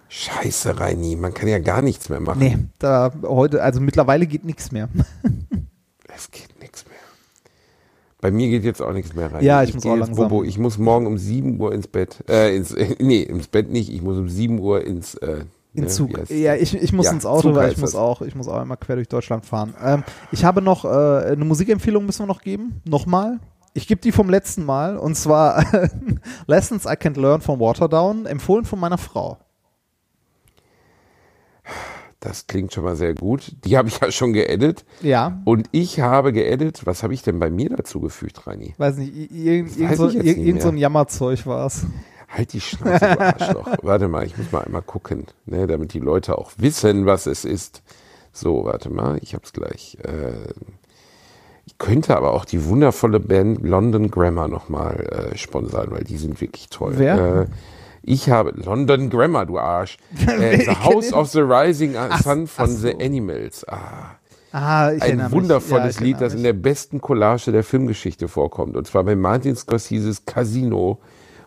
Scheiße, 0.08 0.78
Reini, 0.78 1.16
man 1.16 1.32
kann 1.32 1.48
ja 1.48 1.58
gar 1.58 1.80
nichts 1.80 2.08
mehr 2.10 2.20
machen. 2.20 2.38
Nee, 2.38 2.58
da 2.78 3.12
heute, 3.22 3.62
also 3.62 3.80
mittlerweile 3.80 4.26
geht 4.26 4.44
nichts 4.44 4.72
mehr. 4.72 4.88
Es 6.14 6.30
geht 6.30 6.60
nichts 6.60 6.84
mehr. 6.84 6.98
Bei 8.20 8.30
mir 8.30 8.48
geht 8.48 8.64
jetzt 8.64 8.82
auch 8.82 8.92
nichts 8.92 9.14
mehr 9.14 9.32
rein. 9.32 9.42
Ja, 9.42 9.62
ich 9.62 9.74
muss 9.74 9.82
geh 9.82 9.90
auch 9.90 9.96
langsam. 9.96 10.28
Bobo. 10.28 10.44
Ich 10.44 10.58
muss 10.58 10.78
morgen 10.78 11.06
um 11.06 11.18
7 11.18 11.58
Uhr 11.58 11.72
ins 11.72 11.88
Bett. 11.88 12.22
Äh, 12.28 12.54
ins, 12.54 12.72
äh, 12.72 12.94
nee, 13.00 13.22
ins 13.22 13.48
Bett 13.48 13.70
nicht. 13.70 13.92
Ich 13.92 14.02
muss 14.02 14.18
um 14.18 14.28
7 14.28 14.58
Uhr 14.60 14.84
ins 14.84 15.14
äh, 15.16 15.44
In 15.74 15.84
ne, 15.84 15.88
Zug. 15.88 16.28
Ja, 16.30 16.54
ich, 16.54 16.74
ich 16.74 16.92
muss 16.92 17.06
Ja, 17.06 17.12
ins 17.12 17.24
Auto, 17.24 17.48
Zug 17.48 17.54
weil 17.54 17.72
ich 17.72 17.78
muss 17.78 17.92
das. 17.92 18.00
auch, 18.00 18.20
ich 18.20 18.34
muss 18.34 18.46
auch 18.46 18.58
einmal 18.60 18.76
quer 18.76 18.96
durch 18.96 19.08
Deutschland 19.08 19.46
fahren. 19.46 19.74
Ähm, 19.82 20.04
ich 20.30 20.44
habe 20.44 20.60
noch 20.60 20.84
äh, 20.84 20.88
eine 21.32 21.44
Musikempfehlung 21.46 22.04
müssen 22.04 22.20
wir 22.22 22.26
noch 22.26 22.42
geben. 22.42 22.82
Nochmal. 22.84 23.40
Ich 23.74 23.86
gebe 23.88 24.00
die 24.02 24.12
vom 24.12 24.28
letzten 24.28 24.66
Mal 24.66 24.98
und 24.98 25.14
zwar 25.16 25.64
Lessons 26.46 26.84
I 26.84 26.90
Can't 26.90 27.18
Learn 27.18 27.40
von 27.40 27.58
Waterdown, 27.58 28.26
empfohlen 28.26 28.66
von 28.66 28.78
meiner 28.80 28.98
Frau. 28.98 29.38
Das 32.20 32.46
klingt 32.46 32.72
schon 32.72 32.84
mal 32.84 32.94
sehr 32.94 33.14
gut. 33.14 33.52
Die 33.64 33.76
habe 33.76 33.88
ich 33.88 33.98
ja 34.00 34.12
schon 34.12 34.32
geedit. 34.32 34.84
Ja, 35.00 35.40
Und 35.44 35.68
ich 35.72 35.98
habe 36.00 36.32
geedit. 36.32 36.86
Was 36.86 37.02
habe 37.02 37.14
ich 37.14 37.22
denn 37.22 37.40
bei 37.40 37.50
mir 37.50 37.70
dazu 37.70 37.98
gefügt, 38.00 38.46
Reini? 38.46 38.74
weiß 38.78 38.96
nicht, 38.98 39.12
i- 39.16 39.44
irgend, 39.48 39.72
so, 39.96 40.08
irgend, 40.08 40.62
so 40.62 40.68
ein. 40.68 40.76
Jammerzeug 40.76 41.46
war 41.46 41.66
es. 41.66 41.84
Halt 42.32 42.52
die 42.54 42.60
Schnauze, 42.60 42.98
du 42.98 43.20
Arschloch. 43.20 43.68
Warte 43.82 44.08
mal, 44.08 44.24
ich 44.24 44.36
muss 44.38 44.50
mal 44.52 44.62
einmal 44.62 44.82
gucken, 44.82 45.26
ne, 45.44 45.66
damit 45.66 45.92
die 45.92 45.98
Leute 46.00 46.38
auch 46.38 46.52
wissen, 46.56 47.04
was 47.04 47.26
es 47.26 47.44
ist. 47.44 47.82
So, 48.32 48.64
warte 48.64 48.88
mal, 48.88 49.18
ich 49.20 49.34
hab's 49.34 49.52
gleich. 49.52 49.98
Äh, 50.02 50.54
ich 51.66 51.76
könnte 51.76 52.16
aber 52.16 52.32
auch 52.32 52.46
die 52.46 52.64
wundervolle 52.64 53.20
Band 53.20 53.62
London 53.62 54.10
Grammar 54.10 54.48
nochmal 54.48 55.30
äh, 55.32 55.36
sponsern, 55.36 55.90
weil 55.90 56.04
die 56.04 56.16
sind 56.16 56.40
wirklich 56.40 56.70
toll. 56.70 56.94
Wer? 56.96 57.42
Äh, 57.42 57.46
ich 58.02 58.30
habe 58.30 58.52
London 58.52 59.10
Grammar, 59.10 59.44
du 59.44 59.58
Arsch. 59.58 59.98
Äh, 60.26 60.64
the 60.64 60.70
House 60.70 61.12
of 61.12 61.28
the 61.28 61.40
Rising 61.40 61.94
Sun 62.22 62.46
von 62.46 62.70
so. 62.70 62.88
The 62.88 62.94
Animals. 63.04 63.68
Ah. 63.68 64.16
Ah, 64.52 64.88
Ein 64.88 65.30
wundervolles 65.30 65.98
Ja, 65.98 66.04
Lied, 66.04 66.20
das 66.20 66.34
in 66.34 66.42
der 66.42 66.52
besten 66.52 67.00
Collage 67.00 67.52
der 67.52 67.64
Filmgeschichte 67.64 68.28
vorkommt. 68.28 68.76
Und 68.76 68.86
zwar 68.86 69.04
bei 69.04 69.16
Martin 69.16 69.56
Scorseses 69.56 70.26
Casino, 70.26 70.98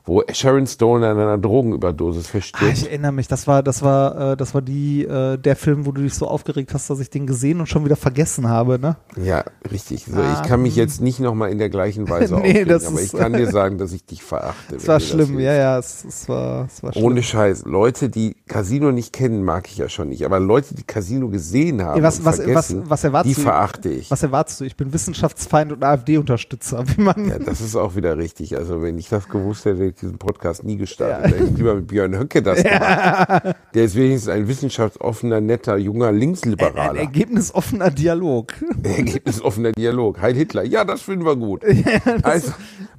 wo 0.05 0.23
Sharon 0.31 0.67
Stone 0.67 1.07
an 1.07 1.17
einer 1.17 1.37
Drogenüberdosis 1.37 2.27
Ah, 2.27 2.31
verstirbt. 2.31 2.73
ich 2.77 2.85
erinnere 2.87 3.11
mich, 3.11 3.27
das 3.27 3.47
war, 3.47 3.63
das 3.63 3.81
war, 3.81 4.33
äh, 4.33 4.37
das 4.37 4.53
war 4.53 4.61
die, 4.61 5.03
äh, 5.03 5.37
der 5.37 5.55
Film, 5.55 5.85
wo 5.85 5.91
du 5.91 6.01
dich 6.03 6.13
so 6.13 6.27
aufgeregt 6.27 6.73
hast, 6.73 6.89
dass 6.89 6.99
ich 6.99 7.09
den 7.09 7.25
gesehen 7.25 7.59
und 7.59 7.67
schon 7.67 7.85
wieder 7.85 7.95
vergessen 7.95 8.47
habe, 8.47 8.77
ne? 8.79 8.97
ja, 9.17 9.43
richtig. 9.71 10.05
So, 10.05 10.17
Ah, 10.21 10.39
ich 10.41 10.47
kann 10.47 10.61
mich 10.61 10.75
jetzt 10.75 11.01
nicht 11.01 11.19
nochmal 11.19 11.51
in 11.51 11.57
der 11.57 11.69
gleichen 11.69 12.07
Weise 12.09 12.35
Nee, 12.35 12.39
aufregen, 12.41 12.69
das 12.69 12.85
aber 12.87 12.99
ist- 12.99 13.13
ich 13.13 13.19
kann 13.19 13.33
dir 13.33 13.49
sagen, 13.49 13.77
dass 13.77 13.91
ich 13.93 14.05
dich 14.05 14.21
verachte. 14.23 14.75
Es 14.75 14.87
war 14.87 14.99
schlimm, 14.99 15.39
ja, 15.39 15.53
ja, 15.53 15.79
es, 15.79 16.05
es 16.05 16.29
war, 16.29 16.65
es 16.65 16.83
war 16.83 16.93
schlimm. 16.93 17.05
Ohne 17.05 17.23
Scheiß. 17.23 17.63
Leute, 17.65 18.09
die 18.09 18.35
Casino 18.47 18.91
nicht 18.91 19.11
kennen, 19.13 19.43
mag 19.43 19.67
ich 19.67 19.77
ja 19.77 19.89
schon 19.89 20.09
nicht. 20.09 20.23
Aber 20.25 20.39
Leute, 20.39 20.75
die 20.75 20.83
Casino 20.83 21.29
gesehen 21.29 21.81
haben, 21.83 21.97
Ey, 21.97 22.03
was, 22.03 22.23
was, 22.23 22.39
was, 22.47 22.75
was 22.89 23.03
erwartest 23.03 23.31
die 23.37 23.41
du? 23.41 23.47
verachte 23.47 23.89
ich. 23.89 24.11
Was 24.11 24.21
erwartest 24.21 24.61
du? 24.61 24.65
Ich 24.65 24.75
bin 24.77 24.93
Wissenschaftsfeind 24.93 25.71
und 25.71 25.83
AfD-Unterstützer, 25.83 26.83
wie 26.95 27.01
man. 27.01 27.27
Ja, 27.29 27.39
das 27.39 27.61
ist 27.61 27.75
auch 27.75 27.95
wieder 27.95 28.17
richtig. 28.17 28.55
Also 28.57 28.81
wenn 28.81 28.97
ich 28.97 29.09
das 29.09 29.27
gewusst 29.29 29.65
hätte 29.65 29.94
ich 29.95 30.01
diesen 30.01 30.17
Podcast 30.17 30.63
nie 30.63 30.77
gestartet. 30.77 31.33
Hätte 31.33 31.43
ich 31.45 31.57
lieber 31.57 31.75
mit 31.75 31.87
Björn 31.87 32.17
Höcke 32.17 32.41
das 32.41 32.63
gemacht. 32.63 33.55
Der 33.73 33.83
ist 33.83 33.95
wenigstens 33.95 34.29
ein 34.29 34.47
wissenschaftsoffener, 34.47 35.41
netter, 35.41 35.77
junger 35.77 36.07
ein 36.07 36.17
Linksliberaler. 36.17 36.99
ergebnisoffener 36.99 37.91
Dialog. 37.91 38.53
Ergebnisoffener 38.83 39.71
Dialog. 39.71 40.21
Heil 40.21 40.35
Hitler. 40.35 40.63
Ja, 40.63 40.83
das 40.83 41.01
finden 41.01 41.25
wir 41.25 41.35
gut. 41.35 41.63
also, 42.23 42.51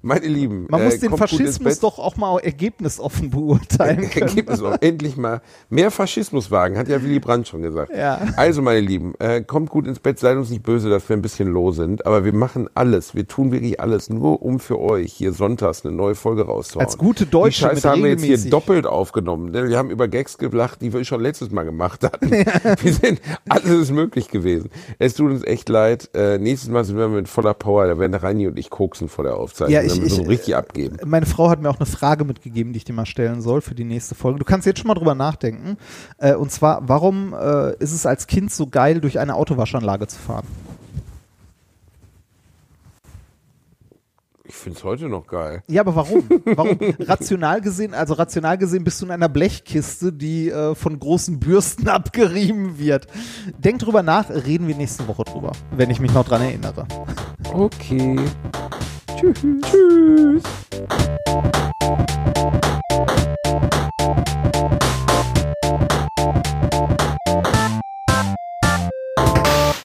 meine 0.03 0.27
Lieben. 0.27 0.67
Man 0.71 0.81
äh, 0.81 0.85
muss 0.85 0.99
den 0.99 1.17
Faschismus 1.17 1.81
doch 1.81 1.99
auch 1.99 2.17
mal 2.17 2.39
ergebnisoffen 2.39 3.31
beurteilen 3.31 4.09
können. 4.11 4.29
Ergebnisoffen. 4.29 4.81
Endlich 4.81 5.17
mal 5.17 5.43
mehr 5.69 5.91
Faschismus 5.91 6.51
wagen, 6.51 6.79
hat 6.79 6.89
ja 6.89 7.03
Willy 7.03 7.19
Brandt 7.19 7.49
schon 7.49 7.63
gesagt. 7.63 7.93
Ja. 7.97 8.21
Also, 8.37 8.63
meine 8.63 8.81
Lieben, 8.81 9.15
äh, 9.19 9.43
kommt 9.43 9.71
gut 9.71 9.87
ins 9.87 9.99
Bett, 9.99 10.19
seid 10.19 10.37
uns 10.37 10.51
nicht 10.51 10.63
böse, 10.63 10.89
dass 10.91 11.09
wir 11.09 11.17
ein 11.17 11.23
bisschen 11.23 11.49
low 11.49 11.73
sind, 11.73 12.07
aber 12.07 12.25
wir 12.25 12.33
machen 12.33 12.69
alles, 12.75 13.15
wir 13.15 13.27
tun 13.27 13.53
wirklich 13.53 13.81
alles, 13.81 14.11
nur 14.11 14.43
um 14.43 14.61
für 14.61 14.79
euch 14.79 15.13
hier 15.13 15.33
sonntags 15.33 15.85
eine 15.85 15.95
neue 15.95 16.15
Folge 16.15 16.47
rauszuhauen. 16.47 16.86
Als 16.87 16.99
gute 16.99 17.27
Deutsche 17.27 17.69
Die 17.69 17.75
Scheiße 17.75 17.91
haben 17.91 18.03
wir 18.05 18.11
jetzt 18.11 18.23
hier 18.25 18.39
doppelt 18.49 18.87
aufgenommen. 18.87 19.51
ne? 19.51 19.69
Wir 19.69 19.77
haben 19.77 19.91
über 19.91 20.07
Gags 20.07 20.39
gelacht, 20.39 20.83
die 20.83 20.93
wir 20.93 21.05
schon 21.05 21.21
letztes 21.21 21.51
Mal 21.51 21.65
gemacht 21.65 22.05
hatten. 22.05 22.31
Wir 22.83 22.93
sind, 22.93 23.21
alles 23.49 23.71
ist 23.71 23.91
möglich 23.91 24.29
gewesen. 24.29 24.71
Es 25.01 25.15
tut 25.15 25.31
uns 25.33 25.43
echt 25.45 25.69
leid. 25.69 26.09
Äh, 26.15 26.39
nächstes 26.39 26.71
Mal 26.71 26.85
sind 26.85 26.97
wir 26.97 27.09
mit 27.09 27.29
voller 27.29 27.55
Power, 27.55 27.87
da 27.89 27.99
werden 27.99 28.15
Reini 28.15 28.47
und 28.47 28.59
ich 28.59 28.71
koksen 28.71 29.09
vor 29.09 29.25
der 29.25 29.37
Aufzeichnung, 29.37 29.75
Ja, 29.75 29.83
ich- 29.83 29.93
dann 29.95 30.03
müssen 30.03 30.19
wir 30.19 30.23
ich- 30.25 30.29
richtig 30.31 30.55
abgeben. 30.57 30.97
Meine 31.05 31.27
Frau 31.27 31.51
hat 31.51 31.61
mir 31.61 31.71
auch 31.71 31.79
eine 31.81 31.87
Frage 31.87 32.25
mitgegeben, 32.25 32.73
die 32.73 32.77
ich 32.79 32.85
dir 32.85 32.93
mal 32.93 33.07
stellen 33.07 33.41
soll 33.41 33.61
für 33.63 33.75
die 33.75 33.85
nächste 33.85 34.15
Folge. 34.15 34.39
Du 34.39 34.45
kannst 34.45 34.67
jetzt 34.67 34.79
schon 34.79 34.87
mal 34.89 34.95
drüber 34.95 35.15
nachdenken. 35.17 35.77
Äh, 36.19 36.35
und 36.35 36.53
zwar, 36.53 36.89
warum 36.89 37.35
äh, 37.35 37.75
ist 37.79 37.93
es 37.93 38.07
als 38.07 38.27
Kind 38.29 38.53
so 38.53 38.69
geil, 38.69 39.01
durch 39.01 39.19
eine 39.19 39.35
Autowaschanlage 39.35 40.07
zu 40.07 40.19
fahren? 40.21 40.47
Finde 44.57 44.79
es 44.79 44.85
heute 44.85 45.09
noch 45.09 45.27
geil. 45.27 45.63
Ja, 45.69 45.83
aber 45.83 45.97
warum? 45.97 46.25
Warum? 46.45 46.79
rational 47.01 47.61
gesehen, 47.61 47.95
also 47.95 48.15
rational 48.15 48.59
gesehen 48.59 48.85
bist 48.85 49.01
du 49.01 49.07
in 49.07 49.13
einer 49.13 49.29
Blechkiste, 49.29 50.13
die 50.13 50.51
äh, 50.51 50.75
von 50.75 50.99
großen 50.99 51.39
Bürsten 51.39 51.89
abgerieben 51.97 52.79
wird. 52.79 53.07
Denk 53.59 53.81
drüber 53.81 54.03
nach, 54.03 54.31
reden 54.31 54.69
wir 54.69 54.75
nächste 54.75 55.07
Woche 55.09 55.25
drüber, 55.25 55.53
wenn 55.71 55.91
ich 55.91 56.01
mich 56.01 56.13
noch 56.13 56.27
dran 56.27 56.43
erinnere. 56.43 56.87
Okay. 57.53 58.17
Tschüss. 59.17 59.41
Tschüss. 59.63 60.43